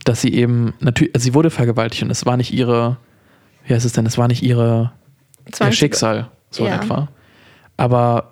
dass 0.05 0.21
sie 0.21 0.33
eben, 0.33 0.73
natürlich, 0.79 1.13
sie 1.17 1.33
wurde 1.33 1.49
vergewaltigt 1.49 2.03
und 2.03 2.11
es 2.11 2.25
war 2.25 2.37
nicht 2.37 2.53
ihre, 2.53 2.97
wie 3.65 3.73
heißt 3.73 3.85
es 3.85 3.91
denn, 3.91 4.05
es 4.05 4.17
war 4.17 4.27
nicht 4.29 4.41
ihre, 4.43 4.93
ihr 5.59 5.71
Schicksal, 5.73 6.29
so 6.51 6.65
Ja. 6.65 6.75
in 6.75 6.81
etwa. 6.81 7.09
Aber 7.75 8.31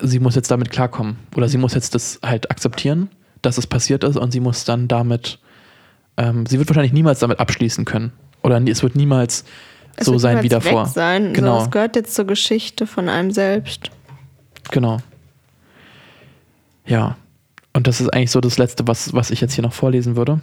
sie 0.00 0.18
muss 0.18 0.34
jetzt 0.34 0.50
damit 0.50 0.70
klarkommen. 0.70 1.18
Oder 1.36 1.48
sie 1.48 1.58
muss 1.58 1.74
jetzt 1.74 1.94
das 1.94 2.18
halt 2.24 2.50
akzeptieren, 2.50 3.10
dass 3.42 3.58
es 3.58 3.66
passiert 3.66 4.02
ist 4.02 4.16
und 4.16 4.32
sie 4.32 4.40
muss 4.40 4.64
dann 4.64 4.88
damit, 4.88 5.38
ähm, 6.16 6.46
sie 6.46 6.58
wird 6.58 6.68
wahrscheinlich 6.68 6.92
niemals 6.92 7.20
damit 7.20 7.38
abschließen 7.38 7.84
können. 7.84 8.12
Oder 8.42 8.60
es 8.66 8.82
wird 8.82 8.96
niemals 8.96 9.44
Es 9.96 10.06
so 10.06 10.12
wird 10.12 10.22
sein 10.22 10.38
wie 10.38 10.48
niemals 10.48 10.64
weg 10.64 10.72
davor. 10.72 10.86
Sein. 10.86 11.34
Genau. 11.34 11.58
So, 11.58 11.64
es 11.66 11.70
gehört 11.70 11.96
jetzt 11.96 12.14
zur 12.14 12.24
Geschichte 12.26 12.86
von 12.86 13.08
einem 13.10 13.30
selbst. 13.30 13.90
Genau. 14.70 14.98
Ja. 16.86 17.16
Und 17.74 17.86
das 17.86 18.00
ist 18.00 18.08
eigentlich 18.08 18.30
so 18.30 18.40
das 18.40 18.58
Letzte, 18.58 18.86
was, 18.88 19.12
was 19.12 19.30
ich 19.30 19.40
jetzt 19.40 19.52
hier 19.52 19.62
noch 19.62 19.74
vorlesen 19.74 20.16
würde. 20.16 20.40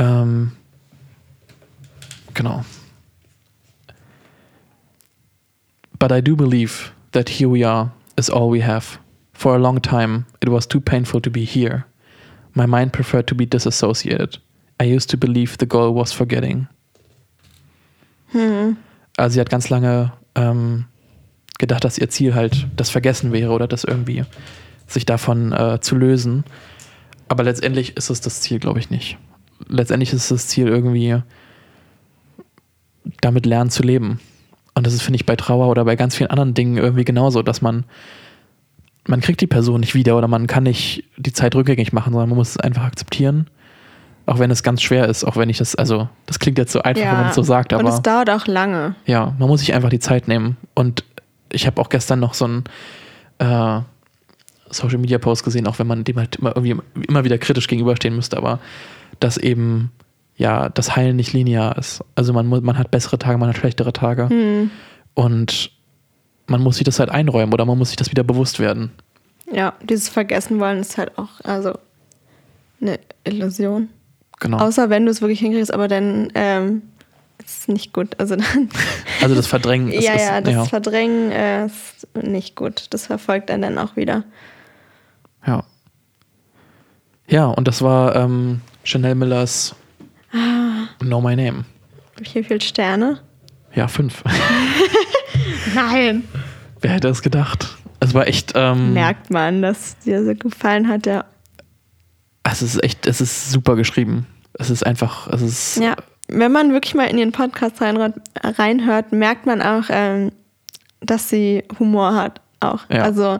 Ähm, 0.00 0.52
genau. 2.32 2.64
But 5.98 6.10
I 6.10 6.22
do 6.22 6.34
believe 6.34 6.92
that 7.12 7.28
here 7.28 7.50
we 7.50 7.64
are 7.64 7.92
is 8.16 8.30
all 8.30 8.50
we 8.50 8.64
have. 8.64 8.98
For 9.34 9.54
a 9.54 9.58
long 9.58 9.80
time, 9.80 10.24
it 10.42 10.48
was 10.48 10.66
too 10.66 10.80
painful 10.80 11.20
to 11.20 11.30
be 11.30 11.44
here. 11.44 11.84
My 12.54 12.66
mind 12.66 12.92
preferred 12.92 13.26
to 13.28 13.34
be 13.34 13.46
disassociated. 13.46 14.38
I 14.80 14.84
used 14.84 15.10
to 15.10 15.18
believe 15.18 15.58
the 15.58 15.66
goal 15.66 15.94
was 15.94 16.12
forgetting. 16.12 16.66
Also 19.16 19.34
sie 19.34 19.40
hat 19.40 19.50
ganz 19.50 19.68
lange 19.68 20.12
ähm, 20.34 20.86
gedacht, 21.58 21.84
dass 21.84 21.98
ihr 21.98 22.08
Ziel 22.08 22.34
halt 22.34 22.66
das 22.76 22.88
Vergessen 22.88 23.32
wäre 23.32 23.52
oder 23.52 23.68
das 23.68 23.84
irgendwie 23.84 24.24
sich 24.86 25.04
davon 25.04 25.52
äh, 25.52 25.80
zu 25.80 25.94
lösen. 25.94 26.44
Aber 27.28 27.44
letztendlich 27.44 27.96
ist 27.96 28.08
es 28.08 28.20
das 28.20 28.40
Ziel, 28.40 28.58
glaube 28.58 28.78
ich, 28.78 28.88
nicht. 28.88 29.18
Letztendlich 29.68 30.12
ist 30.12 30.30
das 30.30 30.48
Ziel 30.48 30.68
irgendwie 30.68 31.22
damit 33.20 33.46
lernen 33.46 33.70
zu 33.70 33.82
leben. 33.82 34.20
Und 34.74 34.86
das 34.86 34.94
ist, 34.94 35.02
finde 35.02 35.16
ich, 35.16 35.26
bei 35.26 35.36
Trauer 35.36 35.68
oder 35.68 35.84
bei 35.84 35.96
ganz 35.96 36.16
vielen 36.16 36.30
anderen 36.30 36.54
Dingen 36.54 36.76
irgendwie 36.76 37.04
genauso, 37.04 37.42
dass 37.42 37.60
man, 37.60 37.84
man 39.06 39.20
kriegt 39.20 39.40
die 39.40 39.46
Person 39.46 39.80
nicht 39.80 39.94
wieder 39.94 40.16
oder 40.16 40.28
man 40.28 40.46
kann 40.46 40.64
nicht 40.64 41.04
die 41.16 41.32
Zeit 41.32 41.54
rückgängig 41.54 41.92
machen, 41.92 42.12
sondern 42.12 42.28
man 42.28 42.38
muss 42.38 42.50
es 42.50 42.56
einfach 42.58 42.84
akzeptieren. 42.84 43.48
Auch 44.26 44.38
wenn 44.38 44.50
es 44.50 44.62
ganz 44.62 44.80
schwer 44.82 45.08
ist, 45.08 45.24
auch 45.24 45.36
wenn 45.36 45.48
ich 45.48 45.58
das, 45.58 45.74
also, 45.74 46.08
das 46.26 46.38
klingt 46.38 46.56
jetzt 46.58 46.72
so 46.72 46.82
einfach, 46.82 47.02
wenn 47.02 47.16
man 47.16 47.28
es 47.30 47.34
so 47.34 47.42
sagt, 47.42 47.72
aber. 47.72 47.82
Und 47.82 47.88
es 47.88 48.02
dauert 48.02 48.30
auch 48.30 48.46
lange. 48.46 48.94
Ja, 49.06 49.34
man 49.38 49.48
muss 49.48 49.60
sich 49.60 49.74
einfach 49.74 49.88
die 49.88 49.98
Zeit 49.98 50.28
nehmen. 50.28 50.56
Und 50.74 51.04
ich 51.50 51.66
habe 51.66 51.80
auch 51.80 51.88
gestern 51.88 52.20
noch 52.20 52.34
so 52.34 52.44
einen 52.44 52.64
äh, 53.38 53.80
Social 54.70 54.98
Media 54.98 55.18
Post 55.18 55.42
gesehen, 55.42 55.66
auch 55.66 55.78
wenn 55.78 55.86
man 55.86 56.04
dem 56.04 56.16
halt 56.16 56.36
immer 56.36 56.54
irgendwie 56.54 56.76
immer 57.08 57.24
wieder 57.24 57.38
kritisch 57.38 57.66
gegenüberstehen 57.66 58.14
müsste, 58.14 58.36
aber 58.36 58.60
dass 59.20 59.36
eben 59.36 59.90
ja 60.36 60.68
das 60.70 60.96
Heilen 60.96 61.16
nicht 61.16 61.32
linear 61.32 61.76
ist. 61.78 62.02
Also 62.14 62.32
man 62.32 62.46
muss, 62.46 62.60
man 62.62 62.78
hat 62.78 62.90
bessere 62.90 63.18
Tage, 63.18 63.38
man 63.38 63.48
hat 63.50 63.56
schlechtere 63.58 63.92
Tage 63.92 64.28
Hm. 64.28 64.70
und 65.14 65.70
man 66.46 66.62
muss 66.62 66.76
sich 66.76 66.84
das 66.84 66.98
halt 66.98 67.10
einräumen 67.10 67.52
oder 67.52 67.64
man 67.64 67.78
muss 67.78 67.88
sich 67.88 67.96
das 67.96 68.10
wieder 68.10 68.24
bewusst 68.24 68.58
werden. 68.58 68.90
Ja, 69.52 69.74
dieses 69.82 70.08
Vergessen 70.08 70.58
wollen 70.60 70.80
ist 70.80 70.96
halt 70.98 71.16
auch 71.18 71.40
also 71.44 71.78
eine 72.80 72.98
Illusion. 73.24 73.88
Genau. 74.40 74.58
Außer 74.58 74.88
wenn 74.90 75.04
du 75.04 75.10
es 75.10 75.20
wirklich 75.20 75.40
hinkriegst, 75.40 75.72
aber 75.74 75.86
dann 75.86 76.30
ähm, 76.34 76.82
ist 77.44 77.60
es 77.60 77.68
nicht 77.68 77.92
gut. 77.92 78.18
Also 78.18 78.36
dann, 78.36 78.68
Also 79.20 79.34
das 79.34 79.46
Verdrängen 79.46 79.88
ist, 79.92 80.04
ja, 80.04 80.16
ja, 80.16 80.40
das 80.40 80.54
ja, 80.54 80.64
Verdrängen 80.64 81.30
äh, 81.30 81.66
ist 81.66 82.08
nicht 82.22 82.56
gut. 82.56 82.86
Das 82.90 83.06
verfolgt 83.06 83.50
einen 83.50 83.62
dann 83.62 83.78
auch 83.78 83.96
wieder. 83.96 84.24
ja. 85.46 85.64
Ja, 87.28 87.46
und 87.46 87.68
das 87.68 87.80
war 87.80 88.16
ähm, 88.16 88.60
Chanel 88.84 89.14
Millers 89.14 89.74
Ah. 90.32 90.86
Know 91.00 91.20
My 91.20 91.34
Name. 91.34 91.64
Wie 92.18 92.44
viele 92.44 92.60
Sterne? 92.60 93.20
Ja, 93.74 93.88
fünf. 93.88 94.22
Nein. 95.74 96.24
Wer 96.80 96.92
hätte 96.92 97.08
es 97.08 97.22
gedacht? 97.22 97.76
Es 98.00 98.14
war 98.14 98.26
echt. 98.26 98.52
Ähm, 98.54 98.94
Merkt 98.94 99.30
man, 99.30 99.62
dass 99.62 99.98
dir 99.98 100.24
so 100.24 100.34
gefallen 100.34 100.88
hat, 100.88 101.06
ja. 101.06 101.24
Es 102.42 102.62
ist 102.62 102.82
echt, 102.82 103.06
es 103.06 103.20
ist 103.20 103.50
super 103.50 103.76
geschrieben. 103.76 104.26
Es 104.54 104.70
ist 104.70 104.84
einfach, 104.86 105.28
es 105.28 105.42
ist. 105.42 105.76
Ja, 105.78 105.96
wenn 106.28 106.52
man 106.52 106.72
wirklich 106.72 106.94
mal 106.94 107.04
in 107.08 107.16
den 107.16 107.32
Podcast 107.32 107.80
reinhört, 107.80 108.14
reinhört 108.42 109.12
merkt 109.12 109.46
man 109.46 109.60
auch, 109.62 109.84
ähm, 109.90 110.32
dass 111.00 111.28
sie 111.28 111.64
Humor 111.78 112.14
hat. 112.14 112.40
auch. 112.60 112.80
Ja. 112.88 113.02
Also 113.02 113.38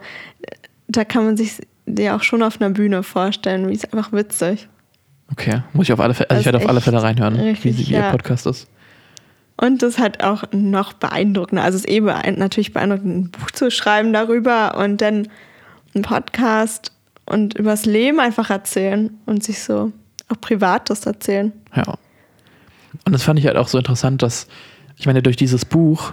da 0.88 1.04
kann 1.04 1.24
man 1.24 1.36
sich 1.36 1.58
die 1.86 2.10
auch 2.10 2.22
schon 2.22 2.42
auf 2.42 2.60
einer 2.60 2.70
Bühne 2.70 3.02
vorstellen. 3.02 3.68
Wie 3.68 3.74
ist 3.74 3.92
einfach 3.92 4.12
witzig. 4.12 4.68
Okay, 5.32 5.62
muss 5.72 5.86
ich 5.86 5.92
auf 5.92 6.00
alle 6.00 6.14
Fälle, 6.14 6.30
also 6.30 6.40
ich 6.40 6.46
werde 6.46 6.58
auf 6.58 6.68
alle 6.68 6.80
Fälle 6.80 7.02
reinhören, 7.02 7.38
wie, 7.38 7.48
richtig, 7.50 7.76
sie, 7.76 7.88
wie 7.88 7.92
ihr 7.92 8.00
ja. 8.00 8.10
Podcast 8.10 8.46
ist. 8.46 8.68
Und 9.56 9.82
das 9.82 9.98
hat 9.98 10.22
auch 10.22 10.44
noch 10.52 10.94
beeindruckender. 10.94 11.62
Also 11.62 11.76
es 11.76 11.84
ist 11.84 11.90
eh 11.90 12.00
beein 12.00 12.36
natürlich 12.36 12.72
beeindruckend, 12.72 13.14
ein 13.14 13.30
Buch 13.30 13.50
zu 13.50 13.70
schreiben 13.70 14.12
darüber 14.12 14.76
und 14.78 15.00
dann 15.02 15.28
einen 15.94 16.02
Podcast 16.02 16.92
und 17.26 17.54
übers 17.54 17.84
Leben 17.84 18.20
einfach 18.20 18.50
erzählen 18.50 19.10
und 19.26 19.44
sich 19.44 19.62
so 19.62 19.92
auch 20.28 20.40
Privates 20.40 21.06
erzählen. 21.06 21.52
Ja. 21.74 21.94
Und 23.04 23.12
das 23.12 23.22
fand 23.22 23.38
ich 23.38 23.46
halt 23.46 23.56
auch 23.56 23.68
so 23.68 23.78
interessant, 23.78 24.22
dass, 24.22 24.46
ich 24.96 25.06
meine, 25.06 25.22
durch 25.22 25.36
dieses 25.36 25.64
Buch 25.64 26.12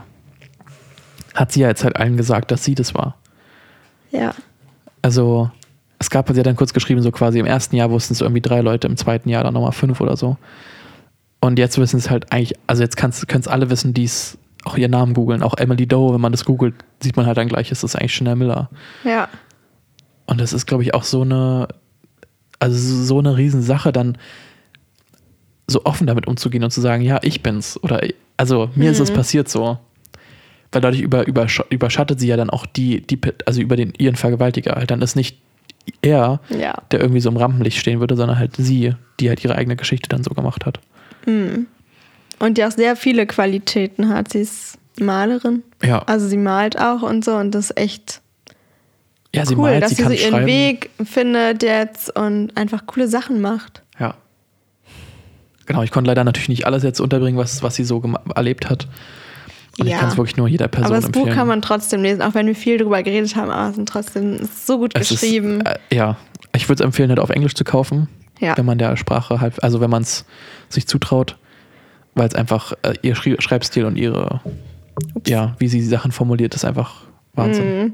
hat 1.33 1.51
sie 1.51 1.61
ja 1.61 1.69
jetzt 1.69 1.83
halt 1.83 1.95
allen 1.95 2.17
gesagt, 2.17 2.51
dass 2.51 2.63
sie 2.63 2.75
das 2.75 2.93
war. 2.93 3.15
Ja. 4.11 4.33
Also, 5.01 5.51
es 5.99 6.09
gab, 6.09 6.29
sie 6.29 6.39
hat 6.39 6.45
dann 6.45 6.55
kurz 6.55 6.73
geschrieben, 6.73 7.01
so 7.01 7.11
quasi 7.11 7.39
im 7.39 7.45
ersten 7.45 7.75
Jahr 7.75 7.89
wussten 7.89 8.13
es 8.13 8.21
irgendwie 8.21 8.41
drei 8.41 8.61
Leute, 8.61 8.87
im 8.87 8.97
zweiten 8.97 9.29
Jahr 9.29 9.43
dann 9.43 9.53
nochmal 9.53 9.71
fünf 9.71 9.99
oder 9.99 10.15
so. 10.15 10.37
Und 11.39 11.59
jetzt 11.59 11.77
wissen 11.77 11.97
es 11.97 12.09
halt 12.09 12.31
eigentlich, 12.31 12.57
also 12.67 12.83
jetzt 12.83 12.97
können 12.97 13.11
es 13.11 13.47
alle 13.47 13.69
wissen, 13.69 13.93
die 13.93 14.03
es 14.03 14.37
auch 14.63 14.77
ihren 14.77 14.91
Namen 14.91 15.13
googeln. 15.13 15.43
Auch 15.43 15.55
Emily 15.57 15.87
Doe, 15.87 16.13
wenn 16.13 16.21
man 16.21 16.31
das 16.31 16.45
googelt, 16.45 16.75
sieht 16.99 17.15
man 17.15 17.25
halt 17.25 17.37
dann 17.37 17.47
gleich, 17.47 17.71
ist 17.71 17.83
das 17.83 17.95
eigentlich 17.95 18.13
Chanel 18.13 18.35
Miller. 18.35 18.69
Ja. 19.03 19.29
Und 20.25 20.41
das 20.41 20.53
ist, 20.53 20.65
glaube 20.65 20.83
ich, 20.83 20.93
auch 20.93 21.03
so 21.03 21.21
eine, 21.21 21.67
also 22.59 23.03
so 23.03 23.19
eine 23.19 23.37
Riesensache, 23.37 23.91
dann 23.91 24.17
so 25.67 25.85
offen 25.85 26.07
damit 26.07 26.27
umzugehen 26.27 26.63
und 26.63 26.71
zu 26.71 26.81
sagen, 26.81 27.01
ja, 27.03 27.19
ich 27.23 27.43
bin's. 27.43 27.81
Oder 27.81 28.01
also 28.35 28.69
mir 28.75 28.91
ist 28.91 28.99
es 28.99 29.11
passiert 29.11 29.49
so. 29.49 29.79
Weil 30.71 30.81
dadurch 30.81 31.01
über, 31.01 31.25
übersch 31.25 31.63
überschattet 31.69 32.19
sie 32.19 32.27
ja 32.27 32.35
dann 32.35 32.49
auch 32.49 32.65
die, 32.65 33.05
die, 33.05 33.19
also 33.45 33.61
über 33.61 33.75
den 33.75 33.93
ihren 33.97 34.15
Vergewaltiger 34.15 34.75
halt. 34.75 34.91
Dann 34.91 35.01
ist 35.01 35.15
nicht 35.15 35.39
er, 36.01 36.39
Ja. 36.49 36.75
der 36.91 36.99
irgendwie 36.99 37.19
so 37.21 37.29
im 37.29 37.37
Rampenlicht 37.37 37.77
stehen 37.79 37.99
würde, 37.99 38.15
sondern 38.15 38.37
halt 38.37 38.55
sie, 38.57 38.93
die 39.19 39.29
halt 39.29 39.43
ihre 39.43 39.55
eigene 39.55 39.75
Geschichte 39.75 40.09
dann 40.09 40.23
so 40.23 40.31
gemacht 40.31 40.65
hat. 40.65 40.79
Und 41.25 42.57
die 42.57 42.63
auch 42.63 42.71
sehr 42.71 42.95
viele 42.95 43.25
Qualitäten 43.25 44.09
hat. 44.09 44.29
Sie 44.29 44.39
ist 44.39 44.77
Malerin. 44.99 45.63
Ja, 45.83 45.99
Also 46.03 46.27
sie 46.27 46.37
malt 46.37 46.79
auch 46.79 47.01
und 47.01 47.23
so 47.25 47.35
und 47.35 47.51
das 47.53 47.71
ist 47.71 47.77
echt 47.77 48.21
ja 49.35 49.43
cool, 49.51 49.55
malt, 49.57 49.83
dass 49.83 49.91
sie 49.91 50.03
so 50.03 50.09
ihren 50.11 50.31
schreiben. 50.31 50.45
Weg 50.47 50.89
findet 51.03 51.61
jetzt 51.63 52.15
und 52.15 52.55
einfach 52.57 52.85
coole 52.87 53.07
Sachen 53.07 53.41
macht. 53.41 53.83
Ja. 53.99 54.15
Genau, 55.65 55.83
ich 55.83 55.91
konnte 55.91 56.07
leider 56.09 56.23
natürlich 56.23 56.49
nicht 56.49 56.65
alles 56.65 56.81
jetzt 56.83 57.01
unterbringen, 57.01 57.37
was, 57.37 57.61
was 57.61 57.75
sie 57.75 57.83
so 57.83 58.01
erlebt 58.35 58.69
hat. 58.69 58.87
Und 59.79 59.85
ich 59.85 59.91
Ja. 59.93 59.99
kann 59.99 60.09
es 60.09 60.17
wirklich 60.17 60.37
nur 60.37 60.47
jeder 60.47 60.67
Person 60.67 60.87
Aber 60.87 60.95
das 60.95 61.05
empfehlen. 61.05 61.25
Buch 61.27 61.33
kann 61.35 61.47
man 61.47 61.61
trotzdem 61.61 62.01
lesen, 62.01 62.21
auch 62.21 62.33
wenn 62.33 62.47
wir 62.47 62.55
viel 62.55 62.77
drüber 62.77 63.03
geredet 63.03 63.35
haben, 63.35 63.51
aber 63.51 63.69
es 63.69 63.75
sind 63.75 63.87
trotzdem 63.87 64.33
ist 64.33 64.65
so 64.65 64.77
gut 64.79 64.93
Es 64.95 65.09
geschrieben. 65.09 65.61
Ist, 65.61 65.67
äh, 65.91 65.95
ja, 65.95 66.17
ich 66.55 66.67
würde 66.67 66.81
es 66.83 66.85
empfehlen, 66.85 67.09
halt 67.09 67.19
auf 67.19 67.29
Englisch 67.29 67.53
zu 67.53 67.63
kaufen, 67.63 68.07
Ja. 68.39 68.57
wenn 68.57 68.65
man 68.65 68.77
der 68.79 68.97
Sprache 68.97 69.39
halt, 69.39 69.61
also 69.63 69.79
wenn 69.79 69.89
man 69.91 70.01
es 70.01 70.25
sich 70.69 70.87
zutraut, 70.87 71.37
weil 72.15 72.27
es 72.27 72.33
einfach 72.35 72.73
äh, 72.81 72.93
ihr 73.03 73.13
Schrie 73.15 73.35
Schreibstil 73.39 73.85
und 73.85 73.97
ihre, 73.97 74.41
Ups. 75.13 75.29
ja, 75.29 75.55
wie 75.59 75.67
sie 75.67 75.77
die 75.79 75.85
Sachen 75.85 76.11
formuliert, 76.11 76.55
ist 76.55 76.65
einfach 76.65 77.01
Wahnsinn. 77.35 77.81
Mhm. 77.83 77.93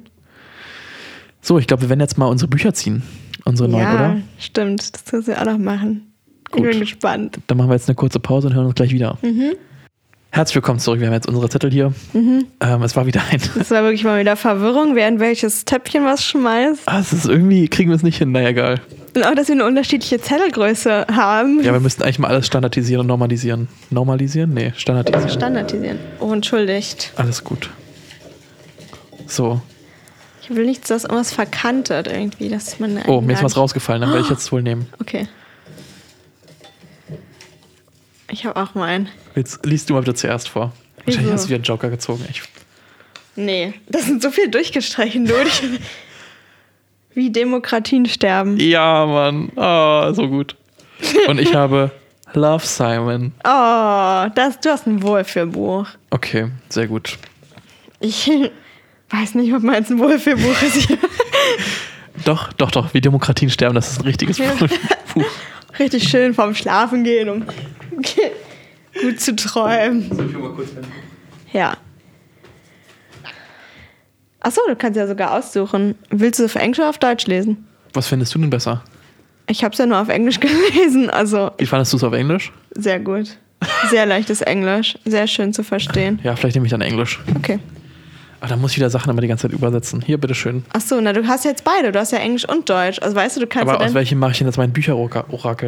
So, 1.42 1.58
ich 1.60 1.68
glaube, 1.68 1.82
wir 1.84 1.90
werden 1.90 2.00
jetzt 2.00 2.18
mal 2.18 2.28
unsere 2.28 2.48
Bücher 2.48 2.74
ziehen, 2.74 3.04
unsere 3.44 3.68
neuen, 3.68 3.84
ja, 3.84 3.94
oder? 3.96 4.18
stimmt. 4.40 4.94
Das 4.96 5.12
müssen 5.12 5.28
wir 5.28 5.42
auch 5.42 5.46
noch 5.46 5.58
machen. 5.58 6.14
Gut. 6.52 6.64
Ich 6.66 6.70
bin 6.72 6.80
gespannt. 6.80 7.40
Dann 7.48 7.58
machen 7.58 7.70
wir 7.70 7.74
jetzt 7.76 7.90
eine 7.90 7.96
kurze 7.96 8.20
Pause 8.22 8.48
und 8.48 8.54
hören 8.54 8.68
uns 8.68 8.76
gleich 8.76 8.94
wieder. 8.94 9.18
Herzlich 10.36 10.56
willkommen 10.56 10.80
zurück. 10.80 11.00
Wir 11.00 11.06
haben 11.06 11.14
jetzt 11.14 11.28
unsere 11.28 11.48
Zettel 11.48 11.70
hier. 11.70 11.94
Ähm, 12.16 12.82
es 12.82 12.96
war 12.96 13.06
wieder 13.06 13.22
ein. 13.30 13.40
Das 13.56 13.70
war 13.70 13.84
wirklich 13.84 14.04
mal 14.04 14.20
wieder 14.20 14.36
Verwirrung, 14.36 14.96
wer 14.96 15.08
in 15.08 15.20
welches 15.20 15.64
Töpfchen 15.64 16.06
was 16.06 16.26
schmeißt. 16.26 16.82
Ah, 16.88 16.98
es 17.00 17.14
ist 17.14 17.28
irgendwie, 17.28 17.68
kriegen 17.68 17.92
wir 17.92 17.96
es 17.96 18.02
nicht 18.02 18.18
hin. 18.18 18.32
Naja, 18.32 18.50
egal. 18.50 18.82
Und 19.16 19.24
auch, 19.28 19.36
dass 19.36 19.48
wir 19.48 19.54
eine 19.54 19.66
unterschiedliche 19.66 20.20
Zettelgröße 20.20 21.06
haben. 21.14 21.62
Ja, 21.62 21.72
wir 21.72 21.80
müssten 21.80 22.02
eigentlich 22.02 22.18
mal 22.18 22.30
alles 22.30 22.48
standardisieren 22.48 23.02
und 23.02 23.08
normalisieren. 23.08 23.68
Normalisieren? 23.92 24.56
Nee, 24.56 24.74
standardisieren. 24.76 25.30
Standardisieren. 25.30 26.00
Oh, 26.20 26.34
entschuldigt. 26.34 27.14
Alles 27.16 27.44
gut. 27.44 27.70
So. 29.28 29.62
Ich 30.42 30.50
will 30.50 30.66
nichts, 30.66 30.88
dass 30.88 31.04
irgendwas 31.04 31.32
verkantet 31.32 32.08
irgendwie, 32.08 32.50
dass 32.50 32.80
man. 32.80 33.04
Oh, 33.06 33.22
mir 33.22 33.34
ist 33.34 33.44
was 33.44 33.56
rausgefallen, 33.56 34.02
dann 34.02 34.10
werde 34.10 34.24
ich 34.24 34.32
jetzt 34.32 34.52
wohl 34.52 34.64
nehmen. 34.64 34.88
Okay. 35.00 35.28
Ich 38.34 38.46
habe 38.46 38.60
auch 38.60 38.74
meinen. 38.74 39.10
Jetzt 39.36 39.64
liest 39.64 39.90
du 39.90 39.94
mal 39.94 40.00
bitte 40.00 40.16
zuerst 40.16 40.50
vor. 40.50 40.74
Wahrscheinlich 41.06 41.20
Wieso? 41.26 41.34
hast 41.34 41.44
du 41.46 41.50
wieder 41.50 41.56
einen 41.58 41.64
Joker 41.64 41.90
gezogen. 41.90 42.26
Ich, 42.30 42.42
Nee, 43.36 43.74
das 43.88 44.06
sind 44.06 44.22
so 44.22 44.30
viel 44.32 44.50
durchgestrichen 44.50 45.26
durch. 45.26 45.62
Wie 47.16 47.32
Demokratien 47.32 48.06
sterben. 48.08 48.58
ja, 48.60 49.06
Mann. 49.06 49.52
Oh, 49.56 50.14
so 50.14 50.28
gut. 50.28 50.56
Und 51.28 51.40
ich 51.40 51.54
habe 51.54 51.92
Love 52.34 52.66
Simon. 52.66 53.34
Oh, 53.44 54.28
das, 54.36 54.60
du 54.62 54.70
hast 54.70 54.88
ein 54.88 55.02
Wohlfühlbuch. 55.04 55.88
Okay, 56.10 56.50
sehr 56.70 56.88
gut. 56.88 57.18
Ich 58.00 58.30
weiß 59.10 59.36
nicht, 59.36 59.54
ob 59.54 59.62
meins 59.64 59.90
ein 59.92 60.00
Wohlfühlbuch 60.00 60.62
ist. 60.64 60.90
Doch, 62.26 62.54
doch, 62.54 62.70
doch. 62.70 62.94
Wie 62.94 63.02
Demokratien 63.02 63.50
sterben, 63.50 63.74
das 63.74 63.92
ist 63.92 64.00
ein 64.00 64.06
richtiges. 64.06 64.38
Buch. 64.38 64.70
Richtig 65.80 66.08
schön 66.08 66.34
vorm 66.34 66.56
Schlafen 66.56 67.04
gehen, 67.04 67.30
um 67.30 67.46
gut 69.02 69.20
zu 69.20 69.36
träumen. 69.36 70.10
Ja. 71.52 71.78
Achso, 74.40 74.62
du 74.68 74.76
kannst 74.76 74.98
ja 74.98 75.08
sogar 75.08 75.38
aussuchen. 75.38 75.96
Willst 76.10 76.40
du 76.40 76.46
auf 76.46 76.56
Englisch 76.56 76.80
oder 76.80 76.90
auf 76.90 76.98
Deutsch 76.98 77.28
lesen? 77.28 77.66
Was 77.94 78.08
findest 78.08 78.36
du 78.36 78.40
denn 78.40 78.50
besser? 78.50 78.84
Ich 79.48 79.64
habe 79.64 79.72
es 79.74 79.78
ja 79.80 79.86
nur 79.86 80.00
auf 80.00 80.10
Englisch 80.10 80.40
gelesen, 80.40 81.10
also 81.10 81.52
Wie 81.58 81.66
fandest 81.66 81.94
du 81.94 81.98
es 81.98 82.04
auf 82.04 82.14
Englisch? 82.14 82.52
sehr 82.76 83.00
gut. 83.00 83.38
Sehr 83.90 84.06
leichtes 84.06 84.42
Englisch, 84.42 84.98
sehr 85.06 85.26
schön 85.28 85.54
zu 85.54 85.64
verstehen. 85.64 86.20
Ja, 86.24 86.36
vielleicht 86.36 86.56
nehme 86.56 86.66
ich 86.66 86.72
dann 86.72 86.82
Englisch. 86.82 87.22
Okay. 87.38 87.60
Aber 88.44 88.50
da 88.50 88.58
muss 88.58 88.72
ich 88.72 88.78
wieder 88.78 88.90
Sachen 88.90 89.10
immer 89.10 89.22
die 89.22 89.30
ganze 89.30 89.44
Zeit 89.44 89.54
übersetzen. 89.58 90.02
Hier, 90.02 90.18
bitteschön. 90.18 90.66
Achso, 90.74 91.00
na 91.00 91.14
du 91.14 91.26
hast 91.26 91.46
jetzt 91.46 91.64
beide. 91.64 91.94
Du 91.94 92.00
hast 92.00 92.12
ja 92.12 92.18
Englisch 92.18 92.46
und 92.46 92.70
Deutsch. 92.70 93.02
Also 93.02 93.16
weißt 93.16 93.38
du, 93.38 93.40
du 93.40 93.48
kannst 93.48 93.70
Aber 93.70 93.80
ja 93.80 93.88
aus 93.88 93.94
welchem 93.94 94.20
mache 94.20 94.34
ich 94.34 94.40
denn 94.40 94.48
jetzt 94.48 94.58
mein 94.58 94.74
Bücherorakel? 94.74 95.24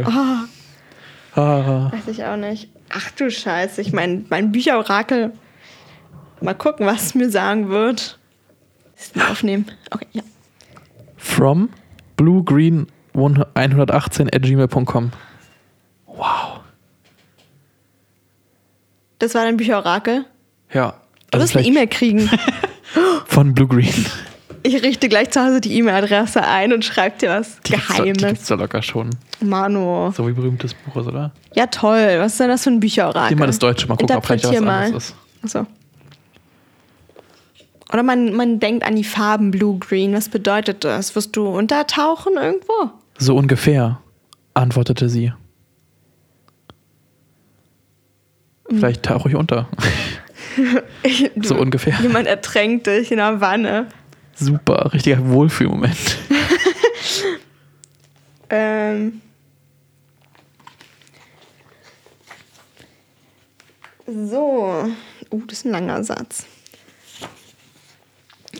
Oh, 0.05 1.39
Ah, 1.39 1.89
weiß 1.93 2.09
ich 2.09 2.25
auch 2.25 2.35
nicht. 2.35 2.67
Ach 2.89 3.11
du 3.11 3.31
Scheiße. 3.31 3.79
Ich 3.79 3.93
mein, 3.93 4.25
mein 4.27 4.51
Bücherorakel. 4.51 5.31
Mal 6.41 6.53
gucken, 6.53 6.85
was 6.85 7.03
es 7.03 7.15
mir 7.15 7.29
sagen 7.29 7.69
wird. 7.69 8.19
Mal 9.13 9.31
aufnehmen. 9.31 9.71
Okay, 9.91 10.07
ja. 10.11 10.23
from 11.15 11.69
bluegreen 12.17 12.87
118 13.13 14.27
at 14.35 14.41
gmail.com. 14.41 15.11
Wow. 16.07 16.59
Das 19.19 19.33
war 19.33 19.45
dein 19.45 19.55
Bücherorakel. 19.55 20.25
Ja. 20.73 20.95
Du 21.35 21.43
wirst 21.43 21.55
eine 21.57 21.65
E-Mail 21.67 21.87
kriegen. 21.87 22.29
von 23.27 23.53
bluegreen. 23.53 24.05
Ich 24.63 24.81
richte 24.81 25.09
gleich 25.09 25.29
zu 25.29 25.41
Hause 25.43 25.61
die 25.61 25.77
E-Mail-Adresse 25.77 26.43
ein 26.43 26.73
und 26.73 26.83
schreibe 26.83 27.17
dir 27.19 27.29
was 27.29 27.59
Die 27.67 27.73
gibt's 27.73 27.87
doch- 27.87 27.95
Die 27.97 28.01
Geheimes. 28.13 28.23
gibt's 28.23 28.47
doch 28.47 28.57
locker 28.57 28.81
schon. 28.81 29.11
Mano. 29.41 30.11
So 30.15 30.27
wie 30.27 30.31
berühmtes 30.33 30.73
Buch 30.73 30.95
ist, 31.01 31.07
oder? 31.07 31.31
Ja, 31.53 31.67
toll. 31.67 32.15
Was 32.17 32.31
ist 32.33 32.39
denn 32.39 32.47
das 32.49 32.63
für 32.63 32.71
ein 32.71 32.79
Bücherorakel? 32.79 33.27
Hier 33.29 33.37
mal 33.37 33.45
das 33.47 33.59
Deutsche, 33.59 33.87
mal 33.87 33.95
gucken, 33.95 34.15
ob 34.15 34.25
vielleicht 34.25 34.43
was 34.45 34.51
Interpretier 34.51 34.75
anderes 34.87 35.13
mal. 35.41 35.45
ist. 35.45 35.55
Achso. 35.55 35.67
Oder 37.93 38.01
man, 38.01 38.33
man 38.35 38.59
denkt 38.59 38.83
an 38.83 38.95
die 38.95 39.03
Farben 39.03 39.51
Blue, 39.51 39.77
Green. 39.77 40.13
Was 40.13 40.29
bedeutet 40.29 40.83
das? 40.83 41.15
Wirst 41.15 41.35
du 41.35 41.47
untertauchen 41.47 42.33
irgendwo? 42.35 42.89
So 43.19 43.35
ungefähr, 43.35 43.99
antwortete 44.55 45.07
sie. 45.09 45.31
Vielleicht 48.67 49.03
tauche 49.03 49.29
ich 49.29 49.35
unter. 49.35 49.67
Du, 51.35 51.47
So 51.47 51.55
ungefähr. 51.55 51.97
Jemand 52.01 52.27
ertränkt 52.27 52.87
dich 52.87 53.11
in 53.11 53.17
der 53.17 53.41
Wanne. 53.41 53.87
Super, 54.33 54.91
richtiger 54.93 55.27
Wohlfühlmoment. 55.29 56.17
Ähm. 58.49 59.21
So. 64.07 64.85
Uh, 65.31 65.41
das 65.47 65.59
ist 65.59 65.65
ein 65.65 65.71
langer 65.71 66.03
Satz. 66.03 66.45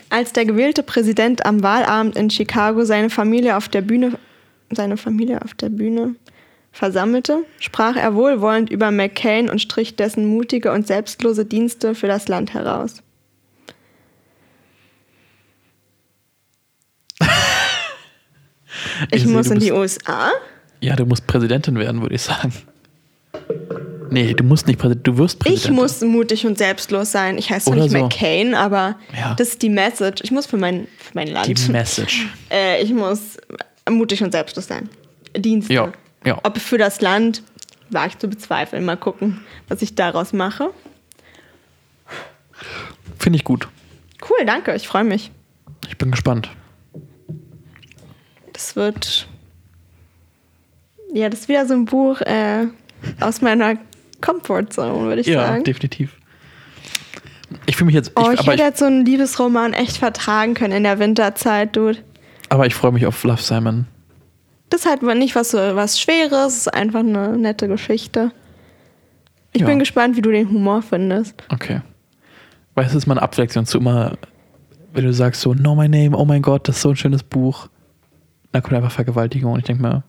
Als 0.10 0.34
der 0.34 0.46
gewählte 0.46 0.82
Präsident 0.84 1.46
am 1.46 1.62
Wahlabend 1.62 2.16
in 2.16 2.30
Chicago 2.30 2.84
seine 2.84 3.10
Familie 3.10 3.58
auf 3.58 3.70
der 3.70 3.82
Bühne, 3.82 4.18
seine 4.72 4.98
Familie 4.98 5.42
auf 5.42 5.54
der 5.54 5.70
Bühne 5.70 6.16
versammelte, 6.76 7.46
sprach 7.60 7.96
er 7.96 8.16
wohlwollend 8.16 8.70
über 8.70 8.92
McCain 8.92 9.50
und 9.50 9.62
strich 9.62 9.96
dessen 9.96 10.26
mutige 10.26 10.74
und 10.74 10.86
selbstlose 10.86 11.46
Dienste 11.46 11.96
für 11.96 12.08
das 12.08 12.28
Land 12.28 12.54
heraus. 12.54 13.02
Ich, 19.12 19.24
Ich 19.24 19.26
muss 19.26 19.48
in 19.50 19.60
die 19.60 19.72
USA. 19.72 20.32
Ja, 20.82 20.96
du 20.96 21.06
musst 21.06 21.26
Präsidentin 21.28 21.78
werden, 21.80 22.02
würde 22.02 22.16
ich 22.16 22.22
sagen. 22.22 22.54
Nee, 24.10 24.34
du 24.34 24.44
musst 24.44 24.68
nicht 24.68 24.78
Präsident, 24.80 25.08
du 25.08 25.18
wirst 25.18 25.40
Präsident. 25.40 25.66
Ich 25.66 25.72
muss 25.72 26.02
mutig 26.02 26.46
und 26.46 26.58
selbstlos 26.58 27.12
sein. 27.12 27.38
Ich 27.38 27.50
heiße 27.50 27.66
zwar 27.66 27.74
Oder 27.74 27.84
nicht 27.84 27.92
so. 27.94 28.00
McCain, 28.00 28.54
aber 28.54 28.98
Ja. 29.18 29.34
das 29.36 29.50
ist 29.50 29.62
die 29.62 29.70
Message. 29.70 30.22
Ich 30.24 30.32
muss 30.32 30.46
für 30.46 30.58
mein, 30.58 30.88
für 31.00 31.12
mein 31.14 31.28
Land. 31.30 31.48
Die 31.48 31.72
Message. 31.72 32.28
Äh, 32.52 32.82
ich 32.84 32.94
muss 32.94 33.38
mutig 33.90 34.22
und 34.24 34.32
selbstlos 34.32 34.68
sein. 34.68 34.90
Dienste. 35.36 35.74
Ja, 35.74 35.92
ja. 36.26 36.40
Ob 36.44 36.58
für 36.58 36.78
das 36.78 37.02
Land, 37.02 37.44
wage 37.90 38.10
ich 38.10 38.18
zu 38.18 38.28
bezweifeln. 38.28 38.84
Mal 38.86 38.98
gucken, 38.98 39.42
was 39.68 39.82
ich 39.82 39.96
daraus 39.96 40.34
mache. 40.34 40.72
Finde 43.20 43.38
ich 43.38 43.44
gut. 43.44 43.68
Cool, 44.28 44.46
danke. 44.46 44.74
Ich 44.76 44.88
freue 44.88 45.04
mich. 45.04 45.32
Ich 45.88 45.98
bin 45.98 46.12
gespannt. 46.12 46.50
Das 48.54 48.76
wird. 48.76 49.28
Ja, 51.14 51.30
das 51.30 51.42
ist 51.42 51.50
wieder 51.50 51.66
so 51.66 51.74
ein 51.74 51.86
Buch 51.86 52.22
äh, 52.22 52.68
aus 53.20 53.42
meiner 53.42 53.78
Comfortzone, 54.22 55.02
würde 55.08 55.22
ich 55.22 55.28
Ja, 55.28 55.48
sagen. 55.48 55.64
definitiv. 55.64 56.16
Ich 57.68 57.76
fühle 57.78 57.88
mich 57.88 57.96
jetzt. 57.96 58.12
Oh, 58.16 58.28
ich, 58.28 58.34
ich, 58.34 58.40
aber, 58.40 58.54
hätte 58.54 58.64
jetzt 58.64 58.80
so 58.80 58.86
einen 58.86 59.06
Liebesroman 59.06 59.74
echt 59.74 59.98
vertragen 59.98 60.56
können 60.56 60.74
in 60.74 60.84
der 60.84 61.00
Winterzeit, 61.00 61.76
Dude. 61.76 62.00
aber 62.50 62.66
ich 62.66 62.74
freue 62.76 62.92
mich 62.92 63.06
auf 63.06 63.24
Love 63.24 63.42
Simon. 63.42 63.88
Das 64.70 64.82
ist 64.82 64.88
halt 64.88 65.02
nicht 65.04 65.36
was, 65.36 65.54
was 65.54 66.00
Schweres, 66.00 66.54
es 66.54 66.58
ist 66.62 66.74
einfach 66.74 67.00
eine 67.02 67.38
nette 67.38 67.68
Geschichte. 67.68 68.32
Ich 69.54 69.62
Ja. 69.62 69.68
bin 69.68 69.80
gespannt, 69.80 70.18
wie 70.18 70.22
du 70.22 70.32
den 70.32 70.50
Humor 70.50 70.82
findest. 70.82 71.36
Okay. 71.50 71.82
Weißt 72.74 72.92
du, 72.94 72.98
es 72.98 73.04
ist 73.04 73.08
mal 73.08 73.14
eine 73.14 73.22
Abwechslung 73.22 73.66
zu 73.66 73.78
immer, 73.78 74.18
wenn 74.92 75.06
du 75.06 75.14
sagst 75.14 75.42
so, 75.42 75.54
Know 75.54 75.76
My 75.76 75.88
Name, 75.88 76.18
oh 76.18 76.26
mein 76.26 76.42
Gott, 76.42 76.68
das 76.68 76.78
ist 76.78 76.82
so 76.82 76.90
ein 76.90 76.96
schönes 76.98 77.24
Buch. 77.24 77.70
Dann 78.52 78.64
kommt 78.64 78.74
einfach 78.76 78.92
Vergewaltigung 78.92 79.54
und 79.54 79.60
ich 79.60 79.66
denke 79.66 79.82
mir, 79.82 80.04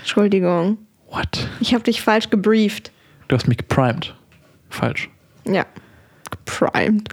Entschuldigung, 0.00 0.78
what? 1.10 1.48
ich 1.60 1.74
habe 1.74 1.84
dich 1.84 2.02
falsch 2.02 2.30
gebrieft. 2.30 2.90
Du 3.28 3.36
hast 3.36 3.46
mich 3.46 3.58
geprimed. 3.58 4.14
Falsch. 4.70 5.08
Ja, 5.46 5.66
geprimed. 6.30 7.10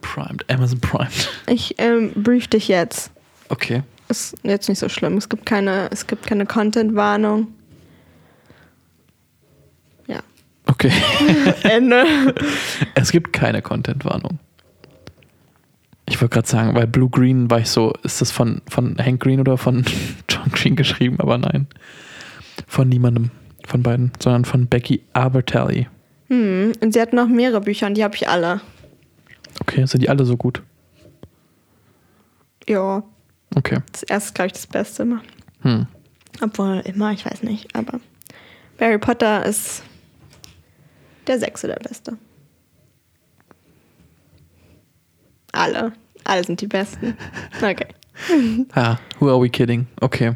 Primed. 0.00 0.44
Amazon 0.50 0.80
Primed. 0.80 1.28
Ich 1.48 1.74
ähm, 1.78 2.12
brief 2.14 2.46
dich 2.48 2.68
jetzt. 2.68 3.10
Okay. 3.48 3.82
Ist 4.10 4.34
jetzt 4.42 4.68
nicht 4.68 4.78
so 4.78 4.88
schlimm. 4.88 5.16
Es 5.16 5.28
gibt 5.28 5.46
keine, 5.46 5.88
es 5.92 6.04
gibt 6.04 6.26
keine 6.26 6.44
Content-Warnung. 6.44 7.46
Ja. 10.08 10.18
Okay. 10.66 10.90
Ende. 11.62 12.34
es 12.96 13.12
gibt 13.12 13.32
keine 13.32 13.62
Content-Warnung. 13.62 14.40
Ich 16.08 16.20
wollte 16.20 16.34
gerade 16.34 16.48
sagen, 16.48 16.74
weil 16.74 16.88
Blue 16.88 17.08
Green 17.08 17.48
war 17.52 17.60
ich 17.60 17.68
so, 17.68 17.92
ist 18.02 18.20
das 18.20 18.32
von, 18.32 18.62
von 18.68 18.98
Hank 18.98 19.22
Green 19.22 19.38
oder 19.38 19.56
von 19.56 19.84
John 20.28 20.50
Green 20.50 20.74
geschrieben? 20.74 21.20
Aber 21.20 21.38
nein. 21.38 21.68
Von 22.66 22.88
niemandem 22.88 23.30
von 23.64 23.84
beiden, 23.84 24.10
sondern 24.18 24.44
von 24.44 24.66
Becky 24.66 25.04
Albertelli. 25.12 25.86
Hm. 26.26 26.72
Und 26.80 26.92
sie 26.92 27.00
hat 27.00 27.12
noch 27.12 27.28
mehrere 27.28 27.60
Bücher 27.60 27.86
und 27.86 27.94
die 27.94 28.02
habe 28.02 28.16
ich 28.16 28.28
alle. 28.28 28.60
Okay, 29.60 29.86
sind 29.86 30.02
die 30.02 30.08
alle 30.08 30.24
so 30.24 30.36
gut? 30.36 30.62
Ja. 32.66 33.04
Okay. 33.56 33.78
Das 33.92 34.02
erste 34.04 34.28
ist, 34.28 34.34
glaube 34.34 34.46
ich, 34.48 34.52
das 34.52 34.66
Beste 34.66 35.02
immer. 35.02 35.20
Hm. 35.62 35.86
Obwohl, 36.40 36.80
immer, 36.84 37.12
ich 37.12 37.26
weiß 37.26 37.42
nicht. 37.42 37.74
Aber 37.74 38.00
Harry 38.80 38.98
Potter 38.98 39.44
ist 39.44 39.82
der 41.26 41.38
sechste 41.38 41.66
der 41.66 41.76
Beste. 41.76 42.16
Alle. 45.52 45.92
Alle 46.24 46.44
sind 46.44 46.60
die 46.60 46.66
Besten. 46.66 47.16
Okay. 47.62 47.86
Ah, 48.74 48.96
who 49.18 49.28
are 49.30 49.40
we 49.42 49.48
kidding? 49.48 49.86
Okay. 50.02 50.32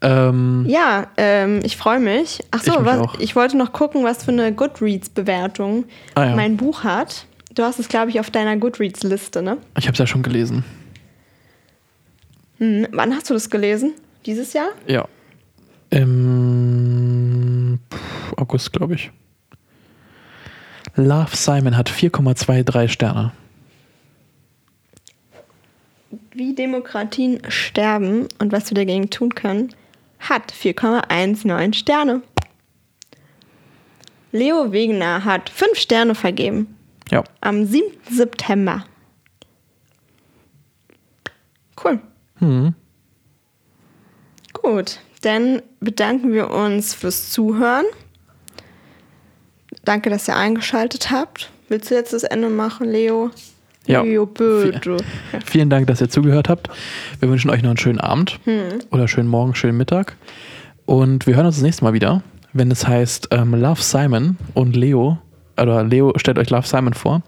Ähm, 0.00 0.64
Ja, 0.68 1.08
ähm, 1.16 1.58
ich 1.64 1.76
freue 1.76 1.98
mich. 1.98 2.38
Ach 2.52 2.62
so, 2.62 2.72
Ich 2.78 2.84
was, 2.84 3.08
ich 3.18 3.34
wollte 3.34 3.56
noch 3.56 3.72
gucken, 3.72 4.04
was 4.04 4.24
für 4.24 4.30
eine 4.30 4.52
Goodreads-Bewertung 4.52 5.86
Ah, 6.14 6.26
ja. 6.26 6.36
mein 6.36 6.56
Buch 6.56 6.84
hat. 6.84 7.26
Du 7.52 7.64
hast 7.64 7.80
es, 7.80 7.88
glaube 7.88 8.10
ich, 8.10 8.20
auf 8.20 8.30
deiner 8.30 8.56
Goodreads-Liste, 8.56 9.42
ne? 9.42 9.56
Ich 9.76 9.86
habe 9.86 9.94
es 9.94 9.98
ja 9.98 10.06
schon 10.06 10.22
gelesen. 10.22 10.64
Hm. 12.58 12.86
Wann 12.92 13.14
hast 13.14 13.30
du 13.30 13.34
das 13.34 13.50
gelesen? 13.50 13.94
Dieses 14.24 14.52
Jahr? 14.52 14.70
Ja. 14.86 15.06
Im 15.90 17.78
August, 18.36 18.72
glaube 18.72 18.94
ich. 18.94 19.10
Love 20.96 21.36
Simon 21.36 21.76
hat 21.76 21.90
4,23 21.90 22.88
Sterne. 22.88 23.32
Wie 26.32 26.54
Demokratien 26.54 27.40
sterben 27.48 28.28
und 28.38 28.52
was 28.52 28.70
wir 28.70 28.74
dagegen 28.74 29.10
tun 29.10 29.34
können, 29.34 29.74
hat 30.18 30.52
4,19 30.52 31.74
Sterne. 31.74 32.22
Leo 34.32 34.72
Wegener 34.72 35.24
hat 35.24 35.48
5 35.48 35.78
Sterne 35.78 36.14
vergeben. 36.14 36.76
Ja. 37.10 37.24
Am 37.40 37.64
7. 37.64 37.86
September. 38.10 38.84
Cool. 41.82 42.00
Hm. 42.38 42.74
Gut, 44.52 45.00
dann 45.22 45.62
bedanken 45.80 46.32
wir 46.32 46.50
uns 46.50 46.94
fürs 46.94 47.30
Zuhören. 47.30 47.84
Danke, 49.84 50.10
dass 50.10 50.28
ihr 50.28 50.36
eingeschaltet 50.36 51.10
habt. 51.10 51.50
Willst 51.68 51.90
du 51.90 51.94
jetzt 51.94 52.12
das 52.12 52.24
Ende 52.24 52.48
machen, 52.48 52.88
Leo? 52.90 53.30
Ja. 53.86 54.02
Leo, 54.02 54.26
bitte. 54.26 54.96
Vielen 55.44 55.70
Dank, 55.70 55.86
dass 55.86 56.00
ihr 56.00 56.08
zugehört 56.08 56.48
habt. 56.48 56.68
Wir 57.20 57.28
wünschen 57.28 57.50
euch 57.50 57.62
noch 57.62 57.70
einen 57.70 57.76
schönen 57.76 58.00
Abend 58.00 58.40
oder 58.90 59.06
schönen 59.06 59.28
Morgen, 59.28 59.54
schönen 59.54 59.76
Mittag. 59.76 60.16
Und 60.86 61.26
wir 61.26 61.36
hören 61.36 61.46
uns 61.46 61.56
das 61.56 61.62
nächste 61.62 61.84
Mal 61.84 61.92
wieder, 61.92 62.22
wenn 62.52 62.70
es 62.70 62.86
heißt 62.86 63.28
ähm, 63.30 63.54
Love 63.54 63.82
Simon 63.82 64.36
und 64.54 64.76
Leo. 64.76 65.18
Oder 65.60 65.84
Leo 65.84 66.12
stellt 66.16 66.38
euch 66.38 66.50
Love 66.50 66.66
Simon 66.66 66.94
vor. 66.94 67.22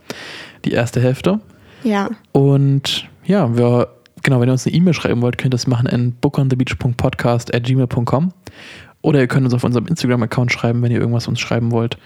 Die 0.64 0.72
erste 0.72 1.00
Hälfte. 1.00 1.40
Ja. 1.84 2.10
Und 2.32 3.08
ja, 3.24 3.56
wir, 3.56 3.88
genau, 4.22 4.40
wenn 4.40 4.48
ihr 4.48 4.52
uns 4.52 4.66
eine 4.66 4.74
E-Mail 4.74 4.94
schreiben 4.94 5.22
wollt, 5.22 5.38
könnt 5.38 5.54
ihr 5.54 5.56
das 5.56 5.66
machen 5.66 5.86
in 5.86 6.12
bookonthebeach.podcast.gmail.com 6.12 8.32
oder 9.02 9.20
ihr 9.20 9.28
könnt 9.28 9.44
uns 9.44 9.54
auf 9.54 9.64
unserem 9.64 9.86
Instagram-Account 9.86 10.52
schreiben, 10.52 10.82
wenn 10.82 10.92
ihr 10.92 11.00
irgendwas 11.00 11.28
uns 11.28 11.40
schreiben 11.40 11.72
wollt 11.72 11.98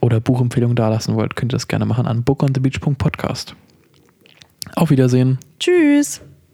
oder 0.00 0.20
Buchempfehlungen 0.20 0.76
dalassen 0.76 1.14
wollt, 1.14 1.36
könnt 1.36 1.52
ihr 1.52 1.56
das 1.56 1.68
gerne 1.68 1.86
machen 1.86 2.06
an 2.06 2.22
bookonthebeach.podcast. 2.22 3.54
Auf 4.74 4.90
Wiedersehen. 4.90 5.38
Tschüss. 5.58 6.20